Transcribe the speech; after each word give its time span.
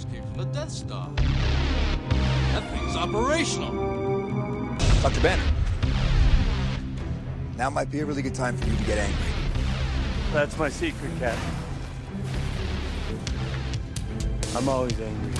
escaped 0.00 0.26
from 0.28 0.38
the 0.38 0.44
Death 0.46 0.70
Star. 0.70 1.10
That 1.16 2.70
thing's 2.70 2.96
operational. 2.96 3.72
Dr. 5.02 5.20
Banner. 5.20 5.42
Now 7.56 7.68
might 7.68 7.90
be 7.90 8.00
a 8.00 8.06
really 8.06 8.22
good 8.22 8.34
time 8.34 8.56
for 8.56 8.66
you 8.66 8.76
to 8.76 8.84
get 8.84 8.96
angry. 8.96 9.32
That's 10.32 10.56
my 10.58 10.70
secret, 10.70 11.10
Captain. 11.18 11.54
I'm 14.56 14.68
always 14.68 14.98
angry. 14.98 15.32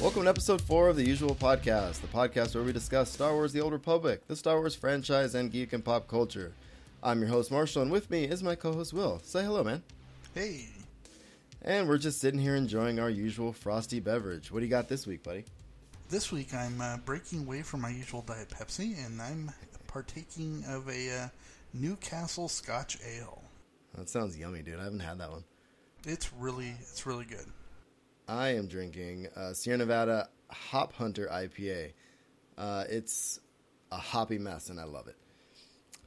Welcome 0.00 0.22
to 0.24 0.28
episode 0.28 0.60
4 0.60 0.90
of 0.90 0.96
the 0.96 1.06
usual 1.06 1.34
podcast, 1.34 2.02
the 2.02 2.06
podcast 2.06 2.54
where 2.54 2.62
we 2.62 2.72
discuss 2.72 3.10
Star 3.10 3.32
Wars 3.32 3.52
The 3.52 3.60
Old 3.60 3.72
Republic, 3.72 4.26
the 4.28 4.36
Star 4.36 4.58
Wars 4.58 4.76
franchise, 4.76 5.34
and 5.34 5.50
geek 5.50 5.72
and 5.72 5.84
pop 5.84 6.06
culture. 6.06 6.52
I'm 7.02 7.20
your 7.20 7.30
host, 7.30 7.50
Marshall, 7.50 7.82
and 7.82 7.90
with 7.90 8.10
me 8.10 8.24
is 8.24 8.42
my 8.42 8.54
co 8.54 8.72
host, 8.72 8.92
Will. 8.92 9.20
Say 9.24 9.42
hello, 9.42 9.64
man. 9.64 9.82
Hey, 10.34 10.68
And 11.64 11.88
we're 11.88 11.98
just 11.98 12.20
sitting 12.20 12.40
here 12.40 12.56
enjoying 12.56 12.98
our 13.00 13.10
usual 13.10 13.52
frosty 13.52 13.98
beverage. 13.98 14.52
What 14.52 14.60
do 14.60 14.66
you 14.66 14.70
got 14.70 14.88
this 14.88 15.06
week, 15.06 15.22
buddy? 15.22 15.44
this 16.14 16.30
week 16.30 16.54
I'm 16.54 16.80
uh, 16.80 16.98
breaking 16.98 17.40
away 17.40 17.62
from 17.62 17.80
my 17.80 17.88
usual 17.88 18.22
Diet 18.22 18.48
Pepsi 18.48 19.04
and 19.04 19.20
I'm 19.20 19.50
partaking 19.88 20.62
of 20.68 20.88
a 20.88 21.10
uh, 21.10 21.28
Newcastle 21.72 22.48
Scotch 22.48 22.98
Ale. 23.04 23.42
That 23.96 24.08
sounds 24.08 24.38
yummy, 24.38 24.62
dude. 24.62 24.78
I 24.78 24.84
haven't 24.84 25.00
had 25.00 25.18
that 25.18 25.30
one. 25.30 25.42
It's 26.06 26.32
really, 26.34 26.74
it's 26.80 27.04
really 27.04 27.24
good. 27.24 27.46
I 28.28 28.50
am 28.50 28.68
drinking 28.68 29.26
uh, 29.34 29.54
Sierra 29.54 29.78
Nevada 29.78 30.28
Hop 30.50 30.92
Hunter 30.92 31.28
IPA. 31.32 31.92
Uh, 32.56 32.84
it's 32.88 33.40
a 33.90 33.96
hoppy 33.96 34.38
mess, 34.38 34.68
and 34.68 34.78
I 34.78 34.84
love 34.84 35.08
it. 35.08 35.16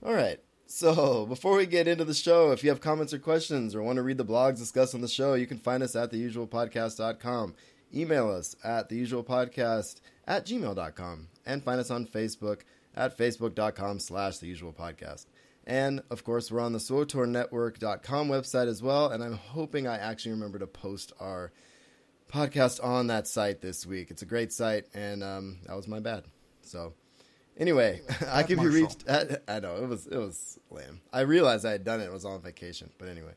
All 0.06 0.14
right. 0.14 0.40
So, 0.70 1.26
before 1.26 1.56
we 1.56 1.66
get 1.66 1.88
into 1.88 2.04
the 2.04 2.14
show, 2.14 2.52
if 2.52 2.62
you 2.62 2.70
have 2.70 2.82
comments 2.82 3.14
or 3.14 3.20
questions 3.20 3.74
or 3.74 3.82
want 3.82 3.96
to 3.96 4.02
read 4.02 4.18
the 4.18 4.26
blogs 4.26 4.58
discussed 4.58 4.94
on 4.94 5.00
the 5.00 5.08
show, 5.08 5.34
you 5.34 5.48
can 5.48 5.60
find 5.60 5.82
us 5.82 5.96
at 5.96 6.12
theusualpodcast.com. 6.12 7.56
Email 7.96 8.30
us 8.30 8.54
at 8.66 8.90
theusualpodcast 8.90 10.02
at 10.28 10.46
gmail.com 10.46 11.30
and 11.46 11.64
find 11.64 11.80
us 11.80 11.90
on 11.90 12.06
Facebook 12.06 12.64
at 12.94 13.18
facebook.com 13.18 14.00
slash 14.00 14.40
theusualpodcast. 14.40 15.28
And, 15.66 16.02
of 16.10 16.26
course, 16.26 16.52
we're 16.52 16.60
on 16.60 16.74
the 16.74 16.80
SWOTORnetwork.com 16.80 18.28
website 18.28 18.68
as 18.68 18.84
well, 18.84 19.10
and 19.10 19.24
I'm 19.24 19.36
hoping 19.36 19.88
I 19.88 19.98
actually 19.98 20.32
remember 20.32 20.60
to 20.60 20.68
post 20.68 21.14
our 21.22 21.54
podcast 22.30 22.84
on 22.84 23.08
that 23.08 23.26
site 23.26 23.62
this 23.62 23.86
week. 23.86 24.12
It's 24.12 24.22
a 24.22 24.26
great 24.26 24.52
site, 24.52 24.88
and 24.94 25.24
um, 25.24 25.60
that 25.66 25.78
was 25.78 25.88
my 25.88 26.02
bad. 26.02 26.26
So, 26.62 26.94
anyway, 27.58 28.02
I 28.28 28.44
could 28.44 28.60
be 28.60 28.68
reached. 28.68 29.08
At, 29.08 29.44
I 29.48 29.60
know 29.60 29.78
it 29.78 29.88
was 29.88 30.08
it 30.08 30.18
was 30.18 30.60
lame. 30.72 31.02
I 31.12 31.22
realized 31.22 31.66
I 31.66 31.72
had 31.72 31.84
done 31.84 32.02
it. 32.02 32.06
I 32.06 32.10
was 32.10 32.26
on 32.26 32.42
vacation, 32.42 32.90
but 32.98 33.10
anyway. 33.10 33.34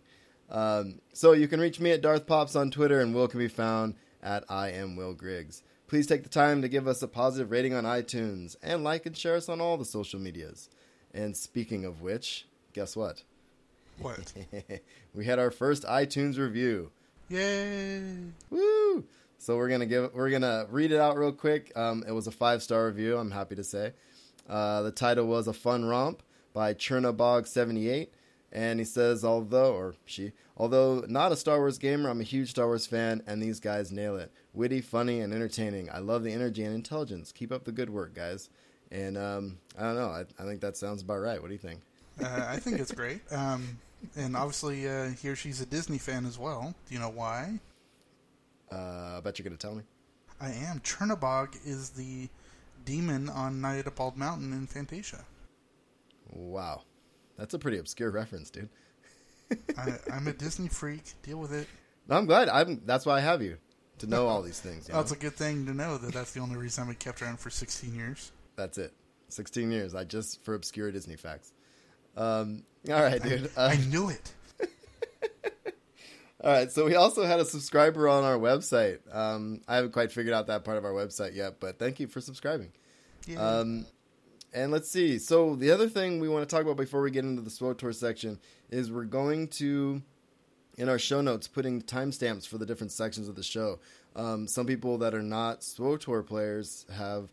Um, 0.50 1.00
so 1.12 1.32
you 1.32 1.46
can 1.46 1.60
reach 1.60 1.78
me 1.78 1.92
at 1.92 2.02
Darth 2.02 2.26
Pops 2.26 2.56
on 2.56 2.70
Twitter, 2.70 3.00
and 3.00 3.14
Will 3.14 3.28
can 3.28 3.38
be 3.38 3.48
found 3.48 3.94
at 4.22 4.44
I 4.48 4.70
am 4.70 4.96
Will 4.96 5.14
Griggs. 5.14 5.62
Please 5.86 6.06
take 6.06 6.22
the 6.22 6.28
time 6.28 6.62
to 6.62 6.68
give 6.68 6.86
us 6.86 7.02
a 7.02 7.08
positive 7.08 7.50
rating 7.50 7.74
on 7.74 7.84
iTunes 7.84 8.56
and 8.62 8.84
like 8.84 9.06
and 9.06 9.16
share 9.16 9.36
us 9.36 9.48
on 9.48 9.60
all 9.60 9.76
the 9.76 9.84
social 9.84 10.20
medias. 10.20 10.68
And 11.12 11.36
speaking 11.36 11.84
of 11.84 12.00
which, 12.00 12.46
guess 12.72 12.96
what? 12.96 13.24
What? 13.98 14.32
we 15.14 15.24
had 15.24 15.38
our 15.38 15.50
first 15.50 15.84
iTunes 15.84 16.38
review. 16.38 16.90
Yay! 17.28 18.02
Woo! 18.50 19.04
So 19.38 19.56
we're 19.56 19.68
gonna 19.68 19.86
give 19.86 20.12
we're 20.14 20.30
gonna 20.30 20.66
read 20.70 20.92
it 20.92 21.00
out 21.00 21.16
real 21.16 21.32
quick. 21.32 21.72
Um, 21.74 22.04
it 22.06 22.12
was 22.12 22.26
a 22.26 22.30
five 22.30 22.62
star 22.62 22.86
review. 22.86 23.16
I'm 23.16 23.30
happy 23.30 23.56
to 23.56 23.64
say. 23.64 23.92
Uh, 24.50 24.82
the 24.82 24.90
title 24.90 25.26
was 25.26 25.46
a 25.46 25.52
fun 25.52 25.84
romp 25.84 26.22
by 26.52 26.74
Chernabog78, 26.74 28.08
and 28.50 28.80
he 28.80 28.84
says 28.84 29.24
although 29.24 29.74
or 29.74 29.94
she 30.04 30.32
although 30.56 31.04
not 31.08 31.30
a 31.30 31.36
Star 31.36 31.58
Wars 31.58 31.78
gamer, 31.78 32.10
I'm 32.10 32.20
a 32.20 32.24
huge 32.24 32.50
Star 32.50 32.66
Wars 32.66 32.86
fan, 32.86 33.22
and 33.28 33.40
these 33.40 33.60
guys 33.60 33.92
nail 33.92 34.16
it. 34.16 34.32
Witty, 34.52 34.80
funny, 34.80 35.20
and 35.20 35.32
entertaining. 35.32 35.88
I 35.90 36.00
love 36.00 36.24
the 36.24 36.32
energy 36.32 36.64
and 36.64 36.74
intelligence. 36.74 37.30
Keep 37.30 37.52
up 37.52 37.64
the 37.64 37.70
good 37.70 37.90
work, 37.90 38.12
guys. 38.12 38.50
And 38.90 39.16
um, 39.16 39.58
I 39.78 39.82
don't 39.82 39.94
know. 39.94 40.08
I, 40.08 40.24
I 40.36 40.44
think 40.44 40.60
that 40.62 40.76
sounds 40.76 41.02
about 41.02 41.20
right. 41.20 41.40
What 41.40 41.46
do 41.46 41.54
you 41.54 41.58
think? 41.58 41.80
Uh, 42.20 42.46
I 42.48 42.58
think 42.58 42.80
it's 42.80 42.92
great. 42.92 43.20
Um, 43.32 43.78
and 44.16 44.34
obviously, 44.34 44.88
uh, 44.88 45.10
here 45.10 45.36
she's 45.36 45.60
a 45.60 45.66
Disney 45.66 45.98
fan 45.98 46.24
as 46.24 46.38
well. 46.38 46.74
Do 46.88 46.94
you 46.94 46.98
know 46.98 47.10
why? 47.10 47.60
Uh, 48.72 49.18
I 49.18 49.20
bet 49.22 49.38
you're 49.38 49.44
gonna 49.44 49.56
tell 49.56 49.74
me. 49.74 49.82
I 50.40 50.52
am. 50.52 50.80
Chernabog 50.80 51.54
is 51.66 51.90
the 51.90 52.28
demon 52.84 53.28
on 53.28 53.60
Night 53.60 53.86
at 53.86 53.96
Bald 53.96 54.16
Mountain 54.16 54.52
in 54.52 54.66
Fantasia. 54.66 55.24
Wow, 56.30 56.82
that's 57.36 57.54
a 57.54 57.58
pretty 57.58 57.78
obscure 57.78 58.10
reference, 58.10 58.50
dude. 58.50 58.68
I, 59.76 59.94
I'm 60.12 60.28
a 60.28 60.32
Disney 60.32 60.68
freak. 60.68 61.02
Deal 61.22 61.38
with 61.38 61.52
it. 61.52 61.66
I'm 62.08 62.26
glad. 62.26 62.48
I'm. 62.48 62.82
That's 62.84 63.06
why 63.06 63.18
I 63.18 63.20
have 63.20 63.42
you 63.42 63.58
to 63.98 64.06
know 64.06 64.26
all 64.26 64.42
these 64.42 64.60
things. 64.60 64.88
You 64.88 64.94
know? 64.94 65.00
That's 65.00 65.12
a 65.12 65.16
good 65.16 65.34
thing 65.34 65.66
to 65.66 65.74
know 65.74 65.98
that 65.98 66.12
that's 66.12 66.32
the 66.32 66.40
only 66.40 66.56
reason 66.56 66.86
been 66.86 66.96
kept 66.96 67.22
around 67.22 67.38
for 67.38 67.50
16 67.50 67.94
years. 67.94 68.32
That's 68.56 68.78
it. 68.78 68.92
16 69.28 69.70
years. 69.70 69.94
I 69.94 70.04
just 70.04 70.42
for 70.44 70.54
obscure 70.54 70.90
Disney 70.90 71.16
facts. 71.16 71.52
Um, 72.16 72.64
all 72.88 73.02
right, 73.02 73.22
dude. 73.22 73.50
Uh, 73.56 73.72
I 73.72 73.76
knew 73.76 74.08
it. 74.08 74.32
All 76.42 76.52
right. 76.52 76.70
So 76.70 76.86
we 76.86 76.94
also 76.94 77.24
had 77.24 77.40
a 77.40 77.44
subscriber 77.44 78.08
on 78.08 78.24
our 78.24 78.38
website. 78.38 78.98
Um, 79.14 79.60
I 79.68 79.76
haven't 79.76 79.92
quite 79.92 80.12
figured 80.12 80.34
out 80.34 80.46
that 80.46 80.64
part 80.64 80.78
of 80.78 80.84
our 80.84 80.92
website 80.92 81.34
yet, 81.34 81.60
but 81.60 81.78
thank 81.78 82.00
you 82.00 82.06
for 82.06 82.20
subscribing. 82.20 82.72
Yeah. 83.26 83.40
Um, 83.40 83.86
and 84.52 84.72
let's 84.72 84.90
see. 84.90 85.18
So 85.18 85.54
the 85.54 85.70
other 85.70 85.88
thing 85.88 86.18
we 86.18 86.28
want 86.28 86.48
to 86.48 86.54
talk 86.54 86.64
about 86.64 86.76
before 86.76 87.02
we 87.02 87.10
get 87.10 87.24
into 87.24 87.42
the 87.42 87.50
SWOTOR 87.50 87.94
section 87.94 88.38
is 88.70 88.90
we're 88.90 89.04
going 89.04 89.48
to, 89.48 90.02
in 90.76 90.88
our 90.88 90.98
show 90.98 91.20
notes, 91.20 91.46
putting 91.46 91.82
timestamps 91.82 92.46
for 92.46 92.58
the 92.58 92.66
different 92.66 92.92
sections 92.92 93.28
of 93.28 93.36
the 93.36 93.42
show. 93.42 93.78
Um, 94.16 94.48
some 94.48 94.66
people 94.66 94.98
that 94.98 95.14
are 95.14 95.22
not 95.22 95.62
SWOTOR 95.62 96.22
players 96.26 96.86
have 96.92 97.30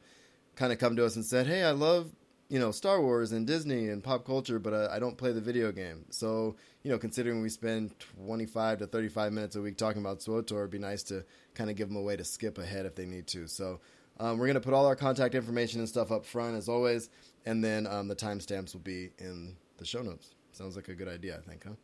kind 0.55 0.71
of 0.71 0.79
come 0.79 0.95
to 0.95 1.05
us 1.05 1.15
and 1.15 1.25
said, 1.25 1.47
"Hey, 1.47 1.63
I 1.63 1.71
love 1.71 2.11
you 2.49 2.59
know 2.59 2.71
Star 2.71 3.01
Wars 3.01 3.31
and 3.31 3.45
Disney 3.45 3.89
and 3.89 4.03
pop 4.03 4.25
culture, 4.25 4.59
but 4.59 4.73
uh, 4.73 4.89
I 4.91 4.99
don't 4.99 5.17
play 5.17 5.31
the 5.31 5.41
video 5.41 5.71
game." 5.71 6.05
So 6.09 6.55
you 6.83 6.91
know, 6.91 6.97
considering 6.97 7.41
we 7.41 7.49
spend 7.49 7.93
twenty 7.99 8.45
five 8.45 8.79
to 8.79 8.87
thirty 8.87 9.09
five 9.09 9.33
minutes 9.33 9.55
a 9.55 9.61
week 9.61 9.77
talking 9.77 10.01
about 10.01 10.21
SWOTOR, 10.21 10.59
it'd 10.59 10.71
be 10.71 10.79
nice 10.79 11.03
to 11.03 11.25
kind 11.53 11.69
of 11.69 11.75
give 11.75 11.87
them 11.89 11.97
a 11.97 12.01
way 12.01 12.15
to 12.15 12.23
skip 12.23 12.57
ahead 12.57 12.85
if 12.85 12.95
they 12.95 13.05
need 13.05 13.27
to. 13.27 13.47
So. 13.47 13.79
Um, 14.19 14.39
we're 14.39 14.47
going 14.47 14.55
to 14.55 14.61
put 14.61 14.73
all 14.73 14.87
our 14.87 14.95
contact 14.95 15.35
information 15.35 15.79
and 15.79 15.87
stuff 15.87 16.11
up 16.11 16.25
front 16.25 16.57
as 16.57 16.67
always, 16.67 17.11
and 17.45 17.63
then 17.63 17.85
um, 17.85 18.07
the 18.07 18.15
timestamps 18.15 18.73
will 18.73 18.81
be 18.81 19.11
in 19.19 19.55
the 19.77 19.85
show 19.85 20.01
notes. 20.01 20.33
Sounds 20.53 20.75
like 20.75 20.87
a 20.87 20.95
good 20.95 21.07
idea, 21.07 21.37
I 21.37 21.47
think, 21.47 21.63
huh? 21.63 21.75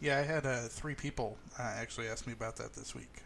yeah, 0.00 0.18
I 0.18 0.22
had 0.22 0.46
uh, 0.46 0.62
three 0.68 0.94
people 0.94 1.38
uh, 1.58 1.62
actually 1.62 2.08
ask 2.08 2.26
me 2.26 2.32
about 2.32 2.56
that 2.56 2.74
this 2.74 2.94
week. 2.94 3.22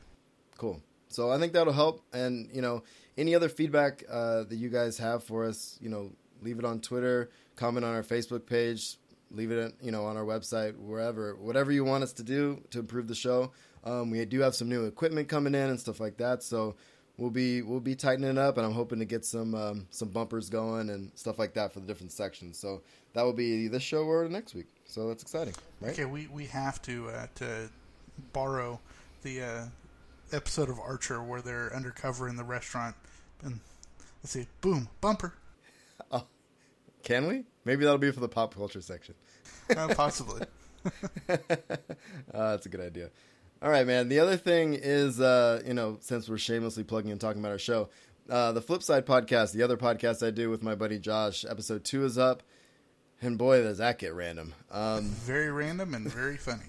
Cool. 0.56 0.80
So 1.08 1.30
I 1.30 1.38
think 1.38 1.52
that'll 1.52 1.72
help. 1.72 2.04
And 2.12 2.48
you 2.52 2.62
know, 2.62 2.84
any 3.16 3.34
other 3.34 3.48
feedback 3.48 4.04
uh, 4.10 4.44
that 4.44 4.56
you 4.56 4.68
guys 4.68 4.98
have 4.98 5.24
for 5.24 5.44
us, 5.44 5.78
you 5.80 5.88
know, 5.88 6.12
leave 6.42 6.58
it 6.58 6.64
on 6.64 6.80
Twitter, 6.80 7.30
comment 7.56 7.84
on 7.84 7.94
our 7.94 8.02
Facebook 8.02 8.46
page, 8.46 8.96
leave 9.30 9.50
it, 9.50 9.74
you 9.82 9.90
know, 9.90 10.04
on 10.04 10.16
our 10.16 10.24
website, 10.24 10.76
wherever, 10.76 11.34
whatever 11.36 11.72
you 11.72 11.84
want 11.84 12.02
us 12.04 12.12
to 12.14 12.22
do 12.22 12.62
to 12.70 12.78
improve 12.78 13.08
the 13.08 13.14
show. 13.14 13.52
Um, 13.84 14.10
we 14.10 14.24
do 14.24 14.40
have 14.40 14.54
some 14.54 14.68
new 14.68 14.86
equipment 14.86 15.28
coming 15.28 15.54
in 15.54 15.70
and 15.70 15.78
stuff 15.78 16.00
like 16.00 16.16
that, 16.18 16.42
so 16.42 16.74
we'll 17.16 17.30
be 17.30 17.62
we'll 17.62 17.80
be 17.80 17.94
tightening 17.94 18.30
it 18.30 18.38
up, 18.38 18.56
and 18.56 18.66
I'm 18.66 18.72
hoping 18.72 18.98
to 18.98 19.04
get 19.04 19.24
some 19.24 19.54
um, 19.54 19.86
some 19.90 20.08
bumpers 20.08 20.50
going 20.50 20.90
and 20.90 21.10
stuff 21.14 21.38
like 21.38 21.54
that 21.54 21.72
for 21.72 21.80
the 21.80 21.86
different 21.86 22.12
sections. 22.12 22.58
So 22.58 22.82
that 23.12 23.22
will 23.22 23.32
be 23.32 23.68
this 23.68 23.82
show 23.82 24.02
or 24.02 24.28
next 24.28 24.54
week. 24.54 24.66
So 24.84 25.08
that's 25.08 25.22
exciting, 25.22 25.54
right? 25.80 25.92
Okay, 25.92 26.06
we, 26.06 26.26
we 26.28 26.46
have 26.46 26.82
to 26.82 27.08
uh, 27.10 27.26
to 27.36 27.70
borrow 28.32 28.80
the 29.22 29.42
uh, 29.42 29.64
episode 30.32 30.68
of 30.68 30.78
Archer 30.80 31.22
where 31.22 31.40
they're 31.40 31.74
undercover 31.74 32.28
in 32.28 32.36
the 32.36 32.44
restaurant 32.44 32.96
and 33.42 33.60
let's 34.22 34.32
see, 34.32 34.46
boom, 34.60 34.88
bumper, 35.00 35.34
Can 37.02 37.26
we? 37.26 37.44
Maybe 37.64 37.84
that'll 37.84 37.98
be 37.98 38.10
for 38.10 38.20
the 38.20 38.28
pop 38.28 38.54
culture 38.54 38.80
section. 38.80 39.14
uh, 39.76 39.94
possibly. 39.94 40.42
uh, 41.28 41.36
that's 42.32 42.66
a 42.66 42.68
good 42.68 42.80
idea. 42.80 43.10
All 43.60 43.70
right, 43.70 43.86
man. 43.86 44.08
The 44.08 44.20
other 44.20 44.36
thing 44.36 44.74
is, 44.74 45.20
uh, 45.20 45.62
you 45.66 45.74
know, 45.74 45.98
since 46.00 46.28
we're 46.28 46.38
shamelessly 46.38 46.84
plugging 46.84 47.10
and 47.10 47.20
talking 47.20 47.40
about 47.40 47.52
our 47.52 47.58
show, 47.58 47.88
uh, 48.30 48.52
the 48.52 48.60
Flip 48.60 48.82
Side 48.82 49.04
podcast, 49.04 49.52
the 49.52 49.62
other 49.62 49.76
podcast 49.76 50.26
I 50.26 50.30
do 50.30 50.50
with 50.50 50.62
my 50.62 50.74
buddy 50.74 50.98
Josh, 50.98 51.44
episode 51.48 51.84
two 51.84 52.04
is 52.04 52.18
up. 52.18 52.42
And 53.20 53.36
boy, 53.36 53.62
does 53.62 53.78
that 53.78 53.98
get 53.98 54.14
random. 54.14 54.54
Um, 54.70 55.08
very 55.08 55.50
random 55.50 55.94
and 55.94 56.10
very 56.10 56.36
funny. 56.36 56.62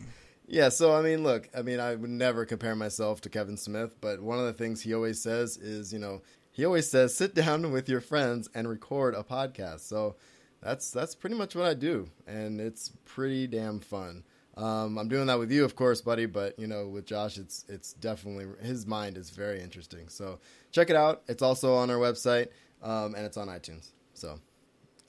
yeah, 0.47 0.69
so 0.69 0.95
I 0.95 1.01
mean, 1.03 1.21
look, 1.23 1.47
I 1.55 1.61
mean, 1.61 1.79
I 1.79 1.93
would 1.93 2.09
never 2.09 2.43
compare 2.45 2.75
myself 2.75 3.21
to 3.21 3.29
Kevin 3.29 3.55
Smith, 3.55 3.95
but 4.01 4.19
one 4.21 4.39
of 4.39 4.45
the 4.45 4.53
things 4.53 4.81
he 4.81 4.95
always 4.95 5.21
says 5.21 5.57
is, 5.57 5.93
you 5.93 5.99
know, 5.99 6.21
he 6.51 6.65
always 6.65 6.89
says, 6.89 7.15
sit 7.15 7.35
down 7.35 7.71
with 7.71 7.87
your 7.89 8.01
friends 8.01 8.49
and 8.53 8.67
record 8.67 9.15
a 9.15 9.23
podcast. 9.23 9.81
So 9.81 10.15
that's 10.61 10.91
that's 10.91 11.15
pretty 11.15 11.35
much 11.35 11.55
what 11.55 11.65
I 11.65 11.73
do, 11.73 12.09
and 12.27 12.59
it's 12.59 12.91
pretty 13.05 13.47
damn 13.47 13.79
fun. 13.79 14.23
Um, 14.57 14.97
I'm 14.97 15.07
doing 15.07 15.27
that 15.27 15.39
with 15.39 15.51
you, 15.51 15.63
of 15.63 15.75
course, 15.75 16.01
buddy, 16.01 16.25
but 16.25 16.59
you 16.59 16.67
know, 16.67 16.87
with 16.87 17.05
Josh, 17.05 17.37
it's 17.37 17.63
it's 17.69 17.93
definitely 17.93 18.47
his 18.61 18.85
mind 18.85 19.17
is 19.17 19.29
very 19.29 19.61
interesting. 19.61 20.09
So 20.09 20.39
check 20.71 20.89
it 20.89 20.97
out. 20.97 21.21
It's 21.27 21.41
also 21.41 21.75
on 21.75 21.89
our 21.89 21.97
website, 21.97 22.49
um, 22.83 23.15
and 23.15 23.25
it's 23.25 23.37
on 23.37 23.47
iTunes. 23.47 23.91
So 24.13 24.37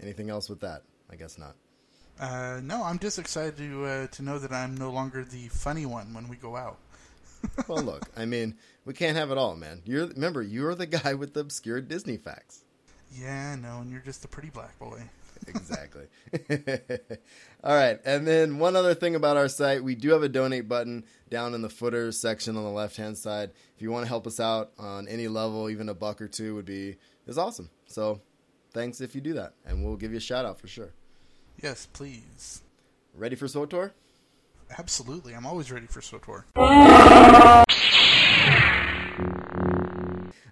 anything 0.00 0.30
else 0.30 0.48
with 0.48 0.60
that? 0.60 0.82
I 1.10 1.16
guess 1.16 1.36
not. 1.36 1.56
Uh, 2.20 2.60
no, 2.62 2.84
I'm 2.84 2.98
just 2.98 3.18
excited 3.18 3.56
to 3.56 3.84
uh, 3.84 4.06
to 4.08 4.22
know 4.22 4.38
that 4.38 4.52
I'm 4.52 4.76
no 4.76 4.90
longer 4.90 5.24
the 5.24 5.48
funny 5.48 5.86
one 5.86 6.14
when 6.14 6.28
we 6.28 6.36
go 6.36 6.54
out. 6.54 6.78
Well, 7.68 7.82
look, 7.82 8.08
I 8.16 8.24
mean, 8.24 8.56
we 8.84 8.94
can't 8.94 9.16
have 9.16 9.30
it 9.30 9.38
all, 9.38 9.56
man. 9.56 9.82
You're 9.84 10.06
remember, 10.06 10.42
you're 10.42 10.74
the 10.74 10.86
guy 10.86 11.14
with 11.14 11.34
the 11.34 11.40
obscure 11.40 11.80
Disney 11.80 12.16
facts. 12.16 12.64
Yeah, 13.12 13.56
no, 13.56 13.78
and 13.80 13.90
you're 13.90 14.00
just 14.00 14.24
a 14.24 14.28
pretty 14.28 14.50
black 14.50 14.78
boy. 14.78 15.02
exactly. 15.46 16.04
All 17.64 17.74
right, 17.74 17.98
and 18.04 18.26
then 18.26 18.58
one 18.58 18.76
other 18.76 18.94
thing 18.94 19.14
about 19.14 19.36
our 19.36 19.48
site, 19.48 19.82
we 19.82 19.94
do 19.94 20.10
have 20.10 20.22
a 20.22 20.28
donate 20.28 20.68
button 20.68 21.04
down 21.28 21.54
in 21.54 21.62
the 21.62 21.68
footer 21.68 22.12
section 22.12 22.56
on 22.56 22.62
the 22.62 22.70
left 22.70 22.96
hand 22.96 23.18
side. 23.18 23.50
If 23.74 23.82
you 23.82 23.90
want 23.90 24.04
to 24.04 24.08
help 24.08 24.26
us 24.26 24.38
out 24.38 24.72
on 24.78 25.08
any 25.08 25.28
level, 25.28 25.68
even 25.70 25.88
a 25.88 25.94
buck 25.94 26.20
or 26.20 26.28
two 26.28 26.54
would 26.54 26.66
be 26.66 26.96
is 27.26 27.38
awesome. 27.38 27.70
So, 27.86 28.20
thanks 28.72 29.00
if 29.00 29.14
you 29.14 29.20
do 29.20 29.32
that, 29.34 29.54
and 29.66 29.84
we'll 29.84 29.96
give 29.96 30.12
you 30.12 30.18
a 30.18 30.20
shout 30.20 30.44
out 30.44 30.60
for 30.60 30.68
sure. 30.68 30.90
Yes, 31.62 31.88
please. 31.92 32.62
Ready 33.14 33.36
for 33.36 33.46
SWTOR? 33.46 33.90
Absolutely, 34.78 35.34
I'm 35.34 35.46
always 35.46 35.72
ready 35.72 35.86
for 35.86 36.00
SWTOR. 36.00 36.44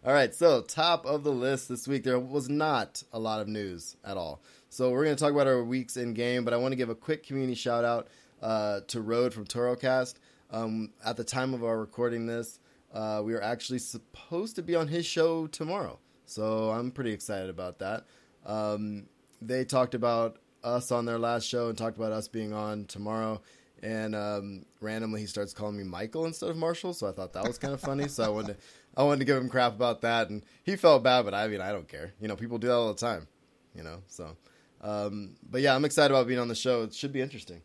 All 0.05 0.15
right, 0.15 0.35
so 0.35 0.63
top 0.63 1.07
of 1.07 1.23
the 1.23 1.33
list 1.33 1.69
this 1.69 1.87
week, 1.87 2.03
there 2.03 2.19
was 2.19 2.49
not 2.49 3.03
a 3.13 3.19
lot 3.19 3.41
of 3.41 3.49
news 3.49 3.97
at 4.05 4.17
all. 4.17 4.43
So 4.71 4.91
we're 4.91 5.05
going 5.05 5.17
to 5.17 5.23
talk 5.23 5.33
about 5.33 5.47
our 5.47 5.63
weeks 5.63 5.97
in 5.97 6.15
game, 6.15 6.45
but 6.45 6.55
I 6.55 6.57
want 6.57 6.73
to 6.73 6.77
give 6.77 6.89
a 6.89 6.95
quick 6.95 7.27
community 7.27 7.55
shout 7.55 7.85
out 7.85 8.09
uh, 8.43 8.81
to 8.89 9.01
Road 9.01 9.35
from 9.35 9.45
ToroCast. 9.47 10.15
Um, 10.51 10.91
at 11.05 11.17
the 11.17 11.25
time 11.25 11.53
of 11.53 11.63
our 11.63 11.79
recording 11.79 12.27
this, 12.27 12.59
uh, 12.93 13.21
we 13.25 13.35
are 13.35 13.43
actually 13.43 13.81
supposed 13.81 14.57
to 14.57 14.63
be 14.63 14.75
on 14.75 14.89
his 14.89 15.05
show 15.05 15.47
tomorrow, 15.47 15.99
so 16.25 16.71
I'm 16.71 16.91
pretty 16.91 17.13
excited 17.13 17.51
about 17.51 17.79
that. 17.81 18.05
Um, 18.47 19.07
they 19.43 19.65
talked 19.65 19.95
about 19.95 20.39
us 20.65 20.91
on 20.91 21.05
their 21.05 21.19
last 21.19 21.45
show 21.47 21.69
and 21.69 21.77
talked 21.77 21.97
about 21.97 22.13
us 22.13 22.29
being 22.29 22.53
on 22.53 22.87
tomorrow. 22.87 23.41
And 23.83 24.15
um, 24.15 24.65
randomly, 24.81 25.21
he 25.21 25.27
starts 25.27 25.53
calling 25.53 25.77
me 25.77 25.85
Michael 25.85 26.27
instead 26.27 26.51
of 26.51 26.57
Marshall, 26.57 26.95
so 26.95 27.09
I 27.09 27.13
thought 27.13 27.33
that 27.35 27.45
was 27.45 27.59
kind 27.59 27.73
of 27.73 27.81
funny. 27.81 28.09
So 28.09 28.25
I 28.25 28.29
wanted 28.29 28.55
to, 28.55 28.63
I 28.97 29.03
wanted 29.05 29.21
to 29.21 29.25
give 29.25 29.37
him 29.37 29.49
crap 29.49 29.75
about 29.75 30.01
that, 30.03 30.31
and 30.31 30.43
he 30.65 30.77
felt 30.77 31.03
bad, 31.03 31.25
but 31.25 31.35
I 31.35 31.47
mean, 31.49 31.61
I 31.61 31.71
don't 31.73 31.89
care. 31.89 32.13
You 32.21 32.29
know, 32.29 32.37
people 32.37 32.59
do 32.59 32.67
that 32.67 32.75
all 32.75 32.93
the 32.93 33.01
time. 33.01 33.29
You 33.75 33.85
know, 33.85 34.03
so. 34.09 34.37
Um, 34.81 35.37
but 35.49 35.61
yeah, 35.61 35.75
I'm 35.75 35.85
excited 35.85 36.15
about 36.15 36.27
being 36.27 36.39
on 36.39 36.49
the 36.49 36.55
show. 36.55 36.83
It 36.83 36.95
should 36.95 37.13
be 37.13 37.21
interesting. 37.21 37.63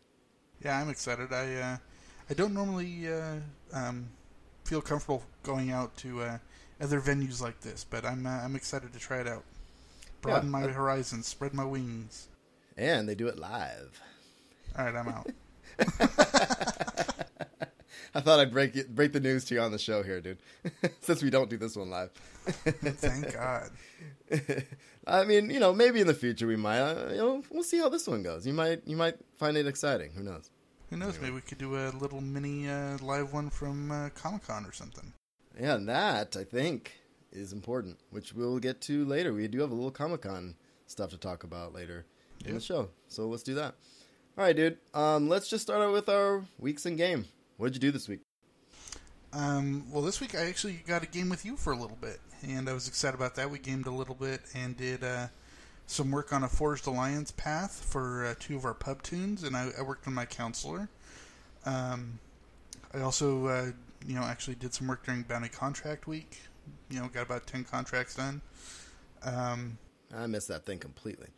Yeah, 0.64 0.80
I'm 0.80 0.88
excited. 0.88 1.32
I 1.32 1.54
uh, 1.54 1.76
I 2.30 2.34
don't 2.34 2.54
normally 2.54 3.12
uh, 3.12 3.36
um, 3.72 4.08
feel 4.64 4.80
comfortable 4.80 5.22
going 5.42 5.70
out 5.70 5.96
to 5.98 6.22
uh, 6.22 6.38
other 6.80 7.00
venues 7.00 7.40
like 7.40 7.60
this, 7.60 7.84
but 7.84 8.04
I'm 8.04 8.26
uh, 8.26 8.30
I'm 8.30 8.56
excited 8.56 8.92
to 8.92 8.98
try 8.98 9.20
it 9.20 9.28
out. 9.28 9.44
Broaden 10.22 10.50
Yeah, 10.50 10.50
my 10.50 10.66
horizons, 10.68 11.26
spread 11.26 11.54
my 11.54 11.64
wings. 11.64 12.28
And 12.76 13.08
they 13.08 13.14
do 13.14 13.28
it 13.28 13.38
live. 13.38 14.00
All 14.76 14.84
right, 14.84 14.94
I'm 14.94 15.08
out. 15.08 15.30
I 18.16 18.20
thought 18.20 18.38
I'd 18.38 18.52
break 18.52 18.76
it, 18.76 18.94
break 18.94 19.12
the 19.12 19.20
news 19.20 19.44
to 19.46 19.54
you 19.54 19.60
on 19.60 19.72
the 19.72 19.78
show 19.78 20.02
here, 20.02 20.20
dude. 20.20 20.38
Since 21.00 21.22
we 21.22 21.30
don't 21.30 21.50
do 21.50 21.56
this 21.56 21.76
one 21.76 21.90
live. 21.90 22.10
Thank 22.44 23.32
God. 23.32 23.70
I 25.06 25.24
mean, 25.24 25.50
you 25.50 25.58
know, 25.58 25.72
maybe 25.72 26.00
in 26.00 26.06
the 26.06 26.14
future 26.14 26.46
we 26.46 26.56
might. 26.56 26.78
Uh, 26.78 27.08
you 27.10 27.16
know, 27.16 27.42
we'll 27.50 27.64
see 27.64 27.78
how 27.78 27.88
this 27.88 28.06
one 28.06 28.22
goes. 28.22 28.46
You 28.46 28.52
might, 28.52 28.82
you 28.86 28.96
might 28.96 29.16
find 29.36 29.56
it 29.56 29.66
exciting. 29.66 30.12
Who 30.12 30.22
knows? 30.22 30.50
Who 30.90 30.96
knows? 30.96 31.18
Maybe 31.20 31.34
we 31.34 31.40
could 31.40 31.58
do 31.58 31.74
a 31.76 31.90
little 31.90 32.20
mini 32.20 32.68
uh, 32.68 32.98
live 33.02 33.32
one 33.32 33.50
from 33.50 33.90
uh, 33.90 34.10
Comic 34.10 34.46
Con 34.46 34.64
or 34.64 34.72
something. 34.72 35.12
Yeah, 35.60 35.74
and 35.74 35.88
that 35.88 36.36
I 36.36 36.44
think 36.44 36.92
is 37.32 37.52
important, 37.52 37.98
which 38.10 38.32
we'll 38.32 38.60
get 38.60 38.80
to 38.82 39.04
later. 39.04 39.32
We 39.32 39.48
do 39.48 39.60
have 39.60 39.70
a 39.70 39.74
little 39.74 39.90
Comic 39.90 40.22
Con 40.22 40.54
stuff 40.86 41.10
to 41.10 41.16
talk 41.16 41.42
about 41.42 41.74
later 41.74 42.06
in 42.44 42.54
the 42.54 42.60
show, 42.60 42.90
so 43.08 43.26
let's 43.26 43.42
do 43.42 43.54
that. 43.54 43.74
All 44.36 44.42
right, 44.42 44.56
dude. 44.56 44.78
Um, 44.92 45.28
let's 45.28 45.48
just 45.48 45.62
start 45.62 45.80
out 45.80 45.92
with 45.92 46.08
our 46.08 46.44
weeks 46.58 46.86
in 46.86 46.96
game. 46.96 47.26
What 47.56 47.72
did 47.72 47.76
you 47.76 47.88
do 47.88 47.92
this 47.92 48.08
week? 48.08 48.18
Um, 49.32 49.84
well, 49.92 50.02
this 50.02 50.20
week 50.20 50.34
I 50.34 50.46
actually 50.46 50.82
got 50.88 51.04
a 51.04 51.06
game 51.06 51.28
with 51.28 51.44
you 51.44 51.56
for 51.56 51.72
a 51.72 51.76
little 51.76 51.96
bit, 52.00 52.18
and 52.42 52.68
I 52.68 52.72
was 52.72 52.88
excited 52.88 53.14
about 53.14 53.36
that. 53.36 53.48
We 53.48 53.60
gamed 53.60 53.86
a 53.86 53.92
little 53.92 54.16
bit 54.16 54.40
and 54.52 54.76
did 54.76 55.04
uh, 55.04 55.28
some 55.86 56.10
work 56.10 56.32
on 56.32 56.42
a 56.42 56.48
Forged 56.48 56.88
Alliance 56.88 57.30
path 57.30 57.86
for 57.88 58.26
uh, 58.26 58.34
two 58.40 58.56
of 58.56 58.64
our 58.64 58.74
pub 58.74 59.04
tunes, 59.04 59.44
and 59.44 59.56
I, 59.56 59.68
I 59.78 59.82
worked 59.82 60.08
on 60.08 60.14
my 60.14 60.24
counselor. 60.24 60.88
Um, 61.64 62.18
I 62.92 63.02
also, 63.02 63.46
uh, 63.46 63.66
you 64.04 64.16
know, 64.16 64.22
actually 64.22 64.56
did 64.56 64.74
some 64.74 64.88
work 64.88 65.06
during 65.06 65.22
Bounty 65.22 65.48
Contract 65.48 66.08
Week. 66.08 66.40
You 66.90 66.98
know, 66.98 67.06
got 67.06 67.22
about 67.22 67.46
ten 67.46 67.62
contracts 67.62 68.16
done. 68.16 68.40
Um, 69.22 69.78
I 70.12 70.26
missed 70.26 70.48
that 70.48 70.66
thing 70.66 70.80
completely. 70.80 71.28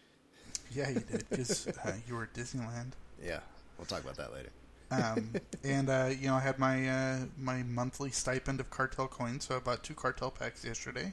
Yeah, 0.72 0.88
you 0.88 1.00
did 1.00 1.28
because 1.28 1.68
uh, 1.68 1.92
you 2.06 2.14
were 2.14 2.24
at 2.24 2.34
Disneyland. 2.34 2.92
Yeah, 3.22 3.40
we'll 3.78 3.86
talk 3.86 4.02
about 4.02 4.16
that 4.16 4.32
later. 4.32 4.50
um, 4.90 5.32
and 5.64 5.88
uh, 5.88 6.10
you 6.18 6.28
know, 6.28 6.34
I 6.34 6.40
had 6.40 6.58
my 6.58 6.88
uh, 6.88 7.18
my 7.38 7.62
monthly 7.62 8.10
stipend 8.10 8.60
of 8.60 8.70
cartel 8.70 9.08
coins, 9.08 9.46
so 9.46 9.56
I 9.56 9.58
bought 9.58 9.82
two 9.82 9.94
cartel 9.94 10.30
packs 10.30 10.64
yesterday. 10.64 11.12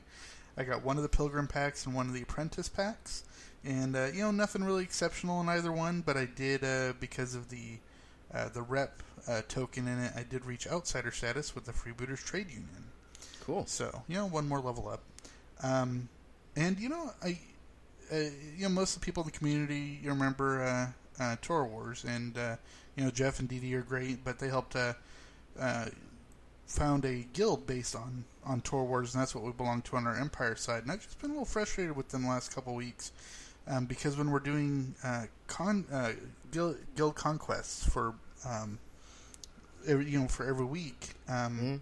I 0.56 0.64
got 0.64 0.84
one 0.84 0.98
of 0.98 1.04
the 1.04 1.10
pilgrim 1.10 1.48
packs 1.48 1.86
and 1.86 1.96
one 1.96 2.08
of 2.08 2.14
the 2.14 2.22
apprentice 2.22 2.70
packs, 2.70 3.24
and 3.64 3.96
uh, 3.96 4.08
you 4.14 4.22
know, 4.22 4.32
nothing 4.32 4.64
really 4.64 4.84
exceptional 4.84 5.42
in 5.42 5.50
either 5.50 5.72
one, 5.72 6.02
but 6.02 6.18
I 6.18 6.26
did 6.26 6.64
uh, 6.64 6.94
because 7.00 7.36
of 7.36 7.50
the 7.50 7.80
uh, 8.34 8.50
the 8.50 8.62
rep 8.62 9.02
uh, 9.28 9.42
token 9.48 9.88
in 9.88 10.00
it. 10.00 10.12
I 10.16 10.24
did 10.24 10.46
reach 10.46 10.68
outsider 10.68 11.12
status 11.12 11.56
with 11.56 11.66
the 11.66 11.72
Freebooters 11.72 12.24
Trade 12.24 12.50
Union. 12.50 12.92
Cool. 13.46 13.66
So 13.66 14.04
you 14.08 14.16
know, 14.16 14.26
one 14.26 14.48
more 14.48 14.60
level 14.60 14.88
up. 14.90 15.02
Um, 15.62 16.10
and 16.56 16.80
you 16.80 16.90
know, 16.90 17.12
I 17.24 17.40
uh, 18.14 18.18
you 18.58 18.64
know 18.64 18.70
most 18.70 18.96
of 18.96 19.02
the 19.02 19.06
people 19.06 19.24
in 19.24 19.28
the 19.28 19.38
community 19.38 20.00
you 20.04 20.10
remember 20.10 20.64
uh, 20.64 21.24
uh, 21.24 21.36
Tor 21.42 21.66
Wars, 21.66 22.04
and 22.04 22.38
uh, 22.38 22.56
you 22.96 23.04
know 23.04 23.12
Jeff 23.12 23.40
and 23.40 23.50
Dee 23.50 23.74
are 23.76 23.82
great, 23.82 24.24
but 24.24 24.40
they 24.40 24.48
helped 24.48 24.76
uh, 24.76 24.94
uh, 25.60 25.86
found 26.68 27.06
a 27.06 27.26
guild 27.34 27.68
based 27.68 27.96
on 27.96 28.24
on 28.46 28.62
Tor 28.62 28.86
Wars, 28.86 29.14
and 29.14 29.22
that's 29.22 29.34
what 29.36 29.44
we 29.44 29.52
belong 29.52 29.82
to 29.84 29.96
on 29.96 30.08
our 30.08 30.16
Empire 30.16 30.56
side. 30.56 30.84
And 30.84 30.92
I've 30.92 31.04
just 31.04 31.20
been 31.20 31.30
a 31.32 31.34
little 31.34 31.46
frustrated 31.46 31.96
with 31.96 32.10
them 32.10 32.24
the 32.24 32.30
last 32.30 32.54
couple 32.54 32.76
weeks. 32.76 33.12
Um, 33.66 33.86
because 33.86 34.18
when 34.18 34.30
we're 34.30 34.40
doing 34.40 34.94
uh, 35.06 35.24
con 35.48 35.86
uh, 35.90 36.12
guild, 36.52 36.76
guild 36.98 37.16
conquests 37.16 37.88
for 37.88 38.14
um, 38.46 38.78
every, 39.88 40.10
you 40.10 40.20
know 40.20 40.28
for 40.28 40.46
every 40.46 40.66
week, 40.66 41.12
um, 41.30 41.60
Mhm. 41.60 41.80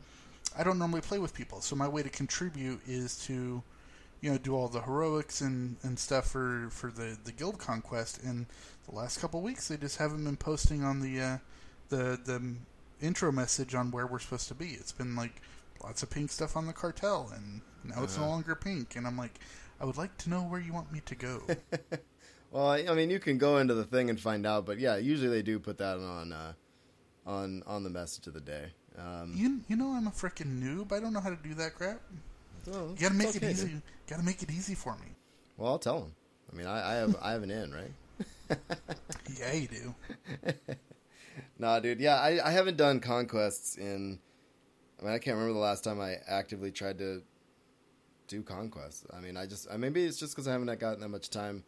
I 0.56 0.64
don't 0.64 0.78
normally 0.78 1.02
play 1.02 1.18
with 1.18 1.34
people, 1.34 1.62
so 1.62 1.76
my 1.76 1.88
way 1.88 2.04
to 2.04 2.10
contribute 2.10 2.82
is 2.88 3.18
to, 3.26 3.64
you 4.22 4.32
know, 4.32 4.38
do 4.38 4.56
all 4.56 4.68
the 4.68 4.82
heroics 4.82 5.42
and, 5.42 5.78
and 5.84 5.98
stuff 5.98 6.28
for, 6.32 6.68
for 6.72 6.92
the, 6.92 7.18
the 7.24 7.32
guild 7.32 7.58
conquest. 7.58 8.22
And 8.24 8.46
the 8.88 8.96
last 8.96 9.20
couple 9.20 9.40
of 9.40 9.44
weeks, 9.44 9.68
they 9.68 9.78
just 9.78 9.98
haven't 9.98 10.24
been 10.24 10.38
posting 10.38 10.84
on 10.84 11.00
the 11.00 11.20
uh, 11.20 11.38
the 11.90 12.20
the 12.24 12.56
intro 13.02 13.32
message 13.32 13.74
on 13.76 13.90
where 13.92 14.06
we're 14.08 14.20
supposed 14.20 14.48
to 14.50 14.54
be. 14.56 14.70
It's 14.70 14.92
been 14.92 15.16
like 15.16 15.42
lots 15.84 16.04
of 16.04 16.10
pink 16.12 16.32
stuff 16.32 16.56
on 16.56 16.68
the 16.68 16.74
cartel, 16.74 17.32
and 17.36 17.62
now 17.84 18.04
it's 18.04 18.16
no 18.18 18.24
Uh-huh. 18.24 18.32
longer 18.32 18.56
pink. 18.56 18.96
And 18.96 19.08
I'm 19.08 19.18
like, 19.18 19.40
I 19.80 19.86
would 19.86 19.98
like 19.98 20.16
to 20.20 20.30
know 20.30 20.42
where 20.42 20.60
you 20.62 20.72
want 20.74 20.92
me 20.92 21.02
to 21.06 21.16
go. 21.16 21.42
Well, 22.52 22.68
I 22.68 22.80
I 22.90 22.94
mean, 22.96 23.10
you 23.10 23.18
can 23.20 23.38
go 23.38 23.60
into 23.60 23.74
the 23.74 23.86
thing 23.86 24.10
and 24.10 24.20
find 24.20 24.46
out, 24.46 24.66
but 24.66 24.78
yeah, 24.78 24.98
usually 24.98 25.30
they 25.30 25.42
do 25.42 25.58
put 25.58 25.78
that 25.78 25.98
on 26.00 26.34
uh, 26.34 26.52
on 27.26 27.64
on 27.66 27.84
the 27.86 27.90
message 27.90 28.28
of 28.28 28.34
the 28.34 28.42
day. 28.42 28.74
Um, 28.98 29.34
you 29.38 29.62
you 29.70 29.78
know 29.78 29.94
I'm 29.94 30.06
a 30.08 30.12
freaking 30.12 30.62
noob. 30.62 30.92
I 30.92 31.00
don't 31.00 31.14
know 31.14 31.22
how 31.22 31.30
to 31.30 31.38
do 31.42 31.54
that 31.54 31.76
crap. 31.76 32.02
Well, 32.68 32.90
You 32.90 33.02
gotta 33.02 33.16
make 33.16 33.28
okay, 33.30 33.38
it 33.38 33.42
dude. 33.42 33.52
easy. 33.52 33.82
Gotta 34.08 34.24
make 34.24 34.42
it 34.44 34.52
easy 34.52 34.76
for 34.76 34.94
me. 34.98 35.08
Well, 35.58 35.72
I'll 35.72 35.80
tell 35.80 36.00
them. 36.02 36.14
I 36.52 36.56
mean, 36.56 36.68
I, 36.68 36.92
I 36.92 36.96
have 36.96 37.16
I 37.22 37.32
have 37.32 37.44
an 37.44 37.52
in, 37.52 37.72
right? 37.74 38.58
Yeah, 39.40 39.54
you 39.54 39.68
do. 39.68 39.96
Nah, 41.58 41.80
dude. 41.80 42.00
Yeah, 42.00 42.16
I, 42.16 42.46
I 42.46 42.52
haven't 42.52 42.76
done 42.78 43.00
conquests 43.00 43.78
in. 43.78 44.20
I 45.00 45.06
mean, 45.06 45.14
I 45.14 45.20
can't 45.20 45.36
remember 45.36 45.54
the 45.54 45.60
last 45.60 45.84
time 45.84 46.02
I 46.02 46.16
actively 46.28 46.72
tried 46.72 46.98
to 46.98 47.22
do 48.28 48.42
conquests. 48.42 49.06
I 49.16 49.20
mean, 49.22 49.38
I 49.38 49.46
just 49.46 49.68
I, 49.72 49.78
maybe 49.78 50.04
it's 50.04 50.18
just 50.18 50.34
because 50.36 50.48
I 50.48 50.52
haven't 50.52 50.78
gotten 50.80 51.00
that 51.02 51.10
much 51.10 51.30
time 51.30 51.64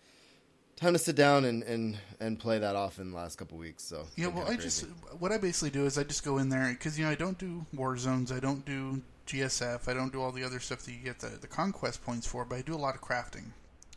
time 0.76 0.94
to 0.94 1.00
sit 1.00 1.16
down 1.16 1.46
and 1.46 1.64
and, 1.64 1.98
and 2.20 2.40
play 2.40 2.60
that 2.60 2.76
off 2.76 3.00
in 3.00 3.12
the 3.12 3.16
last 3.18 3.38
couple 3.38 3.58
weeks. 3.58 3.84
So 3.84 4.06
Yeah, 4.16 4.28
well, 4.28 4.46
kinda 4.46 4.60
I 4.60 4.64
just 4.64 4.86
what 5.20 5.32
I 5.32 5.38
basically 5.38 5.70
do 5.70 5.86
is 5.86 5.98
I 5.98 6.04
just 6.04 6.26
go 6.26 6.38
in 6.40 6.50
there 6.50 6.70
because 6.70 6.98
you 6.98 7.06
know 7.06 7.12
I 7.12 7.16
don't 7.16 7.38
do 7.38 7.66
war 7.74 7.96
zones, 7.98 8.32
I 8.32 8.40
don't 8.40 8.66
do 8.66 9.02
GSF, 9.28 9.88
I 9.88 9.94
don't 9.94 10.12
do 10.12 10.22
all 10.22 10.32
the 10.32 10.44
other 10.44 10.60
stuff 10.60 10.84
that 10.84 10.92
you 10.92 11.00
get 11.04 11.20
the 11.20 11.30
the 11.30 11.48
conquest 11.48 12.04
points 12.04 12.28
for, 12.28 12.46
but 12.46 12.58
I 12.58 12.62
do 12.62 12.76
a 12.76 12.78
lot 12.78 12.96
of 12.96 13.02
crafting. 13.02 13.46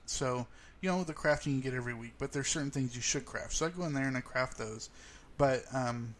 So 0.07 0.47
you 0.81 0.89
know 0.89 1.03
the 1.05 1.15
crafting 1.15 1.57
you 1.57 1.61
get 1.63 1.75
every 1.75 1.95
week, 1.95 2.15
but 2.19 2.33
there's 2.33 2.49
certain 2.49 2.71
things 2.71 2.95
you 2.95 3.03
should 3.03 3.27
craft. 3.27 3.55
So 3.55 3.67
I 3.67 3.71
go 3.71 3.85
in 3.85 3.93
there 3.93 4.07
and 4.07 4.17
I 4.17 4.21
craft 4.21 4.57
those, 4.59 4.89
but 5.37 5.65
um, 5.75 6.15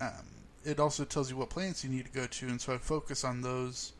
um, 0.00 0.24
it 0.64 0.80
also 0.80 1.04
tells 1.04 1.30
you 1.30 1.36
what 1.36 1.50
planets 1.50 1.84
you 1.84 1.90
need 1.90 2.06
to 2.06 2.12
go 2.12 2.26
to, 2.26 2.46
and 2.48 2.60
so 2.60 2.72
I 2.74 2.78
focus 2.78 3.24
on 3.24 3.40
those. 3.42 3.92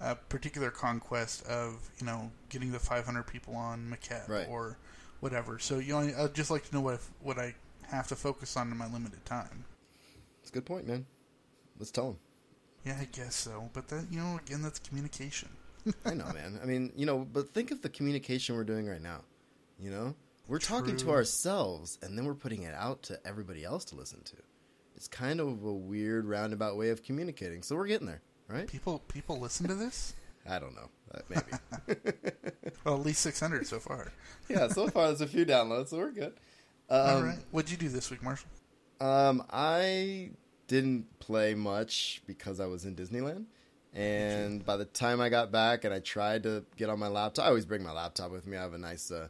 Uh, 0.00 0.14
particular 0.28 0.68
conquest 0.68 1.46
of 1.46 1.76
you 2.00 2.06
know 2.06 2.28
getting 2.48 2.72
the 2.72 2.78
500 2.80 3.22
people 3.22 3.54
on 3.54 3.88
Makeb 3.88 4.28
Right. 4.28 4.48
or 4.48 4.76
whatever. 5.20 5.60
So 5.60 5.78
you 5.78 5.92
know, 5.92 6.10
I'd 6.24 6.34
just 6.34 6.50
like 6.50 6.68
to 6.68 6.74
know 6.74 6.80
what 6.80 6.98
what 7.20 7.38
I 7.38 7.54
have 7.88 8.08
to 8.08 8.16
focus 8.16 8.56
on 8.56 8.72
in 8.72 8.76
my 8.76 8.88
limited 8.92 9.24
time. 9.24 9.64
It's 10.40 10.50
a 10.50 10.54
good 10.54 10.66
point, 10.66 10.88
man. 10.88 11.06
Let's 11.78 11.92
tell 11.92 12.06
them. 12.08 12.18
Yeah, 12.84 12.98
I 13.00 13.04
guess 13.12 13.34
so. 13.34 13.70
But 13.72 13.88
then 13.88 14.08
you 14.10 14.18
know, 14.20 14.38
again, 14.44 14.62
that's 14.62 14.78
communication. 14.80 15.48
I 16.04 16.14
know, 16.14 16.26
man. 16.32 16.58
I 16.62 16.66
mean, 16.66 16.92
you 16.96 17.06
know, 17.06 17.18
but 17.18 17.52
think 17.54 17.70
of 17.70 17.82
the 17.82 17.88
communication 17.88 18.56
we're 18.56 18.64
doing 18.64 18.86
right 18.88 19.02
now. 19.02 19.20
You 19.78 19.90
know, 19.90 20.14
we're 20.48 20.58
talking 20.60 20.96
to 20.98 21.10
ourselves, 21.10 21.98
and 22.02 22.16
then 22.16 22.24
we're 22.24 22.34
putting 22.34 22.62
it 22.62 22.74
out 22.74 23.02
to 23.04 23.18
everybody 23.26 23.64
else 23.64 23.84
to 23.86 23.96
listen 23.96 24.22
to. 24.24 24.36
it's 24.96 25.08
kind 25.08 25.40
of 25.40 25.64
a 25.64 25.72
weird 25.72 26.24
roundabout 26.26 26.76
way 26.76 26.90
of 26.90 27.02
communicating. 27.02 27.62
So 27.62 27.74
we're 27.76 27.86
getting 27.88 28.06
there, 28.06 28.22
right? 28.48 28.68
People 28.68 29.00
people 29.08 29.38
listen 29.40 29.66
to 29.68 29.74
this. 29.74 30.14
I 30.48 30.58
don't 30.58 30.74
know, 30.74 30.88
uh, 31.14 31.20
maybe. 31.28 31.96
Well, 32.84 32.94
at 32.96 33.06
least 33.06 33.20
six 33.20 33.38
hundred 33.38 33.64
so 33.68 33.78
far. 33.78 34.10
yeah, 34.48 34.66
so 34.66 34.88
far 34.88 35.06
there's 35.06 35.20
a 35.20 35.26
few 35.28 35.46
downloads, 35.46 35.88
so 35.88 35.98
we're 35.98 36.10
good. 36.10 36.32
Um, 36.90 37.00
All 37.16 37.22
right. 37.22 37.38
What'd 37.52 37.70
you 37.70 37.76
do 37.76 37.88
this 37.88 38.10
week, 38.10 38.24
Marshall? 38.24 38.48
Um, 39.00 39.44
I 39.52 40.30
didn't 40.72 41.18
play 41.20 41.54
much 41.54 42.22
because 42.26 42.58
I 42.58 42.64
was 42.66 42.86
in 42.86 42.96
Disneyland. 42.96 43.44
And 43.92 44.64
by 44.64 44.78
the 44.78 44.86
time 44.86 45.20
I 45.20 45.28
got 45.28 45.52
back 45.52 45.84
and 45.84 45.92
I 45.92 46.00
tried 46.00 46.44
to 46.44 46.64
get 46.78 46.88
on 46.88 46.98
my 46.98 47.08
laptop, 47.08 47.44
I 47.44 47.48
always 47.48 47.66
bring 47.66 47.82
my 47.82 47.92
laptop 47.92 48.30
with 48.32 48.46
me. 48.46 48.56
I 48.56 48.62
have 48.62 48.72
a 48.72 48.78
nice, 48.78 49.10
uh, 49.10 49.28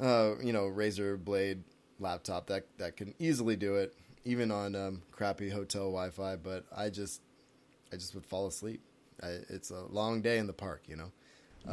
uh, 0.00 0.34
you 0.40 0.52
know, 0.52 0.62
Razer 0.62 1.18
Blade 1.22 1.64
laptop 1.98 2.46
that 2.46 2.66
that 2.78 2.96
can 2.96 3.12
easily 3.18 3.56
do 3.56 3.74
it, 3.74 3.92
even 4.24 4.52
on 4.52 4.76
um, 4.76 5.02
crappy 5.10 5.50
hotel 5.50 5.86
Wi-Fi. 5.86 6.36
But 6.36 6.64
I 6.74 6.90
just, 6.90 7.22
I 7.92 7.96
just 7.96 8.14
would 8.14 8.24
fall 8.24 8.46
asleep. 8.46 8.82
I, 9.20 9.38
it's 9.48 9.70
a 9.70 9.84
long 9.90 10.22
day 10.22 10.38
in 10.38 10.46
the 10.46 10.52
park, 10.52 10.82
you 10.86 10.94
know. 10.94 11.10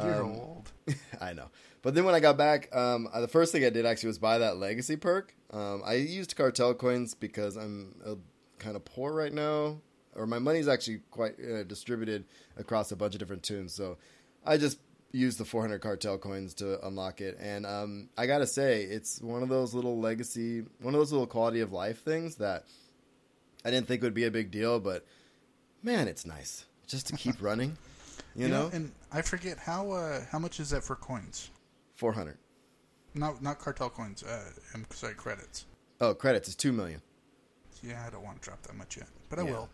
You're 0.04 0.24
Um, 0.24 0.32
old. 0.32 0.72
I 1.22 1.34
know. 1.34 1.52
But 1.84 1.94
then 1.94 2.06
when 2.06 2.16
I 2.16 2.20
got 2.20 2.38
back, 2.38 2.76
um, 2.76 3.08
uh, 3.14 3.22
the 3.22 3.28
first 3.28 3.52
thing 3.52 3.64
I 3.64 3.70
did 3.70 3.86
actually 3.86 4.08
was 4.08 4.18
buy 4.18 4.40
that 4.40 4.58
legacy 4.58 4.96
perk. 4.96 5.36
Um, 5.52 5.84
I 5.86 5.94
used 5.94 6.36
cartel 6.36 6.74
coins 6.74 7.14
because 7.14 7.56
I'm 7.56 7.94
uh, 8.04 8.16
kind 8.60 8.76
of 8.76 8.86
poor 8.86 9.14
right 9.14 9.34
now, 9.34 9.82
or 10.16 10.26
my 10.26 10.40
money's 10.40 10.68
actually 10.68 11.02
quite 11.12 11.36
uh, 11.40 11.64
distributed 11.64 12.26
across 12.58 12.92
a 12.92 12.96
bunch 12.96 13.16
of 13.16 13.20
different 13.20 13.44
tunes. 13.44 13.74
So 13.74 13.98
I 14.46 14.58
just 14.58 14.80
used 15.12 15.38
the 15.38 15.46
400 15.46 15.80
cartel 15.80 16.18
coins 16.18 16.56
to 16.56 16.86
unlock 16.86 17.22
it. 17.22 17.38
And 17.40 17.66
um, 17.66 18.10
I 18.18 18.26
gotta 18.26 18.48
say, 18.48 18.84
it's 18.84 19.22
one 19.22 19.44
of 19.44 19.50
those 19.50 19.74
little 19.74 20.00
legacy, 20.00 20.64
one 20.82 20.94
of 20.94 21.00
those 21.00 21.12
little 21.12 21.28
quality 21.28 21.62
of 21.62 21.72
life 21.72 22.04
things 22.04 22.36
that 22.36 22.66
I 23.64 23.72
didn't 23.72 23.88
think 23.88 24.02
would 24.02 24.14
be 24.14 24.26
a 24.26 24.32
big 24.32 24.52
deal, 24.52 24.80
but 24.80 25.06
man, 25.84 26.08
it's 26.08 26.26
nice 26.26 26.66
just 26.88 27.08
to 27.08 27.16
keep 27.16 27.36
running. 27.42 27.78
You, 28.36 28.48
know, 28.48 28.72
and 28.74 28.92
I 29.12 29.22
forget 29.22 29.60
how 29.60 29.92
uh, 29.92 30.22
how 30.32 30.40
much 30.40 30.60
is 30.60 30.72
that 30.72 30.84
for 30.84 30.96
coins? 30.96 31.52
400. 31.96 32.36
Not 33.14 33.44
not 33.44 33.60
cartel 33.60 33.92
coins. 33.92 34.24
Uh, 34.24 34.50
I'm 34.74 34.88
sorry, 34.90 35.14
credits. 35.14 35.66
Oh, 36.02 36.16
credits 36.16 36.50
is 36.50 36.56
two 36.56 36.74
million. 36.74 37.02
Yeah, 37.84 38.04
I 38.08 38.10
don't 38.10 38.24
want 38.24 38.42
to 38.42 38.44
drop 38.50 38.62
that 38.64 38.76
much 38.76 38.98
yet, 38.98 39.08
but 39.30 39.40
I 39.40 39.44
Yeah. 39.44 39.52
will. 39.52 39.70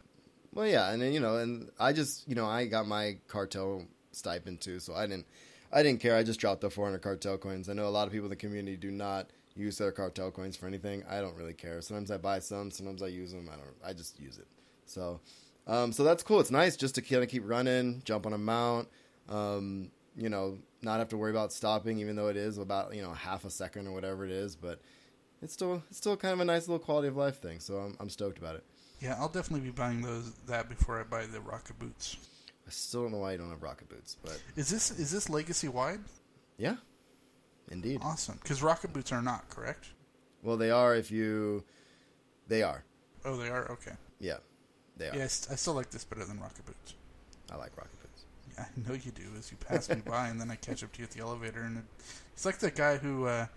Well, 0.54 0.68
yeah, 0.68 0.92
and 0.92 1.02
then 1.02 1.14
you 1.14 1.20
know, 1.20 1.38
and 1.38 1.70
I 1.80 1.94
just 1.94 2.28
you 2.28 2.36
know 2.36 2.46
I 2.46 2.66
got 2.66 2.88
my 2.88 3.18
cartel 3.28 3.86
stipend 4.12 4.62
too, 4.62 4.80
so 4.80 4.96
I 4.96 5.06
didn't 5.06 5.28
I 5.72 5.84
didn't 5.84 6.02
care. 6.02 6.16
I 6.16 6.24
just 6.24 6.40
dropped 6.40 6.62
the 6.62 6.70
400 6.70 7.00
cartel 7.00 7.38
coins. 7.38 7.70
I 7.70 7.74
know 7.74 7.88
a 7.88 7.90
lot 7.90 8.08
of 8.08 8.12
people 8.14 8.26
in 8.26 8.32
the 8.32 8.36
community 8.36 8.76
do 8.76 8.90
not 8.92 9.30
use 9.56 9.78
their 9.78 9.92
cartel 9.92 10.32
coins 10.32 10.56
for 10.58 10.66
anything. 10.66 11.04
I 11.08 11.22
don't 11.22 11.36
really 11.36 11.54
care. 11.54 11.82
Sometimes 11.82 12.10
I 12.10 12.18
buy 12.18 12.40
some, 12.40 12.72
sometimes 12.72 13.04
I 13.04 13.08
use 13.08 13.32
them. 13.32 13.48
I 13.52 13.58
don't. 13.58 13.76
I 13.86 13.94
just 13.94 14.20
use 14.20 14.40
it. 14.40 14.48
So, 14.86 15.20
um, 15.68 15.92
so 15.92 16.04
that's 16.04 16.24
cool. 16.24 16.40
It's 16.40 16.50
nice 16.52 16.76
just 16.76 16.96
to 16.96 17.02
kind 17.04 17.22
of 17.22 17.30
keep 17.30 17.44
running, 17.48 18.02
jump 18.06 18.26
on 18.26 18.34
a 18.34 18.38
mount. 18.40 18.88
Um, 19.28 19.92
you 20.16 20.30
know, 20.30 20.58
not 20.82 20.98
have 20.98 21.10
to 21.10 21.18
worry 21.18 21.30
about 21.30 21.54
stopping, 21.54 22.00
even 22.00 22.16
though 22.16 22.30
it 22.30 22.38
is 22.38 22.58
about 22.58 22.96
you 22.96 23.04
know 23.04 23.14
half 23.14 23.46
a 23.46 23.52
second 23.52 23.86
or 23.86 23.92
whatever 23.92 24.26
it 24.26 24.32
is. 24.32 24.56
But 24.56 24.82
it's 25.42 25.54
still 25.54 25.84
it's 25.90 25.98
still 25.98 26.18
kind 26.18 26.34
of 26.34 26.40
a 26.40 26.46
nice 26.46 26.68
little 26.68 26.80
quality 26.84 27.08
of 27.08 27.18
life 27.18 27.42
thing. 27.42 27.60
So 27.60 27.78
I'm 27.78 27.96
I'm 28.00 28.10
stoked 28.10 28.38
about 28.38 28.56
it. 28.56 28.64
Yeah, 29.02 29.16
I'll 29.18 29.30
definitely 29.30 29.62
be 29.66 29.72
buying 29.72 30.02
those 30.02 30.34
that 30.48 30.68
before 30.70 31.00
I 31.00 31.04
buy 31.04 31.26
the 31.26 31.40
rocket 31.42 31.80
boots. 31.80 32.18
I 32.68 32.72
still 32.72 33.04
don't 33.04 33.14
know 33.14 33.20
why 33.20 33.32
you 33.32 33.38
don't 33.38 33.50
have 33.50 33.64
rocket 33.64 33.90
boots, 33.90 34.18
but 34.24 34.42
Is 34.56 34.70
this 34.70 34.92
is 34.92 35.12
this 35.12 35.30
legacy 35.30 35.68
wide? 35.68 36.02
yeah, 36.58 36.76
indeed. 37.72 38.02
Awesome, 38.04 38.38
because 38.42 38.62
rocket 38.62 38.94
boots 38.94 39.12
are 39.12 39.22
not 39.22 39.50
correct. 39.50 39.88
Well, 40.44 40.58
they 40.58 40.72
are 40.72 40.96
if 40.96 41.12
you. 41.12 41.64
They 42.48 42.64
are. 42.64 42.84
Oh, 43.26 43.38
they 43.38 43.50
are 43.50 43.72
okay. 43.72 43.94
Yeah, 44.20 44.38
they 44.98 45.10
are. 45.10 45.16
Yeah, 45.16 45.22
I, 45.22 45.26
I 45.26 45.56
still 45.56 45.74
like 45.74 45.90
this 45.90 46.04
better 46.04 46.26
than 46.26 46.40
rocket 46.40 46.66
boots. 46.66 46.94
I 47.52 47.56
like 47.56 47.76
rocket 47.78 48.00
boots. 48.02 48.26
Yeah, 48.58 48.66
I 48.66 48.88
know 48.90 48.96
you 48.96 49.12
do. 49.12 49.24
As 49.38 49.52
you 49.52 49.58
pass 49.58 49.90
me 49.90 50.02
by, 50.06 50.28
and 50.28 50.40
then 50.40 50.52
I 50.52 50.56
catch 50.56 50.84
up 50.84 50.92
to 50.94 51.00
you 51.00 51.06
at 51.06 51.12
the 51.12 51.22
elevator, 51.22 51.62
and 51.62 51.78
it, 51.80 51.84
it's 52.34 52.46
like 52.46 52.60
the 52.60 52.72
guy 52.72 52.98
who 52.98 53.26
uh, 53.26 53.48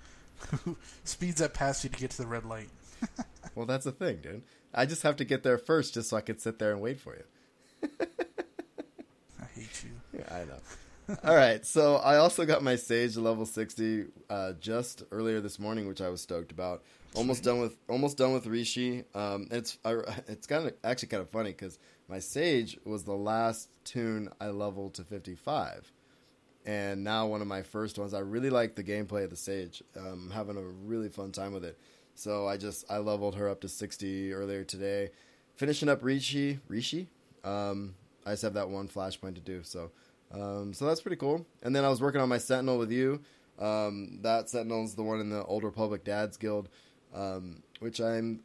who 0.64 0.76
speeds 1.04 1.40
up 1.40 1.54
past 1.54 1.84
you 1.84 1.90
to 1.90 1.96
get 1.96 2.10
to 2.12 2.22
the 2.22 2.28
red 2.28 2.44
light. 2.44 2.68
Well, 3.54 3.66
that's 3.66 3.84
the 3.84 3.92
thing, 3.92 4.20
dude. 4.22 4.44
I 4.72 4.86
just 4.86 5.02
have 5.02 5.16
to 5.16 5.24
get 5.26 5.42
there 5.42 5.58
first, 5.58 5.92
just 5.92 6.08
so 6.08 6.16
I 6.16 6.22
can 6.22 6.38
sit 6.38 6.58
there 6.58 6.72
and 6.72 6.80
wait 6.80 6.98
for 6.98 7.14
you. 7.14 7.88
I 8.00 9.44
hate 9.54 9.84
you. 9.84 9.90
Yeah, 10.18 10.34
I 10.34 10.44
know. 10.44 11.16
All 11.22 11.34
right, 11.36 11.66
so 11.66 11.96
I 11.96 12.16
also 12.16 12.46
got 12.46 12.62
my 12.62 12.76
Sage 12.76 13.16
level 13.18 13.44
sixty 13.44 14.06
uh, 14.30 14.52
just 14.58 15.02
earlier 15.10 15.40
this 15.40 15.58
morning, 15.58 15.86
which 15.86 16.00
I 16.00 16.08
was 16.08 16.22
stoked 16.22 16.50
about. 16.52 16.82
Almost 17.14 17.42
done 17.42 17.60
with 17.60 17.76
almost 17.88 18.16
done 18.16 18.32
with 18.32 18.46
Rishi. 18.46 19.04
Um, 19.14 19.48
it's 19.50 19.76
I, 19.84 19.96
it's 20.28 20.46
kind 20.46 20.66
of 20.66 20.72
actually 20.82 21.08
kind 21.08 21.20
of 21.20 21.28
funny 21.28 21.50
because 21.50 21.78
my 22.08 22.20
Sage 22.20 22.78
was 22.86 23.04
the 23.04 23.12
last 23.12 23.68
tune 23.84 24.30
I 24.40 24.48
leveled 24.48 24.94
to 24.94 25.04
fifty 25.04 25.34
five, 25.34 25.92
and 26.64 27.02
now 27.02 27.26
one 27.26 27.40
of 27.40 27.46
my 27.46 27.62
first 27.62 27.98
ones. 27.98 28.14
I 28.14 28.20
really 28.20 28.50
like 28.50 28.74
the 28.74 28.84
gameplay 28.84 29.24
of 29.24 29.30
the 29.30 29.36
Sage. 29.36 29.82
I'm 29.96 30.30
having 30.30 30.56
a 30.56 30.62
really 30.62 31.08
fun 31.08 31.32
time 31.32 31.52
with 31.52 31.64
it. 31.64 31.78
So 32.14 32.46
I 32.46 32.56
just 32.56 32.84
I 32.90 32.98
leveled 32.98 33.36
her 33.36 33.48
up 33.48 33.60
to 33.62 33.68
sixty 33.68 34.32
earlier 34.32 34.64
today, 34.64 35.10
finishing 35.56 35.88
up 35.88 36.02
Rishi. 36.02 36.60
Rishi. 36.68 37.08
Um, 37.44 37.94
I 38.24 38.30
just 38.30 38.42
have 38.42 38.54
that 38.54 38.68
one 38.68 38.88
flashpoint 38.88 39.34
to 39.34 39.40
do. 39.40 39.62
So, 39.64 39.90
um, 40.32 40.72
so 40.72 40.86
that's 40.86 41.00
pretty 41.00 41.16
cool. 41.16 41.46
And 41.62 41.74
then 41.74 41.84
I 41.84 41.88
was 41.88 42.00
working 42.00 42.20
on 42.20 42.28
my 42.28 42.38
Sentinel 42.38 42.78
with 42.78 42.92
you. 42.92 43.20
Um, 43.58 44.18
that 44.22 44.48
Sentinel's 44.48 44.94
the 44.94 45.02
one 45.02 45.20
in 45.20 45.30
the 45.30 45.44
Old 45.44 45.64
Republic 45.64 46.04
Dads 46.04 46.36
Guild, 46.36 46.68
um, 47.14 47.62
which 47.80 48.00
I'm 48.00 48.44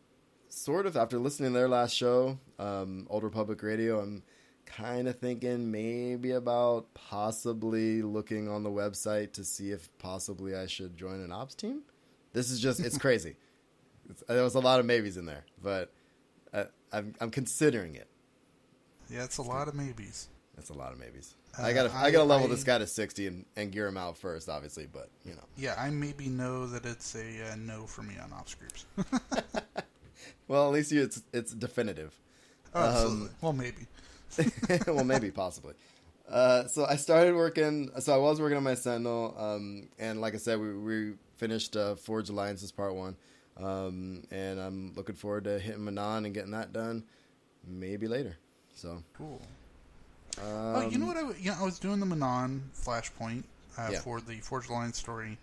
sort 0.49 0.85
of 0.85 0.97
after 0.97 1.19
listening 1.19 1.51
to 1.51 1.59
their 1.59 1.69
last 1.69 1.95
show, 1.95 2.39
um, 2.57 3.05
Old 3.09 3.23
Republic 3.23 3.61
Radio. 3.61 3.99
I'm 3.99 4.23
kind 4.67 5.07
of 5.07 5.17
thinking 5.19 5.71
maybe 5.71 6.31
about 6.31 6.93
possibly 6.93 8.01
looking 8.01 8.47
on 8.49 8.63
the 8.63 8.69
website 8.69 9.33
to 9.33 9.43
see 9.43 9.71
if 9.71 9.89
possibly 9.97 10.55
I 10.55 10.67
should 10.67 10.95
join 10.97 11.19
an 11.21 11.31
ops 11.31 11.55
team. 11.55 11.81
This 12.33 12.51
is 12.51 12.59
just 12.59 12.79
it's 12.79 12.97
crazy. 13.07 13.35
It's, 14.09 14.23
there 14.27 14.43
was 14.43 14.55
a 14.55 14.59
lot 14.59 14.79
of 14.79 14.85
maybes 14.85 15.17
in 15.17 15.25
there, 15.25 15.43
but 15.63 15.91
I, 16.53 16.65
I'm 16.93 17.13
I'm 17.19 17.31
considering 17.31 17.95
it. 17.95 18.07
Yeah, 19.09 19.23
it's 19.23 19.37
a 19.37 19.41
lot 19.41 19.67
of 19.67 19.73
maybes. 19.75 20.27
That's 20.55 20.69
a 20.69 20.73
lot 20.73 20.91
of 20.91 20.99
maybes. 20.99 21.35
Uh, 21.57 21.63
I 21.63 21.73
gotta, 21.73 21.91
I, 21.93 22.05
I- 22.05 22.11
gotta 22.11 22.23
level 22.25 22.47
I- 22.47 22.49
this 22.49 22.63
guy 22.63 22.77
to 22.77 22.87
sixty 22.87 23.27
and, 23.27 23.45
and 23.55 23.71
gear 23.71 23.87
him 23.87 23.97
out 23.97 24.17
first, 24.17 24.49
obviously. 24.49 24.87
But 24.91 25.09
you 25.25 25.33
know, 25.33 25.43
Yeah, 25.57 25.75
I 25.77 25.89
maybe 25.89 26.27
know 26.27 26.67
that 26.67 26.85
it's 26.85 27.15
a 27.15 27.51
uh, 27.51 27.55
no 27.57 27.85
for 27.85 28.01
me 28.03 28.15
on 28.21 28.31
ops 28.33 28.55
groups. 28.55 28.85
well, 30.47 30.67
at 30.67 30.73
least 30.73 30.91
you, 30.91 31.03
it's 31.03 31.21
it's 31.33 31.53
definitive. 31.53 32.19
Oh, 32.73 32.81
absolutely. 32.83 33.29
well, 33.41 33.53
maybe. 33.53 33.87
well, 34.87 35.03
maybe, 35.03 35.31
possibly. 35.31 35.73
Uh, 36.29 36.67
so 36.67 36.85
I 36.85 36.95
started 36.97 37.35
working. 37.35 37.89
So 37.99 38.13
I 38.13 38.17
was 38.17 38.39
working 38.41 38.57
on 38.57 38.63
my 38.63 38.75
Sentinel, 38.75 39.33
um, 39.37 39.89
and 39.97 40.19
like 40.21 40.33
I 40.33 40.37
said, 40.37 40.59
we, 40.59 40.73
we 40.77 41.13
finished 41.37 41.75
uh, 41.77 41.95
Forged 41.95 42.29
Alliances 42.29 42.71
Part 42.71 42.95
One, 42.95 43.15
um, 43.57 44.23
and 44.31 44.59
I'm 44.59 44.93
looking 44.95 45.15
forward 45.15 45.45
to 45.45 45.57
hitting 45.59 45.81
Manaan 45.81 46.25
and 46.25 46.33
getting 46.33 46.51
that 46.51 46.73
done, 46.73 47.03
maybe 47.65 48.07
later. 48.07 48.37
So, 48.75 49.01
Cool. 49.17 49.41
um, 50.39 50.43
oh, 50.75 50.89
you 50.89 50.97
know 50.97 51.05
what? 51.07 51.17
I, 51.17 51.21
w- 51.21 51.39
you 51.39 51.51
know, 51.51 51.57
I 51.59 51.63
was 51.63 51.79
doing 51.79 51.99
the 51.99 52.05
Manaan 52.05 52.59
Flashpoint 52.75 53.43
uh, 53.77 53.89
Yeah. 53.93 53.99
for 54.01 54.19
the 54.21 54.39
Forge 54.41 54.67
Alliance 54.69 54.97
story 54.97 55.37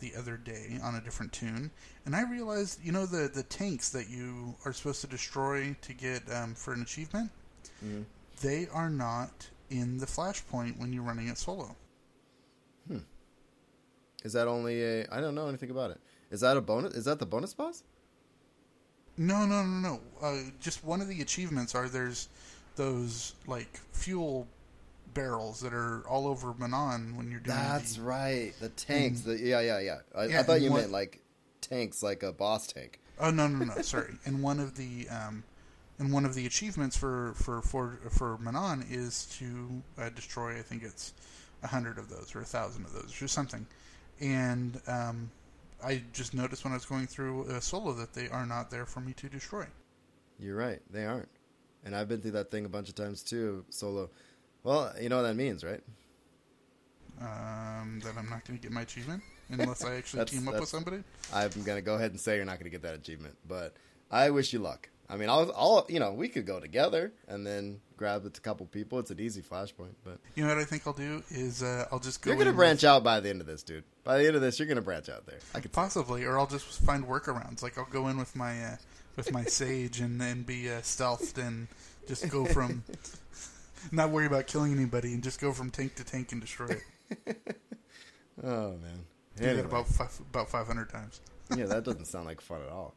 the 0.00 0.12
other 0.16 0.36
day 0.36 0.78
on 0.82 0.94
a 0.94 1.00
different 1.00 1.32
tune, 1.32 1.70
and 2.04 2.14
I 2.14 2.22
realized, 2.30 2.84
you 2.84 2.92
know, 2.92 3.06
the 3.06 3.28
the 3.34 3.42
tanks 3.44 3.88
that 3.90 4.08
you 4.10 4.54
are 4.64 4.72
supposed 4.72 5.00
to 5.00 5.06
destroy 5.08 5.74
to 5.80 5.92
get 5.94 6.22
um, 6.32 6.54
for 6.54 6.72
an 6.74 6.82
achievement, 6.82 7.30
Mhm. 7.84 8.04
They 8.42 8.68
are 8.72 8.90
not 8.90 9.48
in 9.70 9.98
the 9.98 10.06
Flashpoint 10.06 10.78
when 10.78 10.92
you're 10.92 11.02
running 11.02 11.28
it 11.28 11.38
solo. 11.38 11.74
Hmm. 12.86 12.98
Is 14.24 14.32
that 14.32 14.48
only 14.48 14.82
a? 14.82 15.06
I 15.10 15.20
don't 15.20 15.34
know 15.34 15.48
anything 15.48 15.70
about 15.70 15.90
it. 15.90 16.00
Is 16.30 16.40
that 16.40 16.56
a 16.56 16.60
bonus? 16.60 16.94
Is 16.94 17.04
that 17.06 17.18
the 17.18 17.26
bonus 17.26 17.54
boss? 17.54 17.82
No, 19.16 19.44
no, 19.46 19.64
no, 19.64 19.80
no. 19.90 20.00
Uh, 20.22 20.36
just 20.60 20.84
one 20.84 21.00
of 21.00 21.08
the 21.08 21.20
achievements 21.20 21.74
are 21.74 21.88
there's 21.88 22.28
those 22.76 23.34
like 23.46 23.78
fuel 23.92 24.46
barrels 25.14 25.60
that 25.60 25.72
are 25.72 26.04
all 26.08 26.28
over 26.28 26.52
Manaan 26.52 27.16
when 27.16 27.30
you're 27.30 27.40
doing. 27.40 27.56
That's 27.56 27.96
the, 27.96 28.02
right. 28.02 28.52
The 28.60 28.68
tanks. 28.70 29.22
The, 29.22 29.36
yeah, 29.36 29.60
yeah, 29.60 29.80
yeah. 29.80 29.96
I, 30.16 30.26
Yeah, 30.26 30.40
I 30.40 30.42
thought 30.44 30.60
you 30.60 30.70
what- 30.70 30.82
meant 30.82 30.92
like 30.92 31.20
tanks, 31.60 32.02
like 32.02 32.22
a 32.22 32.32
boss 32.32 32.66
tank. 32.68 33.00
Oh 33.20 33.30
no, 33.30 33.48
no, 33.48 33.64
no. 33.64 33.82
sorry. 33.82 34.14
And 34.24 34.42
one 34.44 34.60
of 34.60 34.76
the 34.76 35.08
um, 35.08 35.42
and 35.98 36.12
one 36.12 36.24
of 36.24 36.34
the 36.34 36.46
achievements 36.46 36.96
for 36.96 37.34
for 37.36 37.60
for 37.62 37.98
for 38.10 38.38
Manaan 38.38 38.84
is 38.90 39.26
to 39.38 39.82
uh, 40.00 40.08
destroy. 40.10 40.58
I 40.58 40.62
think 40.62 40.82
it's 40.82 41.14
a 41.62 41.66
hundred 41.66 41.98
of 41.98 42.08
those 42.08 42.34
or 42.34 42.40
a 42.40 42.44
thousand 42.44 42.84
of 42.84 42.92
those, 42.92 43.20
or 43.20 43.28
something. 43.28 43.66
And 44.20 44.80
um, 44.86 45.30
I 45.82 46.02
just 46.12 46.34
noticed 46.34 46.64
when 46.64 46.72
I 46.72 46.76
was 46.76 46.84
going 46.84 47.06
through 47.06 47.44
uh, 47.44 47.60
solo 47.60 47.92
that 47.94 48.14
they 48.14 48.28
are 48.28 48.46
not 48.46 48.70
there 48.70 48.86
for 48.86 49.00
me 49.00 49.12
to 49.14 49.28
destroy. 49.28 49.66
You're 50.38 50.56
right. 50.56 50.80
They 50.90 51.04
aren't. 51.04 51.28
And 51.84 51.94
I've 51.94 52.08
been 52.08 52.20
through 52.20 52.32
that 52.32 52.50
thing 52.50 52.64
a 52.64 52.68
bunch 52.68 52.88
of 52.88 52.94
times 52.94 53.22
too, 53.22 53.64
solo. 53.70 54.10
Well, 54.64 54.92
you 55.00 55.08
know 55.08 55.16
what 55.16 55.22
that 55.22 55.36
means, 55.36 55.64
right? 55.64 55.82
Um, 57.20 58.00
that 58.04 58.16
I'm 58.16 58.28
not 58.28 58.44
going 58.44 58.58
to 58.58 58.62
get 58.62 58.70
my 58.70 58.82
achievement 58.82 59.22
unless 59.50 59.84
I 59.84 59.94
actually 59.96 60.24
team 60.26 60.46
up 60.48 60.60
with 60.60 60.68
somebody. 60.68 61.02
I'm 61.32 61.50
gonna 61.64 61.80
go 61.82 61.94
ahead 61.94 62.10
and 62.10 62.20
say 62.20 62.36
you're 62.36 62.44
not 62.44 62.58
gonna 62.58 62.70
get 62.70 62.82
that 62.82 62.94
achievement, 62.94 63.36
but 63.46 63.74
I 64.10 64.30
wish 64.30 64.52
you 64.52 64.58
luck. 64.60 64.88
I 65.10 65.16
mean, 65.16 65.30
I'll, 65.30 65.50
I'll, 65.56 65.86
you 65.88 66.00
know, 66.00 66.12
we 66.12 66.28
could 66.28 66.44
go 66.46 66.60
together 66.60 67.12
and 67.28 67.46
then 67.46 67.80
grab 67.96 68.24
with 68.24 68.36
a 68.36 68.40
couple 68.40 68.66
people. 68.66 68.98
It's 68.98 69.10
an 69.10 69.18
easy 69.18 69.40
flashpoint, 69.40 69.94
but 70.04 70.18
You 70.34 70.44
know 70.44 70.50
what 70.54 70.58
I 70.58 70.64
think 70.64 70.86
I'll 70.86 70.92
do 70.92 71.22
is 71.30 71.62
uh, 71.62 71.86
I'll 71.90 71.98
just 71.98 72.20
go. 72.20 72.30
you're 72.30 72.38
gonna 72.38 72.52
branch 72.52 72.84
out 72.84 73.02
by 73.02 73.20
the 73.20 73.30
end 73.30 73.40
of 73.40 73.46
this, 73.46 73.62
dude. 73.62 73.84
By 74.04 74.18
the 74.18 74.26
end 74.26 74.36
of 74.36 74.42
this, 74.42 74.58
you're 74.58 74.68
gonna 74.68 74.82
branch 74.82 75.08
out 75.08 75.24
there. 75.26 75.38
I 75.54 75.60
could 75.60 75.72
possibly, 75.72 76.24
or 76.24 76.38
I'll 76.38 76.46
just 76.46 76.66
find 76.82 77.06
workarounds. 77.06 77.62
Like 77.62 77.78
I'll 77.78 77.86
go 77.86 78.08
in 78.08 78.18
with 78.18 78.36
my 78.36 78.62
uh, 78.62 78.76
with 79.16 79.32
my 79.32 79.44
sage 79.46 80.00
and 80.00 80.20
then 80.20 80.42
be 80.42 80.68
uh, 80.70 80.80
stealthed 80.80 81.38
and 81.38 81.68
just 82.06 82.28
go 82.28 82.44
from 82.44 82.84
not 83.92 84.10
worry 84.10 84.26
about 84.26 84.46
killing 84.46 84.72
anybody 84.72 85.14
and 85.14 85.22
just 85.22 85.40
go 85.40 85.52
from 85.52 85.70
tank 85.70 85.94
to 85.96 86.04
tank 86.04 86.32
and 86.32 86.40
destroy 86.40 86.76
it. 87.16 87.36
Oh 88.44 88.70
man. 88.76 89.04
Do 89.36 89.44
that 89.56 89.64
about 89.64 89.88
five, 89.88 90.16
about 90.30 90.48
five 90.48 90.66
hundred 90.68 90.90
times. 90.90 91.20
yeah, 91.56 91.66
that 91.66 91.82
doesn't 91.82 92.04
sound 92.04 92.26
like 92.26 92.40
fun 92.40 92.60
at 92.62 92.68
all. 92.68 92.94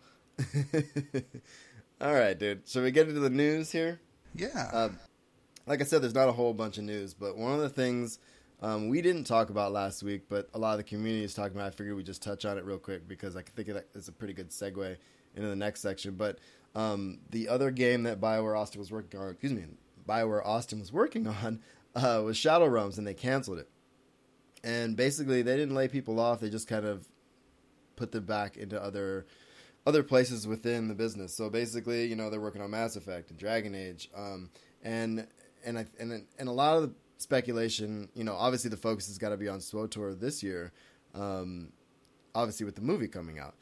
All 2.01 2.13
right, 2.13 2.37
dude. 2.37 2.67
Should 2.67 2.83
we 2.83 2.91
get 2.91 3.07
into 3.07 3.19
the 3.19 3.29
news 3.29 3.71
here? 3.71 3.99
Yeah. 4.33 4.69
Um, 4.73 4.99
like 5.67 5.81
I 5.81 5.83
said, 5.83 6.01
there's 6.01 6.15
not 6.15 6.29
a 6.29 6.31
whole 6.31 6.53
bunch 6.53 6.77
of 6.77 6.83
news, 6.83 7.13
but 7.13 7.37
one 7.37 7.53
of 7.53 7.59
the 7.59 7.69
things 7.69 8.17
um, 8.61 8.89
we 8.89 9.01
didn't 9.01 9.25
talk 9.25 9.49
about 9.49 9.71
last 9.71 10.03
week, 10.03 10.23
but 10.29 10.49
a 10.53 10.59
lot 10.59 10.71
of 10.71 10.77
the 10.77 10.83
community 10.83 11.23
is 11.23 11.33
talking 11.33 11.55
about. 11.55 11.67
I 11.67 11.75
figured 11.75 11.95
we 11.95 12.03
just 12.03 12.23
touch 12.23 12.45
on 12.45 12.57
it 12.57 12.65
real 12.65 12.77
quick 12.77 13.07
because 13.07 13.35
I 13.35 13.41
think 13.41 13.67
that 13.67 13.87
is 13.93 14.07
a 14.07 14.11
pretty 14.11 14.33
good 14.33 14.49
segue 14.49 14.97
into 15.35 15.47
the 15.47 15.55
next 15.55 15.81
section. 15.81 16.15
But 16.15 16.39
um, 16.75 17.19
the 17.29 17.49
other 17.49 17.71
game 17.71 18.03
that 18.03 18.19
Bioware 18.19 18.59
Austin 18.59 18.79
was 18.79 18.91
working 18.91 19.19
on, 19.19 19.29
excuse 19.29 19.53
me, 19.53 19.65
Bioware 20.07 20.45
Austin 20.45 20.79
was 20.79 20.91
working 20.91 21.27
on 21.43 21.59
uh, 21.95 22.21
was 22.23 22.37
Shadow 22.37 22.67
Realms, 22.67 22.97
and 22.97 23.05
they 23.05 23.13
canceled 23.13 23.59
it. 23.59 23.69
And 24.63 24.95
basically, 24.95 25.41
they 25.41 25.55
didn't 25.55 25.75
lay 25.75 25.87
people 25.87 26.19
off; 26.19 26.39
they 26.39 26.49
just 26.49 26.67
kind 26.67 26.85
of 26.85 27.07
put 27.95 28.11
them 28.11 28.25
back 28.25 28.57
into 28.57 28.81
other 28.81 29.25
other 29.85 30.03
places 30.03 30.47
within 30.47 30.87
the 30.87 30.95
business. 30.95 31.33
So 31.33 31.49
basically, 31.49 32.05
you 32.05 32.15
know, 32.15 32.29
they're 32.29 32.41
working 32.41 32.61
on 32.61 32.71
Mass 32.71 32.95
Effect 32.95 33.29
and 33.29 33.39
Dragon 33.39 33.73
Age, 33.75 34.09
um, 34.15 34.49
and 34.83 35.27
and 35.63 35.79
I, 35.79 35.85
and 35.99 36.25
and 36.37 36.49
a 36.49 36.51
lot 36.51 36.77
of 36.77 36.83
the 36.83 36.93
speculation, 37.17 38.09
you 38.15 38.23
know, 38.23 38.33
obviously 38.33 38.69
the 38.69 38.77
focus 38.77 39.07
has 39.07 39.17
got 39.17 39.29
to 39.29 39.37
be 39.37 39.47
on 39.47 39.59
SWOTOR 39.59 40.19
this 40.19 40.41
year, 40.41 40.71
um, 41.13 41.71
obviously 42.33 42.65
with 42.65 42.75
the 42.75 42.81
movie 42.81 43.07
coming 43.07 43.37
out. 43.39 43.55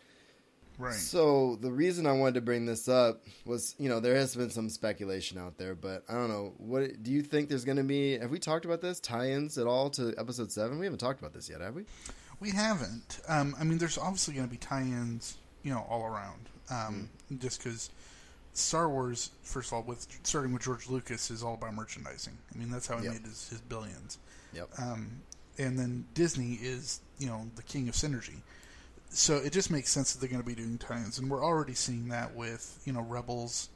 right. 0.78 0.94
So 0.94 1.58
the 1.58 1.72
reason 1.72 2.06
I 2.08 2.14
wanted 2.14 2.36
to 2.36 2.42
bring 2.42 2.66
this 2.66 2.88
up 2.88 3.24
was, 3.46 3.76
you 3.78 3.90
know, 3.90 4.00
there 4.00 4.16
has 4.16 4.36
been 4.36 4.50
some 4.50 4.70
speculation 4.70 5.38
out 5.38 5.58
there, 5.58 5.76
but 5.76 6.04
I 6.08 6.14
don't 6.14 6.30
know. 6.30 6.54
What 6.58 7.04
do 7.04 7.12
you 7.12 7.22
think? 7.22 7.50
There's 7.50 7.66
going 7.66 7.78
to 7.78 7.84
be? 7.84 8.18
Have 8.18 8.32
we 8.32 8.40
talked 8.40 8.64
about 8.66 8.80
this 8.82 9.00
tie-ins 9.02 9.58
at 9.58 9.68
all 9.68 9.90
to 9.92 10.14
Episode 10.18 10.52
Seven? 10.52 10.80
We 10.80 10.86
haven't 10.86 11.00
talked 11.00 11.20
about 11.20 11.34
this 11.34 11.50
yet, 11.50 11.60
have 11.62 11.76
we? 11.76 11.84
We 12.40 12.52
haven't. 12.52 13.20
Um, 13.28 13.56
I 13.60 13.66
mean, 13.66 13.78
there's 13.78 13.98
obviously 13.98 14.36
going 14.36 14.48
to 14.48 14.52
be 14.52 14.58
tie-ins, 14.58 15.38
you 15.64 15.72
know, 15.72 15.86
all 15.90 16.04
around. 16.06 16.50
Um, 16.70 17.10
Just 17.40 17.64
because 17.64 17.90
Star 18.54 18.90
Wars, 18.90 19.32
first 19.44 19.70
of 19.70 19.74
all, 19.74 19.84
with 19.84 20.06
starting 20.24 20.54
with 20.54 20.64
George 20.64 20.88
Lucas, 20.90 21.32
is 21.32 21.44
all 21.44 21.54
about 21.56 21.74
merchandising. 21.74 22.38
I 22.54 22.58
mean, 22.58 22.70
that's 22.72 22.88
how 22.88 22.98
he 22.98 23.06
Yep. 23.06 23.14
made 23.14 23.22
his, 23.24 23.50
his 23.50 23.62
billions. 23.62 24.18
Yep. 24.54 24.70
Um, 24.80 25.22
and 25.58 25.78
then 25.78 26.06
Disney 26.14 26.54
is, 26.56 27.02
you 27.18 27.28
know, 27.28 27.50
the 27.56 27.64
king 27.64 27.88
of 27.90 27.96
synergy. 27.96 28.42
So 29.12 29.38
it 29.38 29.52
just 29.54 29.72
makes 29.72 29.90
sense 29.92 30.14
that 30.14 30.20
they're 30.20 30.30
going 30.30 30.42
to 30.42 30.48
be 30.48 30.56
doing 30.56 30.78
tie-ins, 30.78 31.18
and 31.20 31.30
we're 31.30 31.44
already 31.44 31.74
seeing 31.74 32.10
that 32.10 32.36
with, 32.36 32.80
you 32.86 32.94
know, 32.94 33.02
Rebels 33.02 33.70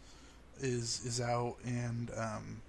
is 0.60 1.04
is 1.06 1.20
out, 1.20 1.56
and 1.66 2.12
um, 2.16 2.62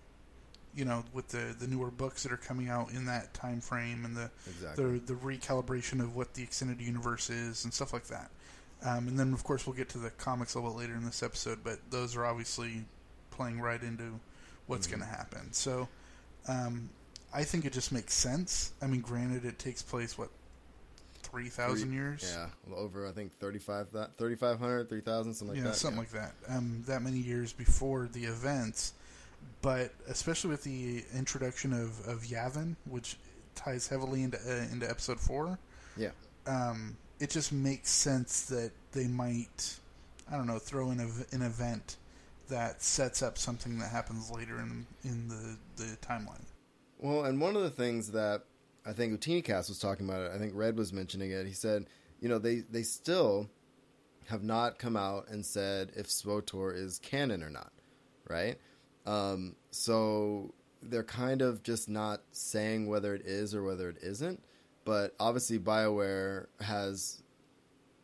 you 0.75 0.85
know, 0.87 1.05
with 1.13 1.29
the 1.29 1.55
the 1.59 1.67
newer 1.67 1.91
books 1.91 2.23
that 2.23 2.33
are 2.33 2.39
coming 2.39 2.69
out 2.71 2.91
in 2.93 3.05
that 3.05 3.35
time 3.35 3.61
frame, 3.61 4.05
and 4.07 4.17
the 4.17 4.31
Exactly. 4.47 4.99
the 4.99 5.13
the 5.13 5.21
recalibration 5.21 6.01
of 6.01 6.17
what 6.17 6.33
the 6.35 6.43
extended 6.43 6.81
universe 6.81 7.29
is 7.29 7.65
and 7.65 7.73
stuff 7.75 7.93
like 7.93 8.07
that. 8.07 8.31
Um, 8.85 9.09
and 9.09 9.19
then 9.19 9.33
of 9.33 9.43
course 9.45 9.67
we'll 9.67 9.77
get 9.77 9.89
to 9.91 9.99
the 9.99 10.11
comics 10.11 10.55
a 10.55 10.59
little 10.59 10.73
bit 10.73 10.81
later 10.81 10.95
in 10.95 11.05
this 11.05 11.23
episode, 11.23 11.61
but 11.65 11.79
those 11.91 12.17
are 12.17 12.25
obviously 12.27 12.85
playing 13.31 13.61
right 13.61 13.83
into 13.83 14.21
what's 14.67 14.87
Mm-hmm. 14.87 14.99
going 15.01 15.11
to 15.11 15.17
happen. 15.17 15.53
So 15.53 15.89
um, 16.49 16.91
I 17.33 17.45
think 17.45 17.65
it 17.65 17.73
just 17.73 17.93
makes 17.93 18.13
sense. 18.15 18.73
I 18.83 18.87
mean, 18.87 19.01
granted, 19.01 19.45
it 19.47 19.59
takes 19.59 19.81
place 19.83 20.19
what 20.19 20.29
3,000 21.23 21.93
years, 21.93 22.31
Yeah, 22.37 22.49
over 22.77 23.09
I 23.09 23.13
think 23.13 23.33
35 23.41 23.93
that 23.93 24.11
3500, 24.19 24.89
3000 24.89 25.35
something 25.35 25.49
like 25.49 25.57
that. 25.57 25.65
yeah, 25.65 25.71
that. 25.71 25.77
something 25.77 25.99
like 25.99 26.11
that. 26.13 26.33
Um, 26.49 26.85
that 26.87 27.03
many 27.03 27.19
years 27.19 27.53
before 27.53 28.09
the 28.13 28.25
events, 28.25 28.93
but 29.63 29.93
especially 30.09 30.51
with 30.51 30.63
the 30.65 31.03
introduction 31.17 31.73
of, 31.73 32.07
of 32.07 32.23
Yavin, 32.25 32.77
which 32.89 33.17
ties 33.55 33.89
heavily 33.89 34.23
into 34.23 34.39
uh, 34.39 34.71
into 34.73 34.89
episode 34.89 35.19
four. 35.19 35.59
Yeah. 35.97 36.11
Um, 36.47 36.97
it 37.21 37.31
just 37.31 37.53
makes 37.53 37.91
sense 37.91 38.43
that 38.47 38.73
they 38.93 39.07
might, 39.07 39.79
I 40.31 40.37
don't 40.37 40.47
know, 40.47 40.59
throw 40.59 40.91
in 40.91 41.01
a, 41.01 41.09
an 41.35 41.43
event 41.43 41.97
that 42.49 42.83
sets 42.83 43.23
up 43.23 43.39
something 43.39 43.79
that 43.79 43.91
happens 43.91 44.31
later 44.31 44.59
in 44.59 44.87
in 45.05 45.29
the 45.29 45.57
the 45.77 45.97
timeline. 45.99 46.45
Well, 46.99 47.25
and 47.25 47.41
one 47.41 47.57
of 47.57 47.63
the 47.63 47.71
things 47.71 48.11
that 48.13 48.43
I 48.87 48.93
think 48.93 49.19
Ootinicast 49.19 49.69
was 49.69 49.79
talking 49.79 50.09
about 50.09 50.23
it, 50.23 50.33
I 50.35 50.39
think 50.39 50.53
Red 50.55 50.77
was 50.77 50.93
mentioning 50.93 51.31
it. 51.31 51.47
He 51.47 51.53
said, 51.53 51.87
you 52.21 52.29
know, 52.29 52.39
they 52.39 52.61
they 52.71 52.83
still 52.83 53.49
have 54.29 54.43
not 54.43 54.79
come 54.79 54.97
out 54.97 55.29
and 55.29 55.45
said 55.45 55.93
if 55.97 56.11
SWOTOR 56.11 56.75
is 56.75 56.99
canon 56.99 57.43
or 57.43 57.51
not, 57.51 57.73
right? 58.29 58.59
Um, 59.07 59.57
so 59.71 60.55
they're 60.83 61.03
kind 61.05 61.43
of 61.43 61.63
just 61.63 61.89
not 61.89 62.23
saying 62.33 62.87
whether 62.87 63.15
it 63.15 63.23
is 63.27 63.55
or 63.55 63.63
whether 63.63 63.89
it 63.89 63.99
isn't. 64.03 64.43
But 64.85 65.15
obviously, 65.19 65.59
Bioware 65.59 66.47
has 66.61 67.23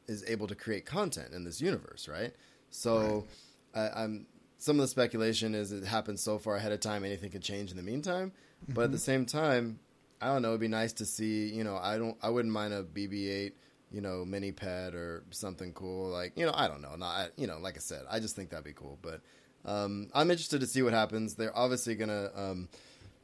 is 0.08 0.24
able 0.26 0.48
to 0.48 0.54
create 0.54 0.86
content 0.86 1.32
in 1.32 1.44
this 1.44 1.60
universe, 1.60 2.08
right? 2.08 2.34
So, 2.70 3.26
I, 3.74 3.88
I'm 4.02 4.26
some 4.58 4.76
of 4.76 4.82
the 4.82 4.88
speculation 4.88 5.54
is 5.54 5.72
it 5.72 5.84
happens 5.84 6.22
so 6.22 6.38
far 6.38 6.56
ahead 6.56 6.72
of 6.72 6.80
time, 6.80 7.04
anything 7.04 7.30
can 7.30 7.40
change 7.40 7.70
in 7.70 7.76
the 7.76 7.82
meantime. 7.82 8.32
But 8.68 8.84
at 8.84 8.92
the 8.92 8.98
same 8.98 9.24
time, 9.24 9.80
I 10.20 10.26
don't 10.26 10.42
know. 10.42 10.48
It'd 10.48 10.60
be 10.60 10.68
nice 10.68 10.92
to 10.94 11.06
see. 11.06 11.48
You 11.48 11.64
know, 11.64 11.76
I 11.76 11.98
don't. 11.98 12.16
I 12.22 12.28
wouldn't 12.28 12.52
mind 12.52 12.74
a 12.74 12.82
BB-8, 12.82 13.52
you 13.90 14.00
know, 14.00 14.24
mini 14.24 14.52
pet 14.52 14.94
or 14.94 15.24
something 15.30 15.72
cool. 15.72 16.10
Like, 16.10 16.32
you 16.36 16.44
know, 16.44 16.52
I 16.54 16.68
don't 16.68 16.82
know. 16.82 16.94
Not, 16.96 17.30
you 17.36 17.46
know, 17.46 17.58
like 17.58 17.76
I 17.76 17.80
said, 17.80 18.02
I 18.10 18.20
just 18.20 18.36
think 18.36 18.50
that'd 18.50 18.64
be 18.64 18.74
cool. 18.74 18.98
But 19.00 19.22
um, 19.64 20.10
I'm 20.14 20.30
interested 20.30 20.60
to 20.60 20.66
see 20.66 20.82
what 20.82 20.92
happens. 20.92 21.34
They're 21.34 21.56
obviously 21.56 21.94
gonna. 21.94 22.30
Um, 22.34 22.68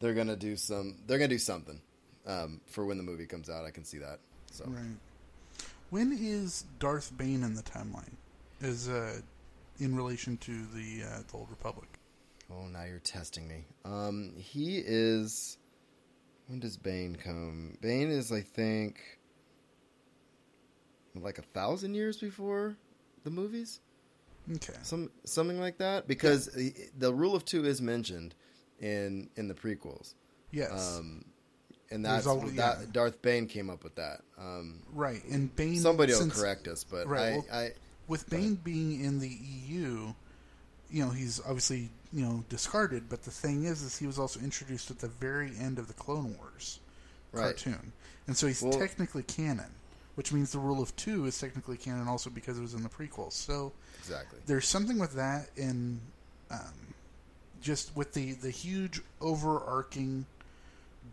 they're 0.00 0.14
gonna 0.14 0.36
do 0.36 0.56
some. 0.56 0.96
They're 1.06 1.18
gonna 1.18 1.28
do 1.28 1.38
something 1.38 1.80
um, 2.26 2.60
for 2.66 2.84
when 2.86 2.96
the 2.96 3.02
movie 3.02 3.26
comes 3.26 3.48
out. 3.50 3.64
I 3.64 3.70
can 3.70 3.84
see 3.84 3.98
that. 3.98 4.18
So 4.50 4.64
Right. 4.66 4.96
When 5.90 6.12
is 6.12 6.64
Darth 6.78 7.16
Bane 7.16 7.42
in 7.44 7.54
the 7.54 7.62
timeline? 7.62 8.14
Is 8.60 8.88
uh, 8.88 9.20
in 9.78 9.94
relation 9.96 10.36
to 10.38 10.52
the 10.74 11.04
uh, 11.04 11.18
the 11.30 11.36
Old 11.36 11.50
Republic? 11.50 11.88
Oh, 12.50 12.66
now 12.68 12.84
you're 12.84 12.98
testing 13.00 13.46
me. 13.48 13.64
Um, 13.84 14.32
he 14.36 14.78
is. 14.78 15.58
When 16.48 16.60
does 16.60 16.76
Bane 16.76 17.16
come? 17.16 17.76
Bane 17.80 18.08
is, 18.08 18.30
I 18.32 18.40
think, 18.40 19.00
like 21.14 21.38
a 21.38 21.42
thousand 21.42 21.94
years 21.94 22.16
before 22.18 22.76
the 23.24 23.30
movies, 23.30 23.80
Okay. 24.54 24.74
some 24.82 25.10
something 25.24 25.58
like 25.58 25.78
that. 25.78 26.06
Because 26.06 26.46
the- 26.46 26.74
the 26.96 27.12
rule 27.12 27.34
of 27.34 27.44
two 27.44 27.64
is 27.64 27.80
mentioned 27.82 28.34
in 28.80 29.28
in 29.36 29.48
the 29.48 29.54
prequels, 29.54 30.14
Yes. 30.52 30.96
um, 30.98 31.24
and 31.90 32.04
that's 32.04 32.24
that 32.24 32.52
yeah. 32.54 32.76
Darth 32.92 33.20
Bane 33.22 33.46
came 33.46 33.70
up 33.70 33.84
with 33.84 33.94
that. 33.96 34.20
Um, 34.38 34.82
right. 34.92 35.22
And 35.30 35.54
Bane. 35.54 35.78
somebody 35.78 36.12
will 36.12 36.28
correct 36.28 36.68
us, 36.68 36.84
but 36.84 37.06
right, 37.06 37.20
I, 37.20 37.30
well- 37.32 37.46
I 37.52 37.70
with 38.08 38.28
Bane 38.30 38.54
being 38.54 39.04
in 39.04 39.18
the 39.18 39.28
EU, 39.28 40.12
you 40.90 41.04
know, 41.04 41.10
he's 41.10 41.40
obviously 41.40 41.90
you 42.12 42.24
know 42.24 42.44
discarded. 42.48 43.08
But 43.08 43.22
the 43.22 43.30
thing 43.30 43.64
is, 43.64 43.82
is 43.82 43.96
he 43.96 44.06
was 44.06 44.18
also 44.18 44.40
introduced 44.40 44.90
at 44.90 44.98
the 44.98 45.08
very 45.08 45.52
end 45.58 45.78
of 45.78 45.88
the 45.88 45.94
Clone 45.94 46.36
Wars 46.38 46.80
right. 47.32 47.42
cartoon, 47.42 47.92
and 48.26 48.36
so 48.36 48.46
he's 48.46 48.62
Well- 48.62 48.72
technically 48.78 49.22
canon, 49.22 49.70
which 50.14 50.32
means 50.32 50.52
the 50.52 50.58
rule 50.58 50.82
of 50.82 50.94
two 50.96 51.26
is 51.26 51.38
technically 51.38 51.76
canon 51.76 52.08
also 52.08 52.30
because 52.30 52.58
it 52.58 52.62
was 52.62 52.74
in 52.74 52.82
the 52.82 52.88
prequels. 52.88 53.32
So 53.32 53.72
Exactly. 54.00 54.38
there's 54.46 54.68
something 54.68 54.98
with 54.98 55.14
that 55.14 55.50
in 55.56 56.00
um, 56.50 56.94
just 57.60 57.94
with 57.96 58.12
the 58.14 58.32
the 58.34 58.50
huge 58.50 59.00
overarching 59.20 60.26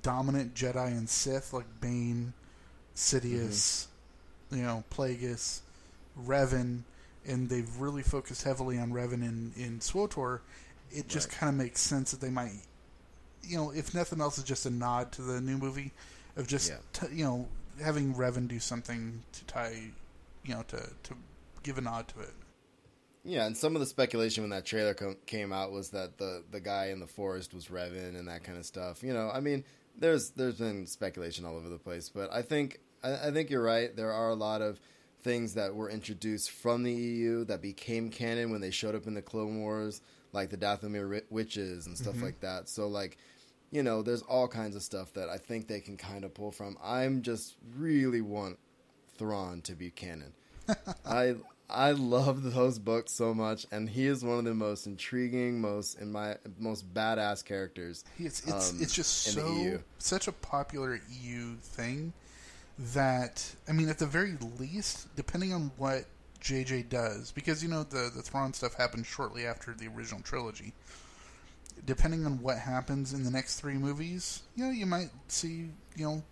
dominant 0.03 0.53
Jedi 0.53 0.87
and 0.87 1.09
Sith 1.09 1.51
like 1.53 1.65
Bane, 1.81 2.33
Sidious, 2.95 3.87
Mm-hmm. 4.51 4.57
you 4.57 4.63
know, 4.63 4.83
Plagueis, 4.91 5.61
Revan, 6.27 6.81
and 7.25 7.49
they've 7.49 7.77
really 7.77 8.03
focused 8.03 8.43
heavily 8.43 8.77
on 8.77 8.91
Revan 8.91 9.23
in 9.23 9.51
in 9.57 9.79
SWOTOR. 9.79 10.41
It 10.91 11.07
just 11.07 11.31
kind 11.31 11.49
of 11.49 11.55
makes 11.55 11.81
sense 11.81 12.11
that 12.11 12.21
they 12.21 12.29
might, 12.29 12.51
you 13.41 13.57
know, 13.57 13.71
if 13.71 13.95
nothing 13.95 14.21
else, 14.21 14.37
is 14.37 14.43
just 14.43 14.65
a 14.67 14.69
nod 14.69 15.11
to 15.13 15.23
the 15.23 15.41
new 15.41 15.57
movie 15.57 15.91
of 16.35 16.45
just 16.47 16.69
Yeah. 16.69 16.77
t- 16.93 17.15
you 17.15 17.23
know 17.25 17.47
having 17.81 18.13
Revan 18.13 18.47
do 18.47 18.59
something 18.59 19.23
to 19.31 19.45
tie, 19.45 19.89
you 20.45 20.53
know, 20.53 20.61
to 20.67 20.77
to 20.77 21.15
give 21.63 21.77
a 21.79 21.81
nod 21.81 22.07
to 22.09 22.19
it. 22.19 22.33
Yeah, 23.25 23.45
and 23.45 23.55
some 23.57 23.73
of 23.75 23.79
the 23.79 23.85
speculation 23.87 24.43
when 24.43 24.49
that 24.51 24.65
trailer 24.65 24.93
co- 24.93 25.15
came 25.25 25.51
out 25.53 25.71
was 25.71 25.89
that 25.91 26.17
the 26.19 26.43
the 26.51 26.59
guy 26.59 26.87
in 26.87 26.99
the 26.99 27.07
forest 27.07 27.53
was 27.55 27.67
Revan 27.69 28.19
and 28.19 28.27
that 28.27 28.43
kind 28.43 28.57
of 28.59 28.65
stuff. 28.65 29.01
You 29.01 29.13
know, 29.13 29.31
I 29.33 29.39
mean, 29.39 29.63
there's 29.97 30.31
there's 30.31 30.57
been 30.57 30.85
speculation 30.87 31.45
all 31.45 31.55
over 31.55 31.69
the 31.69 31.77
place, 31.77 32.09
but 32.09 32.31
I 32.31 32.41
think 32.41 32.79
I, 33.03 33.27
I 33.27 33.31
think 33.31 33.49
you're 33.49 33.63
right. 33.63 33.95
There 33.95 34.11
are 34.11 34.29
a 34.29 34.35
lot 34.35 34.61
of 34.61 34.79
things 35.23 35.53
that 35.53 35.73
were 35.73 35.89
introduced 35.89 36.51
from 36.51 36.83
the 36.83 36.91
EU 36.91 37.45
that 37.45 37.61
became 37.61 38.09
canon 38.09 38.51
when 38.51 38.61
they 38.61 38.71
showed 38.71 38.95
up 38.95 39.07
in 39.07 39.13
the 39.13 39.21
Clone 39.21 39.59
Wars, 39.59 40.01
like 40.33 40.49
the 40.49 40.57
Dathomir 40.57 41.21
witches 41.29 41.87
and 41.87 41.97
stuff 41.97 42.15
mm-hmm. 42.15 42.25
like 42.25 42.41
that. 42.41 42.67
So 42.67 42.87
like, 42.87 43.17
you 43.71 43.83
know, 43.83 44.01
there's 44.01 44.21
all 44.23 44.47
kinds 44.47 44.75
of 44.75 44.83
stuff 44.83 45.13
that 45.13 45.29
I 45.29 45.37
think 45.37 45.67
they 45.67 45.79
can 45.79 45.97
kind 45.97 46.25
of 46.25 46.33
pull 46.33 46.51
from. 46.51 46.77
I'm 46.83 47.21
just 47.21 47.55
really 47.75 48.21
want 48.21 48.59
Thrawn 49.17 49.61
to 49.61 49.75
be 49.75 49.89
canon. 49.89 50.33
I 51.05 51.35
I 51.73 51.91
love 51.91 52.53
those 52.53 52.77
books 52.77 53.11
so 53.11 53.33
much, 53.33 53.65
and 53.71 53.89
he 53.89 54.05
is 54.05 54.23
one 54.23 54.37
of 54.37 54.45
the 54.45 54.53
most 54.53 54.85
intriguing, 54.85 55.59
most 55.59 55.99
in 55.99 56.11
my 56.11 56.37
most 56.59 56.93
badass 56.93 57.43
characters. 57.43 58.03
It's 58.17 58.41
it's 58.47 58.71
um, 58.71 58.77
it's 58.79 58.93
just 58.93 59.23
so 59.23 59.79
such 59.97 60.27
a 60.27 60.31
popular 60.31 61.01
EU 61.09 61.55
thing 61.57 62.13
that 62.77 63.55
I 63.67 63.71
mean, 63.71 63.89
at 63.89 63.97
the 63.97 64.05
very 64.05 64.37
least, 64.59 65.15
depending 65.15 65.51
on 65.53 65.71
what 65.77 66.05
JJ 66.41 66.89
does, 66.89 67.31
because 67.31 67.63
you 67.63 67.69
know 67.69 67.83
the 67.83 68.11
the 68.15 68.21
Thrawn 68.21 68.53
stuff 68.53 68.75
happened 68.75 69.05
shortly 69.05 69.45
after 69.45 69.73
the 69.73 69.87
original 69.87 70.21
trilogy. 70.21 70.73
Depending 71.85 72.25
on 72.25 72.41
what 72.41 72.59
happens 72.59 73.13
in 73.13 73.23
the 73.23 73.31
next 73.31 73.59
three 73.59 73.73
movies, 73.73 74.43
you 74.55 74.63
know, 74.63 74.71
you 74.71 74.85
might 74.85 75.09
see 75.27 75.69
you 75.95 76.05
know, 76.05 76.23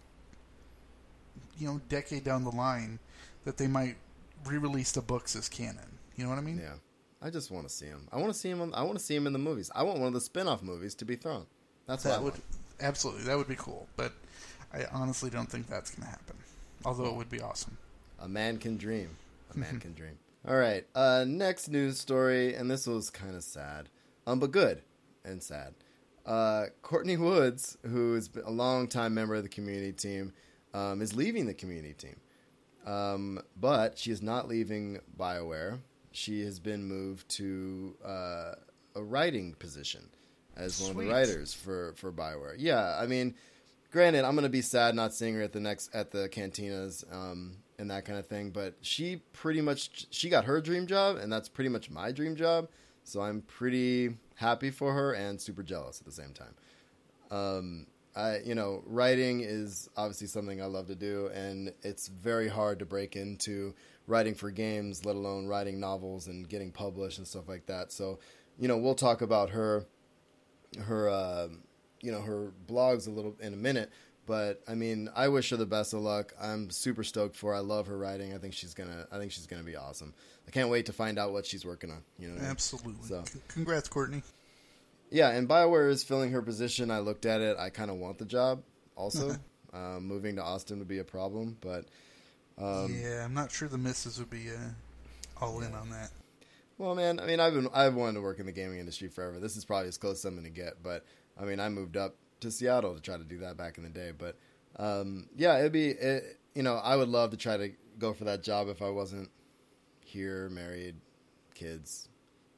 you 1.58 1.68
know, 1.68 1.82
decade 1.90 2.24
down 2.24 2.44
the 2.44 2.52
line 2.52 3.00
that 3.44 3.58
they 3.58 3.68
might 3.68 3.98
re-release 4.46 4.92
the 4.92 5.02
books 5.02 5.36
as 5.36 5.50
canon. 5.50 6.00
You 6.16 6.24
know 6.24 6.30
what 6.30 6.40
I 6.40 6.42
mean? 6.42 6.60
Yeah, 6.60 6.76
I 7.22 7.30
just 7.30 7.52
want 7.52 7.68
to 7.68 7.74
see 7.74 7.86
him. 7.86 8.08
I 8.12 8.18
want 8.18 8.34
to 8.34 8.38
see 8.38 8.50
him. 8.50 8.62
On, 8.62 8.74
I 8.74 8.84
want 8.84 8.98
to 8.98 9.04
see 9.04 9.16
him 9.16 9.28
in 9.28 9.34
the 9.34 9.40
movies. 9.40 9.72
I 9.74 9.84
want 9.84 10.00
one 10.00 10.08
of 10.08 10.14
the 10.14 10.22
spin-off 10.22 10.62
movies 10.62 10.96
to 10.96 11.06
be 11.06 11.16
Thrawn. 11.16 11.46
That's 11.88 12.04
That 12.04 12.22
would 12.22 12.36
absolutely 12.80 13.24
that 13.24 13.38
would 13.38 13.48
be 13.48 13.56
cool, 13.56 13.88
but 13.96 14.14
I 14.74 14.86
honestly 14.92 15.30
don't 15.30 15.50
think 15.50 15.68
that's 15.68 15.92
going 15.92 16.04
to 16.06 16.10
happen. 16.10 16.36
Although 16.86 17.08
it 17.08 17.16
would 17.16 17.30
be 17.30 17.42
awesome. 17.42 17.78
A 18.20 18.28
man 18.28 18.58
can 18.58 18.78
dream. 18.78 19.10
A 19.54 19.58
man 19.58 19.80
can 19.82 19.94
dream. 19.94 20.18
All 20.48 20.56
right. 20.56 20.86
Uh, 20.96 21.26
next 21.28 21.70
news 21.70 22.00
story, 22.00 22.56
and 22.56 22.70
this 22.70 22.88
was 22.88 23.10
kind 23.10 23.36
of 23.36 23.44
sad, 23.44 23.90
um, 24.26 24.40
but 24.40 24.52
good 24.52 24.82
and 25.24 25.42
sad. 25.42 25.74
Uh, 26.26 26.66
Courtney 26.82 27.18
Woods, 27.18 27.78
who 27.84 28.16
is 28.16 28.30
a 28.44 28.52
longtime 28.52 29.14
member 29.14 29.36
of 29.36 29.44
the 29.44 29.50
community 29.50 29.92
team, 29.92 30.34
um, 30.74 31.02
is 31.02 31.16
leaving 31.16 31.46
the 31.46 31.54
community 31.54 31.94
team. 31.94 32.16
Um, 32.86 33.42
but 33.60 33.98
she 33.98 34.12
is 34.12 34.22
not 34.22 34.48
leaving 34.48 35.00
BioWare. 35.18 35.80
She 36.12 36.44
has 36.44 36.60
been 36.60 36.84
moved 36.84 37.30
to 37.30 37.96
uh, 38.04 38.54
a 38.96 39.04
writing 39.04 39.54
position 39.54 40.10
as 40.58 40.82
one 40.82 40.92
of 40.92 40.98
the 40.98 41.10
writers 41.10 41.54
for, 41.54 41.94
for 41.96 42.12
BioWare. 42.12 42.56
Yeah, 42.58 42.98
I 43.00 43.08
mean, 43.08 43.36
granted, 43.92 44.26
I'm 44.26 44.36
going 44.36 44.44
to 44.44 44.50
be 44.50 44.62
sad 44.62 44.96
not 44.96 45.14
seeing 45.14 45.36
her 45.36 45.42
at 45.42 45.54
the 45.54 45.60
next 45.60 45.94
at 45.94 46.12
the 46.12 46.28
cantinas 46.30 47.04
um, 47.14 47.58
and 47.78 47.92
that 47.92 48.06
kind 48.06 48.18
of 48.20 48.26
thing. 48.26 48.50
But 48.50 48.76
she 48.82 49.18
pretty 49.34 49.62
much 49.62 50.08
she 50.10 50.30
got 50.30 50.46
her 50.46 50.60
dream 50.60 50.88
job, 50.88 51.18
and 51.18 51.32
that's 51.32 51.50
pretty 51.50 51.70
much 51.70 51.90
my 51.90 52.12
dream 52.12 52.36
job. 52.36 52.68
So 53.04 53.22
I'm 53.22 53.42
pretty 53.42 54.16
happy 54.36 54.72
for 54.72 54.94
her 54.94 55.14
and 55.14 55.40
super 55.40 55.64
jealous 55.64 56.00
at 56.00 56.06
the 56.06 56.12
same 56.12 56.34
time. 56.34 56.56
Um, 57.32 57.88
I 58.16 58.40
you 58.46 58.56
know 58.56 58.84
writing 58.86 59.42
is 59.42 59.90
obviously 59.96 60.28
something 60.28 60.62
I 60.62 60.66
love 60.66 60.88
to 60.88 60.96
do, 60.96 61.28
and 61.34 61.74
it's 61.82 62.08
very 62.08 62.48
hard 62.48 62.80
to 62.80 62.86
break 62.86 63.16
into 63.16 63.74
writing 64.08 64.36
for 64.36 64.52
games, 64.52 65.06
let 65.06 65.16
alone 65.16 65.48
writing 65.48 65.80
novels 65.80 66.28
and 66.28 66.48
getting 66.50 66.72
published 66.72 67.18
and 67.18 67.28
stuff 67.28 67.48
like 67.48 67.66
that. 67.68 67.92
So 67.92 68.20
you 68.60 68.68
know 68.68 68.78
we'll 68.78 68.96
talk 68.96 69.22
about 69.22 69.52
her 69.52 69.86
her 70.80 71.10
uh, 71.10 71.48
you 72.02 72.12
know 72.12 72.22
her 72.22 72.52
blogs 72.68 73.08
a 73.08 73.12
little 73.12 73.36
in 73.40 73.54
a 73.54 73.58
minute. 73.58 73.90
But 74.28 74.62
I 74.68 74.76
mean, 74.76 75.10
I 75.16 75.30
wish 75.30 75.50
her 75.50 75.58
the 75.58 75.66
best 75.66 75.94
of 75.94 76.02
luck. 76.02 76.34
I'm 76.40 76.70
super 76.70 77.04
stoked 77.04 77.36
for. 77.36 77.52
Her. 77.52 77.58
I 77.58 77.60
love 77.62 77.88
her 77.88 77.98
writing. 77.98 78.34
I 78.34 78.38
think 78.38 78.54
she's 78.54 78.74
gonna. 78.74 79.08
I 79.12 79.18
think 79.18 79.32
she's 79.32 79.48
gonna 79.48 79.64
be 79.64 79.76
awesome. 79.76 80.14
I 80.48 80.52
can't 80.52 80.70
wait 80.70 80.86
to 80.86 80.94
find 80.94 81.18
out 81.18 81.32
what 81.34 81.46
she's 81.46 81.66
working 81.66 81.90
on. 81.90 82.04
You 82.20 82.28
know, 82.28 82.34
what 82.36 82.40
I 82.42 82.44
mean? 82.44 82.52
Absolutely. 82.52 83.08
So- 83.08 83.24
Congrats, 83.48 83.90
Courtney. 83.90 84.22
Yeah, 85.12 85.30
and 85.30 85.48
Bioware 85.48 85.90
is 85.90 86.04
filling 86.04 86.32
her 86.32 86.42
position. 86.42 86.90
I 86.90 87.00
looked 87.00 87.26
at 87.26 87.42
it. 87.42 87.58
I 87.58 87.70
kind 87.70 87.92
of 87.92 87.98
want 87.98 88.18
the 88.18 88.26
job. 88.26 88.64
Also, 88.96 89.36
um, 89.74 90.08
moving 90.08 90.38
to 90.38 90.44
Austin 90.44 90.80
would 90.80 90.88
be 90.88 91.00
a 91.00 91.04
problem, 91.04 91.58
but 91.62 91.86
Um, 92.58 92.98
yeah, 93.02 93.24
I'm 93.26 93.34
not 93.34 93.52
sure 93.52 93.68
the 93.68 93.78
misses 93.78 94.20
would 94.20 94.30
be 94.30 94.50
uh, 94.50 94.72
all 95.42 95.62
in 95.62 95.74
on 95.74 95.90
that. 95.90 96.12
Well, 96.78 96.96
man, 96.96 97.20
I 97.20 97.26
mean, 97.28 97.40
I've 97.40 97.54
been 97.54 97.68
I've 97.74 97.94
wanted 97.94 98.16
to 98.16 98.22
work 98.22 98.40
in 98.40 98.46
the 98.46 98.52
gaming 98.52 98.80
industry 98.80 99.08
forever. 99.08 99.40
This 99.40 99.56
is 99.56 99.66
probably 99.66 99.90
as 99.90 99.98
close 99.98 100.20
as 100.20 100.26
I'm 100.26 100.34
going 100.34 100.46
to 100.46 100.50
get, 100.50 100.82
but 100.82 101.06
I 101.40 101.46
mean, 101.46 101.60
I 101.60 101.70
moved 101.70 101.98
up 101.98 102.16
to 102.40 102.50
Seattle 102.50 102.96
to 102.96 103.02
try 103.02 103.18
to 103.18 103.24
do 103.24 103.40
that 103.40 103.58
back 103.58 103.78
in 103.78 103.84
the 103.84 103.90
day. 103.90 104.12
But 104.18 104.38
um, 104.78 105.28
yeah, 105.36 105.60
it'd 105.60 105.72
be 105.72 105.90
it, 105.90 106.40
you 106.56 106.64
know 106.64 106.76
I 106.76 106.96
would 106.96 107.10
love 107.10 107.32
to 107.32 107.38
try 107.38 107.58
to 107.58 107.72
go 108.00 108.14
for 108.14 108.24
that 108.24 108.44
job 108.44 108.68
if 108.68 108.82
I 108.82 108.90
wasn't 108.90 109.30
here, 110.06 110.50
married, 110.50 110.96
kids, 111.54 112.08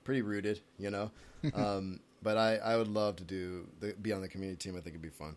pretty 0.04 0.22
rooted, 0.22 0.62
you 0.78 0.90
know. 0.90 1.12
um, 1.54 2.00
but 2.24 2.38
I 2.38 2.56
I 2.56 2.78
would 2.78 2.88
love 2.88 3.18
to 3.18 3.24
do 3.24 3.68
the, 3.80 3.94
be 4.02 4.12
on 4.14 4.22
the 4.22 4.28
community 4.28 4.58
team. 4.58 4.76
I 4.76 4.82
think 4.82 4.96
it'd 4.96 5.02
be 5.02 5.10
fun. 5.10 5.36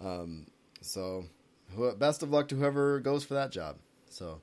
Um, 0.00 0.46
so, 0.80 1.24
who, 1.74 1.92
best 1.94 2.22
of 2.22 2.30
luck 2.30 2.48
to 2.48 2.54
whoever 2.56 3.00
goes 3.00 3.24
for 3.24 3.34
that 3.34 3.50
job. 3.50 3.76
So, 4.08 4.40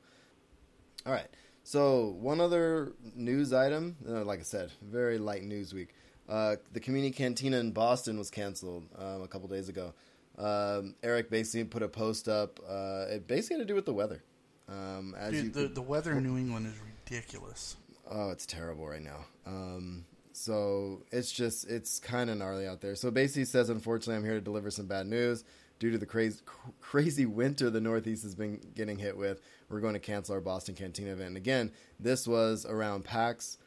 all 1.05 1.13
right. 1.13 1.27
So 1.63 2.15
one 2.19 2.39
other 2.39 2.93
news 3.15 3.51
item, 3.51 3.95
uh, 4.07 4.23
like 4.23 4.39
I 4.39 4.43
said, 4.43 4.71
very 4.83 5.17
light 5.17 5.43
news 5.43 5.73
week. 5.73 5.95
Uh, 6.29 6.57
the 6.73 6.79
community 6.79 7.11
cantina 7.11 7.57
in 7.57 7.71
Boston 7.71 8.19
was 8.19 8.29
canceled 8.29 8.83
um, 8.99 9.23
a 9.23 9.27
couple 9.27 9.47
days 9.47 9.67
ago. 9.67 9.93
Um, 10.37 10.95
Eric 11.01 11.31
basically 11.31 11.63
put 11.63 11.81
a 11.81 11.87
post 11.87 12.27
up. 12.27 12.59
Uh, 12.67 13.05
it 13.09 13.27
basically 13.27 13.57
had 13.57 13.67
to 13.67 13.71
do 13.71 13.75
with 13.75 13.85
the 13.85 13.93
weather. 13.93 14.23
Um, 14.69 15.15
as 15.17 15.33
you 15.33 15.43
Dude, 15.43 15.53
the, 15.53 15.61
could- 15.63 15.75
the 15.75 15.81
weather 15.81 16.11
in 16.11 16.23
New 16.23 16.37
England 16.37 16.67
is 16.67 16.75
ridiculous. 16.79 17.77
Oh, 18.09 18.29
it's 18.29 18.45
terrible 18.45 18.87
right 18.87 19.01
now. 19.01 19.25
Um, 19.47 20.05
so 20.35 21.01
it's 21.11 21.31
just 21.31 21.69
it's 21.69 21.99
kind 21.99 22.29
of 22.29 22.37
gnarly 22.37 22.67
out 22.67 22.81
there. 22.81 22.95
So 22.95 23.09
basically, 23.09 23.45
says 23.45 23.69
unfortunately, 23.69 24.15
I'm 24.15 24.23
here 24.23 24.33
to 24.33 24.41
deliver 24.41 24.69
some 24.69 24.85
bad 24.85 25.07
news. 25.07 25.43
Due 25.77 25.91
to 25.91 25.97
the 25.97 26.05
crazy 26.05 26.39
crazy 26.81 27.25
winter 27.25 27.69
the 27.69 27.81
Northeast 27.81 28.23
has 28.23 28.35
been 28.35 28.59
getting 28.75 28.97
hit 28.97 29.17
with, 29.17 29.41
we're 29.69 29.81
going 29.81 29.93
to 29.93 29.99
cancel 29.99 30.35
our 30.35 30.41
Boston 30.41 30.75
Cantina 30.75 31.11
event. 31.11 31.29
And 31.29 31.37
again, 31.37 31.71
this 31.99 32.27
was 32.27 32.65
around 32.65 33.05
PAX. 33.05 33.57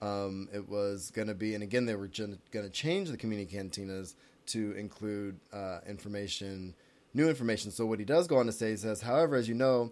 Um, 0.00 0.48
it 0.52 0.68
was 0.68 1.10
going 1.10 1.28
to 1.28 1.34
be, 1.34 1.54
and 1.54 1.62
again, 1.62 1.86
they 1.86 1.96
were 1.96 2.06
going 2.06 2.38
to 2.52 2.70
change 2.70 3.10
the 3.10 3.16
community 3.16 3.56
cantinas 3.56 4.14
to 4.46 4.72
include 4.72 5.40
uh, 5.52 5.80
information, 5.88 6.74
new 7.14 7.28
information. 7.28 7.70
So 7.70 7.84
what 7.84 7.98
he 7.98 8.04
does 8.04 8.26
go 8.26 8.36
on 8.36 8.46
to 8.46 8.52
say, 8.52 8.70
he 8.70 8.76
says, 8.76 9.02
however, 9.02 9.34
as 9.34 9.48
you 9.48 9.54
know, 9.54 9.90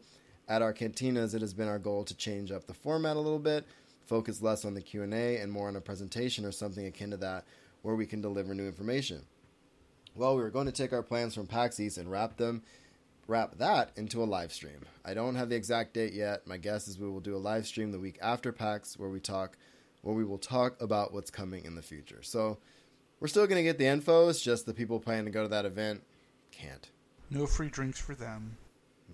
at 0.48 0.62
our 0.62 0.72
cantinas, 0.72 1.34
it 1.34 1.40
has 1.40 1.52
been 1.52 1.68
our 1.68 1.78
goal 1.80 2.04
to 2.04 2.14
change 2.14 2.52
up 2.52 2.66
the 2.66 2.74
format 2.74 3.16
a 3.16 3.20
little 3.20 3.40
bit, 3.40 3.66
focus 4.06 4.42
less 4.42 4.64
on 4.64 4.74
the 4.74 4.80
Q 4.80 5.02
and 5.02 5.14
A 5.14 5.38
and 5.38 5.52
more 5.52 5.68
on 5.68 5.76
a 5.76 5.80
presentation 5.80 6.44
or 6.44 6.52
something 6.52 6.86
akin 6.86 7.10
to 7.10 7.16
that, 7.18 7.44
where 7.82 7.94
we 7.94 8.06
can 8.06 8.20
deliver 8.20 8.54
new 8.54 8.66
information. 8.66 9.22
Well, 10.14 10.36
we 10.36 10.42
were 10.42 10.50
going 10.50 10.66
to 10.66 10.72
take 10.72 10.92
our 10.92 11.02
plans 11.02 11.34
from 11.34 11.46
PAX 11.46 11.78
East 11.78 11.98
and 11.98 12.10
wrap 12.10 12.36
them, 12.36 12.62
wrap 13.26 13.58
that 13.58 13.90
into 13.96 14.22
a 14.22 14.24
live 14.24 14.52
stream. 14.52 14.80
I 15.04 15.12
don't 15.12 15.34
have 15.34 15.50
the 15.50 15.56
exact 15.56 15.92
date 15.92 16.14
yet. 16.14 16.46
My 16.46 16.56
guess 16.56 16.88
is 16.88 16.98
we 16.98 17.10
will 17.10 17.20
do 17.20 17.36
a 17.36 17.38
live 17.38 17.66
stream 17.66 17.92
the 17.92 17.98
week 17.98 18.18
after 18.22 18.50
PAX, 18.52 18.98
where 18.98 19.10
we 19.10 19.20
talk, 19.20 19.58
where 20.02 20.14
we 20.14 20.24
will 20.24 20.38
talk 20.38 20.80
about 20.80 21.12
what's 21.12 21.30
coming 21.30 21.64
in 21.64 21.74
the 21.74 21.82
future. 21.82 22.22
So 22.22 22.58
we're 23.20 23.28
still 23.28 23.46
going 23.46 23.58
to 23.58 23.62
get 23.62 23.78
the 23.78 23.86
info. 23.86 24.28
It's 24.28 24.40
just 24.40 24.64
the 24.64 24.74
people 24.74 25.00
planning 25.00 25.26
to 25.26 25.30
go 25.30 25.42
to 25.42 25.48
that 25.48 25.66
event 25.66 26.02
can't. 26.50 26.88
No 27.30 27.46
free 27.46 27.68
drinks 27.68 28.00
for 28.00 28.14
them. 28.14 28.56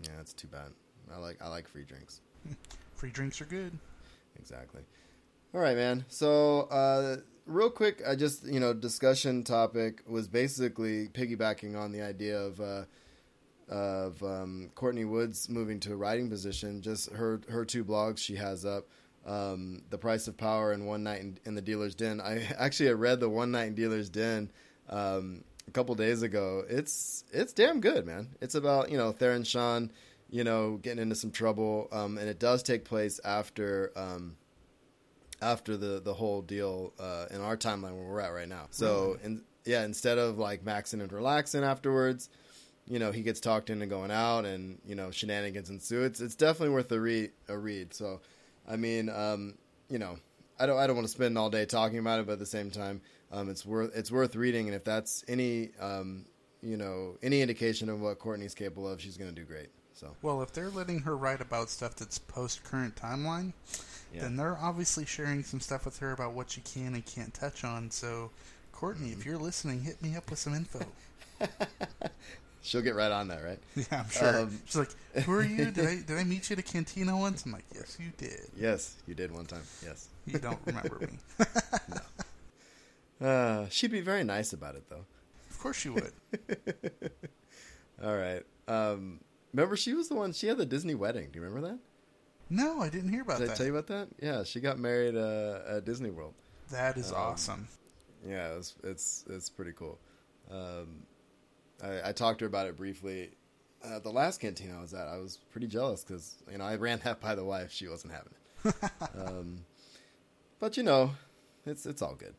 Yeah, 0.02 0.10
that's 0.16 0.32
too 0.32 0.48
bad. 0.48 0.72
I 1.12 1.18
like 1.18 1.42
I 1.42 1.48
like 1.48 1.68
free 1.68 1.84
drinks. 1.84 2.20
Free 2.94 3.10
drinks 3.10 3.40
are 3.40 3.46
good. 3.46 3.76
Exactly. 4.38 4.82
All 5.54 5.60
right, 5.60 5.76
man. 5.76 6.04
So, 6.08 6.62
uh, 6.62 7.16
real 7.46 7.70
quick, 7.70 8.02
I 8.06 8.14
just 8.14 8.46
you 8.46 8.60
know 8.60 8.72
discussion 8.72 9.44
topic 9.44 10.02
was 10.06 10.28
basically 10.28 11.08
piggybacking 11.08 11.76
on 11.76 11.92
the 11.92 12.02
idea 12.02 12.38
of 12.38 12.60
uh, 12.60 12.84
of 13.68 14.22
um, 14.22 14.70
Courtney 14.74 15.04
Woods 15.04 15.48
moving 15.48 15.80
to 15.80 15.92
a 15.92 15.96
writing 15.96 16.28
position. 16.28 16.82
Just 16.82 17.10
her 17.12 17.40
her 17.48 17.64
two 17.64 17.84
blogs 17.84 18.18
she 18.18 18.36
has 18.36 18.64
up. 18.64 18.88
Um, 19.24 19.82
the 19.90 19.98
price 19.98 20.26
of 20.26 20.36
power 20.36 20.72
and 20.72 20.84
one 20.84 21.04
night 21.04 21.20
in, 21.20 21.38
in 21.44 21.54
the 21.54 21.62
dealer's 21.62 21.94
den. 21.94 22.20
I 22.20 22.42
actually 22.58 22.86
had 22.88 22.98
read 22.98 23.20
the 23.20 23.28
one 23.28 23.52
night 23.52 23.68
in 23.68 23.74
dealer's 23.74 24.10
den 24.10 24.50
um, 24.88 25.44
a 25.68 25.70
couple 25.70 25.94
days 25.94 26.22
ago. 26.22 26.64
It's 26.68 27.24
it's 27.32 27.52
damn 27.52 27.80
good, 27.80 28.06
man. 28.06 28.28
It's 28.40 28.54
about 28.54 28.90
you 28.90 28.98
know 28.98 29.12
Theron 29.12 29.44
Shan, 29.44 29.92
you 30.32 30.44
know, 30.44 30.78
getting 30.78 31.02
into 31.02 31.14
some 31.14 31.30
trouble, 31.30 31.88
um, 31.92 32.16
and 32.16 32.26
it 32.26 32.40
does 32.40 32.62
take 32.62 32.84
place 32.86 33.20
after 33.22 33.92
um, 33.94 34.34
after 35.42 35.76
the 35.76 36.00
the 36.00 36.14
whole 36.14 36.40
deal 36.40 36.94
uh, 36.98 37.26
in 37.30 37.42
our 37.42 37.56
timeline 37.56 37.94
where 37.94 38.08
we're 38.08 38.20
at 38.20 38.32
right 38.32 38.48
now. 38.48 38.66
So, 38.70 39.18
and 39.22 39.42
yeah, 39.66 39.84
instead 39.84 40.16
of 40.16 40.38
like 40.38 40.64
maxing 40.64 41.02
and 41.02 41.12
relaxing 41.12 41.62
afterwards, 41.62 42.30
you 42.88 42.98
know, 42.98 43.12
he 43.12 43.20
gets 43.20 43.40
talked 43.40 43.68
into 43.68 43.84
going 43.84 44.10
out, 44.10 44.46
and 44.46 44.78
you 44.86 44.94
know, 44.94 45.10
shenanigans 45.10 45.68
ensue. 45.68 46.02
It's 46.02 46.22
it's 46.22 46.34
definitely 46.34 46.74
worth 46.74 46.90
a 46.92 46.98
read. 46.98 47.32
A 47.48 47.58
read. 47.58 47.92
So, 47.92 48.22
I 48.66 48.76
mean, 48.76 49.10
um, 49.10 49.58
you 49.90 49.98
know, 49.98 50.16
I 50.58 50.64
don't 50.64 50.78
I 50.78 50.86
don't 50.86 50.96
want 50.96 51.06
to 51.08 51.12
spend 51.12 51.36
all 51.36 51.50
day 51.50 51.66
talking 51.66 51.98
about 51.98 52.20
it, 52.20 52.26
but 52.26 52.32
at 52.32 52.38
the 52.38 52.46
same 52.46 52.70
time, 52.70 53.02
um, 53.30 53.50
it's 53.50 53.66
worth 53.66 53.94
it's 53.94 54.10
worth 54.10 54.34
reading, 54.34 54.66
and 54.66 54.74
if 54.74 54.82
that's 54.82 55.26
any 55.28 55.72
um, 55.78 56.24
you 56.62 56.78
know 56.78 57.18
any 57.22 57.42
indication 57.42 57.90
of 57.90 58.00
what 58.00 58.18
Courtney's 58.18 58.54
capable 58.54 58.88
of, 58.88 58.98
she's 58.98 59.18
going 59.18 59.28
to 59.28 59.38
do 59.38 59.44
great. 59.46 59.68
So 60.02 60.16
Well, 60.20 60.42
if 60.42 60.52
they're 60.52 60.68
letting 60.68 61.00
her 61.00 61.16
write 61.16 61.40
about 61.40 61.70
stuff 61.70 61.94
that's 61.94 62.18
post 62.18 62.64
current 62.64 62.96
timeline, 62.96 63.52
Yeah. 64.12 64.22
then 64.22 64.36
they're 64.36 64.58
obviously 64.58 65.06
sharing 65.06 65.44
some 65.44 65.60
stuff 65.60 65.84
with 65.84 65.98
her 66.00 66.10
about 66.12 66.32
what 66.32 66.50
she 66.50 66.60
can 66.60 66.94
and 66.94 67.06
can't 67.06 67.32
touch 67.32 67.62
on. 67.64 67.90
So, 67.92 68.30
Courtney, 68.72 69.10
Mm-hmm. 69.10 69.20
if 69.20 69.26
you're 69.26 69.38
listening, 69.38 69.82
hit 69.82 70.02
me 70.02 70.16
up 70.16 70.28
with 70.28 70.40
some 70.40 70.54
info. 70.54 70.80
she'll 72.62 72.82
get 72.82 72.96
right 72.96 73.12
on 73.12 73.28
that, 73.28 73.44
right? 73.44 73.60
yeah, 73.76 74.00
I'm 74.04 74.10
sure. 74.10 74.40
Um, 74.40 74.60
She's 74.64 74.76
like, 74.76 75.24
"Who 75.24 75.32
are 75.32 75.44
you? 75.44 75.70
Did 75.70 75.86
I 75.86 75.94
did 76.02 76.18
I 76.18 76.24
meet 76.24 76.50
you 76.50 76.54
at 76.54 76.58
a 76.58 76.62
cantina 76.62 77.16
once?" 77.16 77.44
I'm 77.46 77.52
like, 77.52 77.64
"Yes, 77.72 77.96
you 78.00 78.10
did. 78.18 78.40
Yes, 78.56 78.96
you 79.06 79.14
did 79.14 79.30
one 79.32 79.46
time. 79.46 79.62
Yes. 79.84 80.08
You 80.26 80.38
don't 80.40 80.58
remember 80.66 80.98
me? 81.00 81.46
Uh, 83.20 83.68
she'd 83.68 83.92
be 83.92 84.00
very 84.00 84.24
nice 84.24 84.52
about 84.52 84.74
it, 84.74 84.82
though. 84.90 85.04
of 85.48 85.58
course 85.60 85.76
she 85.76 85.88
would. 85.88 86.12
All 88.02 88.16
right. 88.16 88.42
Um, 88.66 89.20
remember, 89.52 89.76
she 89.76 89.94
was 89.94 90.08
the 90.08 90.14
one. 90.14 90.32
She 90.32 90.46
had 90.46 90.58
the 90.58 90.66
Disney 90.66 90.94
wedding. 90.94 91.28
Do 91.32 91.38
you 91.38 91.44
remember 91.44 91.68
that? 91.68 91.78
No, 92.50 92.80
I 92.80 92.88
didn't 92.90 93.10
hear 93.10 93.22
about 93.22 93.38
Did 93.38 93.50
I 93.50 93.54
tell 93.54 93.66
you 93.66 93.72
about 93.76 93.86
that? 93.88 94.08
Yeah, 94.20 94.44
she 94.44 94.60
got 94.60 94.78
married 94.78 95.16
uh, 95.16 95.60
at 95.76 95.84
Disney 95.84 96.10
World. 96.10 96.34
that 96.70 96.96
is 96.98 97.10
Um, 97.10 97.18
awesome. 97.18 97.68
Yeah, 98.26 98.56
it's 98.56 98.74
it's 98.84 99.24
it's 99.28 99.48
pretty 99.48 99.72
cool. 99.72 99.98
Um, 100.50 101.02
I, 101.82 102.10
I 102.10 102.12
talked 102.12 102.38
to 102.40 102.44
her 102.44 102.48
about 102.48 102.66
it 102.68 102.76
briefly. 102.76 103.30
Uh, 103.84 103.98
the 103.98 104.10
last 104.10 104.40
canteen 104.40 104.72
I 104.76 104.80
was 104.80 104.94
at, 104.94 105.08
I 105.08 105.16
was 105.18 105.38
pretty 105.50 105.66
jealous 105.66 106.04
because 106.04 106.36
you 106.50 106.58
know 106.58 106.64
I 106.64 106.76
ran 106.76 107.00
that 107.04 107.20
by 107.20 107.34
the 107.34 107.44
wife. 107.44 107.72
She 107.72 107.88
wasn't 107.88 108.12
having 108.12 108.32
it. 108.64 108.74
um, 109.28 109.64
but 110.60 110.76
you 110.76 110.82
know, 110.84 111.12
it's 111.66 111.84
it's 111.86 112.00
all 112.02 112.14
good. 112.14 112.34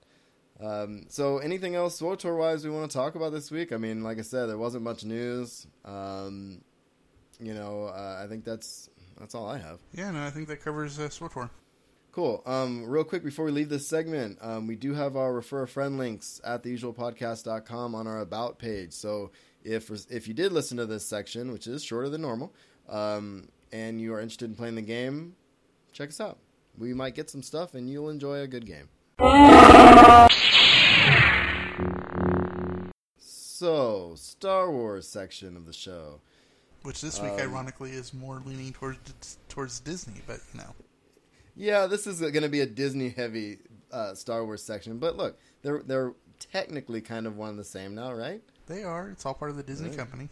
Um, 0.62 1.06
so, 1.10 1.40
anything 1.40 1.76
else 1.76 1.98
tour 1.98 2.36
wise 2.38 2.64
we 2.64 2.70
want 2.72 2.90
to 2.90 2.96
talk 2.96 3.16
about 3.16 3.32
this 3.34 3.50
week? 3.52 3.74
I 3.74 3.78
mean, 3.78 4.04
like 4.04 4.20
I 4.20 4.22
said, 4.22 4.46
there 4.46 4.58
wasn't 4.58 4.84
much 4.84 5.04
news. 5.04 5.68
Um, 5.84 6.62
you 7.40 7.54
know, 7.54 7.86
uh, 7.86 8.22
I 8.24 8.28
think 8.28 8.44
that's 8.44 8.90
that's 9.20 9.36
all 9.36 9.48
I 9.48 9.58
have. 9.58 9.80
Yeah, 9.94 10.12
no, 10.12 10.26
I 10.26 10.30
think 10.30 10.48
that 10.48 10.62
covers 10.64 11.00
uh, 11.00 11.04
SWTOR. 11.04 11.50
Cool. 12.12 12.44
Um, 12.46 12.86
real 12.86 13.04
quick 13.04 13.24
before 13.24 13.46
we 13.46 13.52
leave 13.52 13.70
this 13.70 13.88
segment, 13.88 14.38
um, 14.40 14.68
we 14.68 14.76
do 14.76 14.94
have 14.94 15.16
our 15.16 15.34
refer 15.34 15.64
a 15.64 15.68
friend 15.68 15.98
links 15.98 16.40
at 16.44 16.64
theusualpodcast.com 16.64 17.96
on 17.96 18.06
our 18.06 18.20
about 18.20 18.60
page. 18.60 18.94
So 18.94 19.32
if 19.64 19.90
if 20.12 20.28
you 20.28 20.34
did 20.34 20.52
listen 20.52 20.78
to 20.78 20.86
this 20.86 21.06
section, 21.06 21.52
which 21.52 21.66
is 21.66 21.84
shorter 21.84 22.10
than 22.10 22.22
normal, 22.22 22.54
um, 22.88 23.50
and 23.72 24.00
you 24.00 24.14
are 24.14 24.20
interested 24.20 24.50
in 24.50 24.56
playing 24.56 24.76
the 24.76 24.82
game, 24.84 25.36
check 25.92 26.10
us 26.10 26.22
out. 26.22 26.38
We 26.78 26.94
might 26.94 27.16
get 27.16 27.30
some 27.30 27.42
stuff, 27.44 27.74
and 27.74 27.90
you'll 27.90 28.10
enjoy 28.10 28.42
a 28.42 28.48
good 28.48 28.66
game. 28.66 28.90
So, 33.18 34.14
Star 34.16 34.72
Wars 34.72 35.08
section 35.08 35.56
of 35.56 35.66
the 35.66 35.74
show. 35.74 36.22
Which 36.84 37.02
this 37.02 37.20
week, 37.22 37.32
Um, 37.34 37.40
ironically, 37.40 37.92
is 37.92 38.14
more 38.14 38.42
leaning 38.46 38.74
towards 38.74 39.38
towards 39.50 39.80
Disney, 39.80 40.22
but 40.28 40.40
you 40.54 40.60
know, 40.60 40.76
Yeah, 41.56 41.88
this 41.88 42.06
is 42.08 42.20
going 42.20 42.42
to 42.42 42.50
be 42.50 42.60
a 42.62 42.66
Disney 42.66 43.10
heavy 43.10 43.60
uh, 43.92 44.16
Star 44.16 44.44
Wars 44.46 44.62
section, 44.64 44.98
but 45.00 45.16
look, 45.18 45.38
they're 45.62 45.82
they're 45.84 46.14
technically 46.40 47.00
kind 47.02 47.26
of 47.26 47.38
one 47.38 47.52
and 47.52 47.60
the 47.60 47.64
same 47.64 47.96
now, 47.96 48.14
right? 48.14 48.42
they 48.66 48.82
are. 48.84 49.10
It's 49.10 49.26
all 49.26 49.34
part 49.34 49.52
of 49.52 49.58
the 49.58 49.64
Disney 49.64 49.90
Right. 49.90 49.98
company. 49.98 50.30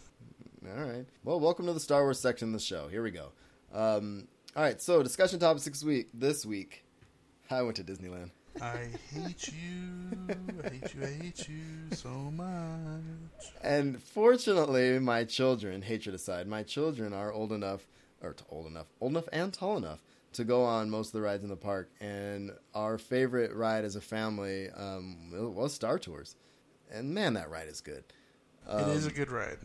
All 0.66 0.84
right. 0.86 1.06
Well, 1.26 1.40
welcome 1.40 1.66
to 1.66 1.74
the 1.74 1.80
Star 1.82 2.04
Wars 2.04 2.18
section 2.20 2.50
of 2.50 2.54
the 2.54 2.60
show. 2.60 2.88
Here 2.88 3.04
we 3.04 3.12
go. 3.12 3.32
Um, 3.74 4.28
all 4.56 4.64
right. 4.64 4.82
So, 4.82 5.04
discussion 5.04 5.38
topic 5.40 5.62
six 5.64 5.84
week 5.84 6.10
this 6.14 6.46
week. 6.46 6.86
I 7.50 7.62
went 7.62 7.76
to 7.78 7.84
Disneyland. 7.84 8.32
I 8.60 8.88
hate 9.14 9.48
you. 9.54 10.36
I 10.66 10.70
hate 10.70 10.94
you. 10.94 11.04
I 11.04 11.24
hate 11.24 11.48
you 11.50 11.96
so 11.96 12.10
much. 12.10 13.48
And 13.64 14.02
fortunately, 14.02 15.00
my 15.00 15.24
children, 15.24 15.82
hatred 15.82 16.16
aside, 16.16 16.48
my 16.48 16.64
children 16.64 17.14
are 17.14 17.32
old 17.32 17.52
enough, 17.52 17.88
or 18.22 18.36
old 18.50 18.68
enough, 18.68 18.88
old 19.00 19.12
enough 19.14 19.30
and 19.32 19.54
tall 19.54 19.78
enough 19.78 20.02
to 20.34 20.44
go 20.44 20.64
on 20.64 20.90
most 20.90 21.08
of 21.08 21.14
the 21.14 21.22
rides 21.22 21.44
in 21.44 21.50
the 21.50 21.56
park. 21.56 21.90
And 22.00 22.52
our 22.76 22.98
favorite 22.98 23.54
ride 23.54 23.86
as 23.86 23.96
a 23.96 24.02
family 24.02 24.70
um, 24.72 25.32
was 25.56 25.74
Star 25.74 25.98
Tours. 26.00 26.36
And 26.92 27.14
man, 27.14 27.34
that 27.36 27.50
ride 27.50 27.68
is 27.68 27.82
good. 27.82 28.04
it 28.70 28.88
is 28.90 29.06
Um, 29.06 29.12
a 29.12 29.14
good 29.14 29.32
ride. 29.32 29.58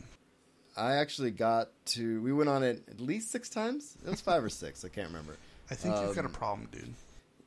I 0.76 0.94
actually 0.96 1.30
got 1.30 1.70
to, 1.86 2.20
we 2.22 2.32
went 2.32 2.50
on 2.50 2.62
it 2.62 2.84
at 2.88 3.00
least 3.00 3.30
six 3.30 3.48
times. 3.48 3.96
It 4.06 4.10
was 4.10 4.20
five 4.20 4.44
or 4.44 4.50
six. 4.50 4.84
I 4.84 4.88
can't 4.88 5.08
remember. 5.08 5.36
I 5.70 5.74
think 5.74 5.96
you've 5.96 6.14
got 6.14 6.24
a 6.24 6.28
um, 6.28 6.32
problem, 6.34 6.68
dude. 6.70 6.92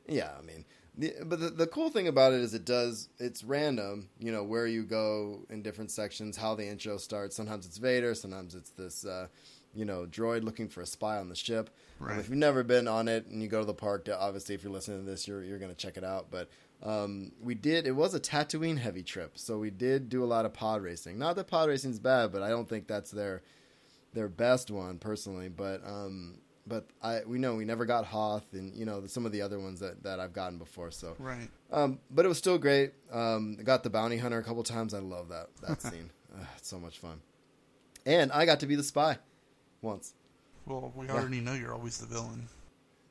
Yeah, 0.08 0.30
I 0.36 0.42
mean, 0.42 0.64
but 1.24 1.40
the, 1.40 1.50
the 1.50 1.66
cool 1.66 1.90
thing 1.90 2.08
about 2.08 2.32
it 2.32 2.40
is 2.40 2.54
it 2.54 2.64
does 2.64 3.08
it's 3.18 3.42
random. 3.44 4.08
You 4.18 4.32
know 4.32 4.44
where 4.44 4.66
you 4.66 4.82
go 4.84 5.46
in 5.50 5.62
different 5.62 5.90
sections, 5.90 6.36
how 6.36 6.54
the 6.54 6.66
intro 6.66 6.96
starts. 6.96 7.36
Sometimes 7.36 7.66
it's 7.66 7.78
Vader, 7.78 8.14
sometimes 8.14 8.54
it's 8.54 8.70
this, 8.70 9.04
uh, 9.04 9.28
you 9.74 9.84
know, 9.84 10.06
droid 10.06 10.42
looking 10.42 10.68
for 10.68 10.80
a 10.80 10.86
spy 10.86 11.18
on 11.18 11.28
the 11.28 11.36
ship. 11.36 11.70
Um, 12.00 12.06
Right. 12.08 12.18
if 12.18 12.28
you've 12.30 12.38
never 12.38 12.62
been 12.62 12.88
on 12.88 13.08
it 13.08 13.26
and 13.26 13.42
you 13.42 13.48
go 13.48 13.60
to 13.60 13.66
the 13.66 13.74
park, 13.74 14.08
obviously, 14.10 14.54
if 14.54 14.62
you're 14.62 14.72
listening 14.72 15.04
to 15.04 15.10
this, 15.10 15.28
you're 15.28 15.44
you're 15.44 15.58
going 15.58 15.70
to 15.70 15.76
check 15.76 15.96
it 15.98 16.04
out. 16.04 16.30
But 16.30 16.48
um, 16.82 17.32
we 17.42 17.54
did. 17.54 17.86
It 17.86 17.92
was 17.92 18.14
a 18.14 18.20
Tatooine 18.20 18.78
heavy 18.78 19.02
trip, 19.02 19.32
so 19.36 19.58
we 19.58 19.68
did 19.70 20.08
do 20.08 20.24
a 20.24 20.26
lot 20.26 20.46
of 20.46 20.54
pod 20.54 20.82
racing. 20.82 21.18
Not 21.18 21.36
that 21.36 21.46
pod 21.46 21.68
racing's 21.68 21.98
bad, 21.98 22.32
but 22.32 22.42
I 22.42 22.48
don't 22.48 22.68
think 22.68 22.86
that's 22.86 23.10
their 23.10 23.42
their 24.14 24.28
best 24.28 24.70
one 24.70 24.98
personally. 24.98 25.48
But 25.50 25.82
um, 25.86 26.38
but 26.70 26.86
I 27.02 27.20
we 27.26 27.38
know 27.38 27.56
we 27.56 27.66
never 27.66 27.84
got 27.84 28.06
Hoth 28.06 28.46
and 28.54 28.74
you 28.74 28.86
know 28.86 29.04
some 29.06 29.26
of 29.26 29.32
the 29.32 29.42
other 29.42 29.60
ones 29.60 29.80
that, 29.80 30.02
that 30.04 30.18
I've 30.20 30.32
gotten 30.32 30.56
before. 30.56 30.90
So 30.90 31.14
Right. 31.18 31.50
um, 31.70 31.98
but 32.10 32.24
it 32.24 32.28
was 32.28 32.38
still 32.38 32.56
great. 32.56 32.92
Um, 33.12 33.56
got 33.62 33.82
the 33.82 33.90
bounty 33.90 34.16
hunter 34.16 34.38
a 34.38 34.42
couple 34.44 34.62
times. 34.62 34.94
I 34.94 35.00
love 35.00 35.28
that 35.28 35.48
that 35.60 35.82
scene. 35.90 36.10
Ugh, 36.34 36.46
it's 36.56 36.68
so 36.68 36.78
much 36.80 36.98
fun. 37.00 37.20
And 38.06 38.32
I 38.32 38.46
got 38.46 38.60
to 38.60 38.66
be 38.66 38.76
the 38.76 38.82
spy 38.82 39.18
once. 39.82 40.14
Well, 40.64 40.92
we 40.96 41.08
already 41.10 41.40
know 41.40 41.52
you're 41.54 41.74
always 41.74 41.98
the 41.98 42.06
villain. 42.06 42.48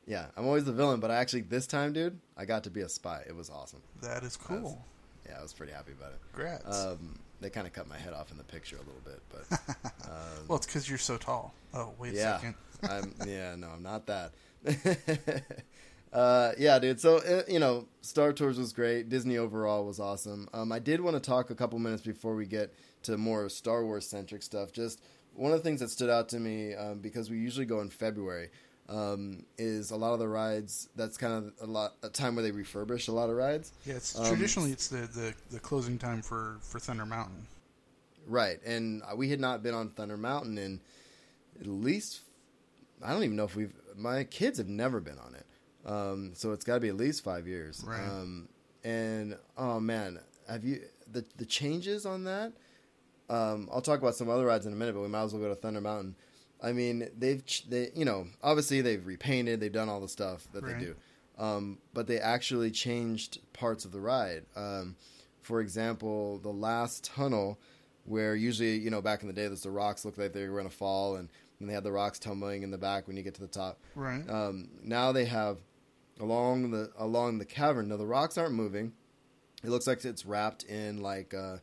Yeah, 0.07 0.25
I'm 0.35 0.45
always 0.47 0.65
the 0.65 0.71
villain, 0.73 0.99
but 0.99 1.11
I 1.11 1.15
actually 1.17 1.41
this 1.41 1.67
time, 1.67 1.93
dude, 1.93 2.17
I 2.35 2.45
got 2.45 2.63
to 2.63 2.71
be 2.71 2.81
a 2.81 2.89
spy. 2.89 3.21
It 3.27 3.35
was 3.35 3.49
awesome. 3.51 3.81
That 4.01 4.23
is 4.23 4.35
cool. 4.37 4.83
Yeah, 5.27 5.37
I 5.37 5.41
was 5.43 5.53
pretty 5.53 5.73
happy 5.73 5.91
about 5.91 6.13
it. 6.13 6.19
Congrats. 6.33 6.85
Um, 6.85 7.19
they 7.41 7.49
kind 7.49 7.67
of 7.67 7.73
cut 7.73 7.87
my 7.87 7.97
head 7.97 8.13
off 8.13 8.31
in 8.31 8.37
the 8.37 8.43
picture 8.43 8.75
a 8.75 8.79
little 8.79 9.01
bit, 9.03 9.21
but 9.29 9.59
um, 10.09 10.47
well, 10.47 10.57
it's 10.57 10.65
because 10.65 10.89
you're 10.89 10.97
so 10.97 11.17
tall. 11.17 11.53
Oh, 11.73 11.93
wait 11.97 12.13
a 12.13 12.17
yeah, 12.17 12.37
second. 12.37 12.55
I'm 12.83 13.13
yeah, 13.27 13.55
no, 13.55 13.69
I'm 13.69 13.83
not 13.83 14.07
that. 14.07 14.31
uh, 16.13 16.51
yeah, 16.57 16.79
dude. 16.79 16.99
So 16.99 17.17
uh, 17.17 17.43
you 17.47 17.59
know, 17.59 17.87
Star 18.01 18.33
Tours 18.33 18.57
was 18.57 18.73
great. 18.73 19.09
Disney 19.09 19.37
overall 19.37 19.85
was 19.85 19.99
awesome. 19.99 20.47
Um, 20.53 20.71
I 20.71 20.79
did 20.79 21.01
want 21.01 21.15
to 21.15 21.21
talk 21.21 21.49
a 21.49 21.55
couple 21.55 21.79
minutes 21.79 22.03
before 22.03 22.35
we 22.35 22.45
get 22.45 22.73
to 23.03 23.17
more 23.17 23.49
Star 23.49 23.83
Wars 23.85 24.07
centric 24.07 24.43
stuff. 24.43 24.71
Just 24.71 25.01
one 25.35 25.51
of 25.51 25.59
the 25.59 25.63
things 25.63 25.79
that 25.79 25.89
stood 25.89 26.09
out 26.09 26.29
to 26.29 26.39
me 26.39 26.75
um, 26.75 26.99
because 26.99 27.29
we 27.29 27.37
usually 27.37 27.65
go 27.65 27.81
in 27.81 27.89
February. 27.89 28.49
Um, 28.89 29.45
is 29.59 29.91
a 29.91 29.95
lot 29.95 30.13
of 30.13 30.19
the 30.19 30.27
rides. 30.27 30.89
That's 30.95 31.15
kind 31.15 31.33
of 31.33 31.53
a 31.61 31.71
lot 31.71 31.93
a 32.01 32.09
time 32.09 32.35
where 32.35 32.41
they 32.41 32.51
refurbish 32.51 33.07
a 33.07 33.11
lot 33.11 33.29
of 33.29 33.35
rides. 33.35 33.71
Yeah, 33.85 33.95
it's 33.95 34.17
Um, 34.17 34.25
traditionally 34.25 34.71
it's 34.71 34.87
the, 34.87 35.07
the, 35.07 35.33
the 35.51 35.59
closing 35.59 35.99
time 35.99 36.23
for, 36.23 36.57
for 36.61 36.79
Thunder 36.79 37.05
Mountain. 37.05 37.45
Right, 38.25 38.59
and 38.65 39.03
we 39.15 39.29
had 39.29 39.39
not 39.39 39.61
been 39.61 39.75
on 39.75 39.89
Thunder 39.91 40.17
Mountain 40.17 40.57
in 40.57 40.81
at 41.59 41.67
least 41.67 42.21
I 43.03 43.13
don't 43.13 43.23
even 43.23 43.35
know 43.35 43.43
if 43.45 43.55
we've 43.55 43.73
my 43.95 44.23
kids 44.23 44.57
have 44.57 44.67
never 44.67 44.99
been 44.99 45.17
on 45.19 45.35
it, 45.35 45.45
um, 45.85 46.31
so 46.33 46.51
it's 46.51 46.65
got 46.65 46.75
to 46.75 46.79
be 46.79 46.89
at 46.89 46.97
least 46.97 47.23
five 47.23 47.47
years. 47.47 47.83
Right. 47.85 47.99
Um, 47.99 48.49
and 48.83 49.37
oh 49.57 49.79
man, 49.79 50.19
have 50.47 50.63
you 50.63 50.81
the 51.11 51.23
the 51.37 51.45
changes 51.45 52.05
on 52.05 52.23
that? 52.23 52.53
Um, 53.29 53.69
I'll 53.71 53.81
talk 53.81 53.99
about 53.99 54.15
some 54.15 54.29
other 54.29 54.45
rides 54.45 54.65
in 54.65 54.73
a 54.73 54.75
minute, 54.75 54.95
but 54.95 55.01
we 55.01 55.07
might 55.07 55.23
as 55.23 55.33
well 55.33 55.43
go 55.43 55.49
to 55.49 55.55
Thunder 55.55 55.81
Mountain. 55.81 56.15
I 56.61 56.73
mean, 56.73 57.09
they've 57.17 57.43
they 57.69 57.89
you 57.95 58.05
know 58.05 58.27
obviously 58.43 58.81
they've 58.81 59.05
repainted, 59.05 59.59
they've 59.59 59.71
done 59.71 59.89
all 59.89 60.01
the 60.01 60.07
stuff 60.09 60.47
that 60.53 60.63
Right. 60.63 60.77
they 60.79 60.85
do, 60.85 60.95
um, 61.37 61.77
but 61.93 62.07
they 62.07 62.19
actually 62.19 62.71
changed 62.71 63.39
parts 63.53 63.85
of 63.85 63.91
the 63.91 63.99
ride. 64.01 64.45
Um, 64.55 64.95
for 65.41 65.61
example, 65.61 66.37
the 66.39 66.49
last 66.51 67.03
tunnel 67.03 67.59
where 68.05 68.35
usually 68.35 68.75
you 68.77 68.89
know 68.89 69.01
back 69.01 69.21
in 69.21 69.27
the 69.27 69.33
day, 69.33 69.47
the 69.47 69.71
rocks 69.71 70.03
looked 70.05 70.17
like 70.17 70.33
they 70.33 70.45
were 70.47 70.53
going 70.53 70.69
to 70.69 70.75
fall, 70.75 71.15
and, 71.15 71.29
and 71.59 71.69
they 71.69 71.73
had 71.73 71.83
the 71.83 71.91
rocks 71.91 72.19
tumbling 72.19 72.63
in 72.63 72.71
the 72.71 72.77
back 72.77 73.07
when 73.07 73.15
you 73.17 73.23
get 73.23 73.35
to 73.35 73.41
the 73.41 73.47
top. 73.47 73.79
Right. 73.95 74.27
Um, 74.29 74.69
now 74.83 75.11
they 75.11 75.25
have 75.25 75.59
along 76.19 76.71
the 76.71 76.91
along 76.97 77.37
the 77.39 77.45
cavern. 77.45 77.87
Now 77.87 77.97
the 77.97 78.05
rocks 78.05 78.37
aren't 78.37 78.53
moving. 78.53 78.91
It 79.63 79.69
looks 79.69 79.87
like 79.87 80.03
it's 80.05 80.25
wrapped 80.25 80.63
in 80.63 81.01
like 81.01 81.33
uh, 81.33 81.57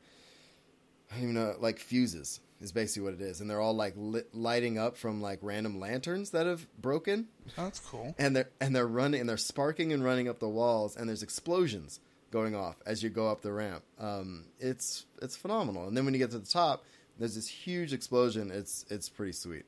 I 1.11 1.15
don't 1.15 1.23
even 1.23 1.35
know, 1.35 1.55
like 1.59 1.79
fuses 1.79 2.41
is 2.61 2.73
basically 2.73 3.03
what 3.11 3.14
it 3.14 3.21
is, 3.21 3.40
and 3.40 3.51
they're 3.51 3.61
all 3.61 3.75
like 3.75 3.95
lit, 3.97 4.35
lighting 4.35 4.79
up 4.79 4.97
from 4.97 5.21
like 5.21 5.38
random 5.42 5.79
lanterns 5.79 6.31
that 6.31 6.47
have 6.47 6.66
broken, 6.81 7.29
Oh, 7.59 7.64
that's 7.64 7.81
cool. 7.81 8.14
and 8.19 8.35
they're 8.37 8.49
and 8.61 8.75
they're 8.75 8.87
running 8.87 9.21
and 9.21 9.29
they're 9.29 9.37
sparking 9.37 9.92
and 9.92 10.03
running 10.05 10.29
up 10.29 10.38
the 10.38 10.49
walls, 10.49 10.97
and 10.97 11.09
there's 11.09 11.23
explosions 11.23 12.01
going 12.31 12.55
off 12.57 12.77
as 12.87 13.03
you 13.03 13.09
go 13.11 13.29
up 13.29 13.42
the 13.42 13.53
ramp. 13.53 13.83
Um, 13.99 14.47
it's 14.59 15.05
it's 15.23 15.37
phenomenal, 15.37 15.87
and 15.88 15.97
then 15.97 16.05
when 16.05 16.14
you 16.14 16.19
get 16.19 16.31
to 16.33 16.38
the 16.38 16.47
top, 16.47 16.85
there's 17.19 17.35
this 17.35 17.49
huge 17.49 17.92
explosion. 17.92 18.51
It's 18.51 18.85
it's 18.90 19.09
pretty 19.09 19.33
sweet. 19.33 19.64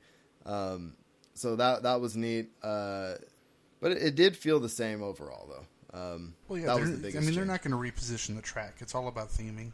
Um, 0.46 0.94
so 1.34 1.56
that 1.56 1.82
that 1.82 2.00
was 2.00 2.16
neat. 2.16 2.50
Uh, 2.62 3.14
but 3.80 3.92
it, 3.92 4.02
it 4.02 4.14
did 4.16 4.36
feel 4.36 4.58
the 4.60 4.68
same 4.68 5.02
overall, 5.02 5.46
though. 5.48 5.66
Um, 5.98 6.34
Well, 6.48 6.58
yeah, 6.58 6.66
that 6.66 6.80
was 6.80 6.90
the 6.90 6.96
biggest. 6.96 7.16
I 7.16 7.20
mean, 7.20 7.34
they're 7.34 7.44
change. 7.44 7.48
not 7.48 7.62
going 7.62 7.70
to 7.92 7.92
reposition 7.92 8.34
the 8.36 8.42
track. 8.42 8.76
It's 8.80 8.94
all 8.94 9.08
about 9.08 9.28
theming. 9.30 9.72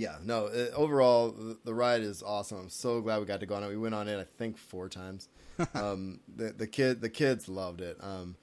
Yeah, 0.00 0.16
no. 0.24 0.46
Uh, 0.46 0.74
overall, 0.74 1.30
the, 1.30 1.58
the 1.62 1.74
ride 1.74 2.00
is 2.00 2.22
awesome. 2.22 2.58
I'm 2.58 2.68
so 2.70 3.02
glad 3.02 3.20
we 3.20 3.26
got 3.26 3.40
to 3.40 3.46
go 3.46 3.54
on 3.54 3.62
it. 3.62 3.68
We 3.68 3.76
went 3.76 3.94
on 3.94 4.08
it, 4.08 4.18
I 4.18 4.24
think, 4.38 4.56
four 4.56 4.88
times. 4.88 5.28
um, 5.74 6.20
the 6.34 6.52
the 6.52 6.66
kid 6.66 7.02
the 7.02 7.10
kids 7.10 7.50
loved 7.50 7.82
it. 7.82 7.98
Um, 8.00 8.34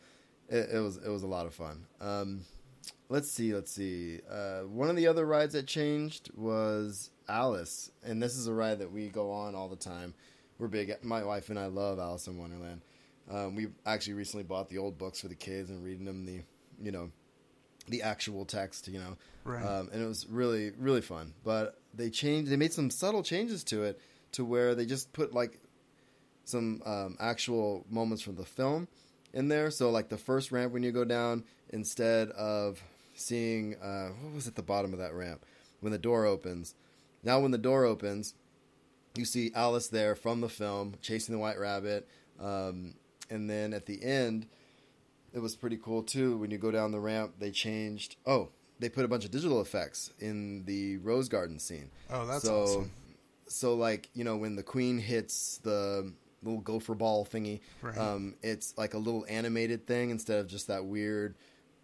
it, 0.50 0.70
it 0.74 0.80
was 0.80 0.98
it 0.98 1.10
was 1.10 1.24
a 1.24 1.28
lot 1.28 1.48
of 1.48 1.56
fun. 1.56 1.88
Um, 2.00 2.42
let's 3.10 3.32
see, 3.32 3.56
let's 3.56 3.72
see. 3.72 4.20
Uh, 4.30 4.62
one 4.62 4.88
of 4.92 4.96
the 4.96 5.08
other 5.08 5.26
rides 5.26 5.54
that 5.54 5.66
changed 5.66 6.30
was 6.36 7.10
Alice, 7.28 7.90
and 8.04 8.22
this 8.22 8.38
is 8.38 8.46
a 8.46 8.54
ride 8.54 8.78
that 8.78 8.92
we 8.92 9.10
go 9.10 9.32
on 9.32 9.56
all 9.56 9.68
the 9.68 9.76
time. 9.76 10.14
We're 10.60 10.68
big. 10.68 10.94
My 11.02 11.24
wife 11.24 11.50
and 11.50 11.58
I 11.58 11.66
love 11.66 11.98
Alice 11.98 12.28
in 12.28 12.38
Wonderland. 12.38 12.82
Um, 13.32 13.56
we 13.56 13.70
actually 13.84 14.14
recently 14.14 14.44
bought 14.44 14.70
the 14.70 14.78
old 14.78 15.00
books 15.00 15.22
for 15.22 15.28
the 15.28 15.36
kids 15.36 15.72
and 15.72 15.84
reading 15.84 16.06
them 16.06 16.24
the, 16.24 16.44
you 16.80 16.92
know, 16.92 17.10
the 17.88 18.02
actual 18.02 18.46
text, 18.46 18.88
you 18.88 19.00
know, 19.00 19.18
Right. 19.44 19.64
um, 19.64 19.90
and 19.94 20.02
it 20.02 20.06
was 20.08 20.28
really 20.30 20.72
really 20.78 21.02
fun. 21.02 21.34
But 21.44 21.80
they 21.94 22.10
changed. 22.10 22.52
They 22.52 22.58
made 22.58 22.74
some 22.74 22.90
subtle 22.90 23.24
changes 23.24 23.64
to 23.66 23.84
it 23.84 24.00
to 24.34 24.44
where 24.46 24.76
they 24.76 24.86
just 24.86 25.14
put 25.14 25.34
like 25.34 25.60
some 26.44 26.82
um, 26.86 27.18
actual 27.20 27.86
moments 27.90 28.22
from 28.24 28.36
the 28.36 28.46
film 28.46 28.88
in 29.34 29.48
there. 29.48 29.70
So 29.72 29.90
like 29.90 30.10
the 30.10 30.18
first 30.18 30.52
ramp 30.52 30.74
when 30.74 30.84
you 30.84 30.92
go 30.92 31.06
down, 31.06 31.44
instead 31.70 32.30
of 32.32 32.82
seeing 33.14 33.76
uh, 33.82 34.10
what 34.22 34.34
was 34.34 34.48
at 34.48 34.56
the 34.56 34.62
bottom 34.62 34.94
of 34.94 35.00
that 35.00 35.14
ramp 35.14 35.44
when 35.82 35.92
the 35.92 35.98
door 35.98 36.26
opens. 36.26 36.76
Now 37.24 37.40
when 37.40 37.52
the 37.52 37.58
door 37.58 37.84
opens, 37.84 38.36
you 39.16 39.26
see 39.26 39.52
Alice 39.56 39.88
there 39.88 40.16
from 40.16 40.42
the 40.42 40.50
film 40.50 40.96
chasing 41.02 41.34
the 41.34 41.40
white 41.40 41.60
rabbit, 41.60 42.08
um, 42.40 42.94
and 43.30 43.50
then 43.50 43.74
at 43.74 43.86
the 43.88 44.02
end, 44.04 44.46
it 45.34 45.40
was 45.40 45.56
pretty 45.56 45.78
cool 45.78 46.04
too. 46.04 46.38
When 46.38 46.52
you 46.52 46.58
go 46.58 46.72
down 46.72 46.92
the 46.92 47.00
ramp, 47.00 47.36
they 47.40 47.52
changed. 47.52 48.16
Oh, 48.26 48.50
they 48.80 48.90
put 48.90 49.06
a 49.06 49.08
bunch 49.08 49.26
of 49.26 49.32
digital 49.32 49.62
effects 49.62 50.12
in 50.20 50.64
the 50.66 50.98
rose 50.98 51.30
garden 51.30 51.60
scene. 51.60 51.90
Oh, 52.10 52.26
that's 52.26 52.44
so, 52.44 52.62
awesome. 52.64 52.92
So 53.48 53.76
like 53.76 54.10
you 54.14 54.24
know 54.24 54.38
when 54.38 54.56
the 54.56 54.64
queen 54.64 54.98
hits 55.00 55.60
the 55.64 56.14
little 56.44 56.62
gopher 56.62 56.94
ball 56.96 57.26
thingy, 57.26 57.62
Right. 57.82 57.98
um, 57.98 58.36
it's 58.44 58.78
like 58.78 58.94
a 58.94 58.98
little 59.00 59.26
animated 59.28 59.88
thing 59.88 60.10
instead 60.12 60.40
of 60.40 60.48
just 60.48 60.68
that 60.68 60.86
weird 60.86 61.36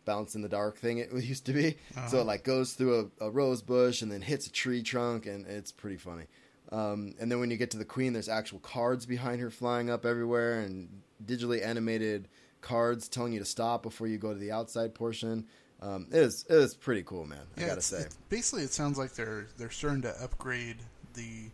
bounce 0.05 0.35
in 0.35 0.41
the 0.41 0.49
dark 0.49 0.77
thing 0.77 0.97
it 0.97 1.11
used 1.23 1.45
to 1.45 1.53
be. 1.53 1.71
So 1.71 2.17
Uh-huh. 2.17 2.17
it 2.19 2.23
like 2.25 2.43
goes 2.43 2.73
through 2.73 3.11
a, 3.19 3.25
a 3.25 3.31
rose 3.31 3.61
bush 3.61 4.01
and 4.01 4.11
then 4.11 4.21
hits 4.21 4.47
a 4.47 4.51
tree 4.51 4.83
trunk, 4.83 5.25
and 5.25 5.45
it's 5.47 5.71
pretty 5.71 5.97
funny. 5.97 6.25
Um, 6.71 7.13
and 7.19 7.31
then 7.31 7.39
when 7.39 7.51
you 7.51 7.57
get 7.57 7.71
to 7.71 7.77
the 7.77 7.85
queen, 7.85 8.13
there's 8.13 8.29
actual 8.29 8.59
cards 8.59 9.05
behind 9.05 9.39
her 9.41 9.49
flying 9.49 9.89
up 9.89 10.05
everywhere, 10.05 10.59
and 10.61 11.01
digitally 11.25 11.65
animated 11.65 12.27
cards 12.63 13.07
telling 13.07 13.33
you 13.33 13.39
to 13.39 13.45
stop 13.45 13.83
before 13.83 14.07
you 14.07 14.17
go 14.17 14.33
to 14.33 14.39
the 14.39 14.51
outside 14.51 14.95
portion. 14.95 15.45
Um, 15.81 16.07
it 16.11 16.17
is 16.17 16.45
it 16.49 16.55
is 16.55 16.73
pretty 16.73 17.03
cool, 17.03 17.25
man. 17.25 17.41
I 17.57 17.59
gotta 17.59 17.71
it's- 17.73 17.85
say. 17.87 17.97
it's- 17.97 18.17
basically, 18.29 18.63
it 18.63 18.71
sounds 18.71 18.97
like 18.97 19.13
they're 19.13 19.47
they're 19.57 19.69
starting 19.69 20.01
to 20.03 20.23
upgrade 20.23 20.77
the 21.13 21.49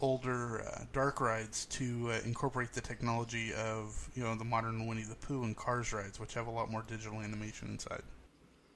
older 0.00 0.60
uh, 0.60 0.84
dark 0.92 1.20
rides 1.20 1.64
to 1.66 2.10
uh, 2.10 2.18
incorporate 2.24 2.72
the 2.72 2.80
technology 2.80 3.52
of 3.54 4.08
you 4.14 4.22
know 4.22 4.34
the 4.34 4.44
modern 4.44 4.86
Winnie 4.86 5.02
the 5.04 5.14
Pooh 5.14 5.44
and 5.44 5.56
Cars 5.56 5.92
rides, 5.92 6.18
which 6.20 6.34
have 6.34 6.46
a 6.46 6.50
lot 6.50 6.70
more 6.70 6.82
digital 6.86 7.20
animation 7.20 7.68
inside. 7.68 8.02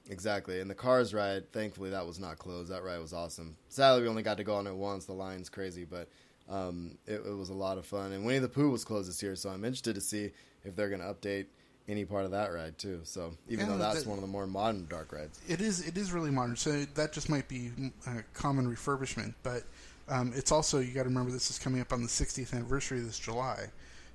Exactly. 0.09 0.59
And 0.59 0.69
the 0.69 0.75
Cars 0.75 1.13
ride, 1.13 1.51
thankfully, 1.53 1.91
that 1.91 2.05
was 2.05 2.19
not 2.19 2.37
closed. 2.37 2.71
That 2.71 2.83
ride 2.83 2.99
was 2.99 3.13
awesome. 3.13 3.55
Sadly, 3.69 4.01
we 4.01 4.07
only 4.09 4.23
got 4.23 4.37
to 4.37 4.43
go 4.43 4.55
on 4.55 4.67
it 4.67 4.75
once. 4.75 5.05
The 5.05 5.13
line's 5.13 5.47
crazy, 5.47 5.85
but 5.85 6.09
um, 6.49 6.97
it, 7.05 7.21
it 7.25 7.35
was 7.37 7.49
a 7.49 7.53
lot 7.53 7.77
of 7.77 7.85
fun. 7.85 8.11
And 8.11 8.25
Winnie 8.25 8.39
the 8.39 8.49
Pooh 8.49 8.71
was 8.71 8.83
closed 8.83 9.07
this 9.07 9.21
year, 9.23 9.35
so 9.35 9.49
I'm 9.49 9.63
interested 9.63 9.95
to 9.95 10.01
see 10.01 10.31
if 10.63 10.75
they're 10.75 10.89
going 10.89 11.01
to 11.01 11.07
update 11.13 11.45
any 11.87 12.05
part 12.05 12.25
of 12.25 12.31
that 12.31 12.53
ride 12.53 12.77
too. 12.77 13.01
So 13.03 13.33
even 13.49 13.65
Yeah, 13.65 13.71
though 13.73 13.77
that's 13.79 14.03
that- 14.03 14.09
one 14.09 14.17
of 14.17 14.21
the 14.21 14.27
more 14.27 14.47
modern 14.47 14.85
dark 14.87 15.11
rides, 15.11 15.39
It 15.47 15.61
is 15.61 15.85
it 15.87 15.97
is 15.97 16.11
really 16.11 16.31
modern, 16.31 16.55
so 16.55 16.85
that 16.85 17.11
just 17.11 17.29
might 17.29 17.47
be 17.47 17.71
a 18.07 18.23
common 18.33 18.67
refurbishment. 18.73 19.33
But 19.43 19.63
um, 20.07 20.31
it's 20.35 20.51
also 20.51 20.79
you 20.79 20.93
got 20.93 21.03
to 21.03 21.09
remember 21.09 21.31
this 21.31 21.49
is 21.49 21.59
coming 21.59 21.81
up 21.81 21.91
on 21.93 22.01
the 22.01 22.07
60th 22.07 22.53
anniversary 22.53 22.99
this 23.01 23.17
July, 23.19 23.67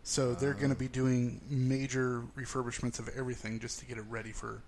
so 0.05 0.35
they're 0.35 0.55
going 0.55 0.71
to 0.71 0.79
be 0.79 0.89
doing 0.89 1.41
major 1.49 2.23
refurbishments 2.37 2.99
of 2.99 3.09
everything 3.17 3.59
just 3.61 3.79
to 3.81 3.87
get 3.87 3.99
it 3.99 4.05
ready 4.09 4.33
for 4.33 4.63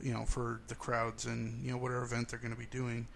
you 0.00 0.12
know 0.12 0.24
for 0.24 0.60
the 0.68 0.74
crowds 0.74 1.26
and 1.26 1.64
you 1.64 1.72
know 1.72 1.78
whatever 1.78 2.04
event 2.04 2.28
they're 2.28 2.38
going 2.38 2.54
to 2.54 2.58
be 2.58 2.66
doing. 2.66 3.06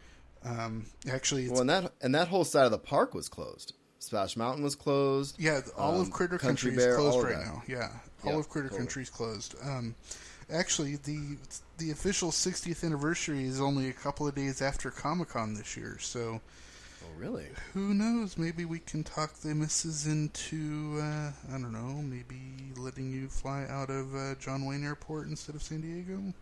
Um, 0.44 0.86
actually, 1.10 1.44
it's, 1.44 1.52
well, 1.52 1.60
and 1.62 1.70
that 1.70 1.92
and 2.02 2.14
that 2.14 2.28
whole 2.28 2.44
side 2.44 2.64
of 2.66 2.70
the 2.72 2.78
park 2.78 3.14
was 3.14 3.28
closed. 3.28 3.74
Splash 4.04 4.36
Mountain 4.36 4.62
was 4.64 4.74
closed. 4.74 5.36
yeah, 5.38 5.60
all 5.76 5.94
um, 5.96 6.00
of 6.02 6.10
Critter 6.10 6.38
Country 6.38 6.70
Country, 6.70 6.76
Bear, 6.84 6.90
is 6.92 6.96
closed 6.96 7.24
right 7.24 7.36
that. 7.36 7.44
now. 7.46 7.62
Yeah, 7.66 7.90
all 8.24 8.32
Yeah, 8.32 8.38
of 8.38 8.48
Critter 8.48 8.68
totally. 8.68 8.78
Country 8.86 9.02
is 9.02 9.10
closed. 9.10 9.54
Um, 9.62 9.94
actually, 10.52 10.96
the 10.96 11.36
the 11.78 11.90
official 11.90 12.30
60th 12.30 12.84
anniversary 12.84 13.44
is 13.44 13.60
only 13.60 13.88
a 13.88 13.92
couple 13.92 14.26
of 14.28 14.34
days 14.34 14.62
after 14.62 14.90
Comic 14.90 15.30
Con 15.30 15.54
this 15.54 15.76
year, 15.76 15.98
so. 16.00 16.40
Oh, 17.06 17.18
really? 17.20 17.44
Who 17.74 17.92
knows? 17.92 18.38
Maybe 18.38 18.64
we 18.64 18.78
can 18.78 19.04
talk 19.04 19.34
the 19.34 19.54
missus 19.54 20.06
into, 20.06 20.98
uh, 21.02 21.32
I 21.50 21.58
don't 21.58 21.70
know, 21.72 22.00
maybe 22.00 22.72
letting 22.78 23.10
you 23.12 23.28
fly 23.28 23.66
out 23.68 23.90
of 23.90 24.14
uh, 24.14 24.36
John 24.36 24.64
Wayne 24.64 24.82
Airport 24.84 25.26
instead 25.28 25.54
of 25.54 25.62
San 25.62 25.82
Diego? 25.82 26.32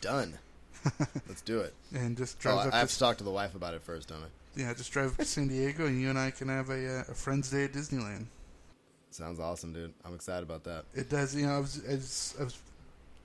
Done. 0.00 0.36
Let's 1.28 1.42
do 1.42 1.60
it. 1.60 1.74
And 1.94 2.16
just 2.16 2.38
Oh, 2.38 2.42
drive 2.42 2.58
I 2.58 2.68
up 2.68 2.74
I 2.74 2.78
have 2.80 2.88
to, 2.88 2.94
to 2.94 2.98
talk 2.98 3.18
to 3.18 3.24
the 3.24 3.30
wife 3.30 3.54
about 3.54 3.74
it 3.74 3.82
first, 3.82 4.08
don't 4.08 4.18
I? 4.18 4.26
Yeah, 4.56 4.72
just 4.74 4.92
drive 4.92 5.12
up 5.12 5.16
to 5.18 5.24
San 5.24 5.48
Diego 5.48 5.86
and 5.86 6.00
you 6.00 6.10
and 6.10 6.18
I 6.18 6.30
can 6.30 6.48
have 6.48 6.70
a, 6.70 7.00
uh, 7.00 7.04
a 7.08 7.14
Friends 7.14 7.50
Day 7.50 7.64
at 7.64 7.72
Disneyland. 7.72 8.26
Sounds 9.10 9.38
awesome, 9.38 9.72
dude. 9.72 9.92
I'm 10.04 10.14
excited 10.14 10.42
about 10.42 10.64
that. 10.64 10.84
It 10.94 11.08
does, 11.08 11.34
you 11.36 11.46
know, 11.46 11.56
I 11.56 11.60
was, 11.60 11.82
I 11.88 11.94
was, 11.94 12.34
I 12.40 12.44
was 12.44 12.58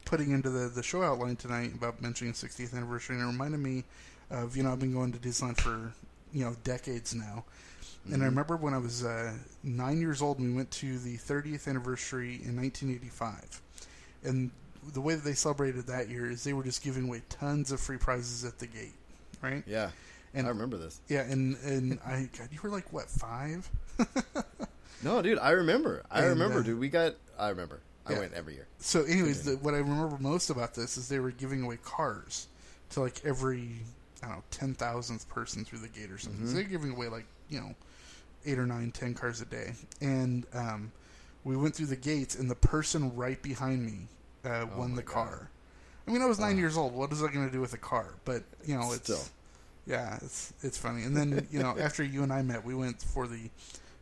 putting 0.05 0.31
into 0.31 0.49
the, 0.49 0.69
the 0.69 0.83
show 0.83 1.01
outline 1.01 1.35
tonight 1.35 1.73
about 1.73 2.01
mentioning 2.01 2.33
60th 2.33 2.75
anniversary, 2.75 3.15
and 3.15 3.25
it 3.25 3.27
reminded 3.27 3.59
me 3.59 3.83
of, 4.29 4.55
you 4.55 4.63
know, 4.63 4.71
I've 4.71 4.79
been 4.79 4.93
going 4.93 5.11
to 5.13 5.17
Disneyland 5.17 5.59
for, 5.59 5.93
you 6.31 6.45
know, 6.45 6.55
decades 6.63 7.15
now. 7.15 7.43
And 8.11 8.23
I 8.23 8.25
remember 8.25 8.55
when 8.55 8.73
I 8.73 8.77
was 8.77 9.05
uh, 9.05 9.33
nine 9.63 9.99
years 9.99 10.21
old, 10.21 10.41
we 10.41 10.51
went 10.51 10.71
to 10.71 10.97
the 10.99 11.17
30th 11.17 11.67
anniversary 11.67 12.39
in 12.43 12.55
1985. 12.55 13.61
And 14.23 14.51
the 14.93 15.01
way 15.01 15.15
that 15.15 15.23
they 15.23 15.33
celebrated 15.33 15.85
that 15.87 16.09
year 16.09 16.29
is 16.29 16.43
they 16.43 16.53
were 16.53 16.63
just 16.63 16.83
giving 16.83 17.05
away 17.05 17.21
tons 17.29 17.71
of 17.71 17.79
free 17.79 17.97
prizes 17.97 18.45
at 18.45 18.57
the 18.57 18.67
gate, 18.67 18.95
right? 19.41 19.63
Yeah, 19.67 19.91
And 20.33 20.45
I 20.45 20.49
remember 20.49 20.77
this. 20.77 21.01
yeah, 21.07 21.21
and 21.21 21.57
and 21.63 21.99
I, 22.05 22.29
God, 22.37 22.49
you 22.51 22.59
were 22.63 22.69
like 22.69 22.91
what 22.93 23.09
five? 23.09 23.69
No, 25.01 25.21
dude, 25.21 25.39
I 25.39 25.51
remember. 25.51 26.03
I 26.11 26.21
And, 26.21 26.29
remember, 26.31 26.59
uh, 26.59 26.63
dude. 26.63 26.79
We 26.79 26.89
got. 26.89 27.15
I 27.37 27.49
remember. 27.49 27.79
I 28.05 28.11
Yeah. 28.13 28.19
went 28.19 28.33
every 28.33 28.55
year. 28.55 28.67
So, 28.79 29.03
anyways, 29.03 29.43
the, 29.43 29.55
what 29.57 29.73
I 29.73 29.77
remember 29.77 30.17
most 30.19 30.49
about 30.49 30.73
this 30.73 30.97
is 30.97 31.07
they 31.07 31.19
were 31.19 31.31
giving 31.31 31.63
away 31.63 31.77
cars 31.83 32.47
to 32.91 32.99
like 33.01 33.21
every 33.23 33.69
I 34.21 34.27
don't 34.27 34.35
know 34.37 34.43
ten 34.51 34.73
thousandth 34.73 35.29
person 35.29 35.63
through 35.63 35.79
the 35.79 35.87
gate 35.87 36.11
or 36.11 36.17
something. 36.17 36.45
So 36.47 36.53
they're 36.53 36.63
giving 36.63 36.91
away 36.91 37.07
like 37.07 37.25
you 37.47 37.61
know 37.61 37.75
eight 38.45 38.59
or 38.59 38.65
nine, 38.65 38.91
ten 38.91 39.13
cars 39.13 39.39
a 39.39 39.45
day, 39.45 39.71
and 40.01 40.45
um, 40.53 40.91
we 41.45 41.55
went 41.55 41.75
through 41.75 41.85
the 41.87 41.95
gates, 41.95 42.35
and 42.35 42.51
the 42.51 42.55
person 42.55 43.15
right 43.15 43.41
behind 43.41 43.85
me 43.85 44.07
uh, 44.43 44.65
won 44.75 44.89
my 44.91 44.95
the 44.97 45.03
God. 45.03 45.13
car. 45.13 45.49
I 46.07 46.11
mean, 46.11 46.21
I 46.21 46.25
was 46.25 46.39
nine 46.39 46.57
years 46.57 46.75
old. 46.75 46.93
What 46.93 47.11
is 47.13 47.19
that 47.21 47.31
going 47.31 47.45
to 47.47 47.53
do 47.53 47.61
with 47.61 47.73
a 47.73 47.77
car? 47.77 48.15
But 48.25 48.43
you 48.65 48.75
know, 48.75 48.91
it's 48.91 49.03
Still. 49.03 49.23
Yeah, 49.89 50.17
it's 50.21 50.53
it's 50.61 50.77
funny. 50.77 51.03
And 51.03 51.17
then 51.17 51.47
you 51.51 51.59
know, 51.59 51.75
after 51.77 52.03
you 52.03 52.23
and 52.23 52.31
I 52.31 52.41
met, 52.43 52.63
we 52.63 52.75
went 52.75 53.01
for 53.01 53.27
the 53.27 53.49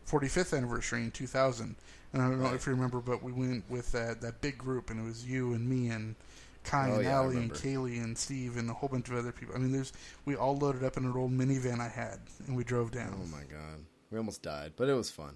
45th 0.09 0.55
anniversary 0.55 1.01
in 1.03 1.11
2000. 1.11 1.75
And 2.13 2.21
I 2.21 2.27
don't 2.29 2.39
know 2.39 2.45
Right. 2.45 2.55
if 2.55 2.65
you 2.65 2.73
remember, 2.73 2.99
but 3.01 3.21
we 3.23 3.31
went 3.31 3.69
with 3.69 3.91
that 3.93 4.21
that 4.21 4.41
big 4.41 4.57
group, 4.57 4.89
and 4.89 4.99
it 4.99 5.03
was 5.03 5.25
you 5.25 5.53
and 5.53 5.67
me 5.67 5.89
and 5.89 6.15
Kai 6.63 6.91
Oh, 6.91 6.95
and 6.95 7.03
yeah, 7.03 7.15
Allie 7.15 7.37
and. 7.37 7.53
Kaylee 7.53 8.03
and 8.03 8.17
Steve 8.17 8.57
and 8.57 8.69
a 8.69 8.73
whole 8.73 8.89
bunch 8.89 9.09
of 9.09 9.15
other 9.15 9.31
people. 9.31 9.55
I 9.55 9.57
mean, 9.59 9.71
there's 9.71 9.93
we 10.25 10.35
all 10.35 10.57
loaded 10.57 10.83
up 10.83 10.97
in 10.97 11.05
an 11.05 11.13
old 11.13 11.31
minivan 11.31 11.79
I 11.79 11.87
had, 11.89 12.19
and 12.47 12.55
we 12.57 12.63
drove 12.63 12.91
down. 12.91 13.13
Oh 13.21 13.27
my 13.27 13.43
god, 13.43 13.79
we 14.11 14.17
almost 14.17 14.41
died, 14.41 14.73
but 14.75 14.89
it 14.89 14.93
was 14.93 15.09
fun. 15.09 15.35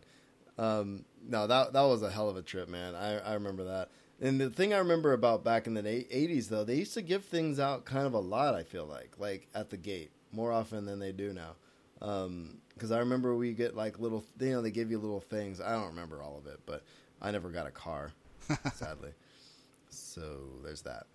Um, 0.57 1.05
no, 1.27 1.47
that 1.47 1.73
that 1.73 1.81
was 1.83 2.01
a 2.01 2.09
hell 2.11 2.29
of 2.29 2.37
a 2.37 2.41
trip, 2.41 2.67
man. 2.69 2.95
I, 2.95 3.17
I 3.19 3.33
remember 3.35 3.63
that. 3.65 3.89
And 4.19 4.39
the 4.39 4.49
thing 4.49 4.73
I 4.73 4.77
remember 4.77 5.13
about 5.13 5.43
back 5.43 5.67
in 5.67 5.73
the 5.73 5.81
'80s, 5.83 6.47
though, 6.49 6.63
they 6.63 6.75
used 6.75 6.93
to 6.95 7.01
give 7.01 7.25
things 7.25 7.59
out 7.59 7.85
kind 7.85 8.05
of 8.05 8.13
a 8.13 8.19
lot. 8.19 8.53
I 8.55 8.63
feel 8.63 8.85
like, 8.85 9.11
like 9.17 9.47
at 9.55 9.69
the 9.71 9.77
gate, 9.77 10.11
more 10.31 10.51
often 10.51 10.85
than 10.85 10.99
they 10.99 11.11
do 11.11 11.33
now. 11.33 11.55
Because 12.73 12.91
I 12.91 12.99
remember 12.99 13.35
we 13.35 13.53
get 13.53 13.75
like 13.75 13.99
little, 13.99 14.23
you 14.39 14.51
know, 14.51 14.61
they 14.61 14.71
give 14.71 14.89
you 14.91 14.97
little 14.99 15.21
things. 15.21 15.61
I 15.61 15.71
don't 15.73 15.87
remember 15.87 16.21
all 16.21 16.37
of 16.37 16.47
it, 16.51 16.59
but 16.65 16.83
I 17.21 17.31
never 17.31 17.49
got 17.49 17.67
a 17.67 17.71
car, 17.71 18.11
sadly. 18.73 19.11
So 19.89 20.37
there's 20.63 20.81
that. 20.83 21.05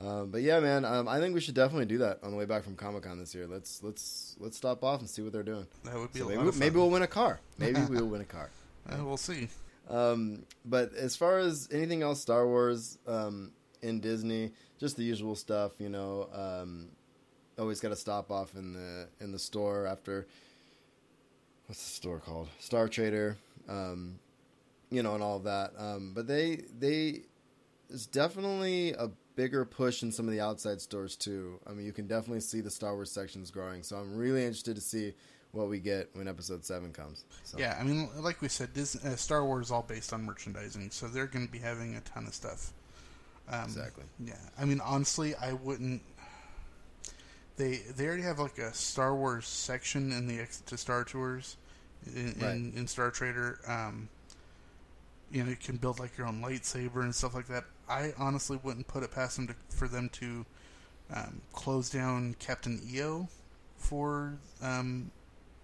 Um, 0.00 0.30
but 0.30 0.40
yeah, 0.42 0.58
man, 0.58 0.84
um, 0.84 1.06
I 1.06 1.20
think 1.20 1.34
we 1.34 1.40
should 1.40 1.54
definitely 1.54 1.84
do 1.84 1.98
that 1.98 2.18
on 2.22 2.30
the 2.30 2.36
way 2.36 2.46
back 2.46 2.64
from 2.64 2.74
Comic 2.76 3.02
Con 3.04 3.18
this 3.18 3.34
year. 3.34 3.46
Let's 3.46 3.82
let's 3.82 4.36
let's 4.40 4.56
stop 4.56 4.82
off 4.82 5.00
and 5.00 5.08
see 5.08 5.22
what 5.22 5.32
they're 5.32 5.42
doing. 5.42 5.66
That 5.84 5.94
would 5.96 6.12
be 6.12 6.20
So 6.20 6.24
a 6.26 6.28
maybe, 6.28 6.38
lot 6.38 6.46
of 6.48 6.54
fun. 6.54 6.60
maybe 6.60 6.76
we'll 6.76 6.90
win 6.90 7.02
a 7.02 7.06
car. 7.06 7.40
Maybe 7.58 7.80
we'll 7.88 8.06
win 8.08 8.22
a 8.22 8.24
car. 8.24 8.48
Uh, 8.90 9.04
we'll 9.04 9.16
see. 9.18 9.48
Um, 9.90 10.44
but 10.64 10.94
as 10.94 11.14
far 11.14 11.38
as 11.38 11.68
anything 11.70 12.02
else, 12.02 12.20
Star 12.20 12.46
Wars 12.46 12.98
um, 13.06 13.52
in 13.82 14.00
Disney, 14.00 14.52
just 14.80 14.96
the 14.96 15.04
usual 15.04 15.36
stuff. 15.36 15.72
You 15.78 15.90
know, 15.90 16.28
um, 16.32 16.88
always 17.62 17.80
got 17.80 17.88
to 17.88 17.96
stop 17.96 18.30
off 18.30 18.54
in 18.54 18.74
the 18.74 19.08
in 19.20 19.32
the 19.32 19.38
store 19.38 19.86
after. 19.86 20.26
What's 21.66 21.82
the 21.82 21.90
store 21.90 22.18
called? 22.18 22.48
Star 22.58 22.88
Trader. 22.88 23.36
Um, 23.68 24.18
you 24.90 25.02
know, 25.02 25.14
and 25.14 25.22
all 25.22 25.38
of 25.38 25.44
that. 25.44 25.72
Um, 25.78 26.12
but 26.14 26.26
they 26.26 26.62
they 26.78 27.22
it's 27.88 28.06
definitely 28.06 28.92
a 28.92 29.08
bigger 29.36 29.64
push 29.64 30.02
in 30.02 30.12
some 30.12 30.26
of 30.26 30.32
the 30.32 30.40
outside 30.40 30.80
stores 30.80 31.16
too. 31.16 31.58
I 31.66 31.72
mean, 31.72 31.86
you 31.86 31.92
can 31.92 32.06
definitely 32.06 32.40
see 32.40 32.60
the 32.60 32.70
Star 32.70 32.94
Wars 32.94 33.10
sections 33.10 33.50
growing. 33.50 33.82
So 33.82 33.96
I'm 33.96 34.16
really 34.16 34.42
interested 34.42 34.74
to 34.74 34.82
see 34.82 35.14
what 35.52 35.68
we 35.68 35.78
get 35.78 36.10
when 36.14 36.28
Episode 36.28 36.64
Seven 36.64 36.92
comes. 36.92 37.24
So. 37.44 37.58
Yeah, 37.58 37.76
I 37.78 37.84
mean, 37.84 38.08
like 38.16 38.40
we 38.40 38.48
said, 38.48 38.72
Disney, 38.72 39.10
uh, 39.10 39.16
Star 39.16 39.44
Wars 39.44 39.66
is 39.66 39.72
all 39.72 39.82
based 39.82 40.12
on 40.12 40.24
merchandising, 40.24 40.90
so 40.90 41.06
they're 41.06 41.26
going 41.26 41.46
to 41.46 41.52
be 41.52 41.58
having 41.58 41.94
a 41.96 42.00
ton 42.00 42.26
of 42.26 42.34
stuff. 42.34 42.72
Um, 43.48 43.64
Exactly. 43.64 44.04
Yeah, 44.18 44.34
I 44.58 44.64
mean, 44.64 44.80
honestly, 44.80 45.34
I 45.34 45.52
wouldn't. 45.52 46.02
They 47.56 47.76
they 47.96 48.06
already 48.06 48.22
have 48.22 48.38
like 48.38 48.58
a 48.58 48.72
Star 48.72 49.14
Wars 49.14 49.46
section 49.46 50.10
in 50.12 50.26
the 50.26 50.40
Exit 50.40 50.66
to 50.66 50.76
Star 50.78 51.04
Tours, 51.04 51.56
in 52.06 52.34
Right. 52.40 52.50
in, 52.54 52.72
in 52.76 52.86
Star 52.86 53.10
Trader. 53.10 53.58
Um, 53.66 54.08
you 55.30 55.42
know, 55.42 55.50
you 55.50 55.56
can 55.56 55.76
build 55.76 55.98
like 55.98 56.16
your 56.18 56.26
own 56.26 56.42
lightsaber 56.42 57.02
and 57.02 57.14
stuff 57.14 57.34
like 57.34 57.46
that. 57.48 57.64
I 57.88 58.12
honestly 58.18 58.58
wouldn't 58.62 58.86
put 58.86 59.02
it 59.02 59.10
past 59.10 59.36
them 59.36 59.48
to, 59.48 59.54
for 59.74 59.88
them 59.88 60.08
to 60.10 60.44
um, 61.14 61.40
close 61.52 61.90
down 61.90 62.36
Captain 62.38 62.80
EO 62.90 63.28
for 63.76 64.34
um, 64.62 65.10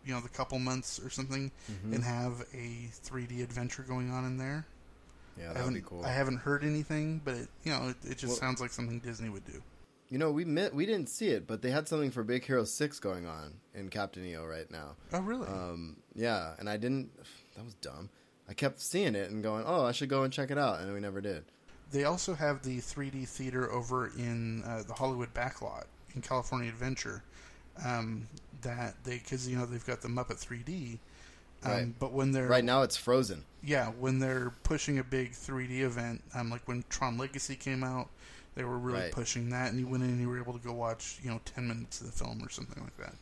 you 0.04 0.12
know 0.14 0.20
the 0.20 0.28
couple 0.28 0.58
months 0.58 0.98
or 1.02 1.08
something, 1.10 1.50
Mhm. 1.70 1.94
and 1.94 2.04
have 2.04 2.42
a 2.52 2.88
3D 3.04 3.42
adventure 3.42 3.82
going 3.82 4.10
on 4.10 4.24
in 4.24 4.36
there. 4.36 4.66
Yeah, 5.38 5.44
that'd 5.48 5.58
haven't 5.58 5.74
be 5.74 5.80
cool. 5.82 6.04
I 6.04 6.10
haven't 6.12 6.38
heard 6.38 6.64
anything, 6.64 7.20
but 7.24 7.34
it, 7.34 7.48
you 7.64 7.72
know 7.72 7.88
it, 7.88 7.96
it 8.10 8.18
just 8.18 8.26
Well- 8.32 8.36
sounds 8.36 8.60
like 8.60 8.72
something 8.72 8.98
Disney 9.00 9.28
would 9.30 9.46
do. 9.46 9.62
You 10.10 10.18
know, 10.18 10.30
we 10.30 10.44
met, 10.44 10.74
we 10.74 10.86
didn't 10.86 11.08
see 11.08 11.28
it, 11.28 11.46
but 11.46 11.60
they 11.60 11.70
had 11.70 11.86
something 11.86 12.10
for 12.10 12.22
Big 12.22 12.44
Hero 12.44 12.64
Six 12.64 12.98
going 12.98 13.26
on 13.26 13.52
in 13.74 13.88
Captain 13.90 14.24
EO 14.24 14.44
right 14.44 14.70
now. 14.70 14.96
Oh 15.12 15.20
really? 15.20 15.46
Um, 15.46 15.96
yeah, 16.14 16.54
and 16.58 16.68
I 16.68 16.76
didn't. 16.78 17.10
That 17.56 17.64
was 17.64 17.74
dumb. 17.74 18.08
I 18.48 18.54
kept 18.54 18.80
seeing 18.80 19.14
it 19.14 19.30
and 19.30 19.42
going, 19.42 19.64
"Oh, 19.66 19.84
I 19.84 19.92
should 19.92 20.08
go 20.08 20.22
and 20.22 20.32
check 20.32 20.50
it 20.50 20.56
out," 20.58 20.80
and 20.80 20.92
we 20.94 21.00
never 21.00 21.20
did. 21.20 21.44
They 21.90 22.04
also 22.04 22.34
have 22.34 22.62
the 22.62 22.78
3D 22.78 23.26
theater 23.28 23.70
over 23.72 24.08
in 24.16 24.62
uh, 24.64 24.82
the 24.86 24.94
Hollywood 24.94 25.32
backlot 25.34 25.84
in 26.14 26.22
California 26.22 26.68
Adventure. 26.70 27.22
Um, 27.84 28.26
that 28.62 28.94
they 29.04 29.18
because 29.18 29.46
you 29.48 29.56
know 29.58 29.66
they've 29.66 29.84
got 29.86 30.00
the 30.00 30.08
Muppet 30.08 30.38
3D. 30.44 30.98
Um, 31.64 31.70
Right. 31.70 31.98
But 31.98 32.12
when 32.12 32.30
they're 32.32 32.46
Right 32.46 32.64
now, 32.64 32.82
it's 32.82 32.96
frozen. 32.96 33.44
yeah, 33.62 33.88
when 33.88 34.20
they're 34.20 34.52
pushing 34.62 34.98
a 35.00 35.04
big 35.04 35.32
3D 35.32 35.80
event, 35.82 36.22
um, 36.34 36.50
like 36.50 36.66
when 36.68 36.84
Tron 36.88 37.18
Legacy 37.18 37.56
came 37.56 37.82
out, 37.82 38.08
they 38.58 38.64
were 38.64 38.78
really 38.78 38.98
Right. 39.02 39.12
pushing 39.12 39.50
that, 39.50 39.70
and 39.70 39.78
you 39.78 39.86
went 39.86 40.02
in 40.02 40.10
and 40.10 40.20
you 40.20 40.28
were 40.28 40.38
able 40.38 40.52
to 40.52 40.58
go 40.58 40.72
watch 40.72 41.18
you 41.22 41.30
know 41.30 41.40
10 41.44 41.66
minutes 41.68 42.00
of 42.00 42.06
the 42.08 42.12
film 42.12 42.42
or 42.44 42.50
something 42.50 42.82
like 42.82 42.96
that. 42.98 43.14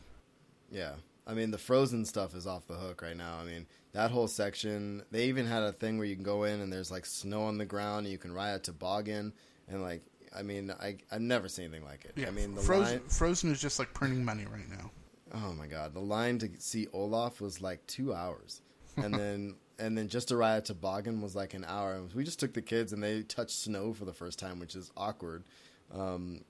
Yeah, 0.71 0.93
I 1.27 1.33
mean 1.35 1.51
the 1.51 1.57
frozen 1.59 2.03
stuff 2.05 2.33
is 2.35 2.47
off 2.47 2.67
the 2.67 2.73
hook 2.73 3.01
right 3.03 3.15
now. 3.15 3.37
I 3.39 3.43
mean 3.45 3.67
that 3.93 4.09
whole 4.11 4.27
section. 4.27 5.03
They 5.11 5.25
even 5.25 5.45
had 5.45 5.61
a 5.63 5.71
thing 5.71 5.97
where 5.97 6.07
you 6.07 6.15
can 6.15 6.23
go 6.23 6.43
in 6.43 6.59
and 6.59 6.73
there's 6.73 6.89
like 6.91 7.05
snow 7.05 7.43
on 7.43 7.57
the 7.59 7.65
ground 7.65 8.05
and 8.05 8.11
you 8.11 8.17
can 8.17 8.33
ride 8.33 8.51
a 8.55 8.59
toboggan 8.59 9.33
and 9.67 9.81
like. 9.81 10.01
I 10.35 10.43
mean, 10.43 10.71
I 10.81 10.97
I've 11.09 11.21
never 11.21 11.47
seen 11.47 11.65
anything 11.65 11.85
like 11.85 12.03
it. 12.03 12.11
Yeah, 12.17 12.27
I 12.27 12.31
mean, 12.31 12.53
the 12.53 12.61
Frozen, 12.61 12.99
line. 12.99 13.07
Frozen 13.07 13.51
is 13.51 13.61
just 13.61 13.79
like 13.79 13.93
printing 13.93 14.25
money 14.25 14.45
right 14.45 14.69
now. 14.69 14.91
Oh 15.33 15.53
my 15.53 15.67
god, 15.67 15.93
the 15.93 16.01
line 16.01 16.37
to 16.39 16.49
see 16.59 16.85
Olaf 16.91 17.39
was 17.39 17.61
like 17.61 17.85
two 17.87 18.13
hours, 18.13 18.61
and 18.97 19.13
then 19.21 19.55
and 19.79 19.97
then 19.97 20.07
just 20.07 20.29
to 20.29 20.37
ride 20.37 20.57
a 20.57 20.61
toboggan 20.61 21.21
was 21.21 21.35
like 21.35 21.53
an 21.53 21.65
hour. 21.67 22.01
We 22.15 22.23
just 22.23 22.39
took 22.39 22.53
the 22.53 22.61
kids 22.61 22.93
and 22.93 23.03
they 23.03 23.23
touched 23.23 23.51
snow 23.51 23.93
for 23.93 24.05
the 24.05 24.13
first 24.13 24.39
time, 24.39 24.59
which 24.59 24.75
is 24.75 24.91
awkward. 24.97 25.43
Um, 25.93 26.41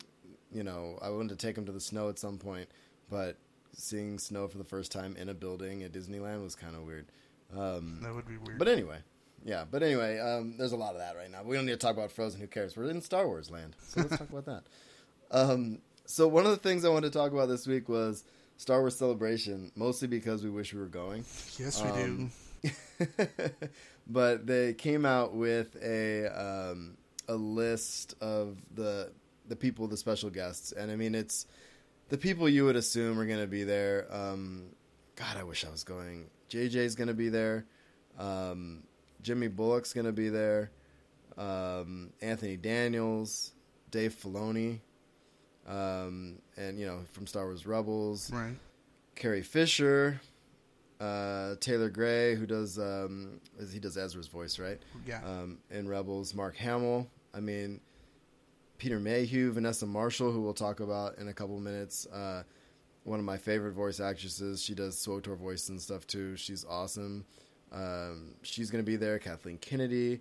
you 0.52 0.64
know, 0.64 0.98
I 1.02 1.10
wanted 1.10 1.30
to 1.30 1.46
take 1.46 1.56
them 1.56 1.66
to 1.66 1.72
the 1.72 1.80
snow 1.82 2.10
at 2.10 2.18
some 2.20 2.38
point, 2.38 2.70
but 3.10 3.36
seeing 3.74 4.18
snow 4.18 4.48
for 4.48 4.58
the 4.58 4.64
first 4.64 4.92
time 4.92 5.16
in 5.18 5.30
a 5.30 5.34
building 5.34 5.84
at 5.84 5.92
Disneyland 5.92 6.44
was 6.44 6.56
kind 6.56 6.76
of 6.76 6.84
weird. 6.84 7.06
Um, 7.56 8.00
That 8.02 8.16
would 8.16 8.28
be 8.28 8.38
weird. 8.38 8.58
but 8.58 8.68
anyway, 8.68 9.00
yeah. 9.46 9.66
But 9.70 9.84
anyway, 9.84 10.20
um, 10.20 10.56
there's 10.58 10.72
a 10.72 10.78
lot 10.78 10.94
of 10.94 11.00
that 11.00 11.16
right 11.16 11.30
now. 11.32 11.44
We 11.44 11.56
don't 11.56 11.66
need 11.66 11.74
to 11.74 11.78
talk 11.78 11.96
about 11.96 12.12
Frozen. 12.12 12.40
Who 12.42 12.48
cares? 12.48 12.76
We're 12.76 12.90
in 12.90 13.02
Star 13.02 13.28
Wars 13.28 13.50
land, 13.52 13.76
so 13.88 14.02
let's 14.02 14.18
talk 14.18 14.30
about 14.30 14.46
that. 14.46 14.64
Um, 15.30 15.80
so 16.06 16.26
one 16.26 16.46
of 16.46 16.52
the 16.52 16.58
things 16.58 16.86
I 16.86 16.90
wanted 16.90 17.12
to 17.12 17.20
talk 17.20 17.34
about 17.34 17.50
this 17.50 17.68
week 17.68 17.90
was 17.90 18.24
Star 18.56 18.80
Wars 18.80 18.96
Celebration, 18.96 19.74
mostly 19.76 20.08
because 20.08 20.42
we 20.42 20.50
wish 20.50 20.74
we 20.74 20.80
were 20.80 20.86
going. 20.86 21.26
yes, 21.60 21.84
we 21.84 21.90
um, 21.90 21.96
do. 21.98 22.30
but 24.08 24.48
they 24.48 24.74
came 24.74 25.06
out 25.06 25.34
with 25.34 25.76
a 25.84 26.28
um, 26.28 26.98
a 27.28 27.36
list 27.36 28.16
of 28.22 28.58
the 28.74 29.12
the 29.48 29.56
people, 29.56 29.88
the 29.88 29.98
special 29.98 30.30
guests, 30.30 30.72
and 30.72 30.92
I 30.92 30.96
mean 30.96 31.16
it's 31.16 31.46
the 32.10 32.18
people 32.18 32.48
you 32.48 32.66
would 32.66 32.76
assume 32.76 33.20
are 33.20 33.26
going 33.26 33.40
to 33.42 33.48
be 33.48 33.64
there. 33.64 34.08
Um, 34.12 34.68
God, 35.16 35.38
I 35.38 35.44
wish 35.44 35.66
I 35.66 35.70
was 35.70 35.84
going. 35.84 36.30
JJ's 36.50 36.96
going 36.96 37.10
to 37.10 37.14
be 37.14 37.30
there. 37.30 37.66
Um, 38.18 38.84
Jimmy 39.22 39.48
Bulloch's 39.48 39.94
going 39.94 40.06
to 40.06 40.14
be 40.14 40.30
there. 40.30 40.72
Um, 41.38 42.12
Anthony 42.22 42.58
Daniels, 42.58 43.52
Dave 43.92 44.16
Filoni, 44.16 44.80
um, 45.68 46.40
and 46.56 46.80
you 46.80 46.86
know 46.86 47.00
from 47.12 47.28
Star 47.28 47.46
Wars 47.46 47.68
Rebels. 47.68 48.32
Right. 48.32 48.56
Carrie 49.16 49.42
Fisher, 49.42 50.22
uh, 51.00 51.56
Taylor 51.60 51.90
Gray, 51.90 52.36
who 52.36 52.46
does 52.46 52.80
um, 52.80 53.40
he 53.72 53.80
does 53.80 53.98
Ezra's 53.98 54.28
voice, 54.28 54.60
right? 54.60 54.80
Yeah. 55.06 55.22
Um, 55.24 55.60
in 55.70 55.88
Rebels, 55.88 56.34
Mark 56.34 56.56
Hamill. 56.58 57.08
I 57.34 57.40
mean, 57.40 57.80
Peter 58.78 59.00
Mayhew, 59.00 59.52
Vanessa 59.52 59.86
Marshall, 59.86 60.32
who 60.32 60.42
we'll 60.42 60.54
talk 60.54 60.80
about 60.80 61.18
in 61.18 61.28
a 61.28 61.34
couple 61.34 61.60
minutes. 61.60 62.06
Uh, 62.08 62.44
one 63.04 63.20
of 63.20 63.26
my 63.26 63.38
favorite 63.38 63.74
voice 63.74 64.00
actresses. 64.00 64.62
She 64.62 64.76
does 64.76 64.96
SWTOR 64.96 65.38
voice 65.38 65.70
and 65.70 65.82
stuff 65.82 66.06
too. 66.08 66.36
She's 66.36 66.66
awesome. 66.66 67.26
Um, 67.72 68.36
she's 68.42 68.70
going 68.70 68.84
to 68.84 68.90
be 68.90 68.96
there. 68.96 69.20
Kathleen 69.20 69.58
Kennedy, 69.58 70.20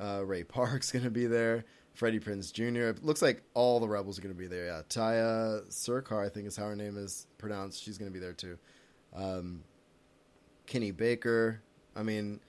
uh, 0.00 0.22
Ray 0.24 0.44
Park's 0.44 0.92
going 0.92 1.04
to 1.04 1.10
be 1.10 1.26
there. 1.26 1.64
Freddie 1.94 2.20
Prinze 2.20 2.52
Jr. 2.52 2.88
It 2.88 3.04
looks 3.04 3.20
like 3.20 3.42
all 3.54 3.78
the 3.78 3.88
rebels 3.88 4.18
are 4.18 4.22
going 4.22 4.34
to 4.34 4.38
be 4.38 4.46
there. 4.46 4.66
Yeah, 4.66 4.82
Tiya 4.88 5.70
Sircar, 5.70 6.24
I 6.24 6.28
think 6.28 6.46
is 6.46 6.56
how 6.56 6.64
her 6.64 6.76
name 6.76 6.96
is 6.96 7.26
pronounced. 7.38 7.82
She's 7.82 7.98
going 7.98 8.10
to 8.10 8.14
be 8.14 8.20
there 8.20 8.32
too. 8.32 8.56
Um, 9.14 9.62
Kenny 10.72 10.90
Baker. 10.90 11.60
I 11.94 12.02
mean, 12.02 12.40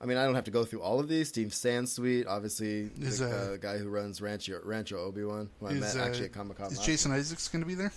I 0.00 0.06
mean, 0.06 0.16
I 0.16 0.24
don't 0.24 0.34
have 0.34 0.44
to 0.44 0.50
go 0.50 0.64
through 0.64 0.80
all 0.80 1.00
of 1.00 1.08
these. 1.08 1.28
Steve 1.28 1.48
Sansweet, 1.48 2.26
obviously, 2.26 2.90
Is, 2.98 3.18
the 3.18 3.26
uh, 3.26 3.54
uh, 3.54 3.56
guy 3.58 3.76
who 3.76 3.88
runs 3.88 4.22
Rancho 4.22 4.60
Rancho 4.64 4.96
Obi 4.96 5.22
Wan, 5.24 5.50
who 5.60 5.66
I 5.66 5.70
Is, 5.72 5.94
met 5.94 6.06
actually 6.06 6.26
at 6.26 6.32
Comic 6.32 6.56
Con. 6.56 6.72
Is 6.72 6.78
Jason 6.78 7.12
Isaacs 7.12 7.48
going 7.48 7.60
to 7.62 7.66
be 7.68 7.74
there? 7.74 7.92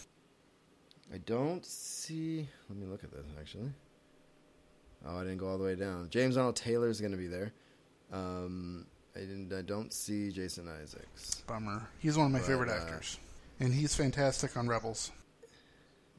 I 1.13 1.19
don't 1.19 1.65
see. 1.65 2.47
Let 2.69 2.77
me 2.77 2.85
look 2.85 3.03
at 3.05 3.11
this 3.11 3.25
actually. 3.39 3.71
Oh, 5.07 5.17
I 5.17 5.21
didn't 5.21 5.37
go 5.37 5.47
all 5.47 5.57
the 5.57 5.63
way 5.63 5.75
down. 5.75 6.09
James 6.09 6.37
Arnold 6.37 6.57
Taylor 6.57 6.89
is 6.89 6.99
going 6.99 7.11
to 7.11 7.17
be 7.17 7.27
there. 7.27 7.53
Um, 8.11 8.85
I 9.15 9.19
didn't. 9.19 9.53
I 9.53 9.61
don't 9.61 9.93
see 9.93 10.31
Jason 10.31 10.67
Isaacs. 10.67 11.43
Bummer. 11.47 11.87
He's 11.99 12.17
one 12.17 12.27
of 12.27 12.31
my 12.33 12.39
But, 12.39 12.47
favorite 12.47 12.69
uh, 12.69 12.73
actors, 12.73 13.17
and 13.59 13.73
he's 13.73 13.95
fantastic 13.95 14.57
on 14.57 14.67
Rebels. 14.67 15.11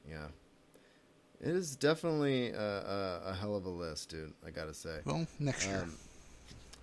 Yeah, 0.09 0.27
it 1.43 1.51
is 1.55 1.77
definitely 1.77 2.51
a, 2.51 2.61
a, 2.61 3.21
a 3.27 3.35
hell 3.35 3.57
of 3.57 3.65
a 3.67 3.71
list, 3.71 4.11
dude. 4.11 4.33
I 4.47 4.51
gotta 4.51 4.75
say. 4.75 4.99
Well, 5.05 5.27
next 5.39 5.67
year. 5.67 5.83
Um, 5.83 5.95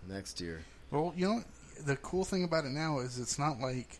next 0.07 0.41
year. 0.41 0.62
well, 0.91 1.14
you 1.16 1.28
know, 1.28 1.43
the 1.86 1.95
cool 1.97 2.26
thing 2.26 2.43
about 2.43 2.66
it 2.66 2.72
now 2.72 2.99
is 2.99 3.20
it's 3.20 3.39
not 3.39 3.60
like, 3.60 3.99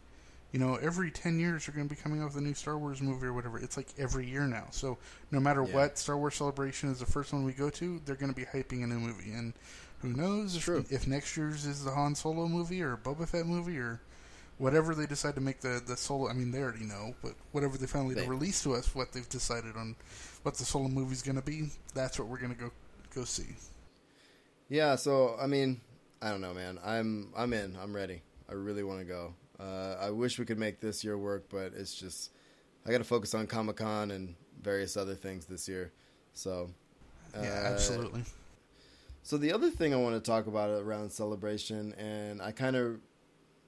you 0.52 0.60
know, 0.60 0.76
every 0.76 1.12
ten 1.12 1.40
years 1.40 1.66
you're 1.68 1.76
going 1.76 1.88
to 1.88 1.94
be 1.96 2.00
coming 2.02 2.22
out 2.22 2.26
with 2.34 2.38
a 2.38 2.42
new 2.42 2.54
Star 2.54 2.78
Wars 2.78 3.02
movie 3.02 3.28
or 3.28 3.34
whatever. 3.34 3.58
It's 3.60 3.78
like 3.78 3.88
every 3.98 4.26
year 4.28 4.48
now. 4.48 4.68
So 4.72 4.98
no 5.32 5.40
matter 5.40 5.64
Yeah. 5.68 5.74
what 5.76 5.98
Star 5.98 6.18
Wars 6.18 6.36
Celebration 6.36 6.90
is 6.92 7.00
the 7.00 7.06
first 7.06 7.32
one 7.32 7.44
we 7.46 7.54
go 7.54 7.70
to, 7.70 8.02
they're 8.06 8.16
going 8.16 8.32
to 8.32 8.36
be 8.36 8.46
hyping 8.46 8.84
a 8.84 8.88
new 8.88 9.00
movie. 9.00 9.32
And 9.32 9.54
who 10.02 10.10
knows 10.10 10.56
if, 10.56 10.92
if 10.92 11.08
next 11.08 11.36
year's 11.38 11.66
is 11.66 11.84
the 11.84 11.92
Han 11.92 12.16
Solo 12.16 12.48
movie 12.48 12.82
or 12.82 12.98
Boba 12.98 13.28
Fett 13.28 13.46
movie 13.46 13.78
or 13.78 14.00
whatever 14.58 14.94
they 14.96 15.06
decide 15.06 15.36
to 15.36 15.42
make 15.42 15.62
the 15.62 15.82
the 15.86 15.96
solo. 15.96 16.30
I 16.30 16.34
mean, 16.34 16.52
they 16.52 16.60
already 16.62 16.86
know, 16.86 17.14
but 17.22 17.34
whatever 17.52 17.78
they 17.78 17.86
finally 17.88 18.16
They- 18.16 18.28
release 18.28 18.64
to 18.64 18.74
us, 18.74 18.94
what 18.96 19.12
they've 19.14 19.30
decided 19.30 19.76
on, 19.78 19.96
what 20.44 20.56
the 20.56 20.66
solo 20.66 20.88
movie's 20.88 21.22
going 21.22 21.36
to 21.36 21.42
be. 21.42 21.70
That's 21.94 22.20
what 22.20 22.28
we're 22.28 22.40
going 22.40 22.54
to 22.54 22.60
go 22.60 22.72
go 23.14 23.24
see. 23.24 23.56
Yeah, 24.70 24.96
so 24.96 25.36
I 25.42 25.48
mean, 25.48 25.82
I 26.22 26.30
don't 26.30 26.42
know, 26.42 26.54
man. 26.54 26.80
I'm 26.84 27.30
I'm 27.36 27.54
in. 27.54 27.76
I'm 27.82 27.96
ready. 27.96 28.22
I 28.50 28.54
really 28.54 28.84
want 28.84 29.00
to 29.00 29.06
go. 29.06 29.34
Uh, 29.60 29.96
I 30.00 30.10
wish 30.10 30.40
we 30.40 30.46
could 30.46 30.60
make 30.60 30.80
this 30.80 31.04
year 31.04 31.18
work, 31.18 31.46
but 31.50 31.74
it's 31.76 31.94
just 31.94 32.32
I 32.86 32.92
got 32.92 33.00
to 33.00 33.04
focus 33.04 33.34
on 33.34 33.48
Comic 33.48 33.78
Con 33.78 34.12
and 34.12 34.36
various 34.62 34.98
other 34.98 35.16
things 35.16 35.46
this 35.46 35.68
year. 35.68 35.92
So 36.34 36.70
Yeah, 37.34 37.50
uh, 37.50 37.74
absolutely. 37.74 38.24
So 39.24 39.38
the 39.38 39.52
other 39.52 39.70
thing 39.70 39.94
I 39.94 39.98
want 39.98 40.16
to 40.16 40.22
talk 40.22 40.48
about 40.48 40.70
around 40.70 41.12
celebration, 41.12 41.94
and 41.94 42.42
I 42.42 42.52
kind 42.52 42.76
of 42.76 43.00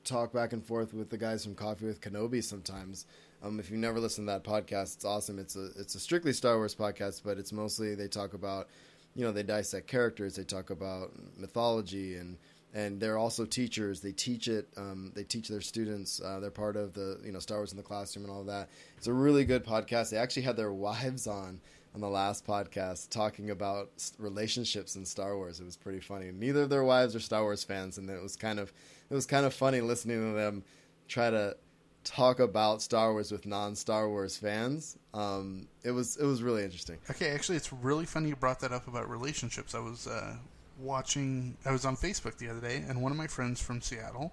talk 0.03 0.33
back 0.33 0.53
and 0.53 0.65
forth 0.65 0.93
with 0.93 1.09
the 1.09 1.17
guys 1.17 1.43
from 1.43 1.55
Coffee 1.55 1.85
with 1.85 2.01
Kenobi 2.01 2.43
sometimes. 2.43 3.05
Um, 3.43 3.59
if 3.59 3.69
you've 3.69 3.79
never 3.79 3.99
listened 3.99 4.27
to 4.27 4.33
that 4.33 4.43
podcast, 4.43 4.95
it's 4.95 5.05
awesome. 5.05 5.39
It's 5.39 5.55
a 5.55 5.69
it's 5.77 5.95
a 5.95 5.99
strictly 5.99 6.33
Star 6.33 6.57
Wars 6.57 6.75
podcast, 6.75 7.21
but 7.23 7.37
it's 7.37 7.51
mostly 7.51 7.95
they 7.95 8.07
talk 8.07 8.33
about, 8.33 8.67
you 9.15 9.25
know, 9.25 9.31
they 9.31 9.43
dissect 9.43 9.87
characters, 9.87 10.35
they 10.35 10.43
talk 10.43 10.69
about 10.69 11.11
mythology, 11.37 12.15
and 12.15 12.37
and 12.73 12.99
they're 12.99 13.17
also 13.17 13.45
teachers. 13.45 13.99
They 13.99 14.11
teach 14.11 14.47
it. 14.47 14.67
Um, 14.77 15.11
they 15.15 15.23
teach 15.23 15.49
their 15.49 15.61
students. 15.61 16.21
Uh, 16.21 16.39
they're 16.39 16.51
part 16.51 16.75
of 16.75 16.93
the 16.93 17.19
you 17.23 17.31
know 17.31 17.39
Star 17.39 17.57
Wars 17.57 17.71
in 17.71 17.77
the 17.77 17.83
classroom 17.83 18.25
and 18.25 18.33
all 18.33 18.43
that. 18.43 18.69
It's 18.97 19.07
a 19.07 19.13
really 19.13 19.43
good 19.43 19.65
podcast. 19.65 20.11
They 20.11 20.17
actually 20.17 20.43
had 20.43 20.55
their 20.55 20.71
wives 20.73 21.27
on 21.27 21.59
on 21.93 21.99
the 21.99 22.09
last 22.09 22.45
podcast 22.45 23.09
talking 23.09 23.49
about 23.49 23.89
relationships 24.17 24.95
in 24.95 25.05
Star 25.05 25.35
Wars. 25.35 25.59
It 25.59 25.65
was 25.65 25.75
pretty 25.75 25.99
funny. 25.99 26.31
Neither 26.31 26.63
of 26.63 26.69
their 26.69 26.83
wives 26.83 27.15
are 27.15 27.19
Star 27.19 27.41
Wars 27.41 27.63
fans, 27.63 27.97
and 27.97 28.09
it 28.09 28.21
was 28.21 28.35
kind 28.35 28.59
of 28.59 28.71
it 29.09 29.13
was 29.15 29.25
kind 29.25 29.45
of 29.45 29.53
funny 29.53 29.81
listening 29.81 30.31
to 30.31 30.37
them 30.37 30.63
try 31.07 31.29
to 31.29 31.57
talk 32.03 32.39
about 32.39 32.81
Star 32.81 33.11
Wars 33.11 33.31
with 33.31 33.45
non 33.45 33.75
Star 33.75 34.07
Wars 34.09 34.37
fans. 34.37 34.97
Um, 35.13 35.67
it 35.83 35.91
was 35.91 36.17
it 36.17 36.25
was 36.25 36.41
really 36.43 36.63
interesting. 36.63 36.97
Okay, 37.09 37.29
actually, 37.29 37.57
it's 37.57 37.71
really 37.71 38.05
funny 38.05 38.29
you 38.29 38.35
brought 38.35 38.59
that 38.61 38.71
up 38.71 38.87
about 38.87 39.09
relationships. 39.09 39.75
I 39.75 39.79
was 39.79 40.07
uh, 40.07 40.35
watching, 40.79 41.55
I 41.65 41.71
was 41.71 41.85
on 41.85 41.95
Facebook 41.95 42.37
the 42.37 42.49
other 42.49 42.61
day, 42.61 42.83
and 42.87 43.01
one 43.01 43.11
of 43.11 43.17
my 43.17 43.27
friends 43.27 43.61
from 43.61 43.81
Seattle 43.81 44.31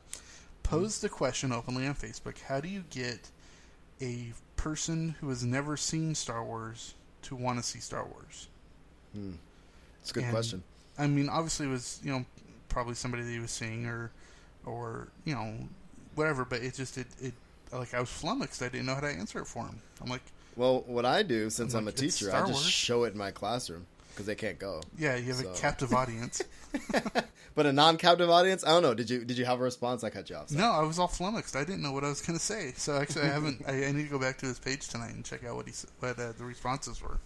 posed 0.62 1.02
the 1.02 1.08
question 1.08 1.52
openly 1.52 1.86
on 1.86 1.94
Facebook 1.94 2.38
How 2.40 2.60
do 2.60 2.68
you 2.68 2.84
get 2.90 3.30
a 4.00 4.32
person 4.56 5.16
who 5.20 5.28
has 5.28 5.44
never 5.44 5.76
seen 5.76 6.14
Star 6.14 6.44
Wars 6.44 6.94
to 7.22 7.36
want 7.36 7.58
to 7.58 7.64
see 7.64 7.80
Star 7.80 8.04
Wars? 8.04 8.48
It's 10.02 10.10
a 10.10 10.14
good 10.14 10.24
And- 10.24 10.32
question. 10.32 10.62
I 11.00 11.06
mean, 11.06 11.28
obviously, 11.28 11.66
it 11.66 11.70
was, 11.70 12.00
you 12.02 12.10
know, 12.10 12.24
probably 12.68 12.94
somebody 12.94 13.22
that 13.22 13.30
he 13.30 13.38
was 13.38 13.52
seeing 13.52 13.86
or, 13.86 14.10
or, 14.66 15.08
you 15.24 15.32
know, 15.34 15.68
whatever, 16.16 16.44
but 16.44 16.60
it 16.60 16.74
just, 16.74 16.98
it, 16.98 17.06
it, 17.20 17.34
like, 17.76 17.92
I 17.94 18.00
was 18.00 18.08
flummoxed. 18.08 18.62
I 18.62 18.68
didn't 18.68 18.86
know 18.86 18.94
how 18.94 19.00
to 19.00 19.08
answer 19.08 19.38
it 19.40 19.46
for 19.46 19.64
him. 19.66 19.80
I'm 20.00 20.08
like, 20.08 20.22
Well, 20.56 20.84
what 20.86 21.04
I 21.04 21.22
do 21.22 21.50
since 21.50 21.74
I'm 21.74 21.80
I'm, 21.80 21.84
a 21.84 21.86
like, 21.90 22.02
it's 22.02 22.18
teacher, 22.18 22.34
I 22.34 22.40
just 22.40 22.52
Wars. 22.52 22.64
show 22.64 23.04
it 23.04 23.12
in 23.12 23.18
my 23.18 23.30
classroom 23.30 23.86
because 24.10 24.26
they 24.26 24.34
can't 24.34 24.58
go. 24.58 24.80
yeah, 24.98 25.16
you 25.16 25.32
have 25.32 25.36
So- 25.42 25.50
a 25.52 25.54
captive 25.54 25.92
audience. 25.92 26.42
But 27.54 27.66
a 27.66 27.72
non-captive 27.72 28.30
audience, 28.30 28.62
I 28.64 28.68
don't 28.68 28.82
know. 28.84 28.94
Did 28.94 29.10
you 29.10 29.24
did 29.24 29.36
you 29.36 29.44
have 29.44 29.58
a 29.58 29.62
response? 29.64 30.04
I 30.04 30.10
cut 30.10 30.30
you 30.30 30.36
off. 30.36 30.48
sorry. 30.50 30.62
No, 30.62 30.70
I 30.70 30.82
was 30.84 31.00
all 31.00 31.08
flummoxed. 31.08 31.56
I 31.56 31.64
didn't 31.64 31.82
know 31.82 31.90
what 31.90 32.04
I 32.04 32.08
was 32.08 32.20
going 32.20 32.38
to 32.38 32.44
say. 32.44 32.72
So 32.76 32.96
actually, 32.96 33.22
I 33.22 33.28
haven't. 33.32 33.64
I, 33.66 33.86
I 33.86 33.90
need 33.90 34.04
to 34.04 34.08
go 34.10 34.18
back 34.18 34.38
to 34.38 34.46
his 34.46 34.60
page 34.60 34.86
tonight 34.86 35.12
and 35.12 35.24
check 35.24 35.44
out 35.44 35.56
what 35.56 35.66
he 35.66 35.72
what 35.98 36.16
uh, 36.20 36.30
the 36.38 36.44
responses 36.44 37.02
were. 37.02 37.18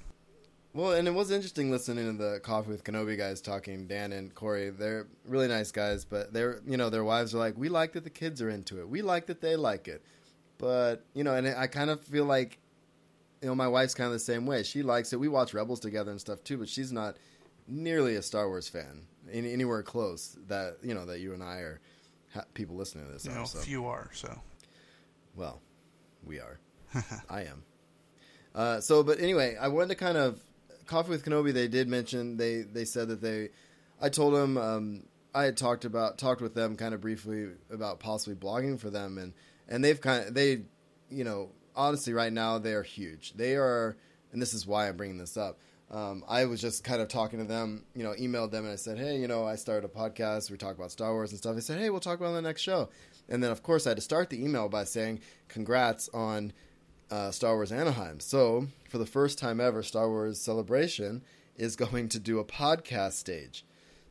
Well, 0.72 0.92
and 0.92 1.06
it 1.06 1.10
was 1.10 1.30
interesting 1.30 1.70
listening 1.70 2.16
to 2.16 2.22
the 2.24 2.40
Coffee 2.40 2.70
with 2.70 2.82
Kenobi 2.82 3.18
guys 3.18 3.42
talking. 3.42 3.86
Dan 3.86 4.10
and 4.12 4.34
Corey, 4.34 4.70
they're 4.70 5.06
really 5.28 5.48
nice 5.48 5.70
guys, 5.70 6.06
but 6.06 6.32
they're 6.32 6.60
you 6.66 6.78
know 6.78 6.88
their 6.88 7.04
wives 7.04 7.34
are 7.34 7.38
like, 7.38 7.58
we 7.58 7.68
like 7.68 7.92
that 7.92 8.04
the 8.04 8.08
kids 8.10 8.40
are 8.40 8.48
into 8.48 8.80
it. 8.80 8.88
We 8.88 9.02
like 9.02 9.26
that 9.26 9.42
they 9.42 9.56
like 9.56 9.86
it, 9.86 10.02
but 10.62 11.04
you 11.12 11.24
know, 11.24 11.34
and 11.34 11.48
I 11.48 11.66
kind 11.66 11.90
of 11.90 12.00
feel 12.02 12.24
like, 12.24 12.60
you 13.42 13.48
know, 13.48 13.54
my 13.56 13.66
wife's 13.66 13.94
kind 13.94 14.06
of 14.06 14.12
the 14.12 14.20
same 14.20 14.46
way. 14.46 14.62
She 14.62 14.84
likes 14.84 15.12
it. 15.12 15.18
We 15.18 15.26
watch 15.26 15.52
Rebels 15.52 15.80
together 15.80 16.12
and 16.12 16.20
stuff 16.20 16.44
too, 16.44 16.56
but 16.56 16.68
she's 16.68 16.92
not 16.92 17.16
nearly 17.66 18.14
a 18.14 18.22
Star 18.22 18.46
Wars 18.46 18.68
fan 18.68 19.08
any, 19.32 19.52
anywhere 19.52 19.82
close 19.82 20.38
that 20.46 20.76
you 20.80 20.94
know 20.94 21.04
that 21.06 21.18
you 21.18 21.34
and 21.34 21.42
I 21.42 21.56
are 21.56 21.80
ha- 22.32 22.44
people 22.54 22.76
listening 22.76 23.06
to 23.06 23.12
this. 23.12 23.24
You 23.24 23.32
are, 23.32 23.38
know, 23.38 23.44
so. 23.44 23.58
few 23.58 23.86
are. 23.86 24.08
So 24.14 24.40
Well, 25.34 25.60
we 26.24 26.38
are. 26.38 26.60
I 27.28 27.42
am. 27.42 27.64
Uh, 28.54 28.80
so, 28.80 29.02
but 29.02 29.18
anyway, 29.18 29.56
I 29.60 29.66
wanted 29.66 29.88
to 29.88 29.94
kind 29.96 30.16
of 30.16 30.40
coffee 30.86 31.10
with 31.10 31.24
Kenobi. 31.24 31.52
They 31.52 31.66
did 31.66 31.88
mention 31.88 32.36
they 32.36 32.62
they 32.62 32.84
said 32.84 33.08
that 33.08 33.20
they. 33.20 33.48
I 34.00 34.10
told 34.10 34.34
them 34.34 34.56
um, 34.56 35.02
I 35.34 35.42
had 35.42 35.56
talked 35.56 35.84
about 35.84 36.18
talked 36.18 36.40
with 36.40 36.54
them 36.54 36.76
kind 36.76 36.94
of 36.94 37.00
briefly 37.00 37.48
about 37.68 37.98
possibly 37.98 38.36
blogging 38.36 38.78
for 38.78 38.90
them, 38.90 39.18
and 39.18 39.32
and 39.72 39.82
they've 39.82 40.00
kind 40.00 40.28
of 40.28 40.34
they, 40.34 40.60
you 41.10 41.24
know, 41.24 41.48
honestly, 41.74 42.12
right 42.12 42.32
now 42.32 42.58
they 42.58 42.74
are 42.74 42.82
huge. 42.82 43.32
They 43.32 43.56
are, 43.56 43.96
and 44.30 44.40
this 44.40 44.52
is 44.52 44.66
why 44.66 44.86
I'm 44.86 44.96
bringing 44.98 45.16
this 45.16 45.36
up. 45.36 45.58
Um, 45.90 46.24
I 46.28 46.44
was 46.44 46.60
just 46.60 46.84
kind 46.84 47.00
of 47.00 47.08
talking 47.08 47.38
to 47.38 47.44
them, 47.44 47.84
you 47.94 48.02
know, 48.02 48.12
emailed 48.12 48.50
them 48.50 48.64
and 48.64 48.72
I 48.72 48.76
said, 48.76 48.98
hey, 48.98 49.18
you 49.18 49.28
know, 49.28 49.46
I 49.46 49.56
started 49.56 49.84
a 49.84 49.88
podcast. 49.88 50.50
We 50.50 50.56
talk 50.56 50.76
about 50.76 50.90
Star 50.90 51.12
Wars 51.12 51.32
and 51.32 51.38
stuff. 51.38 51.54
They 51.54 51.60
said, 51.60 51.78
hey, 51.78 51.90
we'll 51.90 52.00
talk 52.00 52.18
about 52.18 52.26
it 52.26 52.36
on 52.36 52.42
the 52.42 52.48
next 52.48 52.62
show. 52.62 52.88
And 53.28 53.42
then, 53.42 53.50
of 53.50 53.62
course, 53.62 53.86
I 53.86 53.90
had 53.90 53.96
to 53.96 54.02
start 54.02 54.30
the 54.30 54.42
email 54.42 54.68
by 54.68 54.84
saying, 54.84 55.20
congrats 55.48 56.08
on 56.14 56.52
uh, 57.10 57.30
Star 57.30 57.54
Wars 57.54 57.72
Anaheim. 57.72 58.20
So, 58.20 58.68
for 58.88 58.98
the 58.98 59.06
first 59.06 59.38
time 59.38 59.60
ever, 59.60 59.82
Star 59.82 60.08
Wars 60.08 60.40
Celebration 60.40 61.22
is 61.56 61.76
going 61.84 62.08
to 62.10 62.18
do 62.18 62.38
a 62.38 62.44
podcast 62.44 63.12
stage. 63.12 63.64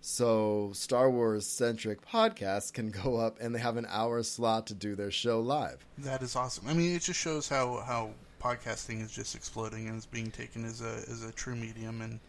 So, 0.04 0.72
Star 0.74 1.12
Wars 1.12 1.45
centric 1.45 2.04
podcasts 2.06 2.74
can 2.74 2.89
go 2.89 3.18
up 3.18 3.38
and 3.39 3.54
they 3.54 3.60
have 3.60 3.78
an 3.78 3.86
hour 3.88 4.24
slot 4.24 4.66
to 4.68 4.74
do 4.74 4.95
their 4.95 5.12
show 5.12 5.39
live. 5.39 5.86
that 5.99 6.24
is 6.24 6.36
awesome. 6.36 6.68
I 6.68 6.74
mean, 6.74 6.95
it 6.95 7.04
just 7.04 7.20
shows 7.20 7.47
how 7.47 7.78
how 7.86 8.12
podcasting 8.41 9.04
is 9.04 9.12
just 9.12 9.36
exploding 9.36 9.88
and 9.88 9.99
is 9.99 10.08
being 10.08 10.32
taken 10.32 10.66
as 10.66 10.82
a 10.82 11.04
as 11.08 11.24
a 11.24 11.32
true 11.32 11.56
medium 11.56 12.02
and 12.02 12.20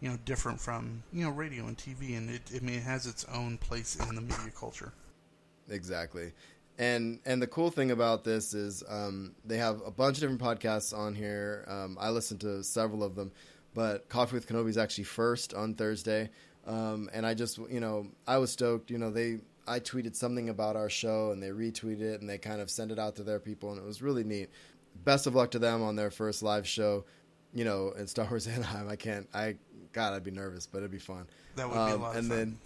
you 0.00 0.10
know 0.10 0.18
different 0.26 0.60
from 0.60 1.02
you 1.10 1.24
know 1.24 1.30
radio 1.30 1.66
and 1.66 1.78
TV 1.78 2.18
and 2.18 2.28
it 2.28 2.42
I 2.54 2.58
mean 2.60 2.74
it 2.74 2.82
has 2.82 3.06
its 3.06 3.24
own 3.32 3.56
place 3.56 3.96
in 3.96 4.14
the 4.14 4.20
media 4.20 4.52
culture. 4.54 4.92
Exactly. 5.70 6.32
And 6.76 7.18
and 7.24 7.40
the 7.40 7.46
cool 7.46 7.70
thing 7.70 7.92
about 7.92 8.24
this 8.24 8.52
is 8.52 8.82
um, 8.88 9.34
they 9.44 9.56
have 9.56 9.80
a 9.86 9.90
bunch 9.90 10.18
of 10.18 10.20
different 10.20 10.42
podcasts 10.42 10.96
on 10.96 11.14
here. 11.14 11.64
Um, 11.66 11.96
I 11.98 12.10
listened 12.10 12.40
to 12.42 12.62
several 12.62 13.02
of 13.02 13.14
them, 13.14 13.32
but 13.72 14.08
Coffee 14.10 14.34
with 14.34 14.46
Kenobi 14.46 14.68
is 14.68 14.76
actually 14.76 15.04
first 15.04 15.54
on 15.54 15.74
Thursday. 15.74 16.28
Um, 16.66 17.10
and 17.12 17.26
I 17.26 17.34
just 17.34 17.58
you 17.70 17.80
know 17.80 18.06
I 18.26 18.38
was 18.38 18.52
stoked. 18.52 18.90
You 18.90 18.98
know 18.98 19.10
they 19.10 19.38
I 19.66 19.80
tweeted 19.80 20.14
something 20.16 20.48
about 20.48 20.76
our 20.76 20.90
show 20.90 21.30
and 21.30 21.42
they 21.42 21.48
retweeted 21.50 22.00
it 22.00 22.20
and 22.20 22.28
they 22.28 22.38
kind 22.38 22.60
of 22.60 22.70
sent 22.70 22.90
it 22.90 22.98
out 22.98 23.16
to 23.16 23.22
their 23.22 23.38
people 23.40 23.70
and 23.70 23.78
it 23.78 23.84
was 23.84 24.02
really 24.02 24.24
neat. 24.24 24.50
Best 25.04 25.26
of 25.26 25.34
luck 25.34 25.50
to 25.52 25.58
them 25.58 25.82
on 25.82 25.96
their 25.96 26.10
first 26.10 26.42
live 26.42 26.66
show. 26.66 27.04
You 27.54 27.64
know, 27.64 27.90
in 27.98 28.06
Star 28.06 28.26
Wars 28.28 28.46
Anaheim. 28.48 28.88
I 28.88 28.96
can't. 28.96 29.28
I 29.34 29.56
God, 29.92 30.14
I'd 30.14 30.24
be 30.24 30.30
nervous, 30.30 30.66
but 30.66 30.78
it'd 30.78 30.90
be 30.90 30.98
fun. 30.98 31.26
That 31.56 31.68
would 31.68 31.74
be 31.74 31.78
a 31.80 31.94
Um, 31.94 32.00
lot 32.02 32.10
of 32.12 32.16
and 32.16 32.28
fun. 32.28 32.36
then 32.38 32.58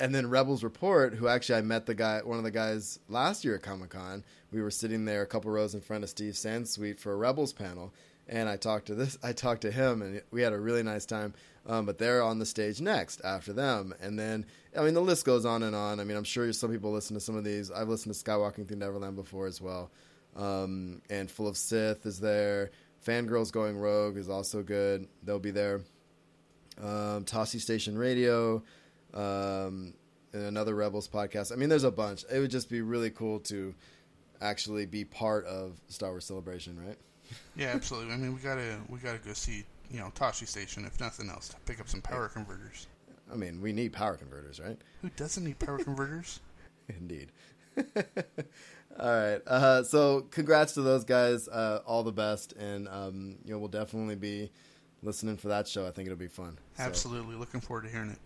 and 0.00 0.14
then 0.14 0.30
Rebels 0.30 0.62
Report, 0.62 1.14
who 1.14 1.26
actually 1.26 1.58
I 1.58 1.62
met 1.62 1.86
the 1.86 1.94
guy, 1.94 2.20
one 2.22 2.38
of 2.38 2.44
the 2.44 2.50
guys 2.52 3.00
last 3.08 3.44
year 3.44 3.56
at 3.56 3.62
Comic 3.62 3.90
Con. 3.90 4.22
We 4.52 4.62
were 4.62 4.70
sitting 4.70 5.04
there 5.06 5.22
a 5.22 5.26
couple 5.26 5.50
rows 5.50 5.74
in 5.74 5.80
front 5.80 6.04
of 6.04 6.10
Steve 6.10 6.34
Sansweet 6.34 7.00
for 7.00 7.12
a 7.12 7.16
Rebels 7.16 7.52
panel, 7.52 7.92
and 8.28 8.48
I 8.48 8.56
talked 8.56 8.86
to 8.86 8.94
this, 8.94 9.18
I 9.22 9.32
talked 9.32 9.62
to 9.62 9.70
him, 9.70 10.02
and 10.02 10.22
we 10.30 10.42
had 10.42 10.52
a 10.52 10.58
really 10.58 10.82
nice 10.82 11.06
time. 11.06 11.34
Um, 11.66 11.84
but 11.84 11.98
they're 11.98 12.22
on 12.22 12.38
the 12.38 12.46
stage 12.46 12.80
next 12.80 13.20
after 13.24 13.52
them, 13.52 13.94
and 14.00 14.18
then 14.18 14.46
I 14.76 14.82
mean 14.82 14.94
the 14.94 15.02
list 15.02 15.26
goes 15.26 15.44
on 15.44 15.62
and 15.62 15.76
on. 15.76 16.00
I 16.00 16.04
mean 16.04 16.16
I'm 16.16 16.24
sure 16.24 16.50
some 16.52 16.70
people 16.70 16.92
listen 16.92 17.14
to 17.14 17.20
some 17.20 17.36
of 17.36 17.44
these. 17.44 17.70
I've 17.70 17.88
listened 17.88 18.14
to 18.14 18.24
Skywalking 18.24 18.66
Through 18.66 18.78
Neverland 18.78 19.16
before 19.16 19.46
as 19.46 19.60
well, 19.60 19.90
um, 20.34 21.02
and 21.10 21.30
Full 21.30 21.46
of 21.46 21.58
Sith 21.58 22.06
is 22.06 22.20
there. 22.20 22.70
Fangirls 23.06 23.52
Going 23.52 23.78
Rogue 23.78 24.16
is 24.16 24.30
also 24.30 24.62
good. 24.62 25.08
They'll 25.22 25.38
be 25.38 25.50
there 25.50 25.82
um, 26.82 27.24
Tosche 27.24 27.60
Station 27.60 27.98
Radio, 27.98 28.62
um, 29.14 29.94
and 30.32 30.42
another 30.44 30.74
Rebels 30.74 31.08
podcast. 31.08 31.52
I 31.52 31.56
mean, 31.56 31.68
there's 31.68 31.84
a 31.84 31.90
bunch. 31.90 32.24
It 32.30 32.38
would 32.38 32.50
just 32.50 32.70
be 32.70 32.80
really 32.80 33.10
cool 33.10 33.40
to 33.40 33.74
actually 34.40 34.86
be 34.86 35.04
part 35.04 35.46
of 35.46 35.80
Star 35.88 36.10
Wars 36.10 36.24
Celebration, 36.24 36.78
right? 36.84 36.98
Yeah, 37.56 37.68
absolutely. 37.74 38.14
I 38.14 38.16
mean, 38.16 38.34
we 38.34 38.40
gotta 38.40 38.78
we 38.88 38.98
gotta 38.98 39.18
go 39.18 39.32
see 39.32 39.64
you 39.90 40.00
know 40.00 40.10
Tosche 40.14 40.46
Station 40.46 40.84
if 40.84 41.00
nothing 41.00 41.28
else 41.28 41.48
to 41.48 41.56
pick 41.66 41.80
up 41.80 41.88
some 41.88 42.00
power 42.02 42.28
converters. 42.28 42.86
I 43.32 43.36
mean, 43.36 43.60
we 43.60 43.72
need 43.72 43.92
power 43.92 44.16
converters, 44.16 44.58
right? 44.60 44.78
Who 45.02 45.10
doesn't 45.10 45.44
need 45.44 45.58
power 45.58 45.78
converters? 45.78 46.40
Indeed. 46.88 47.30
all 47.76 47.84
right. 48.98 49.40
Uh, 49.46 49.82
so, 49.82 50.22
congrats 50.30 50.74
to 50.74 50.82
those 50.82 51.04
guys. 51.04 51.48
Uh, 51.48 51.80
all 51.86 52.02
the 52.02 52.12
best, 52.12 52.52
and 52.54 52.88
um, 52.88 53.36
you 53.44 53.52
know 53.52 53.58
we'll 53.58 53.68
definitely 53.68 54.16
be 54.16 54.50
listening 55.02 55.36
for 55.36 55.48
that 55.48 55.68
show. 55.68 55.86
I 55.86 55.90
think 55.90 56.06
it'll 56.06 56.18
be 56.18 56.28
fun. 56.28 56.58
So- 56.76 56.84
Absolutely, 56.84 57.36
looking 57.36 57.60
forward 57.60 57.84
to 57.84 57.90
hearing 57.90 58.10
it. 58.10 58.18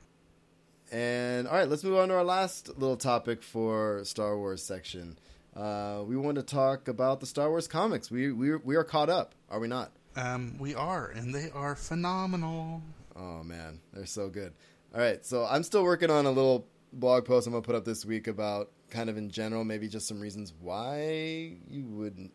And 0.95 1.49
all 1.49 1.55
right, 1.55 1.69
let's 1.69 1.83
move 1.85 1.97
on 1.97 2.09
to 2.09 2.15
our 2.15 2.25
last 2.25 2.69
little 2.79 2.97
topic 2.99 3.43
for 3.43 4.05
Star 4.05 4.37
Wars 4.37 4.63
section. 4.63 5.19
Uh, 5.57 6.03
we 6.07 6.17
want 6.17 6.37
to 6.37 6.43
talk 6.43 6.89
about 6.89 7.21
the 7.21 7.27
Star 7.27 7.49
Wars 7.51 7.69
comics. 7.69 8.11
We 8.11 8.33
we 8.33 8.57
we 8.57 8.77
are 8.77 8.85
caught 8.85 9.11
up, 9.11 9.35
are 9.51 9.61
we 9.61 9.69
not? 9.69 9.93
Um, 10.17 10.57
we 10.59 10.75
are, 10.75 11.09
and 11.09 11.35
they 11.35 11.51
are 11.55 11.75
phenomenal. 11.77 12.83
Oh 13.15 13.43
man, 13.43 13.81
they're 13.93 14.07
so 14.07 14.29
good. 14.29 14.53
All 14.95 15.01
right, 15.01 15.25
so 15.25 15.45
I'm 15.45 15.63
still 15.63 15.85
working 15.85 16.11
on 16.11 16.27
a 16.27 16.31
little 16.31 16.67
blog 16.93 17.25
post 17.25 17.47
I'm 17.47 17.53
gonna 17.53 17.63
put 17.63 17.75
up 17.75 17.85
this 17.85 18.05
week 18.05 18.29
about 18.29 18.71
kind 18.91 19.09
of 19.11 19.17
in 19.17 19.31
general, 19.31 19.65
maybe 19.65 19.89
just 19.89 20.07
some 20.07 20.21
reasons 20.21 20.53
why 20.61 21.57
you 21.69 21.85
would, 21.87 22.31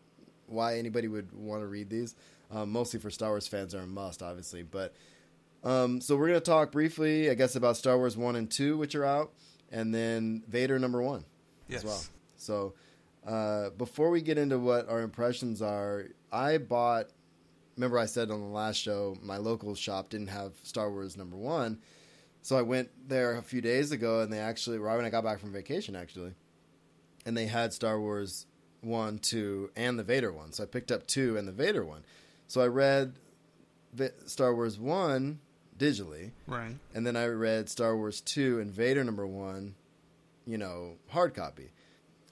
why 0.46 0.76
anybody 0.78 1.06
would 1.08 1.32
want 1.32 1.62
to 1.62 1.66
read 1.66 1.88
these. 1.90 2.14
Um, 2.50 2.70
mostly 2.72 2.98
for 2.98 3.10
Star 3.10 3.30
Wars 3.30 3.46
fans, 3.46 3.74
are 3.74 3.80
a 3.80 3.86
must, 3.86 4.22
obviously. 4.22 4.62
But 4.62 4.94
um, 5.64 6.00
so 6.00 6.16
we're 6.16 6.28
gonna 6.28 6.40
talk 6.40 6.70
briefly, 6.72 7.30
I 7.30 7.34
guess, 7.34 7.56
about 7.56 7.76
Star 7.76 7.96
Wars 7.96 8.16
one 8.16 8.36
and 8.36 8.48
two, 8.50 8.76
which 8.78 8.94
are 8.94 9.04
out, 9.04 9.32
and 9.72 9.92
then 9.94 10.44
Vader 10.48 10.78
number 10.78 11.02
one 11.02 11.24
Yes. 11.68 11.80
as 11.80 11.84
well. 11.84 12.02
So 12.36 12.74
uh, 13.28 13.70
before 13.70 14.10
we 14.10 14.22
get 14.22 14.38
into 14.38 14.58
what 14.58 14.88
our 14.88 15.00
impressions 15.02 15.60
are, 15.62 16.06
I 16.32 16.58
bought. 16.58 17.08
Remember, 17.76 17.98
I 17.98 18.06
said 18.06 18.30
on 18.30 18.40
the 18.40 18.46
last 18.48 18.76
show 18.76 19.16
my 19.22 19.36
local 19.36 19.74
shop 19.76 20.08
didn't 20.10 20.28
have 20.28 20.52
Star 20.64 20.90
Wars 20.90 21.16
number 21.16 21.36
one, 21.36 21.78
so 22.42 22.56
I 22.58 22.62
went 22.62 22.88
there 23.08 23.36
a 23.36 23.42
few 23.42 23.60
days 23.60 23.92
ago, 23.92 24.20
and 24.20 24.32
they 24.32 24.38
actually, 24.40 24.78
right 24.78 24.96
when 24.96 25.04
I 25.04 25.10
got 25.10 25.22
back 25.24 25.38
from 25.38 25.52
vacation, 25.52 25.94
actually, 25.94 26.32
and 27.26 27.36
they 27.36 27.46
had 27.46 27.72
Star 27.72 28.00
Wars 28.00 28.46
one, 28.80 29.18
two, 29.18 29.70
and 29.76 29.98
the 29.98 30.02
Vader 30.04 30.32
one. 30.32 30.52
So 30.52 30.62
I 30.62 30.66
picked 30.66 30.90
up 30.90 31.06
two 31.06 31.36
and 31.36 31.46
the 31.46 31.52
Vader 31.52 31.84
one. 31.84 32.04
So 32.48 32.60
I 32.62 32.66
read 32.66 33.12
Star 34.26 34.54
Wars 34.54 34.78
one 34.78 35.40
digitally, 35.76 36.32
Right. 36.46 36.76
and 36.94 37.06
then 37.06 37.16
I 37.16 37.26
read 37.26 37.68
Star 37.68 37.96
Wars 37.96 38.20
two 38.20 38.58
and 38.60 38.70
Vader 38.72 39.04
number 39.04 39.26
one, 39.26 39.74
you 40.46 40.58
know, 40.58 40.96
hard 41.08 41.34
copy. 41.34 41.70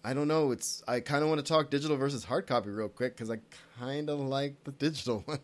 I 0.07 0.15
don't 0.15 0.29
know. 0.29 0.53
It's 0.53 0.85
I 0.87 1.01
kind 1.01 1.23
of 1.25 1.29
want 1.29 1.45
to 1.45 1.45
talk 1.53 1.69
digital 1.69 1.97
versus 1.97 2.23
hard 2.23 2.47
copy 2.47 2.71
real 2.71 2.89
quick 2.89 3.17
because 3.17 3.29
I 3.31 3.39
kind 3.81 4.09
of 4.09 4.21
like 4.21 4.63
the 4.63 4.71
digital 4.71 5.21
one. 5.27 5.41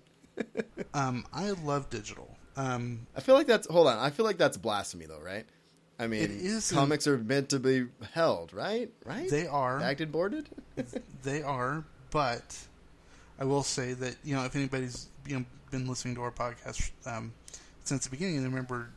Um, 0.94 1.26
I 1.32 1.50
love 1.50 1.90
digital. 1.90 2.36
Um, 2.56 3.06
I 3.16 3.20
feel 3.20 3.34
like 3.34 3.48
that's 3.48 3.66
hold 3.66 3.88
on. 3.88 3.98
I 3.98 4.10
feel 4.10 4.24
like 4.24 4.38
that's 4.38 4.56
blasphemy 4.56 5.06
though, 5.06 5.20
right? 5.20 5.44
I 5.98 6.06
mean, 6.06 6.22
It 6.22 6.30
is 6.30 6.70
an- 6.70 6.78
comics 6.78 7.06
are 7.08 7.18
meant 7.18 7.48
to 7.50 7.58
be 7.58 7.86
held, 8.12 8.52
right? 8.52 8.90
Right? 9.04 9.28
They 9.28 9.46
are. 9.46 9.80
acted 9.80 10.12
boarded. 10.12 10.48
They 11.22 11.42
are, 11.42 11.84
but 12.10 12.56
I 13.38 13.44
will 13.44 13.62
say 13.64 13.94
that 13.94 14.16
you 14.24 14.34
know 14.36 14.44
if 14.44 14.54
anybody's 14.56 15.08
you 15.26 15.38
know, 15.40 15.44
been 15.72 15.86
listening 15.88 16.14
to 16.16 16.22
our 16.22 16.30
podcast 16.32 16.90
um, 17.06 17.32
since 17.84 18.04
the 18.04 18.10
beginning, 18.10 18.36
and 18.36 18.46
remember 18.46 18.90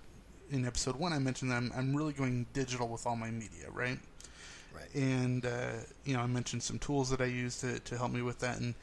in 0.52 0.66
episode 0.66 0.96
one 0.96 1.12
I 1.12 1.18
mentioned 1.20 1.50
that 1.52 1.56
I'm, 1.58 1.72
I'm 1.76 1.96
really 1.96 2.14
going 2.14 2.46
digital 2.54 2.88
with 2.88 3.08
all 3.08 3.16
my 3.16 3.32
media, 3.32 3.70
right? 3.72 3.98
Right. 4.76 4.94
And 4.94 5.46
uh, 5.46 5.72
you 6.04 6.16
know 6.16 6.22
I 6.22 6.28
mentioned 6.28 6.64
some 6.64 6.80
tools 6.80 7.10
that 7.10 7.22
I 7.22 7.26
use 7.26 7.60
to, 7.62 7.80
to 7.80 7.98
help 7.98 8.12
me 8.12 8.22
with 8.22 8.40
that, 8.40 8.60
and 8.60 8.76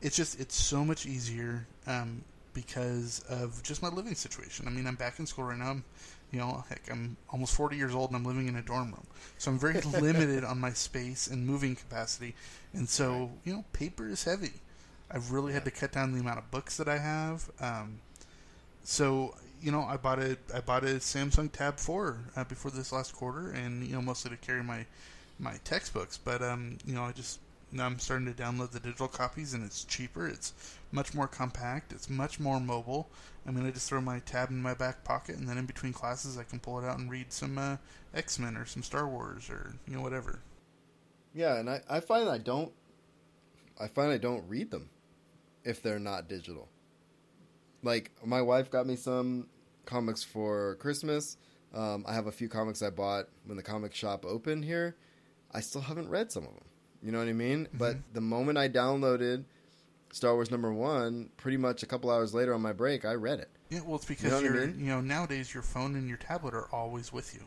it's 0.00 0.16
just 0.16 0.40
it's 0.40 0.54
so 0.54 0.84
much 0.84 1.06
easier 1.06 1.66
um, 1.86 2.22
because 2.54 3.24
of 3.28 3.62
just 3.62 3.82
my 3.82 3.88
living 3.88 4.14
situation. 4.14 4.66
I 4.66 4.70
mean 4.70 4.86
I'm 4.86 4.96
back 4.96 5.18
in 5.18 5.26
school 5.26 5.44
right 5.44 5.58
now. 5.58 5.70
I'm, 5.70 5.84
you 6.32 6.40
know, 6.40 6.64
heck, 6.68 6.90
I'm 6.90 7.16
almost 7.30 7.54
40 7.54 7.76
years 7.76 7.94
old 7.94 8.10
and 8.10 8.16
I'm 8.16 8.24
living 8.24 8.48
in 8.48 8.56
a 8.56 8.62
dorm 8.62 8.88
room. 8.88 9.06
So 9.38 9.50
I'm 9.50 9.58
very 9.58 9.80
limited 10.00 10.42
on 10.44 10.58
my 10.58 10.72
space 10.72 11.28
and 11.28 11.46
moving 11.46 11.76
capacity. 11.76 12.34
And 12.72 12.88
so, 12.88 13.30
you 13.44 13.52
know, 13.52 13.64
paper 13.72 14.08
is 14.08 14.24
heavy. 14.24 14.54
I've 15.10 15.30
really 15.30 15.52
had 15.52 15.64
to 15.66 15.70
cut 15.70 15.92
down 15.92 16.12
the 16.12 16.20
amount 16.20 16.38
of 16.38 16.50
books 16.50 16.76
that 16.78 16.88
I 16.88 16.98
have. 16.98 17.48
Um, 17.60 18.00
so, 18.82 19.34
you 19.62 19.70
know, 19.70 19.82
I 19.82 19.96
bought 19.96 20.18
a 20.18 20.36
I 20.54 20.60
bought 20.60 20.84
a 20.84 20.96
Samsung 20.96 21.50
Tab 21.50 21.78
4 21.78 22.18
uh, 22.36 22.44
before 22.44 22.70
this 22.70 22.92
last 22.92 23.14
quarter, 23.14 23.50
and 23.50 23.86
you 23.86 23.94
know, 23.94 24.02
mostly 24.02 24.30
to 24.30 24.36
carry 24.36 24.62
my 24.62 24.86
my 25.38 25.56
textbooks. 25.64 26.18
But 26.18 26.42
um, 26.42 26.78
you 26.84 26.94
know, 26.94 27.02
I 27.02 27.12
just 27.12 27.40
now 27.72 27.86
I'm 27.86 27.98
starting 27.98 28.32
to 28.32 28.42
download 28.42 28.70
the 28.70 28.80
digital 28.80 29.08
copies, 29.08 29.54
and 29.54 29.64
it's 29.64 29.84
cheaper. 29.84 30.26
It's 30.28 30.52
much 30.92 31.14
more 31.14 31.28
compact. 31.28 31.92
It's 31.92 32.08
much 32.08 32.38
more 32.38 32.60
mobile. 32.60 33.10
I 33.46 33.50
mean, 33.50 33.66
I 33.66 33.70
just 33.70 33.88
throw 33.88 34.00
my 34.00 34.20
tab 34.20 34.50
in 34.50 34.60
my 34.62 34.74
back 34.74 35.04
pocket, 35.04 35.36
and 35.36 35.48
then 35.48 35.58
in 35.58 35.66
between 35.66 35.92
classes, 35.92 36.38
I 36.38 36.44
can 36.44 36.60
pull 36.60 36.78
it 36.78 36.84
out 36.84 36.98
and 36.98 37.10
read 37.10 37.32
some 37.32 37.58
uh, 37.58 37.76
X 38.14 38.38
Men 38.38 38.56
or 38.56 38.66
some 38.66 38.82
Star 38.82 39.08
Wars 39.08 39.50
or 39.50 39.74
you 39.86 39.96
know 39.96 40.02
whatever. 40.02 40.40
Yeah, 41.34 41.56
and 41.56 41.68
I, 41.68 41.82
I 41.88 42.00
find 42.00 42.28
I 42.28 42.38
don't 42.38 42.72
I 43.78 43.88
find 43.88 44.10
I 44.10 44.18
don't 44.18 44.48
read 44.48 44.70
them 44.70 44.88
if 45.64 45.82
they're 45.82 45.98
not 45.98 46.28
digital. 46.28 46.68
Like 47.82 48.10
my 48.24 48.40
wife 48.40 48.70
got 48.70 48.86
me 48.86 48.96
some 48.96 49.48
comics 49.84 50.22
for 50.22 50.76
Christmas. 50.76 51.36
Um, 51.74 52.04
I 52.08 52.14
have 52.14 52.26
a 52.26 52.32
few 52.32 52.48
comics 52.48 52.82
I 52.82 52.90
bought 52.90 53.26
when 53.44 53.56
the 53.56 53.62
comic 53.62 53.94
shop 53.94 54.24
opened 54.24 54.64
here. 54.64 54.96
I 55.56 55.60
still 55.60 55.80
haven't 55.80 56.10
read 56.10 56.30
some 56.30 56.44
of 56.44 56.52
them. 56.52 56.64
You 57.02 57.12
know 57.12 57.18
what 57.18 57.28
I 57.28 57.32
mean? 57.32 57.66
But 57.72 57.96
the 58.12 58.20
moment 58.20 58.58
I 58.58 58.68
downloaded 58.68 59.44
Star 60.12 60.34
Wars 60.34 60.50
number 60.50 60.70
one, 60.72 61.30
pretty 61.38 61.56
much 61.56 61.82
a 61.82 61.86
couple 61.86 62.10
hours 62.10 62.34
later 62.34 62.52
on 62.52 62.60
my 62.60 62.74
break, 62.74 63.06
I 63.06 63.14
read 63.14 63.40
it. 63.40 63.48
Yeah, 63.70 63.80
well, 63.84 63.96
it's 63.96 64.04
because 64.04 64.30
know 64.30 64.38
you 64.40 64.48
I 64.48 64.66
mean? 64.66 64.78
you 64.78 64.86
know 64.86 65.00
nowadays 65.00 65.52
your 65.52 65.62
phone 65.62 65.96
and 65.96 66.08
your 66.08 66.18
tablet 66.18 66.52
are 66.54 66.68
always 66.72 67.12
with 67.12 67.34
you. 67.34 67.40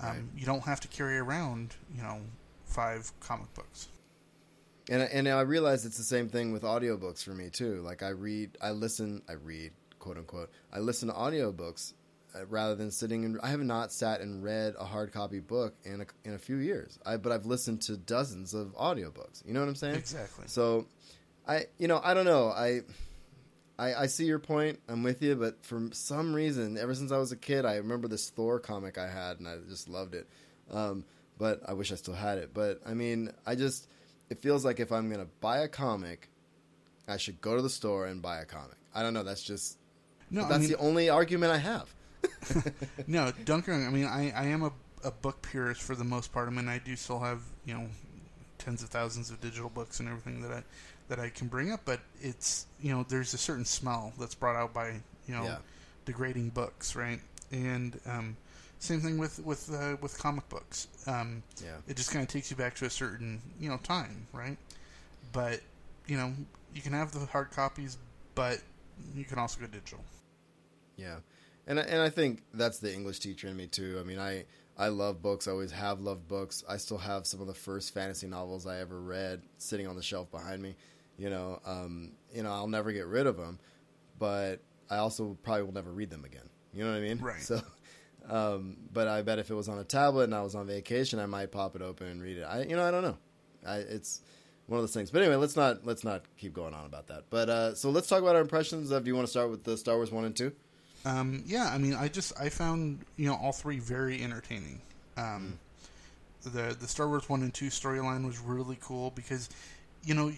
Um, 0.00 0.08
Right. 0.08 0.20
You 0.36 0.46
don't 0.46 0.62
have 0.62 0.80
to 0.80 0.88
carry 0.88 1.18
around 1.18 1.76
you 1.94 2.02
know 2.02 2.20
five 2.64 3.12
comic 3.20 3.52
books. 3.54 3.88
And 4.90 5.02
and 5.02 5.28
I 5.28 5.42
realize 5.42 5.84
it's 5.84 5.98
the 5.98 6.02
same 6.02 6.28
thing 6.28 6.50
with 6.52 6.62
audiobooks 6.62 7.22
for 7.22 7.30
me 7.34 7.50
too. 7.50 7.82
Like 7.82 8.02
I 8.02 8.08
read, 8.08 8.56
I 8.62 8.70
listen, 8.70 9.22
I 9.28 9.34
read, 9.34 9.72
quote 9.98 10.16
unquote. 10.16 10.50
I 10.72 10.78
listen 10.78 11.08
to 11.08 11.14
audiobooks 11.14 11.92
uh, 12.34 12.44
rather 12.46 12.74
than 12.74 12.90
sitting 12.90 13.24
and 13.24 13.38
I 13.42 13.48
have 13.48 13.60
not 13.60 13.92
sat 13.92 14.20
and 14.20 14.42
read 14.42 14.74
a 14.78 14.84
hard 14.84 15.12
copy 15.12 15.40
book 15.40 15.74
in 15.84 16.00
a, 16.02 16.06
in 16.28 16.34
a 16.34 16.38
few 16.38 16.56
years. 16.56 16.98
I 17.06 17.16
but 17.16 17.32
I've 17.32 17.46
listened 17.46 17.82
to 17.82 17.96
dozens 17.96 18.54
of 18.54 18.74
audiobooks. 18.76 19.46
You 19.46 19.54
know 19.54 19.60
what 19.60 19.68
I'm 19.68 19.74
saying? 19.74 19.96
Exactly. 19.96 20.44
So 20.48 20.86
I 21.46 21.66
you 21.78 21.88
know, 21.88 22.00
I 22.02 22.14
don't 22.14 22.24
know. 22.24 22.48
I 22.48 22.82
I, 23.78 23.94
I 23.94 24.06
see 24.06 24.24
your 24.24 24.38
point. 24.38 24.78
I'm 24.88 25.02
with 25.02 25.20
you, 25.22 25.34
but 25.34 25.64
for 25.64 25.88
some 25.92 26.32
reason, 26.32 26.78
ever 26.78 26.94
since 26.94 27.10
I 27.10 27.18
was 27.18 27.32
a 27.32 27.36
kid, 27.36 27.64
I 27.64 27.76
remember 27.76 28.06
this 28.06 28.30
Thor 28.30 28.60
comic 28.60 28.98
I 28.98 29.08
had, 29.08 29.40
and 29.40 29.48
I 29.48 29.56
just 29.68 29.88
loved 29.88 30.14
it. 30.14 30.28
Um, 30.70 31.04
but 31.38 31.60
I 31.66 31.72
wish 31.72 31.90
I 31.90 31.96
still 31.96 32.14
had 32.14 32.38
it. 32.38 32.54
But 32.54 32.80
I 32.86 32.94
mean, 32.94 33.32
I 33.44 33.56
just 33.56 33.88
it 34.30 34.38
feels 34.40 34.64
like 34.64 34.78
if 34.80 34.92
I'm 34.92 35.10
gonna 35.10 35.26
buy 35.40 35.58
a 35.58 35.68
comic, 35.68 36.28
I 37.08 37.16
should 37.16 37.40
go 37.40 37.56
to 37.56 37.62
the 37.62 37.70
store 37.70 38.06
and 38.06 38.22
buy 38.22 38.40
a 38.40 38.44
comic. 38.44 38.76
I 38.94 39.02
don't 39.02 39.12
know. 39.12 39.24
That's 39.24 39.42
just 39.42 39.76
No, 40.30 40.42
that's 40.42 40.54
I 40.54 40.58
mean, 40.58 40.68
the 40.68 40.78
only 40.78 41.08
argument 41.10 41.52
I 41.52 41.58
have. 41.58 41.92
no, 43.06 43.32
don't. 43.44 43.68
I 43.68 43.90
mean, 43.90 44.06
I, 44.06 44.32
I 44.34 44.44
am 44.46 44.62
a, 44.62 44.72
a 45.04 45.10
book 45.10 45.42
purist 45.42 45.82
for 45.82 45.94
the 45.94 46.04
most 46.04 46.32
part. 46.32 46.48
I 46.48 46.50
mean, 46.52 46.68
I 46.68 46.78
do 46.78 46.96
still 46.96 47.20
have 47.20 47.40
you 47.64 47.74
know 47.74 47.86
tens 48.58 48.82
of 48.82 48.88
thousands 48.88 49.30
of 49.30 49.40
digital 49.40 49.68
books 49.70 50.00
and 50.00 50.08
everything 50.08 50.40
that 50.42 50.52
I 50.52 50.62
that 51.08 51.18
I 51.18 51.28
can 51.28 51.48
bring 51.48 51.70
up, 51.72 51.80
but 51.84 52.00
it's 52.20 52.66
you 52.80 52.90
know 52.94 53.04
there's 53.08 53.34
a 53.34 53.38
certain 53.38 53.64
smell 53.64 54.12
that's 54.18 54.34
brought 54.34 54.56
out 54.56 54.72
by 54.72 54.88
you 55.26 55.34
know 55.34 55.44
Yeah. 55.44 55.58
degrading 56.04 56.50
books, 56.50 56.96
right? 56.96 57.20
And 57.52 57.98
um, 58.06 58.36
same 58.78 59.00
thing 59.00 59.18
with 59.18 59.38
with 59.44 59.72
uh, 59.72 59.96
with 60.00 60.18
comic 60.18 60.48
books. 60.48 60.88
Um, 61.06 61.42
Yeah. 61.62 61.76
it 61.88 61.96
just 61.96 62.10
kind 62.10 62.22
of 62.22 62.28
takes 62.28 62.50
you 62.50 62.56
back 62.56 62.74
to 62.76 62.84
a 62.86 62.90
certain 62.90 63.40
you 63.60 63.68
know 63.68 63.78
time, 63.78 64.26
right? 64.32 64.56
But 65.32 65.60
you 66.06 66.16
know 66.16 66.32
you 66.74 66.82
can 66.82 66.92
have 66.92 67.12
the 67.12 67.26
hard 67.26 67.50
copies, 67.50 67.98
but 68.34 68.60
you 69.14 69.24
can 69.24 69.38
also 69.38 69.60
go 69.60 69.66
digital. 69.66 70.00
Yeah, 70.96 71.16
and 71.66 71.78
I- 71.80 71.84
and 71.84 72.00
I 72.02 72.10
think 72.10 72.42
that's 72.52 72.78
the 72.78 72.92
English 72.92 73.20
teacher 73.20 73.48
in 73.48 73.56
me 73.56 73.66
too. 73.66 73.98
I 74.00 74.02
mean, 74.04 74.18
I 74.18 74.44
I 74.76 74.88
love 74.88 75.22
books. 75.22 75.46
I 75.46 75.52
always 75.52 75.70
have 75.70 76.00
loved 76.00 76.26
books. 76.26 76.64
I 76.68 76.78
still 76.78 76.98
have 76.98 77.26
some 77.26 77.40
of 77.40 77.46
the 77.46 77.54
first 77.54 77.94
fantasy 77.94 78.26
novels 78.26 78.66
I 78.66 78.80
ever 78.80 79.00
read 79.00 79.42
sitting 79.58 79.86
on 79.86 79.94
the 79.96 80.02
shelf 80.02 80.30
behind 80.32 80.60
me. 80.62 80.74
You 81.16 81.30
know, 81.30 81.60
um, 81.64 82.12
you 82.34 82.42
know, 82.42 82.50
I'll 82.52 82.66
never 82.66 82.90
get 82.90 83.06
rid 83.06 83.26
of 83.28 83.36
them, 83.36 83.60
but 84.18 84.60
I 84.90 84.96
also 84.96 85.36
probably 85.44 85.62
will 85.62 85.72
never 85.72 85.92
read 85.92 86.10
them 86.10 86.24
again. 86.24 86.48
You 86.72 86.82
know 86.84 86.90
what 86.90 86.96
I 86.98 87.00
mean? 87.00 87.18
Right. 87.18 87.40
So, 87.40 87.62
um, 88.28 88.76
but 88.92 89.06
I 89.06 89.22
bet 89.22 89.38
if 89.38 89.50
it 89.50 89.54
was 89.54 89.68
on 89.68 89.78
a 89.78 89.84
tablet 89.84 90.24
and 90.24 90.34
I 90.34 90.42
was 90.42 90.54
on 90.54 90.66
vacation, 90.66 91.18
I 91.18 91.26
might 91.26 91.52
pop 91.52 91.76
it 91.76 91.82
open 91.82 92.06
and 92.08 92.22
read 92.22 92.38
it. 92.38 92.42
I, 92.42 92.62
you 92.62 92.74
know, 92.74 92.82
I 92.84 92.90
don't 92.90 93.02
know. 93.02 93.18
I, 93.66 93.76
it's 93.78 94.22
one 94.66 94.78
of 94.78 94.82
those 94.82 94.94
things. 94.94 95.10
But 95.10 95.20
anyway, 95.22 95.36
let's 95.36 95.56
not 95.56 95.84
let's 95.86 96.04
not 96.04 96.24
keep 96.38 96.52
going 96.54 96.74
on 96.74 96.86
about 96.86 97.06
that. 97.08 97.24
But 97.30 97.48
uh, 97.50 97.74
so 97.74 97.90
let's 97.90 98.08
talk 98.08 98.22
about 98.22 98.34
our 98.34 98.40
impressions 98.40 98.90
of. 98.90 99.04
Do 99.04 99.08
you 99.10 99.14
want 99.14 99.26
to 99.26 99.30
start 99.30 99.50
with 99.50 99.62
the 99.64 99.76
Star 99.76 99.96
Wars 99.96 100.10
one 100.10 100.24
and 100.24 100.34
two? 100.34 100.52
Um, 101.04 101.42
yeah, 101.46 101.70
I 101.72 101.78
mean, 101.78 101.94
I 101.94 102.08
just 102.08 102.32
I 102.40 102.48
found 102.48 103.00
you 103.16 103.26
know 103.26 103.34
all 103.34 103.52
three 103.52 103.78
very 103.78 104.22
entertaining. 104.22 104.80
Um, 105.16 105.58
The 106.44 106.76
the 106.78 106.88
Star 106.88 107.08
Wars 107.08 107.28
one 107.28 107.42
and 107.42 107.52
two 107.52 107.66
storyline 107.68 108.26
was 108.26 108.38
really 108.38 108.78
cool 108.80 109.10
because 109.10 109.48
you 110.02 110.14
know 110.14 110.32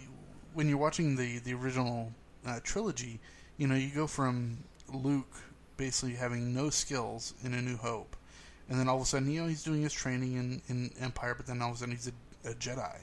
when 0.54 0.68
you're 0.68 0.78
watching 0.78 1.16
the 1.16 1.38
the 1.38 1.54
original 1.54 2.12
uh, 2.46 2.60
trilogy, 2.62 3.20
you 3.58 3.66
know 3.66 3.74
you 3.74 3.90
go 3.94 4.06
from 4.06 4.58
Luke 4.92 5.32
basically 5.76 6.14
having 6.14 6.54
no 6.54 6.70
skills 6.70 7.34
in 7.44 7.52
A 7.54 7.60
New 7.62 7.76
Hope, 7.76 8.16
and 8.68 8.78
then 8.80 8.88
all 8.88 8.96
of 8.96 9.02
a 9.02 9.06
sudden 9.06 9.30
you 9.30 9.42
know 9.42 9.48
he's 9.48 9.62
doing 9.62 9.82
his 9.82 9.92
training 9.92 10.34
in, 10.34 10.62
in 10.68 10.90
Empire, 11.00 11.34
but 11.36 11.46
then 11.46 11.60
all 11.62 11.70
of 11.70 11.76
a 11.76 11.78
sudden 11.78 11.94
he's 11.94 12.08
a, 12.08 12.50
a 12.50 12.54
Jedi, 12.54 12.96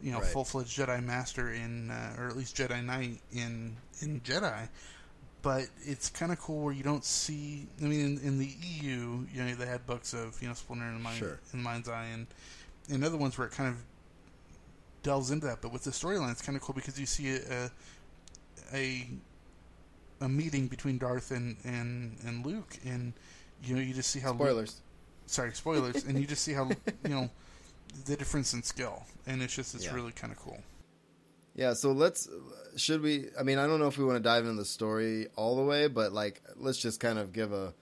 you 0.00 0.12
know, 0.12 0.20
Right. 0.20 0.28
full 0.28 0.44
fledged 0.44 0.78
Jedi 0.78 1.02
Master 1.02 1.50
in 1.52 1.90
uh, 1.90 2.16
or 2.18 2.28
at 2.28 2.36
least 2.36 2.56
Jedi 2.56 2.84
Knight 2.84 3.20
in 3.32 3.76
in 4.00 4.20
Jedi 4.20 4.68
but 5.44 5.68
it's 5.84 6.08
kind 6.10 6.32
of 6.32 6.40
cool 6.40 6.64
where 6.64 6.72
you 6.74 6.82
don't 6.82 7.04
see. 7.04 7.68
I 7.80 7.84
mean, 7.84 8.00
in, 8.00 8.18
in 8.26 8.38
the 8.38 8.46
EU, 8.60 9.24
you 9.32 9.44
know, 9.44 9.54
they 9.54 9.66
had 9.66 9.86
books 9.86 10.12
of 10.14 10.40
you 10.42 10.48
know 10.48 10.54
Splinter 10.54 10.86
in 10.86 10.94
the 10.94 11.00
Mind, 11.00 11.18
Sure. 11.18 11.38
in 11.52 11.58
the 11.60 11.64
Mind's 11.64 11.88
Eye, 11.88 12.06
and 12.12 12.26
and 12.90 13.04
other 13.04 13.16
ones 13.16 13.38
where 13.38 13.46
it 13.46 13.52
kind 13.52 13.68
of 13.68 13.76
delves 15.02 15.30
into 15.30 15.46
that. 15.46 15.60
But 15.60 15.72
with 15.72 15.84
the 15.84 15.90
storyline, 15.92 16.32
it's 16.32 16.42
kind 16.42 16.56
of 16.56 16.62
cool 16.62 16.74
because 16.74 16.98
you 16.98 17.06
see 17.06 17.36
a 17.36 17.70
a 18.72 19.06
a 20.20 20.28
meeting 20.28 20.66
between 20.68 20.98
Darth 20.98 21.30
and 21.30 21.56
and 21.64 22.16
and 22.26 22.44
Luke, 22.44 22.78
and 22.84 23.12
you 23.62 23.74
know 23.76 23.80
you 23.82 23.94
just 23.94 24.10
see 24.10 24.20
how 24.20 24.30
Luke- 24.32 24.40
Spoilers. 24.48 24.80
sorry, 25.26 25.52
spoilers, 25.52 26.04
and 26.04 26.18
you 26.18 26.26
just 26.26 26.42
see 26.42 26.52
how 26.54 26.68
you 27.04 27.10
know 27.10 27.30
the 28.06 28.16
difference 28.16 28.54
in 28.54 28.62
skill, 28.62 29.04
and 29.26 29.42
it's 29.42 29.54
just 29.54 29.74
it's 29.74 29.84
Yeah. 29.84 29.94
really 29.94 30.12
kind 30.12 30.32
of 30.32 30.38
cool. 30.38 30.58
Yeah, 31.54 31.74
so 31.74 31.92
let's 31.92 32.28
should 32.76 33.00
we 33.00 33.28
I 33.38 33.42
mean, 33.42 33.58
I 33.58 33.66
don't 33.66 33.78
know 33.78 33.86
if 33.86 33.98
we 33.98 34.04
want 34.04 34.16
to 34.16 34.22
dive 34.22 34.44
into 34.44 34.56
the 34.56 34.64
story 34.64 35.28
all 35.36 35.56
the 35.56 35.62
way, 35.62 35.86
but 35.86 36.12
like 36.12 36.42
let's 36.56 36.78
just 36.78 37.00
kind 37.00 37.18
of 37.18 37.32
give 37.32 37.52
a 37.52 37.74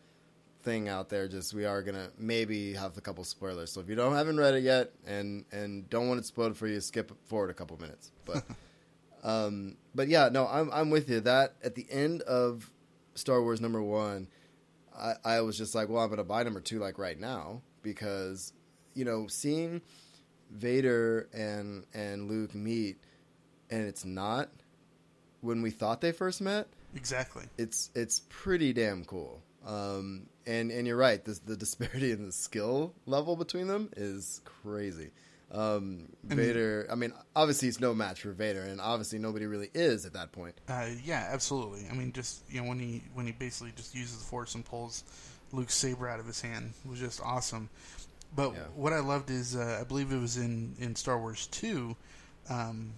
thing 0.62 0.88
out 0.88 1.08
there 1.08 1.26
just 1.26 1.54
we 1.54 1.64
are 1.64 1.82
going 1.82 1.96
to 1.96 2.10
maybe 2.16 2.74
have 2.74 2.96
a 2.96 3.00
couple 3.00 3.24
spoilers. 3.24 3.72
So 3.72 3.80
if 3.80 3.88
you 3.88 3.94
don't 3.94 4.14
haven't 4.14 4.36
read 4.36 4.54
it 4.54 4.62
yet 4.62 4.92
and 5.06 5.44
and 5.52 5.88
don't 5.88 6.08
want 6.08 6.20
it 6.20 6.26
spoiled 6.26 6.56
for 6.56 6.66
you, 6.66 6.80
skip 6.80 7.12
forward 7.26 7.50
a 7.50 7.54
couple 7.54 7.78
minutes. 7.80 8.12
But 8.24 8.44
um 9.24 9.76
but 9.94 10.08
yeah, 10.08 10.28
no, 10.30 10.46
I'm 10.46 10.70
I'm 10.72 10.90
with 10.90 11.08
you. 11.08 11.20
That 11.20 11.54
at 11.64 11.74
the 11.74 11.86
end 11.90 12.22
of 12.22 12.70
Star 13.14 13.42
Wars 13.42 13.60
number 13.60 13.82
1, 13.82 14.28
I 14.96 15.14
I 15.24 15.40
was 15.40 15.56
just 15.56 15.74
like, 15.74 15.88
well, 15.88 16.02
I'm 16.02 16.08
going 16.08 16.18
to 16.18 16.24
buy 16.24 16.42
number 16.42 16.60
2 16.60 16.78
like 16.78 16.98
right 16.98 17.18
now 17.18 17.62
because 17.82 18.52
you 18.94 19.06
know, 19.06 19.26
seeing 19.26 19.80
Vader 20.50 21.28
and 21.32 21.86
and 21.94 22.28
Luke 22.28 22.54
meet 22.54 22.98
and 23.72 23.88
it's 23.88 24.04
not 24.04 24.48
when 25.40 25.62
we 25.62 25.70
thought 25.70 26.00
they 26.00 26.12
first 26.12 26.40
met, 26.40 26.68
Exactly. 26.94 27.44
it's 27.58 27.90
it's 27.96 28.20
pretty 28.28 28.72
damn 28.72 29.04
cool. 29.04 29.42
Um, 29.66 30.26
and 30.46 30.70
and 30.70 30.86
you're 30.86 30.96
right, 30.96 31.24
the 31.24 31.38
the 31.46 31.56
disparity 31.56 32.12
in 32.12 32.24
the 32.26 32.32
skill 32.32 32.94
level 33.06 33.34
between 33.34 33.66
them 33.66 33.88
is 33.96 34.40
crazy. 34.44 35.10
Um, 35.50 36.08
I 36.30 36.34
mean- 36.34 36.46
Vader, 36.46 36.86
I 36.90 36.94
mean, 36.94 37.12
obviously 37.36 37.68
he's 37.68 37.78
no 37.80 37.92
match 37.92 38.22
for 38.22 38.32
Vader, 38.32 38.62
and 38.62 38.80
obviously 38.80 39.18
nobody 39.18 39.44
really 39.46 39.70
is 39.74 40.06
at 40.06 40.14
that 40.14 40.32
point. 40.32 40.54
Uh, 40.66 40.86
yeah, 41.04 41.28
absolutely. 41.30 41.86
I 41.90 41.94
mean, 41.94 42.12
just 42.12 42.42
you 42.50 42.62
know, 42.62 42.68
when 42.68 42.78
he 42.78 43.02
when 43.14 43.26
he 43.26 43.32
basically 43.32 43.72
just 43.76 43.94
uses 43.94 44.18
the 44.18 44.24
force 44.24 44.54
and 44.54 44.64
pulls, 44.64 45.04
Luke's 45.52 45.74
saber 45.74 46.08
out 46.08 46.20
of 46.20 46.26
his 46.26 46.40
hand 46.40 46.72
was 46.88 46.98
just 47.00 47.20
awesome. 47.22 47.68
But 48.34 48.54
Yeah. 48.54 48.60
what 48.74 48.94
I 48.94 49.00
loved 49.00 49.28
is 49.30 49.54
uh, 49.54 49.78
I 49.80 49.84
believe 49.84 50.10
it 50.10 50.18
was 50.20 50.36
in 50.38 50.74
in 50.78 50.96
Star 50.96 51.18
Wars 51.20 51.46
two, 51.48 51.96
um, 52.48 52.94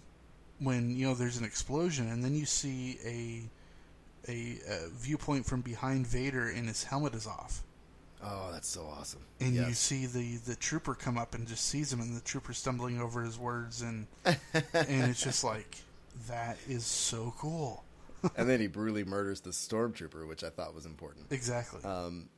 when 0.64 0.96
you 0.96 1.06
know 1.06 1.14
there's 1.14 1.36
an 1.36 1.44
explosion 1.44 2.08
and 2.10 2.24
then 2.24 2.34
you 2.34 2.46
see 2.46 2.98
a 3.04 4.30
a, 4.30 4.58
a 4.68 4.88
viewpoint 4.90 5.46
from 5.46 5.60
behind 5.60 6.06
Vader 6.06 6.48
and 6.48 6.66
his 6.68 6.84
helmet 6.84 7.14
is 7.14 7.26
off. 7.26 7.62
Oh, 8.26 8.48
that's 8.52 8.68
so 8.68 8.86
awesome. 8.86 9.20
And 9.40 9.54
you 9.54 9.74
see 9.74 10.06
the, 10.06 10.36
the 10.38 10.56
trooper 10.56 10.94
come 10.94 11.18
up 11.18 11.34
and 11.34 11.46
just 11.46 11.66
sees 11.66 11.92
him, 11.92 12.00
and 12.00 12.16
the 12.16 12.22
trooper 12.22 12.54
stumbling 12.54 12.98
over 12.98 13.22
his 13.22 13.38
words, 13.38 13.82
and 13.82 14.06
and 14.24 15.10
it's 15.10 15.22
just 15.22 15.44
like 15.44 15.76
that 16.28 16.56
is 16.66 16.86
so 16.86 17.34
cool. 17.38 17.84
and 18.36 18.48
then 18.48 18.60
he 18.60 18.66
brutally 18.66 19.04
murders 19.04 19.42
the 19.42 19.50
stormtrooper, 19.50 20.26
which 20.26 20.42
I 20.42 20.48
thought 20.48 20.74
was 20.74 20.86
important. 20.86 21.26
Exactly. 21.30 21.84
Um, 21.84 22.30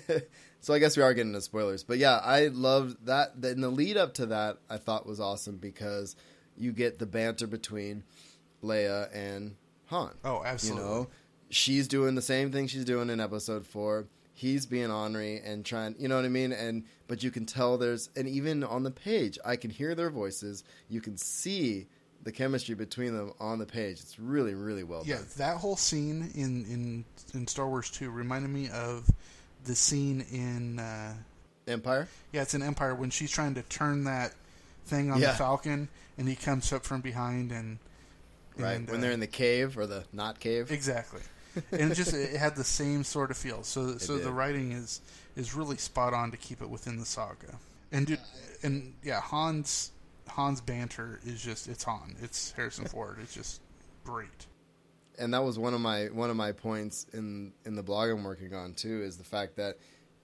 so 0.60 0.74
I 0.74 0.80
guess 0.80 0.96
we 0.96 1.02
are 1.04 1.14
getting 1.14 1.30
into 1.30 1.42
spoilers, 1.42 1.84
but 1.84 1.98
yeah, 1.98 2.16
I 2.16 2.48
loved 2.48 3.06
that. 3.06 3.34
And 3.34 3.62
the 3.62 3.70
lead 3.70 3.96
up 3.96 4.14
to 4.14 4.26
that, 4.26 4.58
I 4.68 4.78
thought 4.78 5.06
was 5.06 5.20
awesome 5.20 5.58
because 5.58 6.16
you 6.56 6.72
get 6.72 6.98
the 6.98 7.06
banter 7.06 7.46
between 7.46 8.04
Leia 8.62 9.08
and 9.14 9.56
Han. 9.86 10.12
oh, 10.24 10.42
absolutely. 10.44 10.82
You 10.82 10.88
know, 10.88 11.08
she's 11.50 11.88
doing 11.88 12.14
the 12.14 12.22
same 12.22 12.52
thing 12.52 12.66
she's 12.66 12.84
doing 12.84 13.10
in 13.10 13.20
Episode 13.20 13.66
Four. 13.66 14.06
He's 14.32 14.64
being 14.64 14.90
ornery 14.90 15.40
and 15.44 15.66
trying, 15.66 15.96
you 15.98 16.08
know 16.08 16.16
what 16.16 16.24
I 16.24 16.28
mean? 16.28 16.52
And 16.52 16.84
but 17.08 17.22
you 17.22 17.30
can 17.30 17.44
tell 17.44 17.76
there's, 17.76 18.08
and 18.16 18.26
even 18.26 18.64
on 18.64 18.84
the 18.84 18.90
page, 18.90 19.38
I 19.44 19.56
can 19.56 19.70
hear 19.70 19.94
their 19.94 20.10
voices. 20.10 20.64
You 20.88 21.00
can 21.00 21.16
see 21.18 21.88
the 22.22 22.32
chemistry 22.32 22.74
between 22.74 23.16
them 23.16 23.32
on 23.40 23.58
the 23.58 23.66
page. 23.66 24.00
It's 24.00 24.18
really, 24.18 24.54
really 24.54 24.84
well 24.84 25.02
yeah, 25.04 25.16
done. 25.16 25.26
Yeah, 25.28 25.46
that 25.46 25.56
whole 25.58 25.76
scene 25.76 26.30
in 26.34 26.64
in 26.64 27.04
in 27.34 27.46
Star 27.46 27.68
Wars 27.68 27.90
two 27.90 28.10
reminded 28.10 28.50
me 28.50 28.70
of 28.70 29.10
the 29.64 29.74
scene 29.74 30.24
in 30.30 30.78
uh, 30.78 31.14
Empire. 31.66 32.08
yeah, 32.32 32.42
it's 32.42 32.54
in 32.54 32.62
Empire 32.62 32.94
when 32.94 33.10
she's 33.10 33.30
trying 33.30 33.54
to 33.54 33.62
turn 33.62 34.04
that 34.04 34.34
thing 34.86 35.10
on 35.10 35.20
Yeah. 35.20 35.32
the 35.32 35.38
Falcon, 35.38 35.88
and 36.18 36.28
he 36.28 36.36
comes 36.36 36.72
up 36.72 36.84
from 36.84 37.00
behind 37.00 37.52
and 37.52 37.78
Right 38.56 38.84
when 38.86 38.96
uh, 38.98 39.00
they're 39.00 39.12
in 39.12 39.20
the 39.20 39.26
cave 39.26 39.78
or 39.78 39.86
the 39.86 40.04
not 40.12 40.38
cave. 40.40 40.70
Exactly, 40.70 41.22
and 41.72 41.92
it 41.92 41.94
just 41.94 42.12
it 42.12 42.36
had 42.36 42.56
the 42.56 42.64
same 42.64 43.04
sort 43.04 43.30
of 43.30 43.36
feel. 43.36 43.62
So 43.62 43.96
so 43.98 44.16
did. 44.16 44.26
the 44.26 44.32
writing 44.32 44.72
is 44.72 45.00
is 45.36 45.54
really 45.54 45.76
spot 45.78 46.12
on 46.12 46.30
to 46.32 46.36
keep 46.36 46.60
it 46.60 46.68
within 46.68 46.98
the 46.98 47.06
saga. 47.06 47.58
And 47.92 48.06
dude, 48.06 48.20
and 48.62 48.92
yeah, 49.02 49.20
Hans 49.20 49.92
Hans 50.28 50.60
banter 50.60 51.20
is 51.24 51.40
just 51.42 51.68
it's 51.68 51.84
Han. 51.84 52.16
It's 52.20 52.50
Harrison 52.52 52.84
Ford. 52.88 53.18
It's 53.22 53.32
just 53.32 53.60
great. 54.04 54.46
and 55.18 55.32
that 55.32 55.42
was 55.44 55.58
one 55.58 55.72
of 55.72 55.80
my 55.80 56.06
one 56.06 56.28
of 56.28 56.36
my 56.36 56.52
points 56.52 57.06
in 57.14 57.52
in 57.64 57.76
the 57.76 57.82
blog 57.82 58.10
I'm 58.10 58.24
working 58.24 58.52
on 58.54 58.74
too 58.74 59.00
is 59.02 59.16
the 59.16 59.24
fact 59.24 59.56
that 59.56 59.78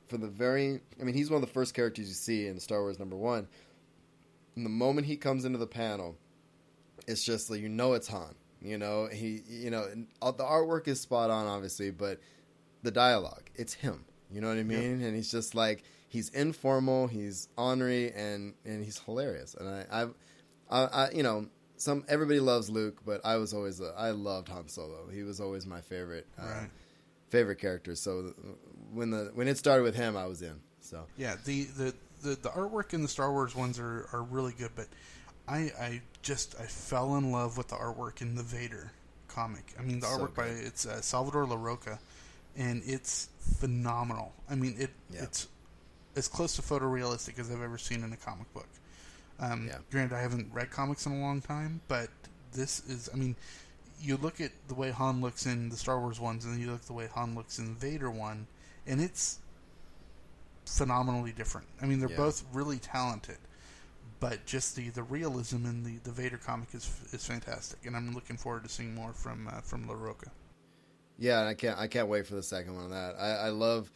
for 0.09 0.18
the 0.18 0.28
very 0.28 0.80
I 1.00 1.04
mean 1.04 1.14
he's 1.14 1.30
one 1.30 1.42
of 1.42 1.48
the 1.48 1.52
first 1.54 1.74
characters 1.74 2.09
you 2.09 2.14
see 2.14 2.48
in 2.48 2.61
Star 2.61 2.80
Wars 2.82 2.98
number 2.98 3.16
one. 3.16 3.46
And 4.57 4.64
the 4.64 4.70
moment 4.70 5.07
he 5.07 5.16
comes 5.16 5.44
into 5.44 5.59
the 5.59 5.66
panel, 5.66 6.16
it's 7.07 7.22
just 7.22 7.50
like 7.50 7.61
you 7.61 7.68
know 7.68 7.92
it's 7.92 8.09
Han. 8.09 8.34
You 8.62 8.78
know 8.78 9.07
he 9.07 9.42
you 9.48 9.70
know 9.70 9.86
the 10.20 10.44
artwork 10.44 10.88
is 10.88 11.00
spot 11.00 11.30
on 11.30 11.46
obviously, 11.46 11.90
but 11.90 12.18
the 12.82 12.90
dialogue 12.90 13.44
it's 13.54 13.74
him. 13.74 14.04
You 14.30 14.40
know 14.40 14.48
what 14.48 14.57
I 14.59 14.62
mean? 14.64 15.02
And 15.02 15.14
he's 15.14 15.30
just 15.30 15.54
like 15.54 15.84
he's 16.09 16.30
informal, 16.30 17.07
he's 17.07 17.48
ornery, 17.57 18.12
and 18.12 18.54
and 18.64 18.82
he's 18.84 18.98
hilarious. 18.98 19.54
And 19.54 19.68
I 19.68 19.86
I've 19.90 20.14
I, 20.70 20.82
I 20.84 21.11
you 21.12 21.22
know 21.22 21.46
some 21.76 22.04
everybody 22.09 22.40
loves 22.40 22.70
Luke, 22.70 23.00
but 23.04 23.20
I 23.24 23.36
was 23.36 23.52
always 23.52 23.80
a, 23.80 23.92
I 23.96 24.11
loved 24.11 24.48
Han 24.48 24.68
Solo. 24.68 25.09
He 25.12 25.22
was 25.22 25.40
always 25.40 25.66
my 25.66 25.82
favorite 25.82 26.26
uh, 26.38 26.44
Right. 26.46 26.70
favorite 27.28 27.59
character. 27.61 27.94
So 27.94 28.32
uh, 28.36 28.48
when 28.92 29.11
the 29.11 29.30
when 29.34 29.46
it 29.46 29.59
started 29.59 29.82
with 29.82 29.94
him, 29.94 30.16
I 30.16 30.24
was 30.26 30.40
in. 30.42 30.59
So 30.80 31.04
Yeah, 31.18 31.36
the 31.44 31.64
the 31.64 31.94
the, 32.22 32.30
the 32.30 32.48
artwork 32.50 32.92
in 32.94 33.02
the 33.02 33.08
Star 33.08 33.30
Wars 33.32 33.54
ones 33.54 33.78
are, 33.78 34.08
are 34.12 34.22
really 34.22 34.52
good, 34.56 34.70
but 34.76 34.86
I 35.48 35.70
I 35.80 36.00
just 36.22 36.54
I 36.60 36.64
fell 36.64 37.16
in 37.16 37.30
love 37.32 37.56
with 37.56 37.68
the 37.68 37.76
artwork 37.76 38.20
in 38.20 38.34
the 38.34 38.42
Vader 38.42 38.90
comic. 39.28 39.74
I 39.78 39.82
mean, 39.82 40.00
the 40.00 40.06
So 40.06 40.18
artwork 40.18 40.34
by 40.34 40.46
it's 40.46 40.86
uh, 40.86 41.00
Salvador 41.00 41.44
Larroca, 41.46 41.98
and 42.56 42.82
it's 42.84 43.28
phenomenal. 43.58 44.32
I 44.50 44.54
mean, 44.54 44.74
it 44.78 44.90
Yeah. 45.12 45.22
it's 45.24 45.48
as 46.16 46.28
close 46.28 46.56
to 46.56 46.62
photorealistic 46.62 47.38
as 47.38 47.50
I've 47.50 47.60
ever 47.62 47.78
seen 47.78 48.02
in 48.02 48.12
a 48.12 48.16
comic 48.16 48.52
book. 48.54 48.68
Um, 49.38 49.66
Yeah. 49.68 49.78
Granted, 49.90 50.16
I 50.16 50.20
haven't 50.22 50.52
read 50.52 50.70
comics 50.70 51.04
in 51.06 51.12
a 51.12 51.20
long 51.20 51.40
time, 51.42 51.80
but 51.88 52.08
this 52.52 52.80
is. 52.88 53.08
I 53.12 53.16
mean, 53.16 53.36
you 54.00 54.16
look 54.16 54.40
at 54.40 54.50
the 54.68 54.74
way 54.74 54.90
Han 54.90 55.20
looks 55.20 55.46
in 55.46 55.68
the 55.68 55.76
Star 55.76 56.00
Wars 56.00 56.18
ones, 56.18 56.44
and 56.44 56.54
then 56.54 56.60
you 56.60 56.70
look 56.70 56.80
at 56.80 56.86
the 56.86 56.92
way 56.94 57.06
Han 57.14 57.34
looks 57.34 57.58
in 57.58 57.66
the 57.66 57.72
Vader 57.74 58.10
one, 58.10 58.46
and 58.86 59.00
it's 59.00 59.38
phenomenally 60.66 61.32
different. 61.32 61.66
I 61.80 61.86
mean, 61.86 62.00
they're 62.00 62.10
Yeah. 62.10 62.16
both 62.16 62.44
really 62.52 62.78
talented, 62.78 63.38
but 64.20 64.44
just 64.46 64.76
the, 64.76 64.90
the 64.90 65.02
realism 65.02 65.64
in 65.66 65.84
the, 65.84 65.98
the 66.04 66.10
Vader 66.10 66.38
comic 66.38 66.74
is 66.74 66.88
is 67.12 67.26
fantastic, 67.26 67.84
and 67.86 67.96
I'm 67.96 68.14
looking 68.14 68.36
forward 68.36 68.64
to 68.64 68.68
seeing 68.68 68.94
more 68.94 69.12
from 69.12 69.48
uh, 69.48 69.60
from 69.60 69.86
Larroca. 69.86 70.28
yeah, 71.18 71.40
and 71.40 71.48
I 71.48 71.54
can't 71.54 71.78
I 71.78 71.86
can't 71.86 72.08
wait 72.08 72.26
for 72.26 72.34
the 72.34 72.42
second 72.42 72.74
one 72.74 72.84
of 72.84 72.90
that. 72.90 73.16
I, 73.18 73.46
I 73.46 73.48
love 73.50 73.90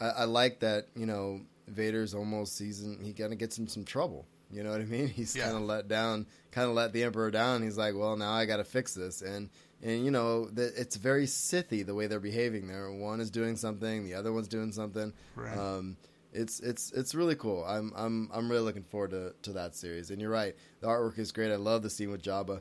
I, 0.00 0.08
I 0.08 0.24
like 0.24 0.60
that 0.60 0.86
you 0.96 1.06
know 1.06 1.40
Vader's 1.68 2.14
almost 2.14 2.56
season. 2.56 2.98
He 3.02 3.12
kind 3.12 3.32
of 3.32 3.38
gets 3.38 3.58
in 3.58 3.68
some 3.68 3.84
trouble. 3.84 4.26
You 4.50 4.62
know 4.62 4.70
what 4.70 4.80
I 4.82 4.84
mean? 4.84 5.08
He's 5.16 5.34
Yeah. 5.34 5.44
kind 5.44 5.56
of 5.56 5.62
let 5.62 5.88
down, 5.88 6.26
kind 6.50 6.68
of 6.68 6.74
let 6.74 6.92
the 6.92 7.04
Emperor 7.04 7.30
down. 7.30 7.62
He's 7.62 7.78
like, 7.78 7.94
well, 7.94 8.16
now 8.16 8.32
I 8.32 8.44
got 8.44 8.58
to 8.58 8.64
fix 8.64 8.92
this, 8.94 9.22
and 9.22 9.48
and 9.82 10.04
you 10.04 10.10
know 10.10 10.46
the, 10.50 10.72
it's 10.78 10.96
very 10.96 11.24
Sithy 11.26 11.84
the 11.86 11.94
way 11.94 12.06
they're 12.06 12.20
behaving. 12.20 12.68
There, 12.68 12.92
one 12.92 13.20
is 13.20 13.30
doing 13.30 13.56
something, 13.56 14.04
the 14.04 14.14
other 14.14 14.32
one's 14.32 14.48
doing 14.48 14.70
something. 14.72 15.12
Right. 15.34 15.56
Um, 15.56 15.96
it's 16.32 16.60
it's 16.60 16.92
it's 16.92 17.14
really 17.14 17.34
cool. 17.34 17.64
I'm 17.64 17.92
I'm 17.94 18.30
I'm 18.32 18.50
really 18.50 18.62
looking 18.62 18.84
forward 18.84 19.10
to, 19.10 19.34
to 19.42 19.52
that 19.52 19.74
series. 19.74 20.10
And 20.10 20.20
you're 20.20 20.30
right, 20.30 20.54
the 20.80 20.86
artwork 20.86 21.18
is 21.18 21.32
great. 21.32 21.52
I 21.52 21.56
love 21.56 21.82
the 21.82 21.90
scene 21.90 22.10
with 22.10 22.22
Jabba. 22.22 22.60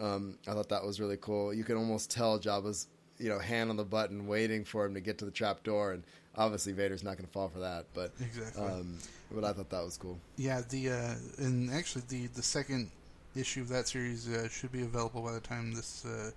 Um, 0.00 0.38
I 0.48 0.52
thought 0.52 0.68
that 0.70 0.84
was 0.84 1.00
really 1.00 1.18
cool. 1.20 1.52
You 1.54 1.64
can 1.64 1.76
almost 1.76 2.10
tell 2.10 2.38
Jabba's 2.38 2.88
you 3.18 3.28
know 3.28 3.38
hand 3.38 3.70
on 3.70 3.76
the 3.76 3.84
button, 3.84 4.26
waiting 4.26 4.64
for 4.64 4.84
him 4.84 4.94
to 4.94 5.00
get 5.00 5.18
to 5.18 5.24
the 5.24 5.30
trap 5.30 5.62
door, 5.62 5.92
and 5.92 6.02
obviously 6.36 6.72
Vader's 6.72 7.04
not 7.04 7.16
going 7.16 7.26
to 7.26 7.32
fall 7.32 7.48
for 7.48 7.60
that. 7.60 7.86
But 7.94 8.12
Exactly. 8.20 8.64
um, 8.64 8.98
but 9.30 9.44
I 9.44 9.52
thought 9.52 9.70
that 9.70 9.84
was 9.84 9.96
cool. 9.96 10.18
Yeah, 10.36 10.62
the 10.68 10.90
uh, 10.90 11.14
and 11.38 11.70
actually 11.70 12.02
the 12.08 12.26
the 12.28 12.42
second 12.42 12.90
issue 13.36 13.60
of 13.60 13.68
that 13.68 13.88
series 13.88 14.28
uh, 14.28 14.48
should 14.48 14.72
be 14.72 14.82
available 14.82 15.22
by 15.22 15.32
the 15.32 15.40
time 15.40 15.72
this 15.72 16.04
uh, 16.04 16.30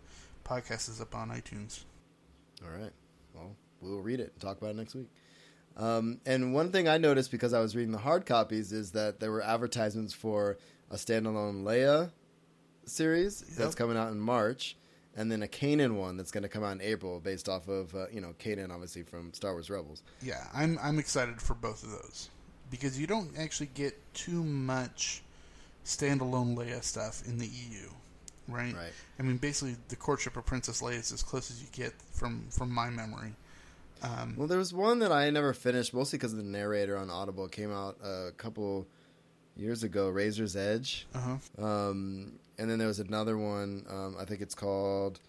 podcast 0.45 0.89
is 0.89 1.01
up 1.01 1.15
on 1.15 1.29
iTunes. 1.29 1.83
All 2.63 2.69
right. 2.77 2.91
Well, 3.33 3.55
we'll 3.81 3.99
read 4.01 4.19
it 4.19 4.31
and 4.33 4.39
talk 4.39 4.57
about 4.59 4.69
it 4.71 4.77
next 4.77 4.95
week. 4.95 5.09
Um, 5.77 6.21
and 6.25 6.53
one 6.53 6.71
thing 6.71 6.87
I 6.87 6.97
noticed 6.97 7.31
because 7.31 7.53
I 7.53 7.59
was 7.59 7.75
reading 7.75 7.91
the 7.91 7.97
hard 7.97 8.25
copies 8.25 8.71
is 8.71 8.91
that 8.91 9.19
there 9.19 9.31
were 9.31 9.41
advertisements 9.41 10.13
for 10.13 10.57
a 10.89 10.95
standalone 10.95 11.63
Leia 11.63 12.11
series 12.85 13.41
that's 13.41 13.75
coming 13.75 13.97
out 13.97 14.11
in 14.11 14.19
March, 14.19 14.77
and 15.15 15.31
then 15.31 15.43
a 15.43 15.47
Kanan 15.47 15.95
one 15.95 16.17
that's 16.17 16.31
going 16.31 16.43
to 16.43 16.49
come 16.49 16.63
out 16.63 16.71
in 16.71 16.81
April, 16.81 17.19
based 17.19 17.49
off 17.49 17.67
of 17.67 17.93
uh, 17.93 18.07
you 18.11 18.21
know 18.21 18.33
Kanan, 18.39 18.71
obviously 18.71 19.03
from 19.03 19.33
Star 19.33 19.51
Wars 19.53 19.69
Rebels. 19.69 20.03
Yeah, 20.21 20.45
I'm 20.53 20.79
I'm 20.81 20.99
excited 20.99 21.41
for 21.41 21.55
both 21.55 21.83
of 21.83 21.91
those 21.91 22.29
because 22.69 22.99
you 22.99 23.07
don't 23.07 23.37
actually 23.37 23.69
get 23.73 23.95
too 24.13 24.43
much 24.43 25.23
standalone 25.83 26.55
Leia 26.55 26.83
stuff 26.83 27.21
in 27.27 27.37
the 27.37 27.47
EU, 27.47 27.89
right? 28.47 28.73
Right. 28.73 28.93
I 29.19 29.23
mean, 29.23 29.37
basically, 29.37 29.75
the 29.89 29.95
courtship 29.95 30.37
of 30.37 30.45
Princess 30.45 30.81
Leia 30.81 30.99
is 30.99 31.11
as 31.11 31.23
close 31.23 31.51
as 31.51 31.61
you 31.61 31.67
get 31.71 31.93
from 32.13 32.45
from 32.49 32.71
my 32.71 32.89
memory. 32.89 33.33
Um, 34.01 34.35
Well, 34.37 34.47
there 34.47 34.57
was 34.57 34.73
one 34.73 34.99
that 34.99 35.11
I 35.11 35.29
never 35.29 35.53
finished, 35.53 35.93
mostly 35.93 36.17
because 36.17 36.35
the 36.35 36.43
narrator 36.43 36.97
on 36.97 37.09
Audible 37.09 37.47
came 37.47 37.71
out 37.71 37.97
a 38.03 38.31
couple 38.37 38.87
years 39.55 39.83
ago, 39.83 40.09
Razor's 40.09 40.55
Edge. 40.55 41.07
uh 41.15 41.37
huh. 41.57 41.65
Um, 41.65 42.39
and 42.57 42.69
then 42.69 42.77
there 42.77 42.87
was 42.87 42.99
another 42.99 43.37
one. 43.37 43.85
Um, 43.89 44.15
I 44.19 44.25
think 44.25 44.41
it's 44.41 44.55
called. 44.55 45.19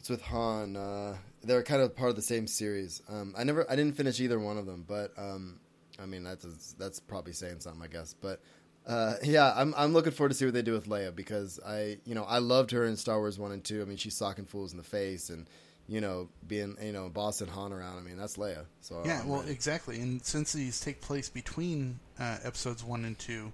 It's 0.00 0.08
with 0.08 0.22
Han. 0.22 0.76
Uh, 0.76 1.16
they're 1.42 1.62
kind 1.62 1.82
of 1.82 1.94
part 1.96 2.10
of 2.10 2.16
the 2.16 2.22
same 2.22 2.46
series. 2.46 3.02
Um, 3.08 3.34
I 3.36 3.44
never, 3.44 3.70
I 3.70 3.76
didn't 3.76 3.96
finish 3.96 4.20
either 4.20 4.38
one 4.38 4.56
of 4.58 4.66
them, 4.66 4.84
but 4.86 5.12
um, 5.18 5.58
I 6.00 6.06
mean 6.06 6.22
that's 6.24 6.74
that's 6.78 7.00
probably 7.00 7.32
saying 7.32 7.60
something, 7.60 7.82
I 7.82 7.88
guess. 7.88 8.14
But 8.14 8.40
uh, 8.86 9.14
yeah, 9.24 9.52
I'm 9.56 9.74
I'm 9.76 9.92
looking 9.92 10.12
forward 10.12 10.28
to 10.30 10.34
see 10.34 10.44
what 10.44 10.54
they 10.54 10.62
do 10.62 10.72
with 10.72 10.86
Leia 10.88 11.14
because 11.14 11.58
I, 11.66 11.98
you 12.04 12.14
know, 12.14 12.24
I 12.24 12.38
loved 12.38 12.70
her 12.70 12.84
in 12.86 12.96
Star 12.96 13.18
Wars 13.18 13.38
one 13.38 13.52
and 13.52 13.64
two. 13.64 13.82
I 13.82 13.84
mean, 13.84 13.96
she's 13.96 14.16
socking 14.16 14.44
fools 14.46 14.72
in 14.72 14.78
the 14.78 14.84
face 14.84 15.28
and 15.28 15.46
you 15.88 16.00
know 16.00 16.28
being 16.46 16.76
you 16.82 16.92
know 16.92 17.08
bossing 17.08 17.48
Han 17.48 17.72
around. 17.72 17.98
I 17.98 18.02
mean, 18.02 18.16
that's 18.16 18.36
Leia. 18.36 18.64
So 18.80 19.02
Yeah, 19.04 19.20
I'm 19.20 19.28
well, 19.28 19.40
ready. 19.40 19.52
exactly. 19.52 20.00
And 20.00 20.24
since 20.24 20.52
these 20.52 20.80
take 20.80 21.00
place 21.00 21.28
between 21.28 21.98
uh, 22.18 22.38
episodes 22.44 22.82
one 22.84 23.04
and 23.04 23.18
two, 23.18 23.52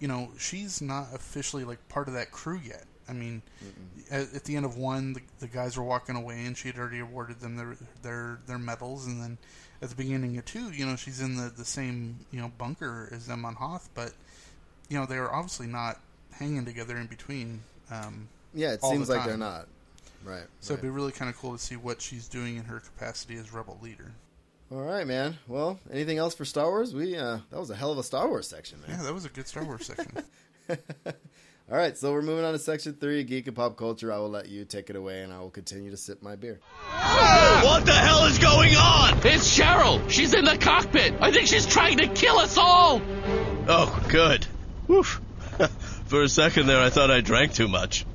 you 0.00 0.08
know, 0.08 0.30
she's 0.38 0.80
not 0.80 1.08
officially 1.14 1.64
like 1.64 1.88
part 1.88 2.08
of 2.08 2.14
that 2.14 2.30
crew 2.30 2.60
yet. 2.64 2.84
I 3.08 3.14
mean, 3.14 3.40
at, 4.10 4.34
at 4.34 4.44
the 4.44 4.54
end 4.56 4.66
of 4.66 4.76
one, 4.76 5.14
the, 5.14 5.20
the 5.40 5.46
guys 5.46 5.78
were 5.78 5.82
walking 5.84 6.14
away, 6.14 6.44
and 6.44 6.54
she 6.56 6.68
had 6.68 6.76
already 6.78 6.98
awarded 6.98 7.40
them 7.40 7.56
their 7.56 7.76
their 8.02 8.40
their 8.46 8.58
medals. 8.58 9.06
And 9.06 9.22
then 9.22 9.38
at 9.80 9.88
the 9.88 9.94
beginning 9.96 10.36
of 10.36 10.44
two, 10.44 10.70
you 10.72 10.84
know, 10.84 10.96
she's 10.96 11.20
in 11.20 11.36
the 11.36 11.50
the 11.56 11.64
same 11.64 12.18
you 12.30 12.40
know 12.40 12.52
bunker 12.58 13.08
as 13.12 13.26
them 13.26 13.44
on 13.44 13.54
Hoth, 13.54 13.88
but 13.94 14.12
you 14.90 14.98
know 14.98 15.06
they 15.06 15.18
were 15.18 15.32
obviously 15.32 15.66
not 15.68 16.00
hanging 16.32 16.64
together 16.66 16.96
in 16.96 17.06
between. 17.06 17.62
Um, 17.90 18.28
yeah, 18.52 18.72
it 18.72 18.82
seems 18.82 19.08
like 19.08 19.24
they're 19.24 19.36
not. 19.38 19.68
Right. 20.28 20.44
so 20.60 20.74
right. 20.74 20.78
it'd 20.78 20.82
be 20.82 20.94
really 20.94 21.12
kind 21.12 21.30
of 21.30 21.38
cool 21.38 21.52
to 21.52 21.58
see 21.58 21.76
what 21.76 22.02
she's 22.02 22.28
doing 22.28 22.56
in 22.56 22.64
her 22.64 22.80
capacity 22.80 23.36
as 23.36 23.52
rebel 23.52 23.78
leader. 23.82 24.12
All 24.70 24.82
right, 24.82 25.06
man. 25.06 25.38
Well, 25.46 25.78
anything 25.90 26.18
else 26.18 26.34
for 26.34 26.44
Star 26.44 26.66
Wars? 26.66 26.94
We 26.94 27.16
uh, 27.16 27.38
that 27.50 27.58
was 27.58 27.70
a 27.70 27.74
hell 27.74 27.90
of 27.90 27.98
a 27.98 28.02
Star 28.02 28.28
Wars 28.28 28.46
section, 28.46 28.80
man. 28.82 28.90
Yeah, 28.98 29.04
that 29.04 29.14
was 29.14 29.24
a 29.24 29.30
good 29.30 29.48
Star 29.48 29.64
Wars 29.64 29.86
section. 29.86 30.12
All 31.70 31.76
right, 31.76 31.96
so 31.98 32.12
we're 32.12 32.22
moving 32.22 32.46
on 32.46 32.52
to 32.52 32.58
section 32.58 32.94
three, 32.94 33.24
geek 33.24 33.46
and 33.46 33.54
pop 33.56 33.76
culture. 33.76 34.10
I 34.12 34.18
will 34.18 34.30
let 34.30 34.48
you 34.48 34.64
take 34.64 34.88
it 34.88 34.96
away, 34.96 35.22
and 35.22 35.32
I 35.32 35.40
will 35.40 35.50
continue 35.50 35.90
to 35.90 35.98
sip 35.98 36.22
my 36.22 36.34
beer. 36.34 36.60
What 36.90 37.84
the 37.84 37.92
hell 37.92 38.24
is 38.24 38.38
going 38.38 38.74
on? 38.74 39.18
It's 39.18 39.58
Cheryl. 39.58 40.08
She's 40.08 40.32
in 40.32 40.46
the 40.46 40.56
cockpit. 40.56 41.14
I 41.20 41.30
think 41.30 41.46
she's 41.46 41.66
trying 41.66 41.98
to 41.98 42.08
kill 42.08 42.38
us 42.38 42.56
all. 42.56 43.02
Oh, 43.68 44.06
good. 44.08 44.46
Woof. 44.86 45.20
For 46.06 46.22
a 46.22 46.28
second 46.28 46.68
there, 46.68 46.80
I 46.80 46.88
thought 46.88 47.10
I 47.10 47.20
drank 47.20 47.52
too 47.52 47.68
much. 47.68 48.06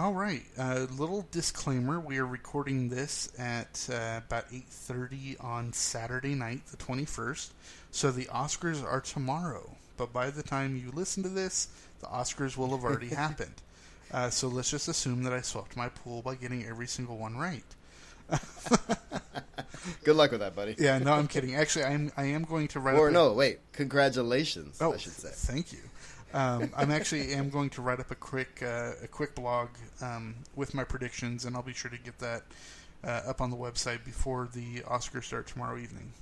All 0.00 0.14
right. 0.14 0.42
A 0.56 0.84
little 0.96 1.26
disclaimer: 1.30 2.00
we 2.00 2.16
are 2.16 2.26
recording 2.26 2.88
this 2.88 3.30
at 3.38 3.86
uh, 3.92 4.20
about 4.26 4.46
eight 4.50 4.64
thirty 4.70 5.36
on 5.38 5.74
Saturday 5.74 6.34
night, 6.34 6.64
the 6.70 6.78
twenty 6.78 7.04
first. 7.04 7.52
So 7.90 8.10
the 8.10 8.24
Oscars 8.26 8.82
are 8.82 9.02
tomorrow. 9.02 9.76
But 9.98 10.10
by 10.10 10.30
the 10.30 10.42
time 10.42 10.74
you 10.74 10.90
listen 10.90 11.22
to 11.24 11.28
this, 11.28 11.68
the 12.00 12.06
Oscars 12.06 12.56
will 12.56 12.70
have 12.70 12.82
already 12.82 13.08
happened. 13.14 13.52
Uh, 14.10 14.30
so 14.30 14.48
let's 14.48 14.70
just 14.70 14.88
assume 14.88 15.22
that 15.24 15.34
I 15.34 15.42
swept 15.42 15.76
my 15.76 15.90
pool 15.90 16.22
by 16.22 16.34
getting 16.34 16.64
every 16.64 16.86
single 16.86 17.18
one 17.18 17.36
right. 17.36 17.62
Good 20.04 20.16
luck 20.16 20.30
with 20.30 20.40
that, 20.40 20.56
buddy. 20.56 20.76
Yeah, 20.78 20.98
no, 20.98 21.12
I'm 21.12 21.28
kidding. 21.34 21.54
Actually, 21.56 21.84
I'm 21.84 22.10
I 22.16 22.24
am 22.24 22.44
going 22.44 22.68
to 22.68 22.80
write. 22.80 22.96
Or 22.96 23.10
no, 23.10 23.34
wait. 23.34 23.58
Congratulations, 23.72 24.78
Oh, 24.80 24.94
I 24.94 24.96
should 24.96 25.12
say. 25.12 25.28
thank 25.30 25.74
you. 25.74 25.80
Um, 26.32 26.70
I'm 26.76 26.90
actually 26.90 27.32
am 27.32 27.50
going 27.50 27.70
to 27.70 27.82
write 27.82 28.00
up 28.00 28.10
a 28.10 28.14
quick 28.14 28.62
uh, 28.62 28.92
a 29.02 29.08
quick 29.08 29.34
blog 29.34 29.68
um, 30.00 30.36
with 30.54 30.74
my 30.74 30.84
predictions, 30.84 31.44
and 31.44 31.56
I'll 31.56 31.62
be 31.62 31.72
sure 31.72 31.90
to 31.90 31.98
get 31.98 32.18
that 32.20 32.42
uh, 33.02 33.22
up 33.26 33.40
on 33.40 33.50
the 33.50 33.56
website 33.56 34.04
before 34.04 34.48
the 34.52 34.80
Oscars 34.80 35.24
start 35.24 35.46
tomorrow 35.46 35.76
evening. 35.76 36.12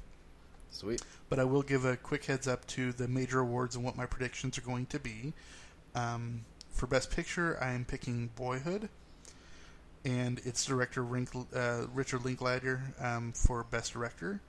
Sweet. 0.70 1.02
But 1.28 1.38
I 1.38 1.44
will 1.44 1.62
give 1.62 1.84
a 1.84 1.96
quick 1.96 2.24
heads 2.24 2.46
up 2.46 2.66
to 2.68 2.92
the 2.92 3.08
major 3.08 3.40
awards 3.40 3.76
and 3.76 3.84
what 3.84 3.96
my 3.96 4.06
predictions 4.06 4.56
are 4.58 4.62
going 4.62 4.86
to 4.86 4.98
be. 4.98 5.32
Um, 5.94 6.44
for 6.70 6.86
Best 6.86 7.10
Picture, 7.10 7.58
I 7.60 7.72
am 7.72 7.84
picking 7.84 8.30
Boyhood, 8.36 8.88
and 10.04 10.38
its 10.44 10.64
director 10.64 11.02
Rink, 11.02 11.30
uh, 11.54 11.86
Richard 11.92 12.24
Linklater 12.24 12.94
um, 13.00 13.32
for 13.32 13.64
Best 13.64 13.92
Director. 13.92 14.40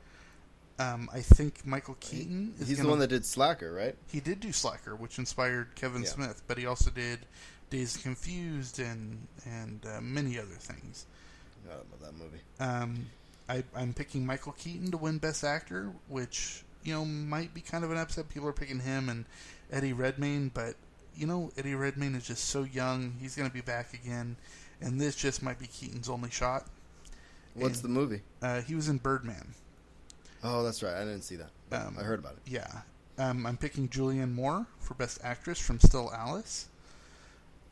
Um, 0.80 1.10
I 1.14 1.20
think 1.22 1.66
Michael 1.66 1.98
Keaton 2.00 2.54
is 2.60 2.68
He's 2.70 2.78
the 2.78 2.84
gonna- 2.84 2.90
one 2.92 3.00
that 3.00 3.08
did 3.08 3.26
Slacker, 3.26 3.72
right? 3.74 3.96
he 4.08 4.20
did 4.22 4.40
do 4.40 4.52
Slacker, 4.54 4.96
which 4.96 5.20
inspired 5.20 5.76
Kevin 5.76 6.04
Yeah. 6.04 6.10
Smith, 6.10 6.42
but 6.48 6.58
he 6.58 6.66
also 6.66 6.90
did 6.90 7.20
Dazed 7.70 8.02
Confused 8.02 8.80
and 8.80 9.28
and 9.46 9.86
uh, 9.86 10.00
many 10.02 10.40
other 10.40 10.56
things. 10.56 11.06
I 11.70 11.76
love 11.76 11.86
that 12.02 12.14
movie. 12.14 12.40
Um, 12.60 13.08
I, 13.50 13.64
I'm 13.76 13.94
picking 13.94 14.26
Michael 14.26 14.54
Keaton 14.54 14.90
to 14.92 14.98
win 14.98 15.18
Best 15.18 15.44
Actor, 15.44 15.92
which 16.08 16.64
you 16.84 16.94
know 16.94 17.04
might 17.04 17.54
be 17.54 17.62
kind 17.62 17.84
of 17.84 17.92
an 17.92 17.98
upset. 17.98 18.30
People 18.30 18.48
are 18.48 18.54
picking 18.54 18.80
him 18.80 19.10
and 19.10 19.26
Eddie 19.72 19.94
Redmayne, 19.94 20.50
but 20.54 20.76
you 21.16 21.28
know 21.28 21.52
Eddie 21.58 21.76
Redmayne 21.76 22.16
is 22.16 22.26
just 22.26 22.46
so 22.46 22.64
young; 22.64 23.16
he's 23.20 23.36
going 23.36 23.50
to 23.50 23.54
be 23.54 23.62
back 23.62 23.94
again, 23.94 24.38
and 24.82 25.00
this 25.02 25.16
just 25.16 25.44
might 25.44 25.60
be 25.60 25.68
Keaton's 25.68 26.08
only 26.10 26.30
shot. 26.32 26.66
What's 27.54 27.76
And- 27.76 27.84
the 27.84 27.90
movie? 27.90 28.22
Uh, 28.42 28.62
he 28.62 28.76
was 28.76 28.88
in 28.88 28.98
Birdman. 28.98 29.54
Oh, 30.44 30.64
that's 30.64 30.82
right. 30.84 30.96
I 30.96 31.00
didn't 31.00 31.22
see 31.24 31.36
that. 31.38 31.50
Um, 31.72 31.98
I 32.00 32.04
heard 32.04 32.20
about 32.20 32.34
it. 32.34 32.40
Yeah. 32.46 32.68
Um, 33.18 33.46
I'm 33.46 33.58
picking 33.58 33.90
Julianne 33.90 34.34
Moore 34.34 34.66
for 34.80 34.94
Best 34.94 35.20
Actress 35.24 35.60
from 35.60 35.80
Still 35.80 36.12
Alice. 36.14 36.68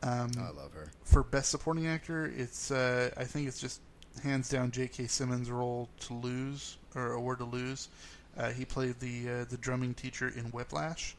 Um, 0.02 0.30
I 0.38 0.50
love 0.50 0.72
her. 0.74 0.90
for 1.04 1.22
Best 1.22 1.50
Supporting 1.50 1.86
Actor, 1.88 2.32
it's 2.36 2.70
uh, 2.70 3.10
I 3.16 3.24
think 3.24 3.48
it's 3.48 3.60
just 3.60 3.80
hands 4.22 4.48
down 4.48 4.70
J.K. 4.70 5.06
Simmons' 5.08 5.50
role 5.50 5.88
to 6.00 6.14
lose 6.14 6.76
or 6.94 7.12
award 7.12 7.38
to 7.38 7.44
lose. 7.44 7.88
Uh, 8.36 8.50
he 8.50 8.64
played 8.64 9.00
the 9.00 9.28
uh, 9.28 9.44
the 9.48 9.56
drumming 9.56 9.94
teacher 9.94 10.28
in 10.28 10.44
Whiplash, 10.52 11.16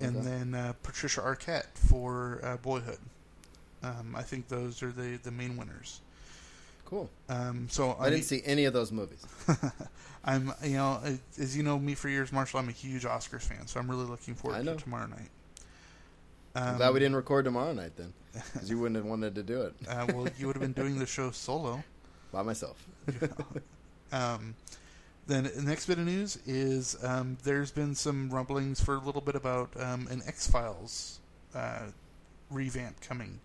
and 0.00 0.16
Okay. 0.16 0.26
then 0.26 0.54
uh, 0.54 0.74
Patricia 0.82 1.20
Arquette 1.22 1.68
for 1.88 2.40
uh, 2.42 2.56
Boyhood. 2.58 2.98
Um, 3.82 4.14
I 4.14 4.22
think 4.22 4.48
those 4.48 4.82
are 4.82 4.92
the 4.92 5.18
the 5.22 5.30
main 5.30 5.56
winners. 5.56 6.00
Cool. 6.86 7.10
Um, 7.28 7.68
so 7.70 7.96
I 8.00 8.10
didn't 8.10 8.24
see 8.24 8.42
any 8.46 8.64
of 8.64 8.72
those 8.72 8.90
movies. 8.92 9.24
I'm, 10.24 10.52
you 10.64 10.74
know, 10.76 11.00
as 11.38 11.56
you 11.56 11.62
know 11.62 11.78
me 11.78 11.94
for 11.94 12.08
years, 12.08 12.32
Marshall. 12.32 12.60
I'm 12.60 12.68
a 12.68 12.72
huge 12.72 13.04
Oscars 13.04 13.42
fan, 13.42 13.66
so 13.66 13.78
I'm 13.78 13.88
really 13.90 14.04
looking 14.06 14.34
forward 14.34 14.56
I 14.58 14.62
to 14.62 14.76
tomorrow 14.76 15.06
night. 15.06 15.28
I'm 16.54 16.68
Um, 16.70 16.76
glad 16.78 16.94
we 16.94 17.00
didn't 17.00 17.16
record 17.16 17.44
tomorrow 17.44 17.72
night 17.72 17.92
then, 17.96 18.12
because 18.32 18.70
you 18.70 18.78
wouldn't 18.78 18.96
have 18.96 19.04
wanted 19.04 19.34
to 19.34 19.42
do 19.42 19.62
it 19.62 19.74
Uh, 19.88 20.06
well, 20.08 20.28
you 20.38 20.46
would 20.46 20.56
have 20.56 20.62
been 20.62 20.72
doing 20.72 20.98
the 20.98 21.06
show 21.06 21.30
solo. 21.30 21.84
by 22.32 22.42
myself. 22.42 22.76
Um, 24.12 24.54
then 25.26 25.44
the 25.54 25.62
next 25.62 25.86
bit 25.86 25.98
of 25.98 26.04
news 26.06 26.38
is 26.46 26.96
um, 27.02 27.36
there's 27.44 27.70
been 27.72 27.94
some 27.94 28.30
rumblings 28.30 28.80
for 28.80 28.94
a 28.94 28.98
little 28.98 29.20
bit 29.20 29.34
about 29.34 29.70
um, 29.80 30.06
an 30.10 30.22
X 30.26 30.46
Files 30.48 31.18
uh, 31.54 31.86
revamp 32.50 33.00
coming. 33.00 33.40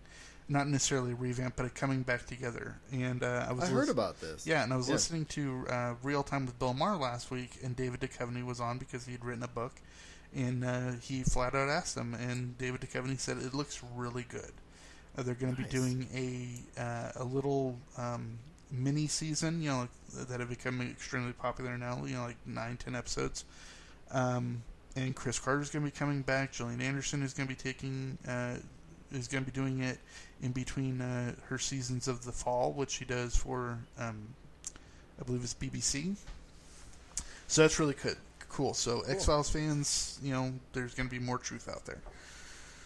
Not 0.52 0.68
necessarily 0.68 1.12
a 1.12 1.14
revamp, 1.14 1.56
but 1.56 1.64
a 1.64 1.70
coming 1.70 2.02
back 2.02 2.26
together. 2.26 2.76
And 2.92 3.22
uh, 3.22 3.46
I 3.48 3.52
was 3.52 3.64
I 3.64 3.68
heard 3.68 3.88
about 3.88 4.20
this. 4.20 4.46
Yeah, 4.46 4.62
and 4.62 4.72
I 4.72 4.76
was 4.76 4.86
Yeah. 4.88 4.94
listening 4.94 5.24
to 5.26 5.64
uh, 5.68 5.94
Real 6.02 6.22
Time 6.22 6.44
with 6.44 6.58
Bill 6.58 6.74
Maher 6.74 6.96
last 6.96 7.30
week, 7.30 7.58
and 7.64 7.74
David 7.74 8.00
Duchovny 8.00 8.44
was 8.44 8.60
on 8.60 8.76
because 8.76 9.06
he 9.06 9.12
had 9.12 9.24
written 9.24 9.42
a 9.42 9.48
book, 9.48 9.72
and 10.34 10.62
uh, 10.62 10.92
he 11.00 11.22
flat 11.22 11.54
out 11.54 11.70
asked 11.70 11.96
him, 11.96 12.12
and 12.12 12.58
David 12.58 12.82
Duchovny 12.82 13.18
said 13.18 13.38
it 13.38 13.54
looks 13.54 13.82
really 13.96 14.24
good. 14.28 14.52
Uh, 15.16 15.22
they're 15.22 15.34
going 15.34 15.54
to 15.56 15.62
Nice. 15.62 15.70
be 15.70 15.78
doing 15.78 16.08
a 16.76 16.80
uh, 16.80 17.12
a 17.16 17.24
little 17.24 17.78
um, 17.96 18.38
mini 18.70 19.06
season, 19.06 19.62
you 19.62 19.70
know, 19.70 19.88
like, 20.14 20.28
that 20.28 20.40
have 20.40 20.50
become 20.50 20.82
extremely 20.82 21.32
popular 21.32 21.78
now. 21.78 22.04
You 22.04 22.16
know, 22.16 22.24
like 22.24 22.36
nine, 22.46 22.76
ten 22.76 22.94
episodes. 22.94 23.44
Um, 24.10 24.62
and 24.96 25.16
Chris 25.16 25.38
Carter's 25.38 25.70
going 25.70 25.82
to 25.86 25.90
be 25.90 25.96
coming 25.96 26.20
back. 26.20 26.52
Gillian 26.52 26.82
Anderson 26.82 27.22
is 27.22 27.32
going 27.32 27.48
to 27.48 27.54
be 27.54 27.58
taking 27.58 28.18
uh, 28.28 28.56
is 29.12 29.28
going 29.28 29.44
to 29.44 29.50
be 29.50 29.54
doing 29.54 29.80
it 29.80 29.98
in 30.42 30.52
between 30.52 31.00
uh, 31.00 31.32
her 31.46 31.58
seasons 31.58 32.08
of 32.08 32.24
the 32.24 32.32
fall, 32.32 32.72
which 32.72 32.90
she 32.90 33.04
does 33.04 33.36
for 33.36 33.78
um, 33.98 34.34
I 35.20 35.24
believe 35.24 35.42
it's 35.42 35.54
BBC. 35.54 36.16
So 37.46 37.62
that's 37.62 37.78
really 37.78 37.94
good. 38.02 38.16
Cool. 38.48 38.74
So 38.74 39.00
X 39.02 39.24
Files 39.24 39.48
fans, 39.48 40.18
you 40.22 40.32
know, 40.32 40.52
there's 40.72 40.94
going 40.94 41.08
to 41.08 41.10
be 41.14 41.18
more 41.24 41.38
truth 41.38 41.68
out 41.68 41.86
there. 41.86 42.00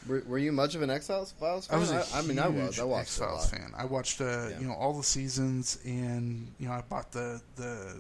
Were, 0.07 0.23
were 0.27 0.39
you 0.39 0.53
much 0.53 0.75
of 0.77 0.83
an 0.83 0.91
X 0.91 1.09
Files 1.09 1.33
fan? 1.33 1.59
I 1.71 1.77
was 1.79 1.91
a 1.91 2.05
I, 2.15 2.23
mean, 2.23 2.39
I 2.39 2.49
was. 2.49 2.79
I 2.79 2.85
watched 2.85 3.09
X 3.09 3.19
Files 3.19 3.51
fan. 3.51 3.73
I 3.77 3.85
watched, 3.85 4.21
uh, 4.21 4.25
Yeah. 4.51 4.61
you 4.61 4.67
know, 4.69 4.75
all 4.75 4.93
the 4.93 5.03
seasons, 5.03 5.79
and 5.85 6.53
you 6.61 6.69
know, 6.69 6.75
I 6.75 6.83
bought 6.83 7.11
the 7.11 7.41
the 7.57 7.97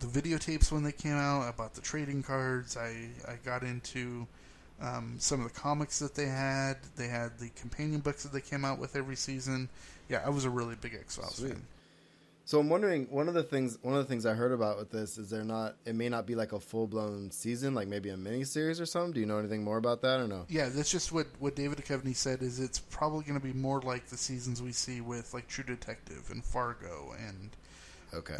the 0.00 0.06
videotapes 0.06 0.70
when 0.70 0.82
they 0.82 0.92
came 0.92 1.14
out. 1.14 1.42
I 1.42 1.52
bought 1.52 1.72
the 1.74 1.80
trading 1.80 2.22
cards. 2.22 2.76
I 2.76 3.08
I 3.26 3.36
got 3.44 3.62
into 3.62 4.26
um, 4.80 5.16
some 5.18 5.40
of 5.44 5.52
the 5.52 5.58
comics 5.58 5.98
that 6.00 6.14
they 6.14 6.26
had. 6.26 6.76
They 6.96 7.08
had 7.08 7.38
the 7.38 7.48
companion 7.50 8.00
books 8.00 8.22
that 8.22 8.32
they 8.32 8.40
came 8.40 8.64
out 8.64 8.78
with 8.78 8.96
every 8.96 9.16
season. 9.16 9.68
Yeah, 10.08 10.22
I 10.24 10.30
was 10.30 10.44
a 10.44 10.50
really 10.50 10.74
big 10.74 10.94
X 10.94 11.16
Files 11.16 11.40
fan. 11.40 11.62
So 12.46 12.60
I'm 12.60 12.68
wondering 12.68 13.08
one 13.10 13.26
of 13.26 13.34
the 13.34 13.42
things 13.42 13.76
one 13.82 13.94
of 13.94 13.98
the 13.98 14.08
things 14.08 14.24
I 14.24 14.34
heard 14.34 14.52
about 14.52 14.78
with 14.78 14.92
this 14.92 15.18
is 15.18 15.30
they're 15.30 15.42
not 15.42 15.74
it 15.84 15.96
may 15.96 16.08
not 16.08 16.26
be 16.26 16.36
like 16.36 16.52
a 16.52 16.60
full 16.60 16.86
blown 16.86 17.32
season, 17.32 17.74
like 17.74 17.88
maybe 17.88 18.10
a 18.10 18.16
mini 18.16 18.44
series 18.44 18.80
or 18.80 18.86
something. 18.86 19.12
Do 19.12 19.20
you 19.20 19.26
know 19.26 19.38
anything 19.38 19.64
more 19.64 19.78
about 19.78 20.00
that 20.02 20.20
or 20.20 20.28
no? 20.28 20.44
Yeah, 20.48 20.68
that's 20.68 20.90
just 20.90 21.10
what 21.10 21.26
what 21.40 21.56
David 21.56 21.78
Duchovny 21.78 22.14
said. 22.14 22.42
Is 22.42 22.60
it's 22.60 22.78
probably 22.78 23.24
going 23.24 23.40
to 23.40 23.44
be 23.44 23.52
more 23.52 23.80
like 23.80 24.06
the 24.06 24.16
seasons 24.16 24.62
we 24.62 24.70
see 24.70 25.00
with 25.00 25.34
like 25.34 25.48
True 25.48 25.64
Detective 25.64 26.30
and 26.30 26.44
Fargo 26.44 27.16
and 27.26 27.50
Okay. 28.14 28.36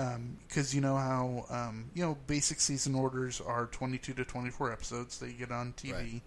because 0.48 0.74
you 0.74 0.80
know 0.80 0.96
how 0.96 1.44
um, 1.50 1.90
you 1.94 2.02
know 2.02 2.16
basic 2.26 2.60
season 2.60 2.94
orders 2.94 3.40
are 3.40 3.66
22 3.66 4.14
to 4.14 4.24
24 4.24 4.72
episodes 4.72 5.18
that 5.18 5.26
you 5.28 5.34
get 5.34 5.50
on 5.50 5.74
TV, 5.76 5.92
Right. 5.92 6.22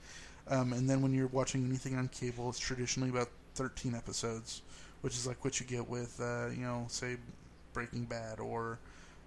um, 0.47 0.73
and 0.73 0.89
then 0.89 1.01
when 1.01 1.13
you're 1.13 1.27
watching 1.27 1.65
anything 1.65 1.95
on 1.95 2.07
cable, 2.09 2.49
it's 2.49 2.59
traditionally 2.59 3.09
about 3.09 3.29
13 3.55 3.95
episodes, 3.95 4.61
which 5.01 5.13
is 5.15 5.25
like 5.25 5.43
what 5.43 5.59
you 5.59 5.65
get 5.65 5.87
with 5.89 6.19
uh, 6.21 6.47
you 6.49 6.61
know 6.63 6.85
say 6.89 7.17
Breaking 7.73 8.05
Bad 8.05 8.39
or 8.39 8.77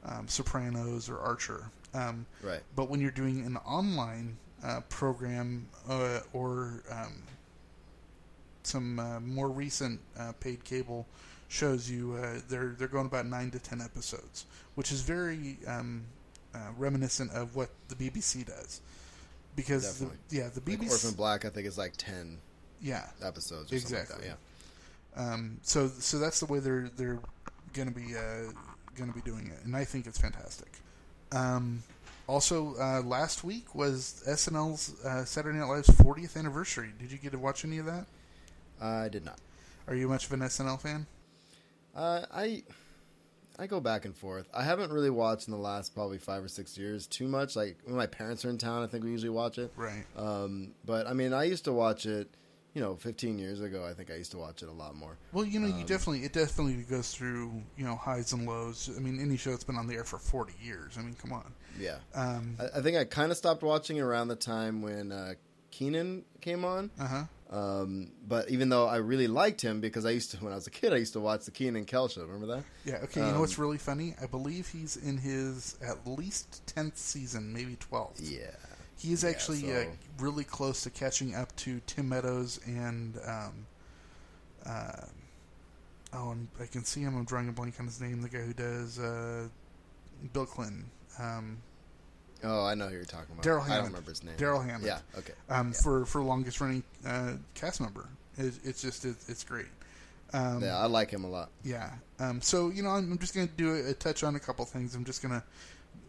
um, 0.05 0.29
Sopranos 0.29 1.09
or 1.09 1.19
Archer. 1.19 1.71
Um, 1.95 2.27
right. 2.43 2.61
but 2.75 2.89
when 2.89 3.01
you're 3.01 3.11
doing 3.11 3.45
an 3.45 3.57
online 3.59 4.37
uh, 4.65 4.81
program 4.89 5.69
uh, 5.89 6.21
or 6.33 6.83
um, 6.91 7.23
some 8.63 8.99
uh, 8.99 9.21
more 9.21 9.49
recent 9.49 10.01
uh, 10.19 10.33
paid 10.41 10.65
cable 10.65 11.07
shows, 11.53 11.91
you 11.91 12.15
uh, 12.15 12.41
they're 12.49 12.75
they're 12.79 12.89
going 12.89 13.07
about 13.07 13.27
nine 13.27 13.51
to 13.51 13.59
ten 13.59 13.81
episodes, 13.81 14.47
which 14.75 14.91
is 14.91 15.03
very 15.03 15.59
um, 15.67 16.05
uh, 16.55 16.59
reminiscent 16.79 17.31
of 17.33 17.55
what 17.55 17.71
the 17.89 17.95
BBC 17.95 18.47
does. 18.47 18.81
Because 19.55 19.99
the, 19.99 20.11
yeah, 20.31 20.49
the 20.49 20.61
Like 20.67 20.81
BBC 20.81 20.91
Orphan 20.91 21.13
Black, 21.13 21.45
I 21.45 21.51
think 21.51 21.67
is 21.67 21.77
like 21.77 21.93
ten 21.97 22.39
yeah 22.81 23.07
episodes. 23.23 23.71
Or 23.71 23.77
Exactly. 23.77 24.07
Something 24.15 24.31
like 24.31 24.39
that. 25.17 25.35
um, 25.35 25.59
so 25.63 25.89
so 25.89 26.19
that's 26.19 26.41
the 26.41 26.47
way 26.47 26.59
they're 26.59 26.91
they're 26.97 27.21
going 27.75 27.89
to 27.89 27.95
be 27.95 28.17
uh, 28.17 28.51
going 28.97 29.11
to 29.13 29.15
be 29.15 29.23
doing 29.23 29.47
it, 29.49 29.65
and 29.65 29.77
I 29.77 29.85
think 29.85 30.07
it's 30.07 30.19
fantastic. 30.19 30.73
Um, 31.33 31.83
also, 32.29 32.77
uh, 32.79 33.03
last 33.03 33.45
week 33.45 33.75
was 33.75 34.23
SNL's 34.27 35.05
uh, 35.05 35.25
Saturday 35.25 35.59
Night 35.59 35.67
Live's 35.69 35.89
40th 35.89 36.37
anniversary. 36.37 36.91
Did 36.99 37.11
you 37.11 37.19
get 37.19 37.33
to 37.33 37.39
watch 37.39 37.65
any 37.65 37.79
of 37.79 37.87
that? 37.87 38.07
Yeah. 38.81 38.89
I 38.89 39.09
did 39.09 39.25
not. 39.25 39.39
Are 39.89 39.95
you 39.95 40.09
much 40.09 40.27
of 40.27 40.33
an 40.33 40.41
SNL 40.41 40.81
fan? 40.81 41.07
Uh, 41.95 42.23
I 42.33 42.63
I 43.59 43.67
go 43.67 43.81
back 43.81 44.05
and 44.05 44.17
forth. 44.17 44.49
I 44.55 44.63
haven't 44.65 44.93
really 44.93 45.11
watched 45.11 45.47
in 45.47 45.53
the 45.53 45.59
last 45.59 45.95
probably 45.95 46.19
five 46.19 46.43
or 46.43 46.49
six 46.49 46.77
years 46.79 47.07
too 47.07 47.29
much. 47.29 47.55
Like 47.55 47.77
when 47.85 47.97
my 47.97 48.07
parents 48.07 48.45
are 48.45 48.51
in 48.51 48.59
town, 48.59 48.83
I 48.83 48.87
think 48.87 49.05
we 49.05 49.11
usually 49.11 49.31
watch 49.31 49.59
it. 49.59 49.73
Right. 49.77 50.05
Um, 50.17 50.73
but 50.85 51.07
I 51.07 51.13
mean, 51.13 51.33
I 51.33 51.45
used 51.45 51.65
to 51.65 51.73
watch 51.73 52.07
it. 52.07 52.29
You 52.75 52.81
know, 52.81 52.97
15 52.97 53.39
years 53.39 53.61
ago, 53.61 53.85
I 53.85 53.93
think 53.93 54.11
I 54.11 54.15
used 54.15 54.31
to 54.31 54.39
watch 54.39 54.63
it 54.63 54.69
a 54.71 54.73
lot 54.73 54.97
more. 54.97 55.19
Well, 55.33 55.45
you 55.45 55.61
know, 55.61 55.67
Um, 55.67 55.79
you 55.79 55.85
definitely 55.85 56.25
it 56.25 56.33
definitely 56.33 56.83
goes 56.85 57.13
through 57.13 57.53
you 57.77 57.85
know 57.85 57.97
highs 57.97 58.33
and 58.33 58.47
lows. 58.47 58.89
I 58.97 58.99
mean, 58.99 59.21
any 59.21 59.37
show 59.37 59.51
that's 59.51 59.63
been 59.65 59.77
on 59.77 59.87
the 59.87 59.95
air 59.97 60.05
for 60.05 60.19
forty 60.19 60.55
years. 60.63 60.97
I 60.99 61.03
mean, 61.03 61.15
come 61.15 61.35
on. 61.35 61.53
Yeah. 61.79 61.97
Um, 62.15 62.57
I, 62.59 62.79
I 62.79 62.81
think 62.81 62.97
I 62.97 63.05
kind 63.05 63.31
of 63.31 63.37
stopped 63.37 63.63
watching 63.63 64.01
around 64.01 64.29
the 64.29 64.37
time 64.37 64.81
when 64.81 65.13
uh, 65.13 65.35
Kenan 65.71 66.25
came 66.41 66.65
on. 66.65 66.91
uh 66.99 67.07
huh. 67.07 67.25
Um, 67.53 68.13
but 68.27 68.51
even 68.51 68.71
though 68.71 68.87
I 68.87 68.97
really 68.97 69.27
liked 69.29 69.61
him 69.61 69.83
because 69.83 70.07
I 70.07 70.11
used 70.11 70.31
to, 70.31 70.39
when 70.39 70.53
I 70.53 70.57
was 70.57 70.67
a 70.67 70.71
kid, 70.71 70.95
I 70.95 70.97
used 70.97 71.13
to 71.13 71.21
watch 71.21 71.45
the 71.45 71.51
Kenan 71.51 71.77
and 71.77 71.87
Kel 71.87 72.09
show. 72.09 72.23
Remember 72.23 72.47
that? 72.47 72.65
Yeah. 72.87 72.97
Okay. 73.05 73.21
You 73.21 73.27
know 73.27 73.35
Um, 73.35 73.41
what's 73.41 73.59
really 73.59 73.77
funny? 73.77 74.15
I 74.23 74.27
believe 74.27 74.69
he's 74.69 74.97
in 74.97 75.19
his 75.19 75.77
at 75.87 76.07
least 76.07 76.67
tenth 76.67 76.97
season, 76.97 77.53
maybe 77.53 77.77
twelfth. 77.79 78.21
Yeah. 78.23 78.51
He 78.97 79.13
is 79.13 79.23
actually 79.25 79.71
uh, 79.75 79.85
really 80.19 80.45
close 80.45 80.83
to 80.85 80.91
catching 80.91 81.35
up 81.35 81.55
to 81.57 81.81
Tim 81.87 82.09
Meadows 82.09 82.59
and 82.67 83.19
um, 83.27 83.67
uh, 84.65 84.93
oh, 86.15 86.31
and 86.31 86.49
I 86.61 86.67
can 86.67 86.85
see 86.85 87.01
him. 87.01 87.17
I'm 87.17 87.25
drawing 87.25 87.49
a 87.49 87.53
blank 87.53 87.75
on 87.81 87.87
his 87.87 88.01
name. 88.01 88.23
The 88.23 88.29
guy 88.29 88.39
who 88.43 88.53
does 88.55 88.99
uh, 88.99 89.49
Bill 90.33 90.47
Clinton, 90.47 90.89
um, 91.19 91.59
Oh, 92.45 92.65
I 92.65 92.75
know 92.75 92.89
who 92.89 92.95
you're 92.97 93.05
talking 93.05 93.33
about. 93.33 93.43
Darrell 93.43 93.63
Hammond. 93.63 93.75
I 93.75 93.77
don't 93.79 93.87
remember 93.93 94.11
his 94.11 94.25
name. 94.25 94.35
Darrell 94.37 94.61
Hammond. 94.63 94.85
Yeah. 94.85 94.99
Okay. 95.19 95.33
um, 95.49 95.73
for 95.73 96.05
for 96.07 96.23
longest 96.23 96.61
running 96.61 96.83
uh, 97.07 97.35
cast 97.55 97.81
member. 97.81 98.09
It, 98.39 98.55
it's 98.65 98.83
just 98.83 99.05
it, 99.05 99.17
it's 99.29 99.45
great. 99.45 99.67
Um, 100.33 100.63
Yeah, 100.63 100.79
I 100.79 100.87
like 100.87 101.11
him 101.11 101.25
a 101.25 101.29
lot. 101.29 101.51
Yeah. 101.65 101.91
Um, 102.19 102.41
so 102.41 102.71
you 102.71 102.83
know, 102.83 102.91
I'm, 102.91 103.13
I'm 103.13 103.19
just 103.19 103.35
going 103.35 103.49
to 103.49 103.55
do 103.55 103.75
a, 103.75 103.91
a 103.91 103.95
touch 103.95 104.25
on 104.25 104.35
a 104.37 104.41
couple 104.41 104.65
things. 104.65 104.95
I'm 104.95 105.05
just 105.05 105.23
going 105.23 105.35
to, 105.35 105.43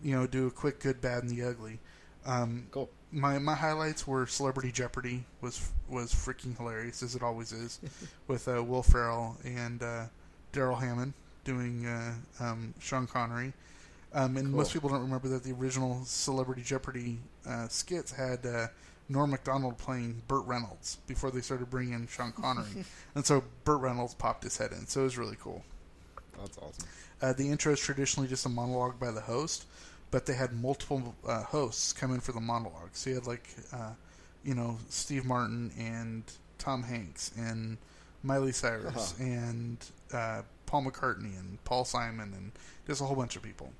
you 0.01 0.15
know, 0.15 0.25
do 0.27 0.47
a 0.47 0.51
quick 0.51 0.79
good, 0.79 1.01
bad, 1.01 1.23
and 1.23 1.29
the 1.29 1.43
ugly. 1.43 1.79
Um, 2.25 2.67
Cool. 2.71 2.89
my 3.11 3.37
my 3.37 3.53
highlights 3.53 4.07
were 4.07 4.25
Celebrity 4.25 4.71
Jeopardy 4.71 5.25
was 5.41 5.69
was 5.89 6.13
freaking 6.13 6.55
hilarious 6.57 7.03
as 7.03 7.15
it 7.15 7.21
always 7.21 7.51
is, 7.51 7.79
with 8.27 8.47
uh, 8.47 8.63
Will 8.63 8.81
Ferrell 8.83 9.37
and 9.43 9.83
uh, 9.83 10.05
Darrell 10.53 10.77
Hammond 10.77 11.13
doing 11.43 11.85
uh, 11.85 12.13
um, 12.39 12.73
Sean 12.79 13.05
Connery. 13.07 13.51
Um, 14.13 14.37
and 14.37 14.47
Cool. 14.47 14.57
most 14.57 14.73
people 14.73 14.89
don't 14.89 15.01
remember 15.01 15.27
that 15.29 15.43
the 15.43 15.51
original 15.53 16.03
Celebrity 16.05 16.61
Jeopardy 16.61 17.19
uh, 17.47 17.67
skits 17.67 18.11
had 18.11 18.45
uh, 18.45 18.67
Norm 19.09 19.31
Macdonald 19.31 19.77
playing 19.77 20.21
Burt 20.27 20.45
Reynolds 20.45 20.97
before 21.07 21.31
they 21.31 21.41
started 21.41 21.69
bringing 21.69 21.93
in 21.93 22.07
Sean 22.07 22.31
Connery, 22.31 22.85
and 23.15 23.25
so 23.25 23.43
Burt 23.63 23.81
Reynolds 23.81 24.13
popped 24.13 24.43
his 24.43 24.57
head 24.57 24.71
in. 24.71 24.85
So 24.87 25.01
it 25.01 25.03
was 25.05 25.17
really 25.17 25.37
cool. 25.41 25.63
That's 26.39 26.57
awesome. 26.57 26.85
Uh, 27.21 27.33
the 27.33 27.49
intro 27.49 27.73
is 27.73 27.79
traditionally 27.79 28.27
just 28.27 28.45
a 28.45 28.49
monologue 28.49 28.99
by 28.99 29.09
the 29.11 29.21
host, 29.21 29.65
but 30.11 30.25
they 30.25 30.33
had 30.33 30.53
multiple 30.53 31.15
uh, 31.27 31.43
hosts 31.43 31.91
come 31.93 32.13
in 32.13 32.19
for 32.19 32.33
the 32.33 32.41
monologue. 32.41 32.89
So 32.93 33.09
you 33.09 33.15
had 33.15 33.27
like, 33.27 33.47
uh, 33.71 33.91
you 34.43 34.53
know, 34.53 34.77
Steve 34.89 35.25
Martin 35.25 35.71
and 35.77 36.23
Tom 36.59 36.83
Hanks 36.83 37.31
and 37.37 37.77
Miley 38.23 38.51
Cyrus 38.51 39.13
Uh-huh. 39.13 39.23
and 39.23 39.77
uh, 40.13 40.41
Paul 40.65 40.83
McCartney 40.85 41.37
and 41.39 41.63
Paul 41.65 41.85
Simon 41.85 42.33
and 42.35 42.51
just 42.87 43.01
a 43.01 43.05
whole 43.05 43.15
bunch 43.15 43.35
of 43.35 43.41
people. 43.41 43.71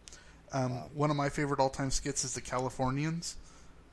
Um, 0.54 0.72
One 0.94 1.10
of 1.10 1.16
my 1.18 1.30
favorite 1.30 1.60
all-time 1.60 1.90
skits 1.92 2.24
is 2.24 2.34
the 2.34 2.42
Californians, 2.42 3.36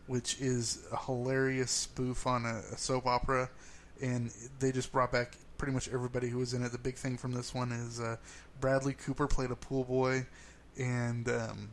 which 0.07 0.41
is 0.41 0.85
a 0.93 0.97
hilarious 0.97 1.71
spoof 1.71 2.27
on 2.27 2.45
a, 2.45 2.59
a 2.73 2.77
soap 2.79 3.07
opera, 3.07 3.49
and 4.03 4.31
they 4.59 4.73
just 4.73 4.93
brought 4.93 5.13
back 5.13 5.37
pretty 5.59 5.73
much 5.73 5.89
everybody 5.89 6.29
who 6.29 6.39
was 6.39 6.55
in 6.55 6.63
it. 6.63 6.73
The 6.73 6.79
big 6.79 6.97
thing 6.97 7.17
from 7.17 7.33
this 7.33 7.55
one 7.55 7.73
is 7.73 8.01
uh, 8.01 8.17
Bradley 8.61 8.95
Cooper 8.95 9.27
played 9.27 9.51
a 9.51 9.57
pool 9.57 9.85
boy, 9.85 10.27
and 10.79 11.29
um, 11.29 11.69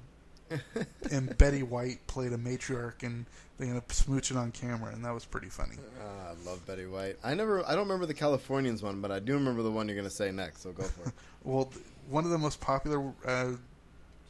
and 1.11 1.37
Betty 1.37 1.63
White 1.63 2.05
played 2.07 2.31
a 2.33 2.37
matriarch, 2.37 3.03
and 3.03 3.25
they 3.57 3.65
ended 3.65 3.77
up 3.83 3.89
smooching 3.89 4.37
on 4.37 4.51
camera, 4.51 4.93
and 4.93 5.03
that 5.03 5.13
was 5.13 5.25
pretty 5.25 5.49
funny. 5.49 5.75
Ah, 6.01 6.29
I 6.31 6.49
love 6.49 6.65
Betty 6.65 6.85
White. 6.85 7.17
I 7.23 7.33
never, 7.33 7.65
I 7.65 7.71
don't 7.71 7.83
remember 7.85 8.05
the 8.05 8.13
Californians 8.13 8.81
one, 8.83 9.01
but 9.01 9.11
I 9.11 9.19
do 9.19 9.33
remember 9.33 9.63
the 9.63 9.71
one 9.71 9.87
you're 9.87 9.97
going 9.97 10.07
to 10.07 10.13
say 10.13 10.31
next. 10.31 10.61
So 10.61 10.71
go 10.71 10.83
for 10.83 11.09
it. 11.09 11.13
Well, 11.43 11.65
th- 11.65 11.85
one 12.09 12.25
of 12.25 12.31
the 12.31 12.37
most 12.37 12.59
popular 12.59 13.13
uh, 13.25 13.51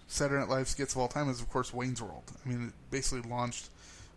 Saturday 0.07 0.39
Night 0.39 0.49
Live 0.49 0.67
skits 0.67 0.93
of 0.95 1.01
all 1.01 1.07
time 1.07 1.29
is, 1.29 1.41
of 1.41 1.49
course, 1.49 1.73
Wayne's 1.73 2.01
World. 2.01 2.23
I 2.43 2.49
mean, 2.49 2.67
it 2.67 2.73
basically 2.91 3.29
launched, 3.29 3.69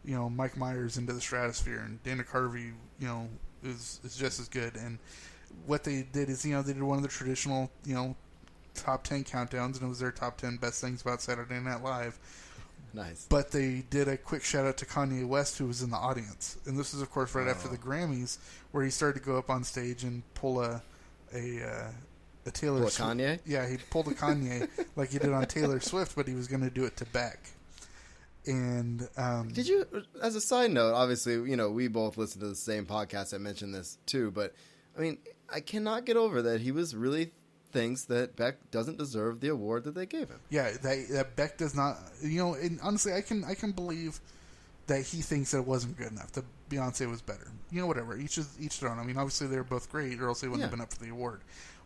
you 0.05 0.15
know, 0.15 0.31
Mike 0.31 0.57
Myers 0.57 0.97
into 0.97 1.13
the 1.13 1.21
stratosphere, 1.21 1.81
and 1.81 2.03
Dana 2.03 2.23
Carvey, 2.25 2.73
you 2.99 3.07
know, 3.07 3.29
is 3.63 4.01
is 4.05 4.17
just 4.17 4.41
as 4.41 4.49
good. 4.49 4.77
And 4.77 4.99
what 5.67 5.85
they 5.85 6.07
did 6.13 6.29
is, 6.29 6.45
you 6.45 6.55
know, 6.55 6.63
they 6.63 6.73
did 6.73 6.83
one 6.83 6.97
of 6.97 7.03
the 7.03 7.09
traditional, 7.09 7.71
you 7.85 7.95
know, 7.95 8.17
top 8.75 9.03
ten 9.03 9.25
countdowns, 9.25 9.75
and 9.75 9.83
it 9.83 9.89
was 9.89 9.99
their 9.99 10.13
top 10.13 10.39
ten 10.39 10.57
best 10.57 10.81
things 10.81 11.03
about 11.03 11.21
Saturday 11.21 11.59
Night 11.59 11.83
Live. 11.83 12.19
nice. 12.95 13.27
But 13.29 13.51
they 13.51 13.85
did 13.91 14.07
a 14.09 14.17
quick 14.17 14.45
shout 14.45 14.67
out 14.67 14.77
to 14.79 14.87
Kanye 14.87 15.27
West, 15.27 15.59
who 15.59 15.67
was 15.67 15.83
in 15.83 15.91
the 15.91 15.97
audience, 15.97 16.57
and 16.67 16.79
this 16.79 16.95
is, 16.95 17.03
of 17.03 17.11
course, 17.11 17.35
right 17.35 17.49
after 17.49 17.69
the 17.69 17.77
Grammys, 17.79 18.39
where 18.71 18.85
he 18.85 18.91
started 18.91 19.19
to 19.21 19.27
go 19.27 19.37
up 19.39 19.51
on 19.51 19.65
stage 19.65 20.05
and 20.05 20.23
pull 20.35 20.63
a 20.63 20.83
a 21.35 21.63
uh, 21.65 21.91
a 22.47 22.51
Taylor 22.51 22.83
a 22.83 22.87
Kanye? 22.87 23.41
Yeah, 23.47 23.69
he 23.69 23.77
pulled 23.91 24.09
a 24.09 24.13
Kanye 24.13 24.69
like 24.97 25.11
he 25.11 25.19
did 25.19 25.33
on 25.33 25.47
Taylor 25.47 25.81
Swift, 25.81 26.17
but 26.17 26.27
he 26.27 26.35
was 26.35 26.49
going 26.49 26.63
to 26.63 26.71
do 26.71 26.85
it 26.85 26.97
to 26.99 27.05
Beck. 27.07 27.39
And 28.47 29.07
um, 29.17 29.49
Did 29.49 29.69
you, 29.69 29.87
as 30.23 30.35
a 30.35 30.41
side 30.41 30.71
note, 30.71 30.95
obviously, 30.95 31.35
you 31.35 31.57
know, 31.57 31.71
we 31.71 31.89
both 31.89 32.17
listen 32.17 32.41
to 32.41 32.49
the 32.49 32.55
same 32.55 32.87
podcast. 32.87 33.35
I 33.35 33.39
mentioned 33.39 33.75
this 33.75 33.99
too, 34.07 34.31
but 34.31 34.55
I 34.97 35.01
mean, 35.01 35.19
I 35.53 35.61
cannot 35.61 36.07
get 36.07 36.17
over 36.17 36.41
that 36.43 36.61
he 36.61 36.73
was 36.73 36.97
really 36.97 37.33
thinks 37.73 38.05
that 38.07 38.37
Beck 38.37 38.71
doesn't 38.71 38.99
deserve 38.99 39.41
the 39.41 39.49
award 39.49 39.85
that 39.85 39.95
they 39.95 40.07
gave 40.07 40.29
him. 40.29 40.41
Yeah, 40.49 40.71
that, 40.83 41.07
that 41.11 41.37
Beck 41.37 41.59
does 41.59 41.75
not. 41.75 41.99
You 42.23 42.39
know, 42.39 42.55
and 42.55 42.81
honestly, 42.83 43.13
I 43.13 43.21
can 43.21 43.45
I 43.45 43.55
can 43.55 43.73
believe 43.73 44.21
that 44.87 45.03
he 45.03 45.23
thinks 45.23 45.53
that 45.53 45.59
it 45.59 45.67
wasn't 45.67 45.97
good 45.97 46.11
enough. 46.11 46.33
That 46.33 46.45
Beyonce 46.69 47.09
was 47.09 47.23
better. 47.23 47.53
You 47.71 47.81
know, 47.81 47.87
whatever. 47.87 48.17
Each 48.17 48.39
is 48.39 48.57
each 48.59 48.81
their 48.81 48.91
own. 48.91 48.99
I 48.99 49.05
mean, 49.05 49.17
obviously 49.17 49.47
they're 49.47 49.65
both 49.65 49.91
great, 49.91 50.21
or 50.21 50.29
else 50.29 50.41
they 50.41 50.49
wouldn't 50.49 50.63
have 50.63 50.71
been 50.71 50.81
up 50.81 50.93
for 50.93 51.05
the 51.05 51.11
award. 51.11 51.43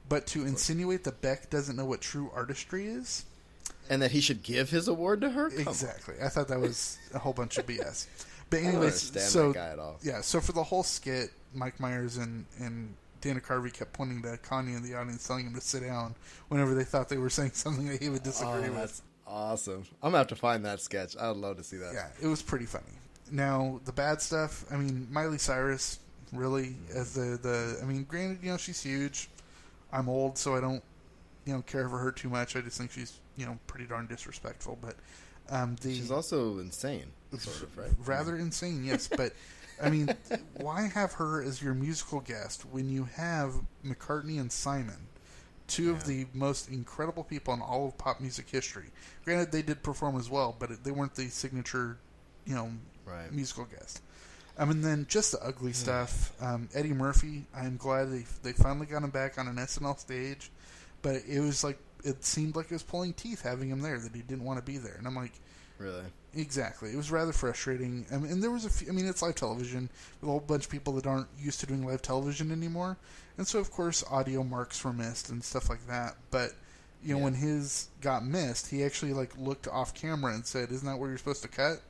But 0.09 0.27
to 0.29 0.45
insinuate 0.47 1.05
that 1.05 1.21
Beck 1.23 1.51
doesn't 1.51 1.77
know 1.77 1.85
what 1.87 2.01
true 2.01 2.31
artistry 2.35 2.87
is, 2.87 3.25
And 3.91 4.01
that 4.03 4.11
he 4.13 4.21
should 4.21 4.43
give 4.43 4.71
his 4.71 4.89
award 4.89 5.21
to 5.23 5.31
her? 5.31 5.51
Come 5.51 5.61
exactly. 5.69 6.15
I 6.23 6.29
thought 6.29 6.49
that 6.49 6.61
was 6.61 6.99
a 7.15 7.19
whole 7.19 7.33
bunch 7.33 7.59
of 7.59 7.67
BS. 7.67 8.07
But 8.51 8.61
anyways, 8.61 9.13
so 9.23 9.49
that 9.49 9.55
guy 9.55 9.69
at 9.71 9.79
all. 9.79 9.99
yeah, 10.03 10.21
so 10.21 10.41
for 10.41 10.53
the 10.53 10.63
whole 10.63 10.83
skit, 10.83 11.31
Mike 11.55 11.81
Myers 11.81 12.17
and 12.19 12.45
and 12.61 12.95
Dana 13.21 13.41
Carvey 13.41 13.73
kept 13.73 13.93
pointing 13.95 14.21
to 14.23 14.37
Kanye 14.39 14.77
in 14.77 14.83
the 14.83 14.95
audience, 14.95 15.27
telling 15.27 15.47
him 15.47 15.55
to 15.55 15.61
sit 15.61 15.83
down 15.83 16.15
whenever 16.49 16.75
they 16.75 16.85
thought 16.85 17.09
they 17.09 17.17
were 17.17 17.31
saying 17.31 17.51
something 17.55 17.89
that 17.89 18.03
he 18.03 18.11
would 18.11 18.23
disagree 18.23 18.53
Oh, 18.69 18.73
with. 18.73 18.75
that's 18.75 19.03
awesome. 19.27 19.87
I'm 20.03 20.09
gonna 20.11 20.19
have 20.19 20.27
to 20.29 20.37
find 20.37 20.65
that 20.67 20.81
sketch. 20.81 21.17
I'd 21.19 21.37
love 21.37 21.57
to 21.57 21.65
see 21.65 21.79
that. 21.79 21.95
Yeah, 21.95 22.09
it 22.23 22.27
was 22.27 22.43
pretty 22.43 22.67
funny. 22.67 22.85
Now 23.33 23.81
the 23.87 23.93
bad 23.93 24.21
stuff. 24.21 24.65
I 24.71 24.77
mean, 24.77 25.09
Miley 25.11 25.39
Cyrus 25.39 25.99
really 26.33 26.77
as 26.95 27.15
the 27.15 27.39
the. 27.43 27.79
I 27.83 27.87
mean, 27.87 28.05
granted, 28.05 28.39
you 28.43 28.51
know 28.51 28.59
she's 28.59 28.83
huge. 28.83 29.29
I'm 29.95 30.09
old, 30.09 30.37
so 30.37 30.55
I 30.57 30.61
don't 30.61 30.83
you 31.47 31.55
know 31.55 31.63
care 31.63 31.89
for 31.89 31.99
her 31.99 32.11
too 32.13 32.29
much. 32.29 32.57
I 32.57 32.61
just 32.61 32.77
think 32.79 32.91
she's 32.91 33.19
you 33.37 33.47
know 33.47 33.59
pretty 33.67 33.87
darn 33.87 34.07
disrespectful. 34.07 34.79
But 34.81 34.97
um, 35.49 35.77
the 35.81 35.95
She's 35.95 36.11
also 36.11 36.59
insane, 36.59 37.07
sort 37.39 37.63
of, 37.63 37.79
right? 37.79 37.91
rather 38.05 38.37
insane, 38.37 38.85
yes. 38.85 39.09
But 39.09 39.33
I 39.83 39.91
mean, 39.91 40.15
why 40.57 40.89
have 40.89 41.13
her 41.15 41.43
as 41.43 41.63
your 41.63 41.75
musical 41.75 42.21
guest 42.21 42.65
when 42.71 42.89
you 42.89 43.05
have 43.05 43.55
McCartney 43.85 44.41
and 44.41 44.51
Simon, 44.51 45.07
two 45.69 45.91
of 45.91 46.05
the 46.07 46.27
most 46.35 46.69
incredible 46.69 47.25
people 47.25 47.55
in 47.55 47.61
all 47.61 47.87
of 47.87 47.97
pop 47.99 48.21
music 48.21 48.51
history? 48.51 48.87
Granted, 49.25 49.53
they 49.53 49.63
did 49.63 49.83
perform 49.83 50.17
as 50.19 50.29
well, 50.29 50.55
but 50.59 50.83
they 50.85 50.91
weren't 50.91 51.15
the 51.15 51.29
signature, 51.29 51.99
you 52.45 52.55
know, 52.55 52.73
Right. 53.07 53.31
musical 53.31 53.65
guest. 53.67 54.01
Um, 54.57 54.71
and 54.71 54.85
then 54.85 55.07
just 55.09 55.33
the 55.33 55.45
ugly 55.45 55.73
stuff. 55.73 56.33
Um, 56.41 56.69
Eddie 56.75 56.93
Murphy. 56.93 57.45
I'm 57.55 57.77
glad 57.77 58.13
they 58.13 58.25
they 58.43 58.53
finally 58.53 58.87
got 58.87 59.03
him 59.03 59.11
back 59.11 59.39
on 59.39 59.49
an 59.49 59.57
SNL 59.57 59.99
stage, 59.99 60.51
but 61.03 61.17
it 61.29 61.41
was 61.41 61.65
like 61.65 61.79
it 62.05 62.25
seemed 62.25 62.55
like 62.55 62.67
it 62.67 62.73
was 62.73 62.83
pulling 62.83 63.15
teeth 63.15 63.43
having 63.43 63.69
him 63.71 63.81
there 63.81 63.99
that 63.99 64.15
he 64.15 64.23
didn't 64.23 64.45
want 64.45 64.59
to 64.59 64.65
be 64.65 64.79
there. 64.79 64.95
And 64.97 65.07
I'm 65.07 65.17
like, 65.17 65.33
Really? 65.79 66.05
Exactly. 66.37 66.91
It 66.91 66.97
was 66.97 67.11
rather 67.11 67.33
frustrating. 67.33 68.07
I 68.13 68.17
mean, 68.19 68.31
and 68.31 68.43
there 68.43 68.51
was 68.51 68.65
a 68.65 68.71
few, 68.71 68.89
I 68.89 68.93
mean, 68.93 69.07
it's 69.07 69.23
live 69.23 69.35
television 69.35 69.89
with 70.21 70.29
a 70.29 70.31
whole 70.31 70.41
bunch 70.41 70.65
of 70.67 70.71
people 70.71 70.93
that 70.95 71.07
aren't 71.07 71.27
used 71.39 71.61
to 71.61 71.67
doing 71.67 71.85
live 71.87 72.03
television 72.03 72.53
anymore. 72.53 72.97
And 73.39 73.47
so, 73.47 73.59
of 73.59 73.71
course, 73.73 74.05
audio 74.11 74.45
marks 74.45 74.85
were 74.85 74.93
missed 74.93 75.31
and 75.31 75.43
stuff 75.43 75.69
like 75.69 75.85
that. 75.89 76.17
But, 76.31 76.53
you 77.03 77.13
know, 77.15 77.19
Yeah. 77.19 77.25
when 77.25 77.35
his 77.35 77.89
got 78.01 78.25
missed, 78.25 78.69
he 78.69 78.85
actually, 78.85 79.13
like, 79.13 79.37
looked 79.37 79.67
off 79.67 79.95
camera 79.95 80.33
and 80.35 80.47
said, 80.47 80.71
Isn't 80.71 80.87
that 80.87 80.97
where 80.97 81.09
you're 81.09 81.19
supposed 81.19 81.43
to 81.43 81.49
cut? 81.49 81.81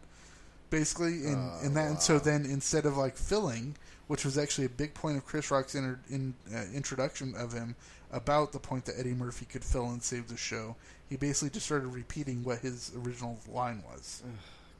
Basically. 0.70 1.24
And, 1.26 1.36
Oh, 1.36 1.58
and 1.62 1.76
that, 1.76 1.88
and 1.88 2.00
so 2.00 2.18
then 2.18 2.44
instead 2.44 2.86
of, 2.86 2.96
like, 2.96 3.16
filling, 3.16 3.76
which 4.06 4.24
was 4.24 4.36
actually 4.38 4.66
a 4.66 4.70
big 4.70 4.94
point 4.94 5.16
of 5.16 5.24
Chris 5.24 5.50
Rock's 5.50 5.74
inter, 5.74 5.98
in, 6.10 6.34
uh, 6.54 6.64
introduction 6.74 7.34
of 7.36 7.52
him 7.52 7.74
about 8.12 8.52
the 8.52 8.58
point 8.58 8.84
that 8.86 8.98
Eddie 8.98 9.14
Murphy 9.14 9.44
could 9.44 9.64
fill 9.64 9.86
and 9.90 10.02
save 10.02 10.28
the 10.28 10.36
show, 10.36 10.76
he 11.08 11.16
basically 11.16 11.50
just 11.50 11.66
started 11.66 11.88
repeating 11.88 12.44
what 12.44 12.58
his 12.60 12.92
original 13.04 13.38
line 13.48 13.82
was. 13.92 14.22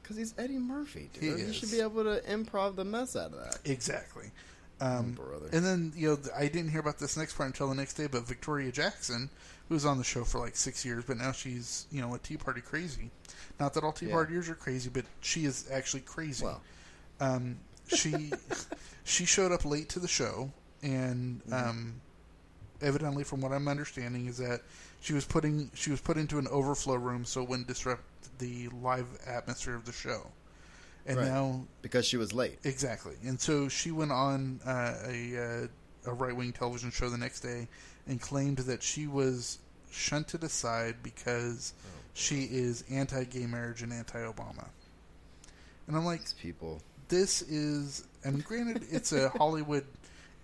Because 0.01 0.17
he's 0.17 0.33
Eddie 0.37 0.57
Murphy, 0.59 1.09
dude. 1.13 1.39
He 1.39 1.45
He, 1.45 1.53
should 1.53 1.71
be 1.71 1.81
able 1.81 2.03
to 2.03 2.21
improv 2.29 2.75
the 2.75 2.85
mess 2.85 3.15
out 3.15 3.33
of 3.33 3.39
that. 3.39 3.59
Exactly. 3.65 4.31
Um. 4.79 5.17
And 5.51 5.65
then 5.65 5.93
you 5.95 6.09
know 6.09 6.17
I 6.35 6.47
didn't 6.47 6.69
hear 6.69 6.81
about 6.81 6.99
this 6.99 7.15
next 7.17 7.33
part 7.37 7.47
until 7.47 7.69
the 7.69 7.75
next 7.75 7.93
day. 7.93 8.07
But 8.07 8.27
Victoria 8.27 8.71
Jackson, 8.71 9.29
who 9.67 9.73
was 9.73 9.85
on 9.85 9.97
the 9.97 10.03
show 10.03 10.23
for 10.23 10.39
like 10.39 10.55
six 10.55 10.85
years, 10.85 11.03
but 11.05 11.17
now 11.17 11.31
she's 11.31 11.87
you 11.91 12.01
know 12.01 12.13
a 12.15 12.19
Tea 12.19 12.37
Party 12.37 12.61
crazy. 12.61 13.09
Not 13.59 13.73
that 13.73 13.83
all 13.83 13.91
Tea 13.91 14.07
Yeah. 14.07 14.15
Partiers 14.15 14.49
are 14.49 14.55
crazy, 14.55 14.89
but 14.93 15.05
she 15.21 15.45
is 15.45 15.69
actually 15.71 16.01
crazy. 16.01 16.45
Well. 16.45 16.61
Um, 17.19 17.57
she 17.87 18.31
she 19.03 19.25
showed 19.25 19.51
up 19.51 19.63
late 19.65 19.89
to 19.89 19.99
the 19.99 20.07
show, 20.07 20.51
and 20.83 21.41
Mm-hmm. 21.45 21.53
um, 21.69 22.01
evidently, 22.81 23.23
from 23.23 23.41
what 23.41 23.51
I'm 23.51 23.67
understanding, 23.67 24.27
is 24.27 24.37
that 24.37 24.61
she 25.01 25.13
was 25.13 25.25
putting 25.25 25.71
she 25.73 25.91
was 25.91 26.01
put 26.01 26.17
into 26.17 26.37
an 26.37 26.47
overflow 26.49 26.95
room 26.95 27.25
so 27.25 27.41
it 27.43 27.49
wouldn't 27.49 27.67
disrupt 27.67 28.03
the 28.39 28.67
live 28.81 29.07
atmosphere 29.25 29.75
of 29.75 29.85
the 29.85 29.91
show. 29.93 30.27
And 31.07 31.17
Right. 31.17 31.27
now 31.27 31.65
because 31.83 32.05
she 32.07 32.17
was 32.17 32.33
late. 32.33 32.57
Exactly, 32.63 33.13
and 33.23 33.39
so 33.39 33.67
she 33.69 33.91
went 33.91 34.11
on 34.11 34.59
uh, 34.65 34.95
a 35.05 35.37
uh, 35.37 35.67
a 36.07 36.13
right 36.13 36.35
wing 36.35 36.51
television 36.51 36.89
show 36.91 37.09
the 37.09 37.17
next 37.17 37.41
day 37.41 37.67
and 38.07 38.21
claimed 38.21 38.57
that 38.59 38.83
she 38.83 39.07
was 39.07 39.59
shunted 39.91 40.43
aside 40.43 40.95
because 41.03 41.73
oh, 41.85 41.89
she 42.13 42.43
is 42.43 42.83
anti-gay 42.89 43.45
marriage 43.45 43.81
and 43.81 43.91
anti-Obama. 43.93 44.67
And 45.87 45.95
I'm 45.95 46.05
like, 46.05 46.21
These 46.21 46.33
people. 46.33 46.81
this 47.09 47.41
is, 47.43 48.05
and 48.23 48.43
granted, 48.43 48.83
it's 48.91 49.11
a 49.11 49.29
Hollywood 49.37 49.85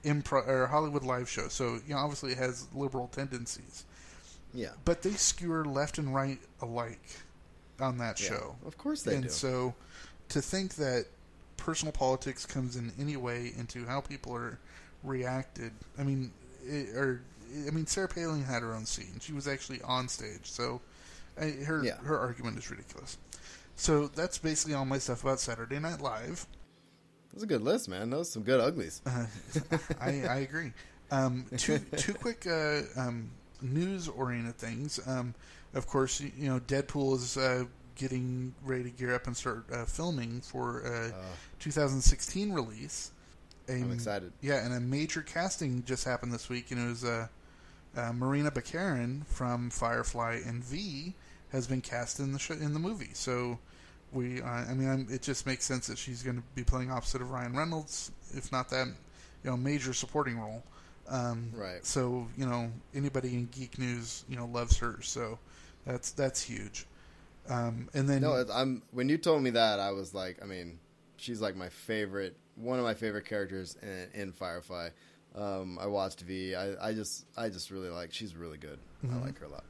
improv 0.04 0.48
or 0.48 0.68
Hollywood 0.68 1.04
live 1.04 1.30
show, 1.30 1.48
so 1.48 1.76
you 1.88 1.94
know 1.94 1.98
obviously 1.98 2.32
it 2.32 2.38
has 2.40 2.68
liberal 2.74 3.08
tendencies, 3.08 3.86
Yeah. 4.54 4.70
but 4.86 5.02
they 5.04 5.12
skewer 5.12 5.64
left 5.66 5.98
and 6.00 6.14
right 6.14 6.40
alike 6.62 7.00
on 7.80 7.98
that 8.00 8.20
Yeah. 8.22 8.30
show. 8.30 8.56
Of 8.66 8.78
course 8.78 9.04
they 9.04 9.16
and 9.16 9.24
do. 9.26 9.30
so 9.30 9.76
to 10.30 10.42
think 10.42 10.76
that 10.76 11.06
personal 11.58 11.92
politics 11.92 12.46
comes 12.48 12.76
in 12.76 12.92
any 13.00 13.16
way 13.18 13.54
into 13.58 13.86
how 13.86 14.02
people 14.02 14.36
are 14.36 14.58
reacted, 15.04 15.72
I 16.00 16.04
mean, 16.04 16.32
it, 16.66 16.96
or 16.96 17.22
I 17.68 17.72
mean, 17.72 17.86
Sarah 17.88 18.08
Palin 18.08 18.44
had 18.44 18.62
her 18.62 18.74
own 18.74 18.86
scene. 18.86 19.20
She 19.22 19.34
was 19.34 19.48
actually 19.48 19.82
on 19.82 20.08
stage, 20.08 20.44
so 20.52 20.82
I, 21.40 21.52
her 21.66 21.84
Yeah. 21.84 21.98
her 21.98 22.18
argument 22.20 22.58
is 22.58 22.70
ridiculous. 22.70 23.18
So 23.76 24.08
that's 24.08 24.38
basically 24.38 24.74
all 24.76 24.86
my 24.86 24.98
stuff 25.00 25.24
about 25.24 25.40
Saturday 25.40 25.80
Night 25.80 26.02
Live. 26.02 26.46
That's 27.34 27.44
a 27.44 27.48
good 27.48 27.62
list, 27.62 27.88
man. 27.90 28.10
Those 28.10 28.30
some 28.30 28.44
good 28.44 28.60
uglies. 28.60 29.02
Uh, 29.06 29.26
I, 30.02 30.24
I 30.26 30.36
agree. 30.40 30.74
Um, 31.12 31.46
two 31.58 31.80
two 31.98 32.14
quick 32.14 32.46
uh, 32.48 32.82
um, 32.98 33.30
news 33.62 34.08
oriented 34.08 34.58
things. 34.58 35.00
Um, 35.08 35.34
of 35.74 35.88
course, 35.88 36.20
you, 36.20 36.32
you 36.38 36.50
know 36.50 36.60
Deadpool 36.60 37.16
is 37.16 37.38
uh, 37.38 37.64
getting 37.96 38.54
ready 38.64 38.84
to 38.84 38.90
gear 38.90 39.16
up 39.16 39.28
and 39.28 39.36
start 39.36 39.66
uh, 39.72 39.86
filming 39.86 40.42
for 40.42 40.86
uh, 40.86 41.12
2016 41.60 42.52
release. 42.52 43.12
A- 43.70 43.74
I'm 43.74 43.92
excited. 43.92 44.32
Yeah, 44.42 44.64
and 44.66 44.74
a 44.74 44.80
major 44.80 45.22
casting 45.22 45.84
just 45.86 46.04
happened 46.04 46.34
this 46.34 46.50
week, 46.50 46.72
and 46.72 46.86
it 46.86 46.90
was 46.90 47.06
uh, 47.96 48.14
Morena 48.14 48.52
Baccarin 48.52 49.26
from 49.28 49.70
Firefly 49.70 50.42
and 50.46 50.64
V 50.64 51.14
has 51.52 51.68
been 51.68 51.82
cast 51.82 52.20
in 52.20 52.32
the 52.32 52.40
sh- 52.40 52.52
in 52.52 52.74
the 52.74 52.80
movie. 52.80 53.12
So 53.14 53.60
we, 54.14 54.42
uh, 54.42 54.46
I 54.46 54.74
mean, 54.74 54.90
I'm, 54.90 55.08
it 55.10 55.22
just 55.22 55.46
makes 55.46 55.66
sense 55.66 55.88
that 55.88 55.98
she's 55.98 56.24
going 56.24 56.38
to 56.38 56.44
be 56.56 56.64
playing 56.64 56.92
opposite 56.92 57.22
of 57.22 57.32
Ryan 57.32 57.56
Reynolds, 57.56 58.12
if 58.34 58.52
not 58.52 58.70
that, 58.70 58.88
you 58.88 59.50
know, 59.50 59.58
major 59.58 59.94
supporting 59.94 60.38
role. 60.40 60.64
Um, 61.10 61.52
Right. 61.56 61.86
So 61.86 62.28
you 62.38 62.46
know, 62.46 62.72
anybody 62.96 63.34
in 63.34 63.48
geek 63.52 63.78
news, 63.78 64.24
you 64.30 64.38
know, 64.38 64.46
loves 64.46 64.78
her. 64.78 65.00
So 65.02 65.40
that's 65.86 66.12
that's 66.12 66.42
huge. 66.42 66.86
Um, 67.50 67.90
and 67.94 68.08
then 68.08 68.22
No, 68.22 68.46
I'm. 68.54 68.84
When 68.92 69.10
you 69.10 69.18
told 69.18 69.42
me 69.44 69.50
that, 69.52 69.80
I 69.80 69.92
was 69.92 70.14
like, 70.14 70.38
I 70.42 70.46
mean, 70.46 70.80
she's 71.18 71.42
like 71.42 71.56
my 71.56 71.70
favorite, 71.70 72.38
one 72.56 72.80
of 72.80 72.86
my 72.86 72.94
favorite 72.94 73.26
characters 73.26 73.78
in, 73.82 74.22
in 74.22 74.32
Firefly. 74.32 74.90
Um, 75.36 75.80
I 75.80 75.88
watched 75.88 76.22
V. 76.22 76.56
I, 76.56 76.90
I 76.90 76.94
just, 76.94 77.26
I 77.38 77.50
just 77.50 77.72
really 77.72 77.90
like. 77.90 78.14
She's 78.14 78.36
really 78.36 78.58
good. 78.58 78.80
Mm-hmm. 79.06 79.18
I 79.18 79.26
like 79.26 79.40
her 79.40 79.46
a 79.46 79.50
lot. 79.50 79.64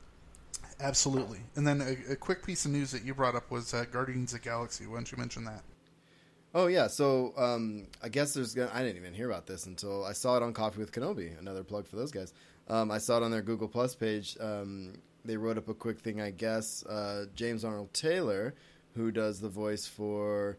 Absolutely. 0.80 1.40
And 1.56 1.66
then 1.66 1.82
a, 1.82 2.14
a 2.14 2.16
quick 2.16 2.44
piece 2.46 2.66
of 2.66 2.72
news 2.72 2.92
that 2.92 3.04
you 3.04 3.14
brought 3.14 3.36
up 3.36 3.52
was 3.52 3.74
uh, 3.74 3.86
Guardians 3.92 4.34
of 4.34 4.42
the 4.42 4.50
Galaxy. 4.50 4.88
Why 4.88 4.96
don't 4.96 5.12
you 5.12 5.18
mention 5.18 5.44
that? 5.46 5.64
Oh 6.54 6.68
yeah, 6.68 6.88
so 6.88 7.34
um, 7.38 7.88
I 8.04 8.10
guess 8.10 8.34
there's. 8.34 8.54
Gonna, 8.54 8.72
I 8.74 8.82
didn't 8.82 8.98
even 8.98 9.14
hear 9.14 9.30
about 9.30 9.48
this 9.48 9.68
until 9.68 10.04
I 10.04 10.12
saw 10.12 10.36
it 10.36 10.44
on 10.44 10.52
Coffee 10.52 10.80
with 10.80 10.92
Kenobi. 10.92 11.40
Another 11.40 11.64
plug 11.64 11.88
for 11.88 11.96
those 11.96 12.12
guys. 12.12 12.34
Um, 12.68 12.92
I 12.92 12.98
saw 12.98 13.18
it 13.18 13.24
on 13.24 13.32
their 13.32 13.42
Google 13.42 13.70
Plus 13.70 13.96
page. 13.96 14.36
Um, 14.40 14.96
they 15.24 15.38
wrote 15.38 15.58
up 15.58 15.70
a 15.70 15.74
quick 15.74 16.00
thing. 16.00 16.20
I 16.20 16.32
guess 16.32 16.86
uh, 16.88 17.26
James 17.36 17.64
Arnold 17.64 17.94
Taylor, 17.94 18.54
who 18.96 19.12
does 19.12 19.40
the 19.40 19.48
voice 19.48 19.86
for 19.86 20.58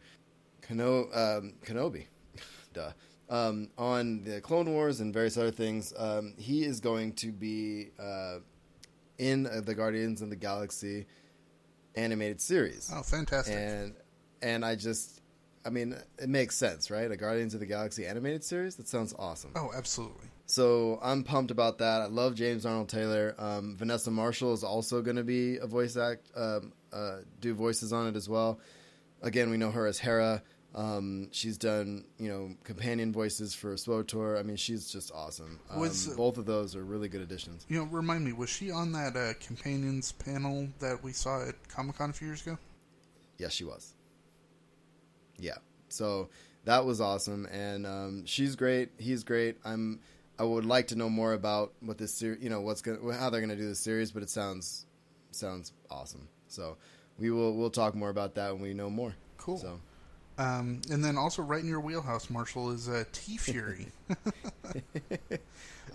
Keno- 0.67 1.11
um, 1.13 1.55
Kenobi, 1.63 2.07
duh, 2.73 2.93
um, 3.31 3.69
on 3.79 4.25
the 4.25 4.41
Clone 4.41 4.71
Wars 4.73 5.01
and 5.01 5.13
various 5.13 5.37
other 5.37 5.51
things, 5.51 5.93
um, 5.97 6.35
he 6.39 6.65
is 6.65 6.81
going 6.81 7.13
to 7.15 7.33
be 7.33 7.91
uh, 7.99 8.39
in 9.19 9.47
uh, 9.47 9.61
the 9.65 9.75
Guardians 9.75 10.23
of 10.23 10.31
the 10.31 10.37
Galaxy 10.37 11.07
animated 11.95 12.41
series 12.41 12.91
Oh, 12.95 13.03
fantastic. 13.03 13.55
and 13.57 13.95
and 14.43 14.65
I 14.65 14.75
just, 14.75 15.21
I 15.65 15.71
mean, 15.71 15.95
it 16.19 16.29
makes 16.29 16.57
sense, 16.57 16.91
right? 16.91 17.09
A 17.11 17.17
Guardians 17.17 17.55
of 17.55 17.61
the 17.61 17.67
Galaxy 17.67 18.07
animated 18.07 18.43
series 18.43 18.75
that 18.77 18.89
sounds 18.89 19.15
awesome. 19.19 19.53
oh, 19.55 19.71
absolutely. 19.77 20.27
So 20.47 20.99
I'm 21.01 21.23
pumped 21.23 21.51
about 21.53 21.79
that. 21.79 22.01
I 22.03 22.07
love 22.07 22.35
James 22.35 22.67
Arnold 22.67 22.89
Taylor. 22.89 23.35
Um, 23.39 23.77
Vanessa 23.77 24.11
Marshall 24.11 24.53
is 24.53 24.65
also 24.65 25.01
going 25.01 25.17
to 25.17 25.23
be 25.23 25.59
a 25.59 25.67
voice 25.67 25.97
act, 25.97 26.27
um, 26.35 26.73
uh, 26.93 27.19
do 27.41 27.55
voices 27.55 27.93
on 27.93 28.09
it 28.09 28.17
as 28.17 28.29
well. 28.29 28.59
Again, 29.23 29.49
we 29.51 29.57
know 29.57 29.71
her 29.71 29.87
as 29.87 30.01
Hera. 30.01 30.43
Um, 30.75 31.29
she's 31.33 31.59
done, 31.59 32.05
you 32.19 32.29
know, 32.29 32.55
companion 32.65 33.13
voices 33.13 33.55
for 33.55 33.75
SWTOR. 33.75 34.39
I 34.39 34.43
mean, 34.43 34.57
she's 34.57 34.91
just 34.91 35.13
awesome. 35.13 35.61
Um, 35.71 35.81
Was- 35.81 36.07
both 36.09 36.39
of 36.39 36.47
those 36.47 36.75
are 36.75 36.85
really 36.85 37.09
good 37.09 37.21
additions. 37.21 37.67
You 37.69 37.79
know, 37.79 37.85
remind 37.85 38.25
me, 38.25 38.33
was 38.33 38.49
she 38.49 38.71
on 38.71 38.93
that 38.93 39.17
uh, 39.17 39.35
Companions 39.45 40.13
panel 40.13 40.69
that 40.79 41.03
we 41.03 41.13
saw 41.13 41.47
at 41.47 41.69
Comic 41.69 41.99
Con 41.99 42.11
a 42.11 42.13
few 42.13 42.29
years 42.29 42.43
ago? 42.43 42.59
Yes, 43.39 43.53
she 43.53 43.65
was. 43.65 43.95
Yeah. 45.39 45.57
So 45.89 46.31
that 46.65 46.85
was 46.85 47.01
awesome, 47.01 47.47
and 47.47 47.87
um, 47.87 48.25
she's 48.25 48.57
great. 48.57 48.91
He's 48.99 49.25
great. 49.25 49.59
I'm. 49.65 50.01
I 50.39 50.45
would 50.45 50.65
like 50.65 50.89
to 50.89 50.97
know 50.97 51.11
more 51.11 51.35
about 51.35 51.73
what 51.81 51.99
this 51.99 52.15
series, 52.15 52.43
you 52.43 52.49
know, 52.49 52.63
what's 52.63 52.81
going, 52.81 52.99
how 53.13 53.29
they're 53.31 53.41
going 53.41 53.51
to 53.51 53.57
do 53.57 53.69
this 53.69 53.79
series, 53.79 54.11
but 54.11 54.23
it 54.23 54.31
sounds 54.31 54.87
sounds 55.31 55.73
awesome. 55.91 56.29
So 56.49 56.79
we 57.19 57.31
will 57.31 57.55
we'll 57.55 57.71
talk 57.71 57.95
more 57.95 58.09
about 58.09 58.35
that 58.37 58.53
when 58.53 58.63
we 58.63 58.73
know 58.75 58.89
more. 58.89 59.15
Cool. 59.37 59.59
So 59.59 59.81
Um, 60.39 60.81
and 60.91 61.05
then 61.05 61.19
also 61.19 61.43
right 61.43 61.61
in 61.63 61.69
your 61.69 61.81
wheelhouse, 61.81 62.31
Marshall, 62.31 62.71
is 62.71 62.89
uh, 62.89 63.05
TeeFury. 63.13 63.87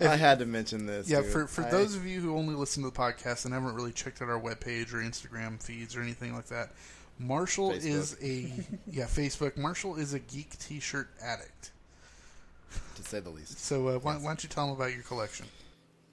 I 0.00 0.16
had 0.16 0.38
to 0.38 0.46
mention 0.46 0.86
this. 0.86 1.08
yeah, 1.10 1.22
dude. 1.22 1.30
for, 1.30 1.46
for 1.46 1.64
I- 1.64 1.70
those 1.70 1.96
of 1.96 2.06
you 2.06 2.20
who 2.20 2.36
only 2.36 2.54
listen 2.54 2.82
to 2.84 2.90
the 2.90 2.96
podcast 2.96 3.44
and 3.44 3.54
haven't 3.54 3.74
really 3.74 3.92
checked 3.92 4.22
out 4.22 4.28
our 4.28 4.40
webpage 4.40 4.92
or 4.94 4.98
Instagram 4.98 5.62
feeds 5.62 5.96
or 5.96 6.02
anything 6.02 6.34
like 6.34 6.46
that, 6.46 6.70
Marshall 7.18 7.72
Facebook. 7.72 7.84
is 7.84 8.16
a 8.22 8.52
yeah 8.90 9.04
Facebook. 9.06 9.56
Marshall 9.56 9.96
is 9.96 10.14
a 10.14 10.20
geek 10.20 10.56
T-shirt 10.58 11.08
addict. 11.22 11.72
to 12.94 13.02
say 13.02 13.18
the 13.20 13.30
least. 13.30 13.58
So 13.58 13.88
uh, 13.88 13.98
why, 13.98 14.14
why 14.16 14.26
don't 14.28 14.42
you 14.42 14.48
tell 14.48 14.66
him 14.66 14.72
about 14.76 14.92
your 14.94 15.02
collection? 15.02 15.46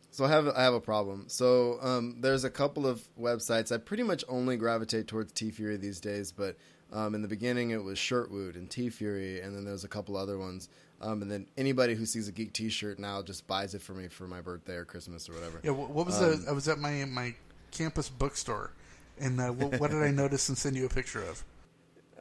So 0.10 0.26
I 0.26 0.30
have 0.30 0.48
I 0.48 0.64
have 0.64 0.74
a 0.74 0.82
problem. 0.82 1.26
So 1.28 1.78
um, 1.82 2.18
there's 2.22 2.44
a 2.44 2.50
couple 2.50 2.88
of 2.88 3.04
websites. 3.20 3.72
I 3.72 3.78
pretty 3.78 4.02
much 4.04 4.24
only 4.28 4.58
gravitate 4.58 5.08
towards 5.08 5.32
TeeFury 5.34 5.80
these 5.80 6.00
days, 6.00 6.32
but 6.32 6.56
um, 6.94 7.16
in 7.16 7.22
the 7.22 7.28
beginning 7.28 7.72
it 7.72 7.84
was 7.84 7.98
Shirtwood 7.98 8.56
and 8.56 8.70
TeeFury, 8.70 9.44
and 9.46 9.56
then 9.56 9.66
there's 9.66 9.84
a 9.84 9.88
couple 9.88 10.16
other 10.18 10.38
ones. 10.38 10.70
Um, 11.02 11.22
and 11.22 11.30
then 11.30 11.46
anybody 11.58 11.94
who 11.94 12.06
sees 12.06 12.30
a 12.30 12.32
geek 12.32 12.54
T-shirt 12.54 13.00
now 13.00 13.22
just 13.22 13.46
buys 13.48 13.76
it 13.76 13.82
for 13.82 13.94
me 13.94 14.08
for 14.08 14.28
my 14.28 14.40
birthday 14.40 14.76
or 14.76 14.86
Christmas 14.86 15.28
or 15.28 15.34
whatever. 15.34 15.60
Yeah, 15.62 15.72
what, 15.72 16.06
was 16.06 16.22
Um, 16.22 16.44
the? 16.46 16.50
I 16.50 16.54
was 16.54 16.68
at 16.70 16.80
my 16.80 17.04
my 17.06 17.36
campus 17.72 18.08
bookstore, 18.10 18.72
and 19.20 19.40
uh, 19.42 19.50
what, 19.50 19.80
what 19.80 19.92
did 19.92 20.02
I 20.02 20.12
notice 20.12 20.48
and 20.48 20.58
send 20.58 20.76
you 20.78 20.86
a 20.86 20.90
picture 20.90 21.22
of? 21.24 21.44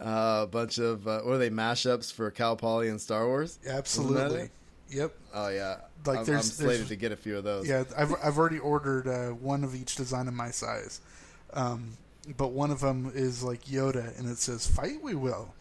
Uh, 0.00 0.40
a 0.42 0.46
bunch 0.48 0.78
of 0.78 1.06
uh, 1.06 1.20
what 1.20 1.34
are 1.34 1.38
they 1.38 1.50
mashups 1.50 2.12
for 2.12 2.28
Cal 2.32 2.56
Poly 2.56 2.88
and 2.88 3.00
Star 3.00 3.28
Wars? 3.28 3.60
Absolutely. 3.64 4.50
Yep. 4.90 5.12
Oh 5.32 5.46
yeah, 5.48 5.76
Like, 6.04 6.28
I'm, 6.28 6.34
I'm 6.34 6.42
slated 6.42 6.78
there's- 6.78 6.88
to 6.88 6.96
get 6.96 7.12
a 7.12 7.16
few 7.16 7.38
of 7.38 7.44
those. 7.44 7.68
Yeah, 7.68 7.84
I've 7.96 8.12
I've 8.20 8.36
already 8.36 8.58
ordered 8.58 9.06
uh, 9.06 9.28
one 9.30 9.62
of 9.62 9.72
each 9.76 9.94
design 9.94 10.26
in 10.26 10.34
my 10.34 10.50
size, 10.50 11.00
um, 11.52 11.96
but 12.36 12.52
one 12.52 12.70
of 12.70 12.80
them 12.80 13.12
is 13.14 13.42
like 13.42 13.64
Yoda, 13.64 14.18
and 14.18 14.28
it 14.28 14.38
says 14.38 14.66
"Fight 14.66 15.02
we 15.02 15.14
will." 15.14 15.54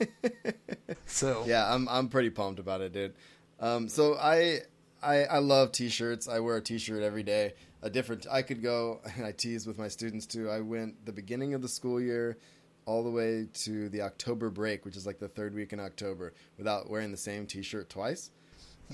so 1.06 1.44
yeah, 1.46 1.72
I'm 1.72 1.88
I'm 1.88 2.08
pretty 2.08 2.30
pumped 2.30 2.60
about 2.60 2.80
it, 2.80 2.92
dude. 2.92 3.14
Um, 3.60 3.88
so 3.88 4.14
I, 4.16 4.60
I 5.02 5.24
I 5.24 5.38
love 5.38 5.72
t-shirts. 5.72 6.28
I 6.28 6.40
wear 6.40 6.56
a 6.56 6.60
t-shirt 6.60 7.02
every 7.02 7.22
day. 7.22 7.54
A 7.82 7.90
different. 7.90 8.26
I 8.30 8.42
could 8.42 8.62
go. 8.62 9.00
And 9.16 9.24
I 9.24 9.32
tease 9.32 9.66
with 9.66 9.78
my 9.78 9.88
students 9.88 10.26
too. 10.26 10.50
I 10.50 10.60
went 10.60 11.04
the 11.04 11.12
beginning 11.12 11.54
of 11.54 11.62
the 11.62 11.68
school 11.68 12.00
year, 12.00 12.38
all 12.86 13.02
the 13.02 13.10
way 13.10 13.46
to 13.64 13.88
the 13.88 14.02
October 14.02 14.50
break, 14.50 14.84
which 14.84 14.96
is 14.96 15.06
like 15.06 15.18
the 15.18 15.28
third 15.28 15.54
week 15.54 15.72
in 15.72 15.80
October, 15.80 16.34
without 16.56 16.88
wearing 16.90 17.10
the 17.10 17.16
same 17.16 17.46
t-shirt 17.46 17.88
twice. 17.88 18.30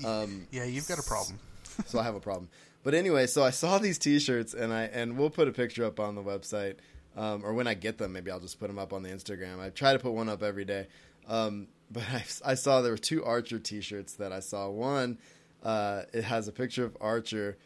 Um, 0.03 0.47
yeah, 0.51 0.65
you've 0.65 0.87
got 0.87 0.99
a 0.99 1.03
problem. 1.03 1.39
so 1.85 1.99
I 1.99 2.03
have 2.03 2.15
a 2.15 2.19
problem. 2.19 2.49
But 2.85 2.93
anyway, 2.93 3.25
so 3.25 3.43
I 3.43 3.49
saw 3.49 3.79
these 3.79 3.97
T-shirts, 3.97 4.53
and 4.53 4.71
I 4.71 4.83
and 4.83 5.17
we'll 5.17 5.31
put 5.31 5.47
a 5.47 5.51
picture 5.51 5.83
up 5.83 5.99
on 5.99 6.13
the 6.13 6.21
website. 6.21 6.75
Um, 7.17 7.43
or 7.43 7.53
when 7.53 7.65
I 7.65 7.73
get 7.73 7.97
them, 7.97 8.13
maybe 8.13 8.29
I'll 8.29 8.39
just 8.39 8.59
put 8.59 8.67
them 8.67 8.77
up 8.77 8.93
on 8.93 9.01
the 9.01 9.09
Instagram. 9.09 9.59
I 9.59 9.71
try 9.71 9.93
to 9.93 9.99
put 9.99 10.11
one 10.11 10.29
up 10.29 10.43
every 10.43 10.65
day. 10.65 10.85
Um, 11.27 11.67
but 11.91 12.03
I, 12.03 12.23
I 12.45 12.53
saw 12.53 12.81
there 12.81 12.91
were 12.91 12.97
two 12.97 13.25
Archer 13.25 13.57
T-shirts 13.57 14.13
that 14.13 14.31
I 14.31 14.39
saw. 14.39 14.69
One, 14.69 15.17
uh, 15.63 16.03
it 16.13 16.23
has 16.25 16.47
a 16.47 16.51
picture 16.51 16.85
of 16.85 16.95
Archer, 17.01 17.57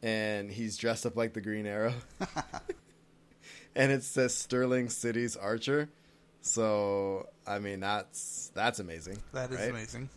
and 0.00 0.48
he's 0.48 0.76
dressed 0.76 1.04
up 1.04 1.16
like 1.16 1.32
the 1.32 1.40
Green 1.40 1.66
Arrow, 1.66 1.94
and 3.74 3.90
it 3.90 4.04
says 4.04 4.32
Sterling 4.32 4.90
City's 4.90 5.36
Archer. 5.36 5.88
So 6.40 7.28
I 7.48 7.58
mean 7.58 7.80
that's 7.80 8.52
that's 8.54 8.78
amazing. 8.78 9.18
That 9.32 9.50
is 9.50 9.58
right? 9.58 9.70
amazing. 9.70 10.08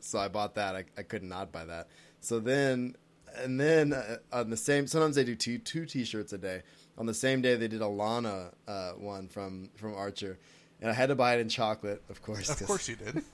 So 0.00 0.18
I 0.18 0.26
bought 0.26 0.56
that. 0.56 0.74
I, 0.74 0.84
I 0.98 1.02
could 1.02 1.22
not 1.22 1.52
buy 1.52 1.64
that. 1.66 1.86
So 2.20 2.40
then, 2.40 2.96
and 3.36 3.60
then 3.60 3.92
uh, 3.92 4.16
on 4.32 4.50
the 4.50 4.56
same, 4.56 4.86
sometimes 4.86 5.16
they 5.16 5.24
do 5.24 5.36
two 5.36 5.58
two 5.58 5.86
t-shirts 5.86 6.32
a 6.32 6.38
day. 6.38 6.62
On 6.98 7.06
the 7.06 7.14
same 7.14 7.40
day, 7.40 7.56
they 7.56 7.68
did 7.68 7.80
a 7.80 7.88
Lana 7.88 8.50
uh, 8.68 8.92
one 8.92 9.28
from 9.28 9.70
from 9.76 9.94
Archer, 9.94 10.38
and 10.80 10.90
I 10.90 10.94
had 10.94 11.08
to 11.08 11.14
buy 11.14 11.34
it 11.34 11.40
in 11.40 11.48
chocolate, 11.48 12.02
of 12.08 12.22
course. 12.22 12.60
Of 12.60 12.66
course 12.66 12.88
you 12.88 12.96
did. 12.96 13.24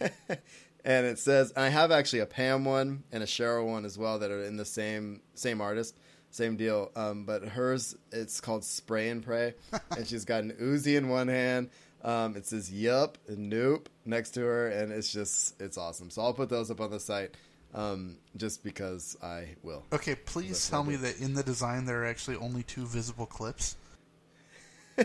and 0.84 1.06
it 1.06 1.18
says, 1.18 1.52
and 1.52 1.64
I 1.64 1.68
have 1.68 1.90
actually 1.90 2.20
a 2.20 2.26
Pam 2.26 2.64
one 2.64 3.04
and 3.12 3.22
a 3.22 3.26
Cheryl 3.26 3.66
one 3.66 3.84
as 3.84 3.98
well 3.98 4.18
that 4.18 4.30
are 4.30 4.44
in 4.44 4.56
the 4.56 4.64
same 4.64 5.20
same 5.34 5.60
artist, 5.60 5.96
same 6.30 6.56
deal. 6.56 6.90
Um, 6.96 7.24
but 7.24 7.44
hers, 7.44 7.96
it's 8.12 8.40
called 8.40 8.64
Spray 8.64 9.08
and 9.10 9.22
Pray, 9.22 9.54
and 9.96 10.06
she's 10.06 10.24
got 10.24 10.42
an 10.42 10.52
Uzi 10.60 10.96
in 10.96 11.08
one 11.08 11.28
hand. 11.28 11.70
Um, 12.02 12.34
it 12.36 12.46
says 12.46 12.72
"Yup" 12.72 13.18
and 13.28 13.50
"Nope" 13.50 13.88
next 14.04 14.30
to 14.30 14.40
her, 14.40 14.68
and 14.68 14.90
it's 14.90 15.12
just 15.12 15.60
it's 15.60 15.76
awesome. 15.76 16.10
So 16.10 16.22
I'll 16.22 16.32
put 16.32 16.48
those 16.48 16.70
up 16.70 16.80
on 16.80 16.90
the 16.90 17.00
site, 17.00 17.36
um, 17.74 18.16
just 18.36 18.64
because 18.64 19.16
I 19.22 19.56
will. 19.62 19.84
Okay, 19.92 20.14
please 20.14 20.68
tell 20.68 20.84
me 20.84 20.96
that 20.96 21.20
in 21.20 21.34
the 21.34 21.42
design 21.42 21.84
there 21.84 22.02
are 22.02 22.06
actually 22.06 22.36
only 22.36 22.62
two 22.62 22.86
visible 22.86 23.26
clips. 23.26 23.76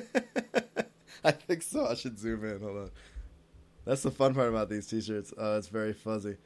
I 1.24 1.32
think 1.32 1.62
so. 1.62 1.88
I 1.88 1.96
should 1.96 2.20
zoom 2.20 2.44
in. 2.46 2.62
Hold 2.62 2.78
on. 2.78 2.92
That's 3.86 4.04
the 4.04 4.12
fun 4.12 4.34
part 4.34 4.50
about 4.50 4.70
these 4.70 4.88
t-shirts. 4.88 5.34
Oh, 5.38 5.58
it's 5.58 5.68
very 5.68 5.94
fuzzy. 5.94 6.38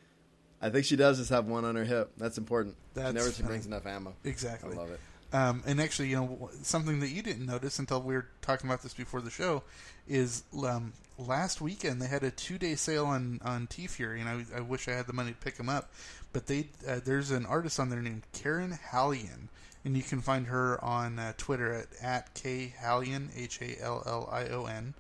I 0.62 0.70
think 0.70 0.86
she 0.86 0.98
does 0.98 1.18
just 1.18 1.30
have 1.30 1.46
one 1.46 1.64
on 1.64 1.76
her 1.76 1.86
hip. 1.86 2.12
That's 2.18 2.38
important. 2.38 2.76
That's 2.94 3.10
she 3.10 3.42
never 3.42 3.48
brings 3.48 3.66
enough 3.66 3.86
ammo. 3.86 4.14
Exactly. 4.26 4.74
I 4.74 4.78
love 4.78 4.92
it. 4.92 5.00
Um, 5.32 5.64
and 5.66 5.80
actually, 5.80 6.10
you 6.10 6.16
know, 6.16 6.50
something 6.64 7.00
that 7.02 7.10
you 7.10 7.22
didn't 7.22 7.46
notice 7.46 7.78
until 7.78 8.02
we 8.02 8.16
were 8.16 8.28
talking 8.42 8.68
about 8.70 8.82
this 8.82 8.94
before 8.96 9.22
the 9.22 9.30
show 9.30 9.64
is 10.08 10.44
um, 10.64 10.94
last 11.20 11.62
weekend 11.62 12.02
they 12.02 12.08
had 12.08 12.24
a 12.24 12.32
two 12.32 12.58
day 12.58 12.76
sale 12.76 13.06
on 13.06 13.40
on 13.44 13.68
TeeFury, 13.68 14.20
and 14.20 14.28
I, 14.28 14.58
I 14.58 14.62
wish 14.62 14.88
I 14.88 14.94
had 14.94 15.06
the 15.06 15.14
money 15.14 15.32
to 15.32 15.38
pick 15.38 15.56
them 15.56 15.70
up. 15.70 15.92
But 16.34 16.48
they 16.48 16.70
uh, 16.88 17.00
there's 17.06 17.30
an 17.30 17.46
artist 17.46 17.80
on 17.80 17.90
there 17.90 18.02
named 18.02 18.24
Karen 18.34 18.80
Hallion, 18.92 19.50
and 19.86 19.96
you 19.96 20.04
can 20.04 20.22
find 20.22 20.48
her 20.48 20.84
on 20.84 21.20
uh, 21.20 21.34
Twitter 21.38 21.74
at 21.74 21.88
at 22.02 22.34
k 22.34 22.74
Hallion 22.82 23.30
H 23.36 23.62
A 23.62 23.80
L 23.82 24.02
L 24.08 24.30
I 24.32 24.48
O 24.48 24.66
N, 24.66 24.96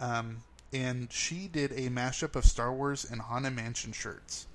um, 0.00 0.38
and 0.72 1.12
she 1.12 1.48
did 1.48 1.72
a 1.72 1.90
mashup 1.90 2.34
of 2.34 2.46
Star 2.46 2.72
Wars 2.72 3.06
and 3.08 3.20
Haunted 3.20 3.54
Mansion 3.54 3.92
shirts 3.92 4.46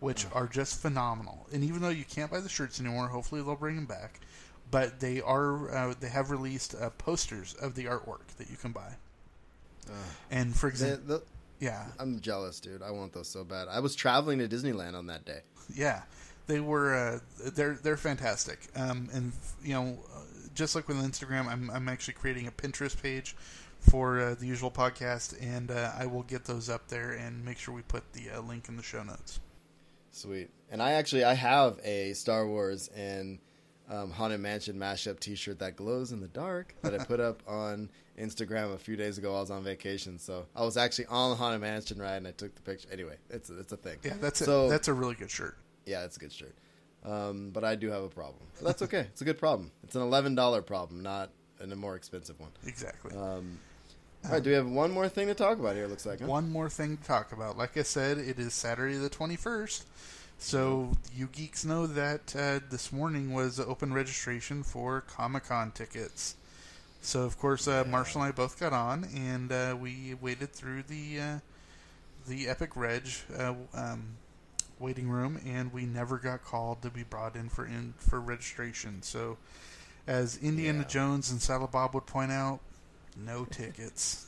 which 0.00 0.26
are 0.34 0.46
just 0.46 0.82
phenomenal. 0.82 1.46
And 1.50 1.64
even 1.64 1.80
though 1.80 1.88
you 1.88 2.04
can't 2.04 2.30
buy 2.30 2.40
the 2.40 2.48
shirts 2.48 2.78
anymore, 2.78 3.08
hopefully 3.08 3.40
they'll 3.40 3.56
bring 3.56 3.76
them 3.76 3.86
back. 3.86 4.20
But 4.70 5.00
they 5.00 5.20
are 5.20 5.74
uh, 5.74 5.94
they 5.98 6.08
have 6.08 6.30
released 6.30 6.74
uh, 6.74 6.90
posters 6.90 7.54
of 7.54 7.74
the 7.74 7.84
artwork 7.84 8.26
that 8.38 8.50
you 8.50 8.56
can 8.56 8.72
buy. 8.72 8.96
and 10.30 10.54
for 10.56 10.68
example, 10.68 11.22
yeah, 11.60 11.86
I'm 11.98 12.20
jealous, 12.20 12.60
dude. 12.60 12.82
I 12.82 12.90
want 12.90 13.12
those 13.12 13.28
so 13.28 13.44
bad. 13.44 13.68
I 13.68 13.80
was 13.80 13.94
traveling 13.94 14.38
to 14.38 14.48
Disneyland 14.48 14.94
on 14.94 15.06
that 15.06 15.24
day. 15.24 15.40
yeah, 15.74 16.02
they 16.46 16.60
were 16.60 16.94
uh, 16.94 17.50
they're 17.50 17.78
they're 17.82 17.96
fantastic. 17.96 18.68
Um, 18.74 19.08
and 19.12 19.32
you 19.62 19.74
know, 19.74 19.98
uh, 20.14 20.20
just 20.54 20.74
like 20.74 20.88
with 20.88 20.96
Instagram, 20.98 21.46
I'm 21.46 21.70
I'm 21.70 21.88
actually 21.88 22.14
creating 22.14 22.46
a 22.46 22.52
Pinterest 22.52 23.00
page 23.00 23.36
for 23.78 24.20
uh, 24.20 24.34
the 24.34 24.46
usual 24.46 24.70
podcast, 24.70 25.36
and 25.40 25.70
uh, 25.70 25.92
I 25.98 26.06
will 26.06 26.22
get 26.22 26.44
those 26.44 26.68
up 26.68 26.88
there 26.88 27.12
and 27.12 27.44
make 27.44 27.58
sure 27.58 27.74
we 27.74 27.82
put 27.82 28.12
the 28.12 28.30
uh, 28.30 28.40
link 28.40 28.68
in 28.68 28.76
the 28.76 28.82
show 28.82 29.02
notes. 29.02 29.40
Sweet. 30.10 30.50
And 30.70 30.82
I 30.82 30.92
actually 30.92 31.24
I 31.24 31.34
have 31.34 31.78
a 31.84 32.12
Star 32.14 32.46
Wars 32.46 32.88
and 32.94 33.38
um, 33.90 34.10
Haunted 34.10 34.40
Mansion 34.40 34.76
mashup 34.76 35.20
T-shirt 35.20 35.58
that 35.58 35.76
glows 35.76 36.12
in 36.12 36.20
the 36.20 36.28
dark 36.28 36.74
that 36.82 36.98
I 36.98 37.04
put 37.04 37.20
up 37.20 37.42
on 37.48 37.90
Instagram 38.18 38.74
a 38.74 38.78
few 38.78 38.96
days 38.96 39.18
ago. 39.18 39.36
I 39.36 39.40
was 39.40 39.50
on 39.50 39.62
vacation, 39.64 40.18
so 40.18 40.46
I 40.56 40.64
was 40.64 40.76
actually 40.76 41.06
on 41.06 41.30
the 41.30 41.36
Haunted 41.36 41.60
Mansion 41.60 42.00
ride 42.00 42.16
and 42.16 42.28
I 42.28 42.32
took 42.32 42.54
the 42.54 42.62
picture. 42.62 42.88
Anyway, 42.92 43.16
it's 43.30 43.50
a, 43.50 43.58
it's 43.58 43.72
a 43.72 43.76
thing. 43.76 43.98
Yeah, 44.02 44.14
that's 44.20 44.44
so 44.44 44.66
a, 44.66 44.68
that's 44.70 44.88
a 44.88 44.94
really 44.94 45.14
good 45.14 45.30
shirt. 45.30 45.56
yeah, 45.86 46.04
it's 46.04 46.16
a 46.16 46.20
good 46.20 46.32
shirt. 46.32 46.54
Um, 47.04 47.50
but 47.50 47.64
I 47.64 47.74
do 47.74 47.90
have 47.90 48.02
a 48.02 48.08
problem. 48.08 48.44
But 48.58 48.66
that's 48.66 48.82
okay. 48.82 49.00
it's 49.00 49.20
a 49.20 49.24
good 49.24 49.38
problem. 49.38 49.70
It's 49.82 49.94
an 49.94 50.02
eleven 50.02 50.34
dollar 50.34 50.62
problem, 50.62 51.02
not 51.02 51.30
a 51.60 51.76
more 51.76 51.96
expensive 51.96 52.38
one. 52.40 52.50
Exactly. 52.66 53.16
Um, 53.16 53.58
all 54.24 54.32
right, 54.32 54.42
do 54.42 54.50
we 54.50 54.56
have 54.56 54.66
one 54.66 54.90
more 54.90 55.08
thing 55.08 55.26
to 55.26 55.34
talk 55.34 55.58
about 55.58 55.74
here? 55.74 55.84
it 55.84 55.90
Looks 55.90 56.06
like 56.06 56.20
huh? 56.20 56.26
One 56.26 56.50
more 56.50 56.70
thing 56.70 56.96
to 56.96 57.02
talk 57.04 57.32
about. 57.32 57.58
Like 57.58 57.76
I 57.76 57.82
said, 57.82 58.16
it 58.16 58.38
is 58.38 58.54
Saturday 58.54 58.96
the 58.96 59.10
21st. 59.10 59.84
So 60.44 60.90
you 61.16 61.28
geeks 61.28 61.64
know 61.64 61.86
that 61.86 62.36
uh, 62.36 62.60
this 62.70 62.92
morning 62.92 63.32
was 63.32 63.58
open 63.58 63.94
registration 63.94 64.62
for 64.62 65.00
Comic 65.00 65.44
Con 65.44 65.70
tickets. 65.70 66.36
So 67.00 67.22
of 67.22 67.38
course, 67.38 67.66
uh, 67.66 67.84
Marshall 67.88 68.20
and 68.20 68.28
I 68.28 68.32
both 68.32 68.60
got 68.60 68.74
on, 68.74 69.04
and 69.16 69.50
uh, 69.50 69.74
we 69.80 70.12
waited 70.20 70.52
through 70.52 70.82
the 70.82 71.18
uh, 71.18 71.38
the 72.28 72.46
Epic 72.48 72.76
Reg 72.76 73.08
uh, 73.38 73.54
um, 73.72 74.16
waiting 74.78 75.08
room, 75.08 75.40
and 75.46 75.72
we 75.72 75.86
never 75.86 76.18
got 76.18 76.44
called 76.44 76.82
to 76.82 76.90
be 76.90 77.04
brought 77.04 77.36
in 77.36 77.48
for 77.48 77.64
in 77.64 77.94
for 77.96 78.20
registration. 78.20 79.00
So, 79.00 79.38
as 80.06 80.36
Indiana 80.36 80.80
Yeah. 80.80 80.84
Jones 80.84 81.30
and 81.30 81.40
Saddle 81.40 81.68
Bob 81.68 81.94
would 81.94 82.04
point 82.04 82.32
out, 82.32 82.60
no 83.16 83.46
tickets. 83.46 84.26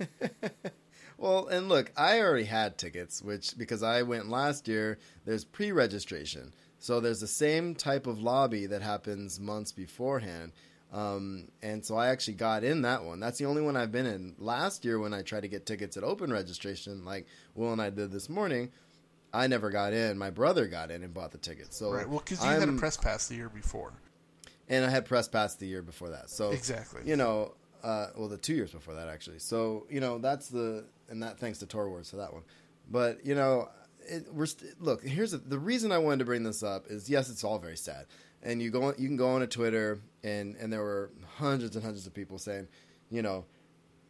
Well, 1.24 1.46
and 1.46 1.70
look, 1.70 1.90
I 1.96 2.20
already 2.20 2.44
had 2.44 2.76
tickets, 2.76 3.22
which 3.22 3.56
because 3.56 3.82
I 3.82 4.02
went 4.02 4.28
last 4.28 4.68
year, 4.68 4.98
there's 5.24 5.42
pre-registration. 5.42 6.52
So 6.78 7.00
there's 7.00 7.20
the 7.20 7.26
same 7.26 7.74
type 7.74 8.06
of 8.06 8.20
lobby 8.20 8.66
that 8.66 8.82
happens 8.82 9.40
months 9.40 9.72
beforehand. 9.72 10.52
Um, 10.92 11.48
and 11.62 11.82
so 11.82 11.96
I 11.96 12.08
actually 12.08 12.34
got 12.34 12.62
in 12.62 12.82
that 12.82 13.02
one. 13.04 13.20
That's 13.20 13.38
the 13.38 13.46
only 13.46 13.62
one 13.62 13.74
I've 13.74 13.90
been 13.90 14.04
in. 14.04 14.34
Last 14.38 14.84
year, 14.84 14.98
when 14.98 15.14
I 15.14 15.22
tried 15.22 15.40
to 15.44 15.48
get 15.48 15.64
tickets 15.64 15.96
at 15.96 16.04
open 16.04 16.30
registration, 16.30 17.06
like 17.06 17.26
Will 17.54 17.72
and 17.72 17.80
I 17.80 17.88
did 17.88 18.12
this 18.12 18.28
morning, 18.28 18.70
I 19.32 19.46
never 19.46 19.70
got 19.70 19.94
in. 19.94 20.18
My 20.18 20.28
brother 20.28 20.66
got 20.66 20.90
in 20.90 21.02
and 21.02 21.14
bought 21.14 21.32
the 21.32 21.38
tickets. 21.38 21.74
So 21.78 21.90
Right. 21.90 22.06
Well, 22.06 22.18
because 22.18 22.44
you 22.44 22.50
had 22.50 22.58
a 22.58 22.66
I'm- 22.66 22.78
press 22.78 22.98
pass 22.98 23.28
the 23.28 23.36
year 23.36 23.48
before. 23.48 23.94
and 24.68 24.84
I 24.84 24.90
had 24.90 25.06
press 25.06 25.26
pass 25.26 25.54
the 25.54 25.66
year 25.66 25.80
before 25.80 26.10
that. 26.10 26.28
So 26.28 26.50
Exactly. 26.50 27.00
you 27.06 27.16
know, 27.16 27.54
uh, 27.82 28.08
well, 28.14 28.28
the 28.28 28.36
two 28.36 28.54
years 28.54 28.72
before 28.72 28.92
that 28.92 29.08
actually. 29.08 29.38
So 29.38 29.86
you 29.88 30.00
know, 30.00 30.18
that's 30.18 30.48
the 30.48 30.84
and 31.08 31.22
that 31.22 31.38
thanks 31.38 31.58
to 31.58 31.66
Tor 31.66 31.88
Wars 31.88 32.10
for 32.10 32.16
that 32.16 32.32
one. 32.32 32.42
But 32.90 33.24
you 33.24 33.34
know, 33.34 33.68
it, 34.00 34.32
we're 34.32 34.46
st- 34.46 34.80
look. 34.80 35.02
Here's 35.02 35.32
the, 35.32 35.38
the 35.38 35.58
reason 35.58 35.92
I 35.92 35.98
wanted 35.98 36.20
to 36.20 36.24
bring 36.24 36.42
this 36.42 36.62
up 36.62 36.86
is 36.88 37.08
yes, 37.08 37.30
it's 37.30 37.44
all 37.44 37.58
very 37.58 37.76
sad, 37.76 38.06
and 38.42 38.60
you 38.62 38.70
go 38.70 38.84
on, 38.84 38.94
you 38.98 39.08
can 39.08 39.16
go 39.16 39.30
on 39.30 39.40
to 39.40 39.46
Twitter 39.46 40.00
and 40.22 40.56
and 40.56 40.72
there 40.72 40.82
were 40.82 41.10
hundreds 41.36 41.76
and 41.76 41.84
hundreds 41.84 42.06
of 42.06 42.14
people 42.14 42.38
saying, 42.38 42.68
you 43.10 43.22
know, 43.22 43.44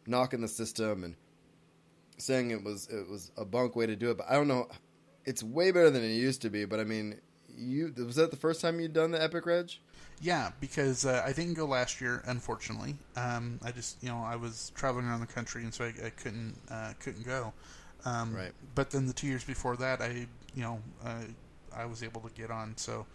knocking 0.07 0.41
the 0.41 0.47
system 0.47 1.03
and 1.03 1.15
saying 2.17 2.51
it 2.51 2.63
was 2.63 2.87
it 2.87 3.09
was 3.09 3.31
a 3.37 3.45
bunk 3.45 3.75
way 3.75 3.85
to 3.85 3.95
do 3.95 4.11
it. 4.11 4.17
But 4.17 4.27
I 4.29 4.33
don't 4.33 4.47
know. 4.47 4.67
It's 5.25 5.43
way 5.43 5.71
better 5.71 5.89
than 5.89 6.03
it 6.03 6.13
used 6.13 6.41
to 6.43 6.49
be. 6.49 6.65
But 6.65 6.79
I 6.79 6.83
mean, 6.83 7.19
you 7.57 7.93
was 7.97 8.15
that 8.15 8.31
the 8.31 8.37
first 8.37 8.61
time 8.61 8.79
you'd 8.79 8.93
done 8.93 9.11
the 9.11 9.21
Epic 9.21 9.45
Reg? 9.45 9.71
Yeah, 10.21 10.51
because 10.61 11.05
uh, 11.05 11.21
I 11.25 11.33
didn't 11.33 11.55
go 11.55 11.65
last 11.65 11.99
year, 11.99 12.23
unfortunately. 12.25 12.95
Um, 13.17 13.59
I 13.63 13.71
just, 13.71 14.01
you 14.01 14.09
know, 14.09 14.23
I 14.23 14.37
was 14.37 14.71
traveling 14.75 15.05
around 15.05 15.19
the 15.19 15.27
country, 15.27 15.63
and 15.63 15.73
so 15.73 15.85
I, 15.85 15.93
I 16.05 16.09
couldn't 16.09 16.55
uh, 16.71 16.93
couldn't 16.99 17.25
go. 17.25 17.53
Um, 18.05 18.33
Right. 18.35 18.51
But 18.75 18.91
then 18.91 19.07
the 19.07 19.13
two 19.13 19.27
years 19.27 19.43
before 19.43 19.75
that, 19.77 20.01
I, 20.01 20.27
you 20.53 20.61
know, 20.61 20.79
uh, 21.03 21.23
I 21.75 21.85
was 21.85 22.03
able 22.03 22.21
to 22.21 22.29
get 22.33 22.51
on. 22.51 22.77
So, 22.77 23.05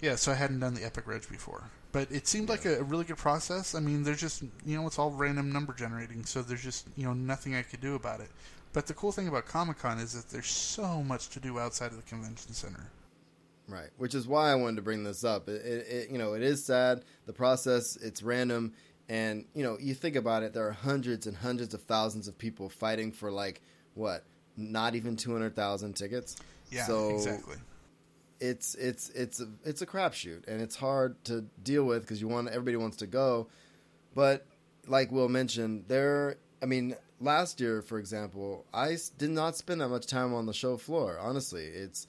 yeah, 0.00 0.16
so 0.16 0.32
I 0.32 0.34
hadn't 0.34 0.60
done 0.60 0.74
the 0.74 0.84
Epic 0.84 1.06
Reg 1.06 1.28
before, 1.28 1.62
but 1.92 2.10
it 2.10 2.26
seemed 2.26 2.48
like 2.48 2.64
a, 2.64 2.80
a 2.80 2.82
really 2.82 3.04
good 3.04 3.18
process. 3.18 3.74
I 3.74 3.80
mean, 3.80 4.02
there's 4.02 4.20
just, 4.20 4.42
you 4.64 4.76
know, 4.76 4.86
it's 4.86 4.98
all 4.98 5.10
random 5.10 5.52
number 5.52 5.72
generating, 5.72 6.24
so 6.24 6.42
there's 6.42 6.62
just, 6.62 6.86
you 6.96 7.04
know, 7.04 7.12
nothing 7.12 7.54
I 7.54 7.62
could 7.62 7.80
do 7.80 7.94
about 7.94 8.20
it. 8.20 8.28
But 8.72 8.86
the 8.86 8.94
cool 8.94 9.12
thing 9.12 9.28
about 9.28 9.46
Comic 9.46 9.78
Con 9.78 9.98
is 9.98 10.12
that 10.12 10.30
there's 10.30 10.48
so 10.48 11.02
much 11.02 11.28
to 11.30 11.40
do 11.40 11.58
outside 11.58 11.92
of 11.92 11.96
the 11.96 12.02
convention 12.02 12.52
center. 12.52 12.90
Right, 13.68 13.90
which 13.96 14.14
is 14.14 14.28
why 14.28 14.52
I 14.52 14.54
wanted 14.54 14.76
to 14.76 14.82
bring 14.82 15.02
this 15.02 15.24
up. 15.24 15.48
It, 15.48 15.64
it, 15.64 15.86
it, 15.88 16.10
you 16.10 16.18
know, 16.18 16.34
it 16.34 16.42
is 16.42 16.64
sad. 16.64 17.02
The 17.26 17.32
process, 17.32 17.96
it's 17.96 18.22
random, 18.22 18.74
and 19.08 19.44
you 19.54 19.64
know, 19.64 19.76
you 19.80 19.92
think 19.94 20.14
about 20.14 20.44
it. 20.44 20.52
There 20.52 20.66
are 20.68 20.72
hundreds 20.72 21.26
and 21.26 21.36
hundreds 21.36 21.74
of 21.74 21.82
thousands 21.82 22.28
of 22.28 22.38
people 22.38 22.68
fighting 22.68 23.10
for 23.10 23.30
like 23.30 23.60
what? 23.94 24.22
Not 24.56 24.94
even 24.94 25.16
two 25.16 25.32
hundred 25.32 25.56
thousand 25.56 25.94
tickets. 25.94 26.36
Yeah, 26.70 26.86
so 26.86 27.10
exactly. 27.10 27.56
It's 28.40 28.74
it's 28.76 29.10
it's 29.10 29.40
a, 29.40 29.48
it's 29.64 29.82
a 29.82 29.86
crapshoot, 29.86 30.46
and 30.46 30.62
it's 30.62 30.76
hard 30.76 31.22
to 31.24 31.44
deal 31.62 31.84
with 31.84 32.02
because 32.02 32.20
you 32.20 32.28
want 32.28 32.48
everybody 32.48 32.76
wants 32.76 32.98
to 32.98 33.06
go, 33.06 33.48
but 34.14 34.46
like 34.86 35.10
Will 35.10 35.28
mentioned, 35.28 35.84
there. 35.88 36.36
I 36.62 36.66
mean, 36.66 36.96
last 37.20 37.60
year, 37.60 37.82
for 37.82 37.98
example, 37.98 38.64
I 38.72 38.96
did 39.18 39.30
not 39.30 39.56
spend 39.56 39.80
that 39.80 39.88
much 39.88 40.06
time 40.06 40.32
on 40.34 40.46
the 40.46 40.54
show 40.54 40.76
floor. 40.76 41.18
Honestly, 41.20 41.64
it's 41.64 42.06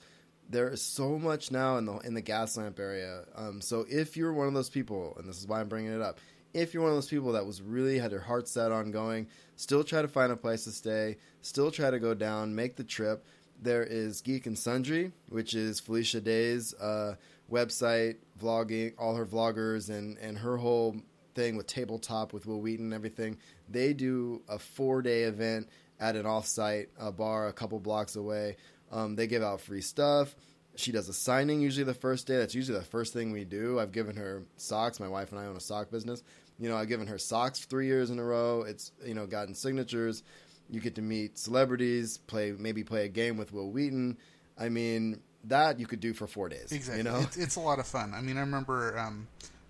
there 0.48 0.70
is 0.70 0.82
so 0.82 1.18
much 1.18 1.50
now 1.50 1.76
in 1.76 1.84
the 1.84 1.98
in 1.98 2.14
the 2.14 2.22
Gaslamp 2.22 2.78
area. 2.78 3.24
Um, 3.34 3.60
so 3.60 3.84
if 3.88 4.16
you're 4.16 4.32
one 4.32 4.48
of 4.48 4.54
those 4.54 4.70
people, 4.70 5.14
and 5.18 5.28
this 5.28 5.38
is 5.38 5.46
why 5.46 5.60
I'm 5.60 5.68
bringing 5.68 5.92
it 5.92 6.00
up, 6.00 6.20
if 6.54 6.72
you're 6.72 6.82
one 6.82 6.92
of 6.92 6.96
those 6.96 7.08
people 7.08 7.32
that 7.32 7.46
was 7.46 7.60
really 7.60 7.98
had 7.98 8.10
their 8.10 8.20
heart 8.20 8.48
set 8.48 8.72
on 8.72 8.90
going, 8.90 9.28
still 9.56 9.84
try 9.84 10.02
to 10.02 10.08
find 10.08 10.32
a 10.32 10.36
place 10.36 10.64
to 10.64 10.70
stay, 10.70 11.16
still 11.42 11.70
try 11.70 11.90
to 11.90 11.98
go 11.98 12.14
down, 12.14 12.54
make 12.54 12.76
the 12.76 12.84
trip. 12.84 13.24
There 13.60 13.82
is 13.82 14.20
Geek 14.20 14.46
and 14.46 14.58
Sundry, 14.58 15.12
which 15.28 15.54
is 15.54 15.80
Felicia 15.80 16.20
Day's 16.20 16.74
uh, 16.74 17.16
website, 17.50 18.16
vlogging, 18.40 18.94
all 18.98 19.16
her 19.16 19.26
vloggers, 19.26 19.90
and, 19.90 20.16
and 20.18 20.38
her 20.38 20.56
whole 20.56 20.96
thing 21.34 21.56
with 21.56 21.66
tabletop 21.66 22.32
with 22.32 22.46
Wil 22.46 22.60
Wheaton 22.60 22.86
and 22.86 22.94
everything. 22.94 23.36
They 23.68 23.92
do 23.92 24.42
a 24.48 24.58
four 24.58 25.02
day 25.02 25.22
event 25.22 25.68
at 26.00 26.16
an 26.16 26.24
offsite 26.24 26.86
uh, 26.98 27.10
bar 27.10 27.48
a 27.48 27.52
couple 27.52 27.78
blocks 27.80 28.16
away. 28.16 28.56
Um, 28.90 29.16
they 29.16 29.26
give 29.26 29.42
out 29.42 29.60
free 29.60 29.80
stuff. 29.80 30.34
She 30.76 30.92
does 30.92 31.08
a 31.08 31.12
signing 31.12 31.60
usually 31.60 31.84
the 31.84 31.94
first 31.94 32.26
day. 32.26 32.38
That's 32.38 32.54
usually 32.54 32.78
the 32.78 32.84
first 32.84 33.12
thing 33.12 33.32
we 33.32 33.44
do. 33.44 33.80
I've 33.80 33.92
given 33.92 34.16
her 34.16 34.44
socks. 34.56 35.00
My 35.00 35.08
wife 35.08 35.32
and 35.32 35.40
I 35.40 35.46
own 35.46 35.56
a 35.56 35.60
sock 35.60 35.90
business. 35.90 36.22
You 36.58 36.68
know, 36.68 36.76
I've 36.76 36.88
given 36.88 37.06
her 37.08 37.18
socks 37.18 37.60
three 37.60 37.86
years 37.86 38.10
in 38.10 38.18
a 38.18 38.24
row. 38.24 38.62
It's 38.62 38.92
you 39.04 39.14
know 39.14 39.26
gotten 39.26 39.54
signatures. 39.54 40.22
You 40.70 40.80
get 40.80 40.94
to 40.96 41.02
meet 41.02 41.38
celebrities, 41.38 42.18
play 42.18 42.52
maybe 42.56 42.84
play 42.84 43.04
a 43.06 43.08
game 43.08 43.36
with 43.36 43.52
Wil 43.52 43.70
Wheaton. 43.70 44.18
I 44.58 44.68
mean, 44.68 45.20
that 45.44 45.78
you 45.78 45.86
could 45.86 46.00
do 46.00 46.12
for 46.12 46.26
four 46.26 46.48
days. 46.48 46.72
Exactly. 46.72 46.98
You 46.98 47.04
know, 47.04 47.20
it's, 47.20 47.36
it's 47.36 47.56
a 47.56 47.60
lot 47.60 47.78
of 47.78 47.86
fun. 47.86 48.12
I 48.14 48.20
mean, 48.20 48.36
I 48.36 48.40
remember 48.40 48.98
um, 48.98 49.26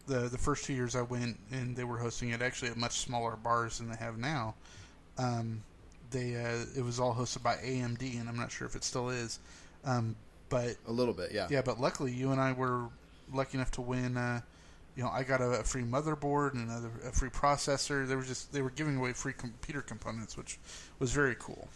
the 0.07 0.29
the 0.29 0.39
first 0.39 0.65
two 0.65 0.73
years 0.73 0.97
I 0.97 1.03
went 1.03 1.39
and 1.53 1.77
they 1.77 1.85
were 1.85 1.99
hosting 1.99 2.31
it 2.31 2.43
actually 2.43 2.71
at 2.71 2.77
much 2.77 2.99
smaller 2.99 3.37
bars 3.37 3.79
than 3.79 3.89
they 3.89 3.97
have 3.97 4.19
now. 4.19 4.55
Um, 5.17 5.63
they 6.11 6.37
uh, 6.37 6.65
it 6.77 6.85
was 6.85 7.01
all 7.01 7.15
hosted 7.15 7.43
by 7.43 7.57
AMD, 7.57 8.21
and 8.21 8.29
I'm 8.29 8.37
not 8.37 8.51
sure 8.51 8.67
if 8.67 8.77
it 8.77 8.85
still 8.85 9.11
is. 9.11 9.39
Um, 9.85 10.17
but 10.49 10.77
a 10.87 10.93
little 10.93 11.15
bit, 11.15 11.33
yeah. 11.33 11.47
yeah, 11.51 11.63
but 11.63 11.81
luckily 11.81 12.13
you 12.13 12.33
and 12.33 12.41
I 12.41 12.53
were 12.53 12.89
lucky 13.33 13.59
enough 13.59 13.71
to 13.73 13.81
win. 13.81 14.17
Uh, 14.17 14.41
you 14.97 15.03
know, 15.05 15.11
I 15.11 15.23
got 15.23 15.41
a, 15.41 15.61
a 15.61 15.63
free 15.63 15.83
motherboard 15.83 16.55
and 16.55 16.69
another 16.69 16.91
a 17.07 17.13
free 17.13 17.31
processor. 17.31 18.07
They 18.07 18.17
were 18.17 18.23
just 18.23 18.53
they 18.53 18.63
were 18.63 18.71
giving 18.71 18.97
away 18.97 19.13
free 19.13 19.33
computer 19.33 19.83
components, 19.83 20.37
which 20.37 20.59
was 20.99 21.13
very 21.13 21.37
cool. 21.39 21.69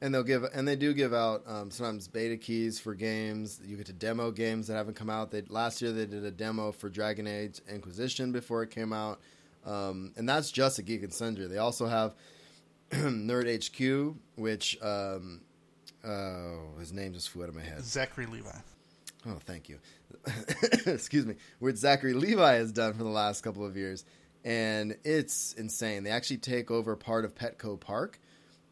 And 0.00 0.14
they'll 0.14 0.22
give, 0.22 0.44
and 0.54 0.66
they 0.66 0.76
do 0.76 0.94
give 0.94 1.12
out 1.12 1.42
um, 1.48 1.72
sometimes 1.72 2.06
beta 2.06 2.36
keys 2.36 2.78
for 2.78 2.94
games. 2.94 3.60
You 3.66 3.76
get 3.76 3.86
to 3.86 3.92
demo 3.92 4.30
games 4.30 4.68
that 4.68 4.74
haven't 4.74 4.94
come 4.94 5.10
out. 5.10 5.32
They 5.32 5.42
last 5.48 5.82
year 5.82 5.90
they 5.90 6.06
did 6.06 6.24
a 6.24 6.30
demo 6.30 6.70
for 6.70 6.88
Dragon 6.88 7.26
Age 7.26 7.60
Inquisition 7.68 8.30
before 8.30 8.62
it 8.62 8.70
came 8.70 8.92
out, 8.92 9.20
um, 9.66 10.12
and 10.16 10.28
that's 10.28 10.52
just 10.52 10.78
a 10.78 10.82
Geek 10.82 11.02
and 11.02 11.12
Sundry. 11.12 11.48
They 11.48 11.58
also 11.58 11.86
have 11.86 12.14
Nerd 12.92 13.46
HQ, 13.46 14.16
which 14.36 14.80
um, 14.82 15.42
oh, 16.04 16.78
his 16.78 16.92
name 16.92 17.12
just 17.12 17.30
flew 17.30 17.42
out 17.42 17.48
of 17.48 17.54
my 17.54 17.62
head. 17.62 17.84
Zachary 17.84 18.26
Levi. 18.26 18.56
Oh, 19.26 19.38
thank 19.44 19.68
you. 19.68 19.78
Excuse 20.86 21.26
me. 21.26 21.34
What 21.58 21.76
Zachary 21.76 22.14
Levi 22.14 22.54
has 22.54 22.72
done 22.72 22.94
for 22.94 23.02
the 23.02 23.10
last 23.10 23.42
couple 23.42 23.64
of 23.64 23.76
years, 23.76 24.04
and 24.44 24.96
it's 25.04 25.52
insane. 25.54 26.04
They 26.04 26.10
actually 26.10 26.38
take 26.38 26.70
over 26.70 26.96
part 26.96 27.24
of 27.24 27.34
Petco 27.34 27.78
Park, 27.78 28.20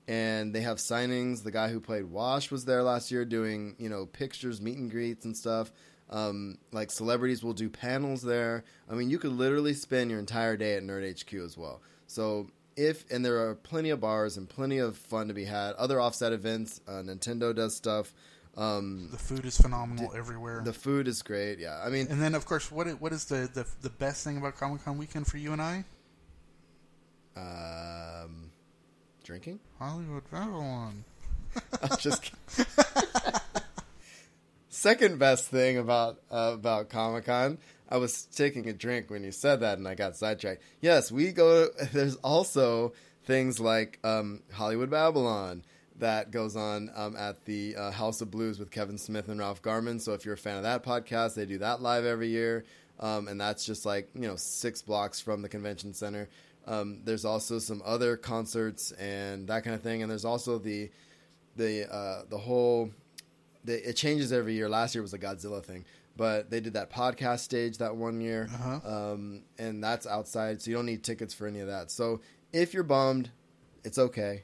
and 0.09 0.55
they 0.55 0.61
have 0.63 0.79
signings. 0.79 1.43
The 1.43 1.51
guy 1.51 1.69
who 1.69 1.81
played 1.81 2.05
Wash 2.05 2.51
was 2.51 2.65
there 2.65 2.83
last 2.83 3.11
year 3.11 3.25
doing 3.25 3.77
you 3.79 3.89
know 3.89 4.07
pictures, 4.07 4.61
meet 4.61 4.79
and 4.79 4.91
greets, 4.91 5.25
and 5.25 5.37
stuff. 5.37 5.73
Um, 6.09 6.59
like 6.73 6.91
celebrities 6.91 7.43
will 7.43 7.53
do 7.53 7.69
panels 7.69 8.23
there. 8.23 8.65
I 8.89 8.95
mean, 8.95 9.11
you 9.11 9.19
could 9.19 9.33
literally 9.33 9.75
spend 9.75 10.11
your 10.11 10.21
entire 10.21 10.57
day 10.57 10.77
at 10.77 10.85
Nerd 10.85 11.21
HQ 11.21 11.35
as 11.35 11.59
well. 11.59 11.83
So 12.07 12.49
if 12.77 13.05
and 13.11 13.25
there 13.25 13.49
are 13.49 13.55
plenty 13.55 13.91
of 13.91 14.01
bars 14.01 14.37
and 14.37 14.49
plenty 14.49 14.79
of 14.79 14.97
fun 14.97 15.29
to 15.29 15.35
be 15.35 15.45
had. 15.45 15.75
Other 15.77 16.01
offset 16.01 16.33
events, 16.33 16.81
uh, 16.87 17.03
Nintendo 17.03 17.55
does 17.55 17.75
stuff. 17.75 18.13
Um, 18.57 19.09
The 19.11 19.19
food 19.19 19.45
is 19.45 19.57
phenomenal 19.61 20.13
everywhere. 20.17 20.63
the 20.65 20.73
food 20.73 21.09
is 21.09 21.23
great. 21.23 21.59
Yeah, 21.59 21.79
I 21.85 21.91
mean, 21.91 22.07
and 22.09 22.21
then, 22.23 22.35
of 22.35 22.47
course, 22.47 22.71
what 22.73 22.87
what 23.01 23.13
is 23.13 23.25
the, 23.27 23.49
the 23.53 23.67
the 23.83 23.91
best 23.91 24.25
thing 24.25 24.39
about 24.39 24.57
Comic 24.57 24.85
Con 24.85 24.97
weekend 24.99 25.27
for 25.27 25.37
you 25.39 25.53
and 25.53 25.61
I? 25.61 25.85
um, 27.37 28.51
drinking. 29.25 29.61
Hollywood 29.79 30.23
Babylon. 30.31 31.05
I'm 31.83 31.97
just. 31.99 32.31
Second 34.69 35.19
best 35.19 35.47
thing 35.49 35.79
about 35.79 36.21
uh, 36.31 36.53
about 36.55 36.89
Comic 36.91 37.25
Con, 37.27 37.59
I 37.89 37.99
was 37.99 38.25
taking 38.27 38.69
a 38.69 38.73
drink 38.73 39.11
when 39.11 39.23
you 39.23 39.33
said 39.33 39.61
that, 39.61 39.79
and 39.79 39.87
I 39.87 39.95
got 39.95 40.17
sidetracked. 40.17 40.63
Yes, 40.81 41.13
we 41.13 41.33
go. 41.33 41.69
There's 41.93 42.17
also 42.17 42.93
things 43.25 43.61
like 43.61 43.99
um, 44.05 44.43
Hollywood 44.53 44.91
Babylon 44.91 45.63
that 45.99 46.31
goes 46.31 46.57
on 46.57 46.91
um, 46.95 47.17
at 47.17 47.45
the 47.45 47.77
uh, 47.77 47.91
House 47.91 48.21
of 48.21 48.31
Blues 48.31 48.59
with 48.59 48.71
Kevin 48.71 48.99
Smith 48.99 49.29
and 49.29 49.39
Ralph 49.39 49.63
Garman. 49.63 49.99
So 49.99 50.13
if 50.13 50.25
you're 50.25 50.35
a 50.35 50.39
fan 50.39 50.57
of 50.57 50.63
that 50.65 50.83
podcast, 50.83 51.35
they 51.35 51.47
do 51.47 51.59
that 51.59 51.81
live 51.81 52.05
every 52.05 52.29
year, 52.29 52.65
um, 53.01 53.29
and 53.29 53.41
that's 53.41 53.65
just 53.65 53.87
like 53.87 54.09
you 54.15 54.23
know 54.23 54.37
six 54.37 54.83
blocks 54.83 55.21
from 55.21 55.43
the 55.43 55.49
convention 55.49 55.95
center. 55.95 56.29
Um, 56.67 57.03
there's 57.05 57.25
also 57.25 57.59
some 57.61 57.81
other 57.85 58.17
concerts 58.17 58.91
and 58.93 59.47
that 59.49 59.65
kind 59.65 59.75
of 59.75 59.83
thing, 59.83 60.03
and 60.03 60.11
there's 60.11 60.25
also 60.25 60.59
the 60.59 60.91
the 61.57 61.93
uh, 61.93 62.23
the 62.29 62.39
whole 62.39 62.91
the, 63.65 63.89
it 63.89 63.95
changes 63.95 64.33
every 64.33 64.55
year. 64.55 64.69
Last 64.69 64.95
year 64.95 65.03
was 65.03 65.15
a 65.15 65.19
Godzilla 65.19 65.65
thing, 65.65 65.85
but 66.17 66.51
they 66.51 66.61
did 66.61 66.75
that 66.75 66.91
podcast 66.91 67.41
stage 67.41 67.79
that 67.79 67.97
one 67.97 68.21
year, 68.21 68.49
Uh-huh. 68.53 69.13
um, 69.13 69.43
and 69.59 69.83
that's 69.83 70.07
outside, 70.07 70.63
so 70.63 70.71
you 70.71 70.77
don't 70.77 70.87
need 70.87 71.03
tickets 71.05 71.35
for 71.35 71.47
any 71.47 71.61
of 71.61 71.69
that. 71.69 71.91
So 71.91 72.21
if 72.53 72.73
you're 72.75 72.83
bummed, 72.83 73.31
it's 73.85 73.99
okay. 73.99 74.43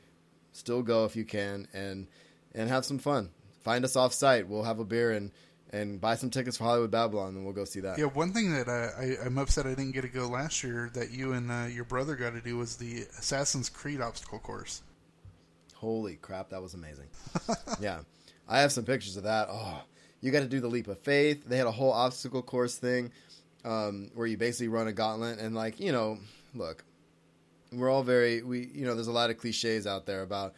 Still 0.53 0.83
go 0.83 1.05
if 1.07 1.17
you 1.17 1.25
can, 1.25 1.67
and 1.73 2.07
and 2.55 2.69
have 2.69 2.85
some 2.85 2.99
fun. 2.99 3.31
Find 3.63 3.85
us 3.85 3.97
off 3.97 4.13
site. 4.13 4.49
We'll 4.49 4.65
have 4.65 4.79
a 4.81 4.85
beer 4.85 5.13
and 5.13 5.31
and 5.71 5.99
buy 5.99 6.17
some 6.17 6.29
tickets 6.29 6.59
for 6.59 6.65
Hollywood 6.65 6.91
Babylon, 6.91 7.35
and 7.35 7.45
we'll 7.45 7.55
go 7.55 7.65
see 7.65 7.81
that. 7.81 7.97
Yeah, 7.99 8.05
one 8.05 8.33
thing 8.35 8.53
that 8.53 8.69
uh, 8.69 8.91
I, 9.01 9.17
I'm 9.25 9.39
upset 9.39 9.65
I 9.65 9.71
didn't 9.71 9.93
get 9.93 10.03
to 10.03 10.09
go 10.09 10.29
last 10.29 10.63
year 10.63 10.91
that 10.93 11.11
you 11.13 11.33
and 11.33 11.51
uh, 11.51 11.65
your 11.73 11.85
brother 11.85 12.15
got 12.15 12.35
to 12.35 12.43
do 12.43 12.59
was 12.59 12.77
the 12.77 13.07
Assassin's 13.19 13.71
Creed 13.71 14.03
obstacle 14.03 14.39
course. 14.39 14.83
Holy 15.75 16.17
crap, 16.17 16.51
that 16.51 16.61
was 16.63 16.75
amazing. 16.75 17.09
yeah. 17.81 18.01
I 18.49 18.61
have 18.61 18.73
some 18.73 18.85
pictures 18.85 19.17
of 19.17 19.23
that. 19.25 19.49
Oh, 19.51 19.81
you 20.23 20.31
got 20.31 20.41
to 20.41 20.49
do 20.49 20.61
the 20.61 20.69
leap 20.69 20.89
of 20.89 20.99
faith. 21.01 21.45
They 21.45 21.59
had 21.59 21.67
a 21.67 21.73
whole 21.73 21.93
obstacle 21.93 22.43
course 22.43 22.77
thing 22.77 23.11
um, 23.65 24.11
where 24.15 24.27
you 24.27 24.39
basically 24.39 24.69
run 24.69 24.87
a 24.87 24.93
gauntlet. 24.93 25.39
And, 25.39 25.55
like, 25.55 25.79
you 25.81 25.93
know, 25.93 26.19
look, 26.55 26.85
we're 27.73 27.91
all 27.91 28.05
very, 28.05 28.43
we, 28.43 28.71
you 28.73 28.87
know, 28.87 28.95
there's 28.95 29.09
a 29.09 29.13
lot 29.13 29.31
of 29.31 29.37
cliches 29.37 29.87
out 29.87 30.07
there 30.07 30.23
about, 30.23 30.55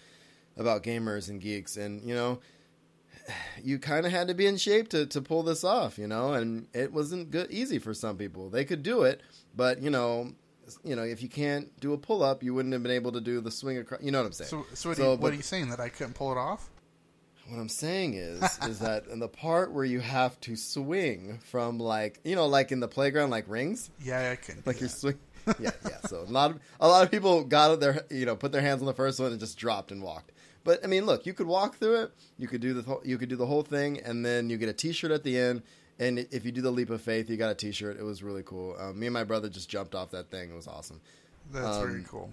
about 0.57 0.82
gamers 0.82 1.31
and 1.31 1.41
geeks. 1.41 1.77
And, 1.78 2.03
you 2.07 2.15
know, 2.15 2.41
you 3.62 3.78
kind 3.78 4.05
of 4.05 4.12
had 4.12 4.28
to 4.28 4.35
be 4.35 4.47
in 4.47 4.59
shape 4.59 4.89
to, 4.91 5.07
to 5.07 5.23
pull 5.23 5.43
this 5.43 5.65
off, 5.65 5.99
you 5.99 6.07
know, 6.07 6.35
and 6.35 6.66
it 6.74 6.93
wasn't 6.93 7.31
good, 7.31 7.51
easy 7.51 7.78
for 7.78 7.95
some 7.95 8.19
people. 8.19 8.51
They 8.51 8.66
could 8.66 8.82
do 8.82 9.03
it, 9.03 9.23
but, 9.57 9.81
you 9.81 9.91
know, 9.91 10.32
you 10.82 10.97
know, 10.97 11.03
if 11.03 11.23
you 11.23 11.28
can't 11.28 11.69
do 11.81 11.93
a 11.93 11.99
pull 11.99 12.23
up, 12.23 12.43
you 12.43 12.55
wouldn't 12.55 12.73
have 12.73 12.82
been 12.82 12.93
able 12.93 13.12
to 13.12 13.20
do 13.20 13.41
the 13.41 13.51
swing 13.51 13.78
across. 13.78 14.03
You 14.03 14.11
know 14.11 14.20
what 14.20 14.27
I'm 14.27 14.32
saying? 14.32 14.49
So, 14.49 14.66
so, 14.74 14.89
what, 14.89 14.97
So, 14.97 15.12
you, 15.12 15.19
what 15.19 15.32
are 15.32 15.36
you 15.36 15.43
saying 15.43 15.69
that 15.70 15.81
I 15.81 15.89
couldn't 15.89 16.15
pull 16.15 16.32
it 16.32 16.39
off? 16.39 16.70
What 17.49 17.59
I'm 17.61 17.69
saying 17.69 18.15
is, 18.15 18.43
is 18.66 18.79
that 18.79 19.07
in 19.09 19.19
the 19.19 19.29
part 19.29 19.71
where 19.73 19.85
you 19.85 20.01
have 20.01 20.41
to 20.43 20.57
swing 20.57 21.39
from 21.45 21.79
like, 21.79 22.19
you 22.25 22.35
know, 22.37 22.47
like 22.47 22.73
in 22.73 22.81
the 22.81 22.89
playground, 22.89 23.31
like 23.31 23.45
rings, 23.49 23.91
Yeah, 24.03 24.31
I 24.33 24.37
couldn't. 24.37 24.66
like 24.66 24.81
you're 24.81 24.89
swing. 24.89 25.19
Yeah, 25.61 25.73
yeah. 25.85 25.99
So 26.07 26.21
a 26.21 26.33
lot 26.33 26.53
of 26.53 26.61
a 26.81 26.89
lot 26.89 27.05
of 27.05 27.11
people 27.11 27.45
got 27.45 27.79
their, 27.79 28.07
you 28.11 28.25
know, 28.25 28.35
put 28.35 28.51
their 28.51 28.62
hands 28.62 28.81
on 28.81 28.87
the 28.87 28.95
first 28.95 29.21
one 29.21 29.31
and 29.31 29.39
just 29.39 29.59
dropped 29.59 29.93
and 29.93 30.03
walked. 30.03 30.33
But 30.65 30.83
I 30.83 30.87
mean, 30.87 31.05
look, 31.05 31.27
you 31.27 31.35
could 31.35 31.47
walk 31.47 31.77
through 31.77 32.05
it. 32.05 32.12
You 32.39 32.49
could 32.49 32.62
do 32.62 32.73
the 32.73 32.81
whole- 32.81 33.03
you 33.05 33.19
could 33.19 33.29
do 33.29 33.37
the 33.37 33.45
whole 33.45 33.61
thing, 33.62 34.01
and 34.01 34.25
then 34.25 34.49
you 34.49 34.57
get 34.57 34.71
a 34.71 34.73
T-shirt 34.73 35.11
at 35.11 35.23
the 35.23 35.39
end. 35.39 35.62
And 35.99 36.21
if 36.31 36.47
you 36.47 36.51
do 36.51 36.62
the 36.62 36.71
leap 36.71 36.89
of 36.89 37.03
faith, 37.03 37.29
you 37.29 37.37
got 37.37 37.51
a 37.51 37.55
T-shirt. 37.55 37.99
It 37.99 38.03
was 38.03 38.23
really 38.23 38.43
cool. 38.43 38.75
Um, 38.81 38.99
me 38.99 39.07
and 39.07 39.12
my 39.12 39.23
brother 39.23 39.51
just 39.51 39.69
jumped 39.69 39.95
off 39.95 40.11
that 40.12 40.31
thing. 40.31 40.51
It 40.51 40.55
was 40.55 40.66
awesome. 40.66 40.99
That's 41.53 41.77
very 41.77 41.97
um, 42.01 42.05
cool. 42.09 42.31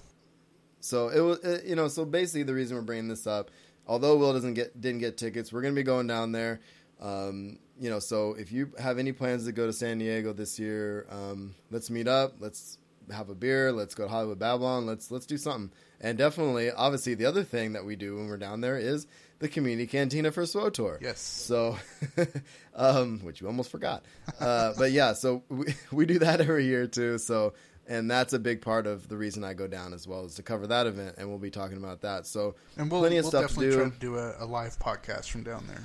So 0.80 1.10
it 1.10 1.20
was, 1.20 1.40
uh, 1.44 1.60
you 1.66 1.76
know, 1.76 1.90
so 1.90 2.06
basically 2.06 2.44
the 2.44 2.54
reason 2.54 2.78
we're 2.78 2.82
bringing 2.84 3.10
this 3.10 3.28
up, 3.28 3.52
although 3.88 4.18
Will 4.18 4.34
doesn't 4.34 4.54
get 4.54 4.80
didn't 4.80 5.00
get 5.00 5.18
tickets, 5.18 5.52
we're 5.52 5.62
gonna 5.62 5.74
be 5.74 5.84
going 5.84 6.08
down 6.08 6.32
there. 6.32 6.62
Um, 7.00 7.58
you 7.80 7.90
know, 7.90 8.00
so 8.00 8.34
if 8.34 8.52
you 8.52 8.72
have 8.78 9.00
any 9.00 9.12
plans 9.12 9.46
to 9.46 9.52
go 9.52 9.66
to 9.66 9.74
San 9.74 9.98
Diego 9.98 10.34
this 10.34 10.60
year, 10.60 11.08
um, 11.10 11.56
let's 11.72 11.90
meet 11.90 12.08
up. 12.08 12.36
Let's 12.40 12.78
have 13.12 13.30
a 13.30 13.36
beer. 13.36 13.72
Let's 13.72 13.96
go 13.96 14.04
to 14.04 14.10
Hollywood 14.10 14.40
Babylon. 14.40 14.86
Let's 14.86 15.12
let's 15.12 15.26
do 15.26 15.38
something. 15.38 15.72
And 16.00 16.18
definitely, 16.18 16.72
obviously, 16.72 17.16
the 17.16 17.26
other 17.26 17.44
thing 17.44 17.74
that 17.74 17.86
we 17.86 17.96
do 17.96 18.18
when 18.18 18.28
we're 18.28 18.38
down 18.38 18.62
there 18.62 18.78
is 18.78 19.08
the 19.40 19.48
community 19.48 19.88
cantina 19.88 20.32
for 20.32 20.44
SWTOR. 20.44 21.02
Yes. 21.02 21.20
So, 21.20 21.78
um, 22.76 23.20
which 23.24 23.42
you 23.42 23.48
almost 23.48 23.72
forgot. 23.72 24.04
Uh, 24.40 24.74
but 24.78 24.92
yeah, 24.92 25.14
so 25.14 25.44
we, 25.50 25.74
we 25.92 26.06
do 26.06 26.20
that 26.20 26.42
every 26.42 26.66
year 26.66 26.88
too. 26.88 27.18
So, 27.18 27.54
and 27.92 28.10
that's 28.10 28.32
a 28.34 28.40
big 28.40 28.62
part 28.62 28.88
of 28.88 29.10
the 29.10 29.18
reason 29.18 29.44
I 29.44 29.54
go 29.54 29.68
down 29.68 29.94
as 29.94 30.08
well 30.08 30.26
is 30.26 30.36
to 30.36 30.44
cover 30.44 30.66
that 30.68 30.88
event, 30.88 31.16
and 31.18 31.28
we'll 31.28 31.38
be 31.38 31.52
talking 31.52 31.78
about 31.78 32.02
that. 32.02 32.26
So, 32.26 32.56
And 32.78 32.90
we'll, 32.90 33.02
plenty 33.02 33.18
of 33.18 33.26
we'll 33.26 33.32
stuff 33.32 33.42
to 33.42 33.48
definitely 33.50 33.72
do. 33.72 33.78
try 33.78 33.90
to 33.90 34.00
do 34.00 34.18
a, 34.18 34.44
a 34.44 34.46
live 34.46 34.80
podcast 34.80 35.30
from 35.30 35.44
down 35.44 35.66
there. 35.68 35.84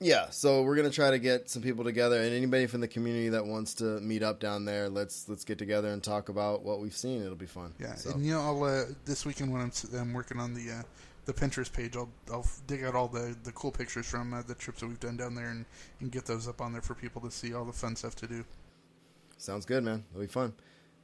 Yeah, 0.00 0.30
so 0.30 0.62
we're 0.62 0.76
gonna 0.76 0.90
try 0.90 1.10
to 1.10 1.18
get 1.18 1.50
some 1.50 1.60
people 1.60 1.84
together, 1.84 2.22
and 2.22 2.32
anybody 2.32 2.66
from 2.66 2.80
the 2.80 2.88
community 2.88 3.28
that 3.30 3.44
wants 3.44 3.74
to 3.74 4.00
meet 4.00 4.22
up 4.22 4.38
down 4.40 4.64
there, 4.64 4.88
let's 4.88 5.28
let's 5.28 5.44
get 5.44 5.58
together 5.58 5.88
and 5.88 6.02
talk 6.02 6.28
about 6.28 6.62
what 6.62 6.80
we've 6.80 6.96
seen. 6.96 7.20
It'll 7.20 7.34
be 7.34 7.46
fun. 7.46 7.74
Yeah, 7.80 7.94
So, 7.96 8.12
and 8.12 8.24
you 8.24 8.32
know, 8.32 8.40
I'll 8.40 8.62
uh, 8.62 8.84
this 9.04 9.26
weekend 9.26 9.52
when 9.52 9.60
I'm, 9.60 9.72
I'm 9.98 10.12
working 10.12 10.38
on 10.38 10.54
the 10.54 10.70
uh, 10.70 10.82
the 11.24 11.34
Pinterest 11.34 11.72
page, 11.72 11.96
I'll 11.96 12.08
I'll 12.32 12.46
dig 12.68 12.84
out 12.84 12.94
all 12.94 13.08
the, 13.08 13.36
the 13.42 13.52
cool 13.52 13.72
pictures 13.72 14.06
from 14.06 14.32
uh, 14.32 14.42
the 14.42 14.54
trips 14.54 14.80
that 14.80 14.86
we've 14.86 15.00
done 15.00 15.16
down 15.16 15.34
there 15.34 15.48
and, 15.50 15.66
and 16.00 16.10
get 16.12 16.24
those 16.24 16.46
up 16.48 16.60
on 16.60 16.72
there 16.72 16.80
for 16.80 16.94
people 16.94 17.20
to 17.22 17.30
see 17.30 17.52
all 17.52 17.64
the 17.64 17.72
fun 17.72 17.96
stuff 17.96 18.14
to 18.16 18.26
do. 18.28 18.44
sounds 19.36 19.66
good, 19.66 19.82
man. 19.84 20.04
It'll 20.12 20.22
be 20.22 20.26
fun. 20.28 20.54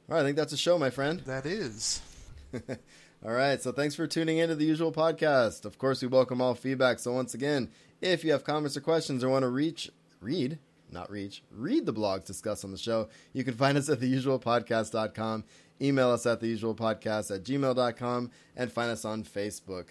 All 0.07 0.15
right, 0.15 0.21
I 0.21 0.23
think 0.23 0.37
that's 0.37 0.53
a 0.53 0.57
show, 0.57 0.77
my 0.77 0.91
friend. 0.91 1.21
That 1.21 1.47
is. 1.47 1.99
All 3.25 3.31
right, 3.31 3.59
so 3.59 3.71
thanks 3.71 3.95
for 3.95 4.05
tuning 4.05 4.37
in 4.37 4.49
to 4.49 4.55
the 4.55 4.65
usual 4.65 4.91
podcast. 4.91 5.65
Of 5.65 5.79
course, 5.79 5.99
we 6.03 6.07
welcome 6.07 6.41
all 6.41 6.53
feedback. 6.53 6.99
So 6.99 7.11
once 7.11 7.33
again, 7.33 7.69
if 8.01 8.23
you 8.23 8.31
have 8.33 8.43
comments 8.43 8.77
or 8.77 8.81
questions 8.81 9.23
or 9.23 9.29
want 9.29 9.41
to 9.41 9.49
reach, 9.49 9.89
read, 10.21 10.59
not 10.91 11.09
reach, 11.09 11.41
read 11.49 11.87
the 11.87 11.93
blogs 11.93 12.25
discussed 12.25 12.63
on 12.63 12.71
the 12.71 12.77
show, 12.77 13.09
you 13.33 13.43
can 13.43 13.55
find 13.55 13.79
us 13.79 13.89
at 13.89 13.99
theusualpodcast.com, 13.99 15.43
email 15.81 16.11
us 16.11 16.27
at 16.27 16.39
theusualpodcast 16.39 17.33
at 17.33 17.43
gmail.com, 17.43 18.31
and 18.55 18.71
find 18.71 18.91
us 18.91 19.05
on 19.05 19.23
Facebook. 19.23 19.85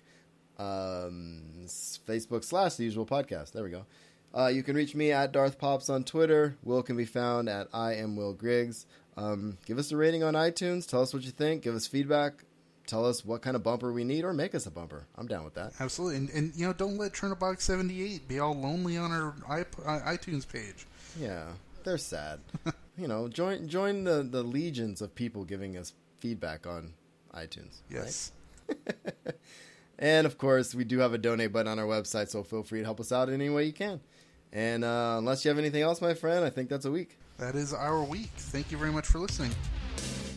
Um, 0.57 1.43
Facebook 1.67 2.45
slash 2.45 2.77
the 2.77 2.85
usual 2.85 3.05
podcast. 3.05 3.51
There 3.51 3.65
we 3.65 3.71
go. 3.71 3.85
Uh, 4.33 4.49
you 4.49 4.63
can 4.63 4.75
reach 4.75 4.95
me 4.95 5.13
at 5.13 5.33
Darth 5.33 5.59
Pops 5.59 5.89
on 5.89 6.03
Twitter. 6.03 6.57
Will 6.63 6.83
can 6.83 6.97
be 6.97 7.05
found 7.05 7.49
at 7.49 7.69
I 7.73 7.95
am 7.95 8.17
Will 8.17 8.33
Griggs. 8.33 8.87
Um, 9.17 9.59
give 9.67 9.79
us 9.79 9.93
a 9.93 9.97
rating 9.97 10.23
on 10.23 10.35
iTunes. 10.35 10.89
Tell 10.89 11.03
us 11.03 11.15
what 11.15 11.23
you 11.23 11.31
think. 11.31 11.63
Give 11.63 11.75
us 11.75 11.87
feedback. 11.87 12.45
Tell 12.87 13.07
us 13.07 13.25
what 13.25 13.41
kind 13.41 13.57
of 13.57 13.63
bumper 13.63 13.93
we 13.93 14.05
need, 14.05 14.25
or 14.25 14.35
make 14.35 14.55
us 14.55 14.67
a 14.67 14.71
bumper. 14.71 15.07
I'm 15.17 15.27
down 15.27 15.45
with 15.45 15.55
that. 15.55 15.73
Absolutely. 15.81 16.17
And, 16.19 16.31
and 16.31 16.53
you 16.55 16.67
know, 16.67 16.73
don't 16.73 16.99
let 16.99 17.13
Turnerbox 17.13 17.63
78 17.63 18.29
be 18.29 18.39
all 18.41 18.55
lonely 18.55 18.99
on 18.99 19.11
our 19.11 19.61
iP- 19.61 19.79
uh, 19.87 20.01
iTunes 20.01 20.47
page. 20.47 20.87
Yeah, 21.19 21.45
they're 21.85 21.97
sad. 21.97 22.41
you 22.99 23.09
know, 23.09 23.29
join 23.29 23.69
join 23.69 24.05
the 24.05 24.23
the 24.23 24.43
legions 24.43 25.01
of 25.01 25.15
people 25.15 25.45
giving 25.45 25.79
us 25.79 25.95
feedback 26.19 26.67
on 26.67 26.93
iTunes. 27.35 27.81
right? 27.91 28.05
Yes. 28.05 28.33
And 29.99 30.27
of 30.27 30.39
course, 30.39 30.75
we 30.75 30.85
do 30.85 30.99
have 30.99 31.15
a 31.15 31.19
donate 31.19 31.53
button 31.53 31.71
on 31.71 31.79
our 31.79 31.87
website, 31.87 32.29
so 32.29 32.43
feel 32.43 32.63
free 32.63 32.81
to 32.81 32.85
help 32.85 33.01
us 33.01 33.13
out 33.13 33.29
in 33.29 33.35
any 33.35 33.49
way 33.49 33.65
you 33.65 33.73
can. 33.73 34.01
And 34.53 34.85
uh, 34.85 35.17
unless 35.19 35.45
you 35.45 35.49
have 35.51 35.59
anything 35.59 35.83
else, 35.83 36.01
my 36.01 36.15
friend, 36.15 36.45
I 36.45 36.51
think 36.51 36.69
that's 36.69 36.85
a 36.85 36.91
week. 36.91 37.19
That 37.39 37.57
is 37.57 37.75
our 37.75 38.03
week. 38.03 38.31
Thank 38.37 38.71
you 38.71 38.79
very 38.79 38.93
much 38.93 39.07
for 39.07 39.19
listening. 39.19 39.51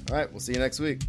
All 0.09 0.17
right, 0.17 0.31
we'll 0.31 0.39
see 0.39 0.53
you 0.53 0.59
next 0.59 0.79
week. 0.79 1.01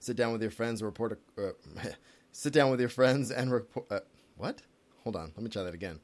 Sit 0.00 0.16
down 0.16 0.32
with 0.32 0.42
your 0.42 0.50
friends, 0.50 0.80
and 0.80 0.86
report. 0.86 1.18
A, 1.38 1.48
uh, 1.48 1.52
sit 2.32 2.52
down 2.52 2.70
with 2.70 2.80
your 2.80 2.88
friends 2.88 3.30
and 3.30 3.52
report. 3.52 3.86
Uh, 3.90 4.00
what? 4.36 4.62
Hold 5.04 5.16
on. 5.16 5.32
Let 5.36 5.42
me 5.42 5.50
try 5.50 5.62
that 5.62 5.74
again. 5.74 5.98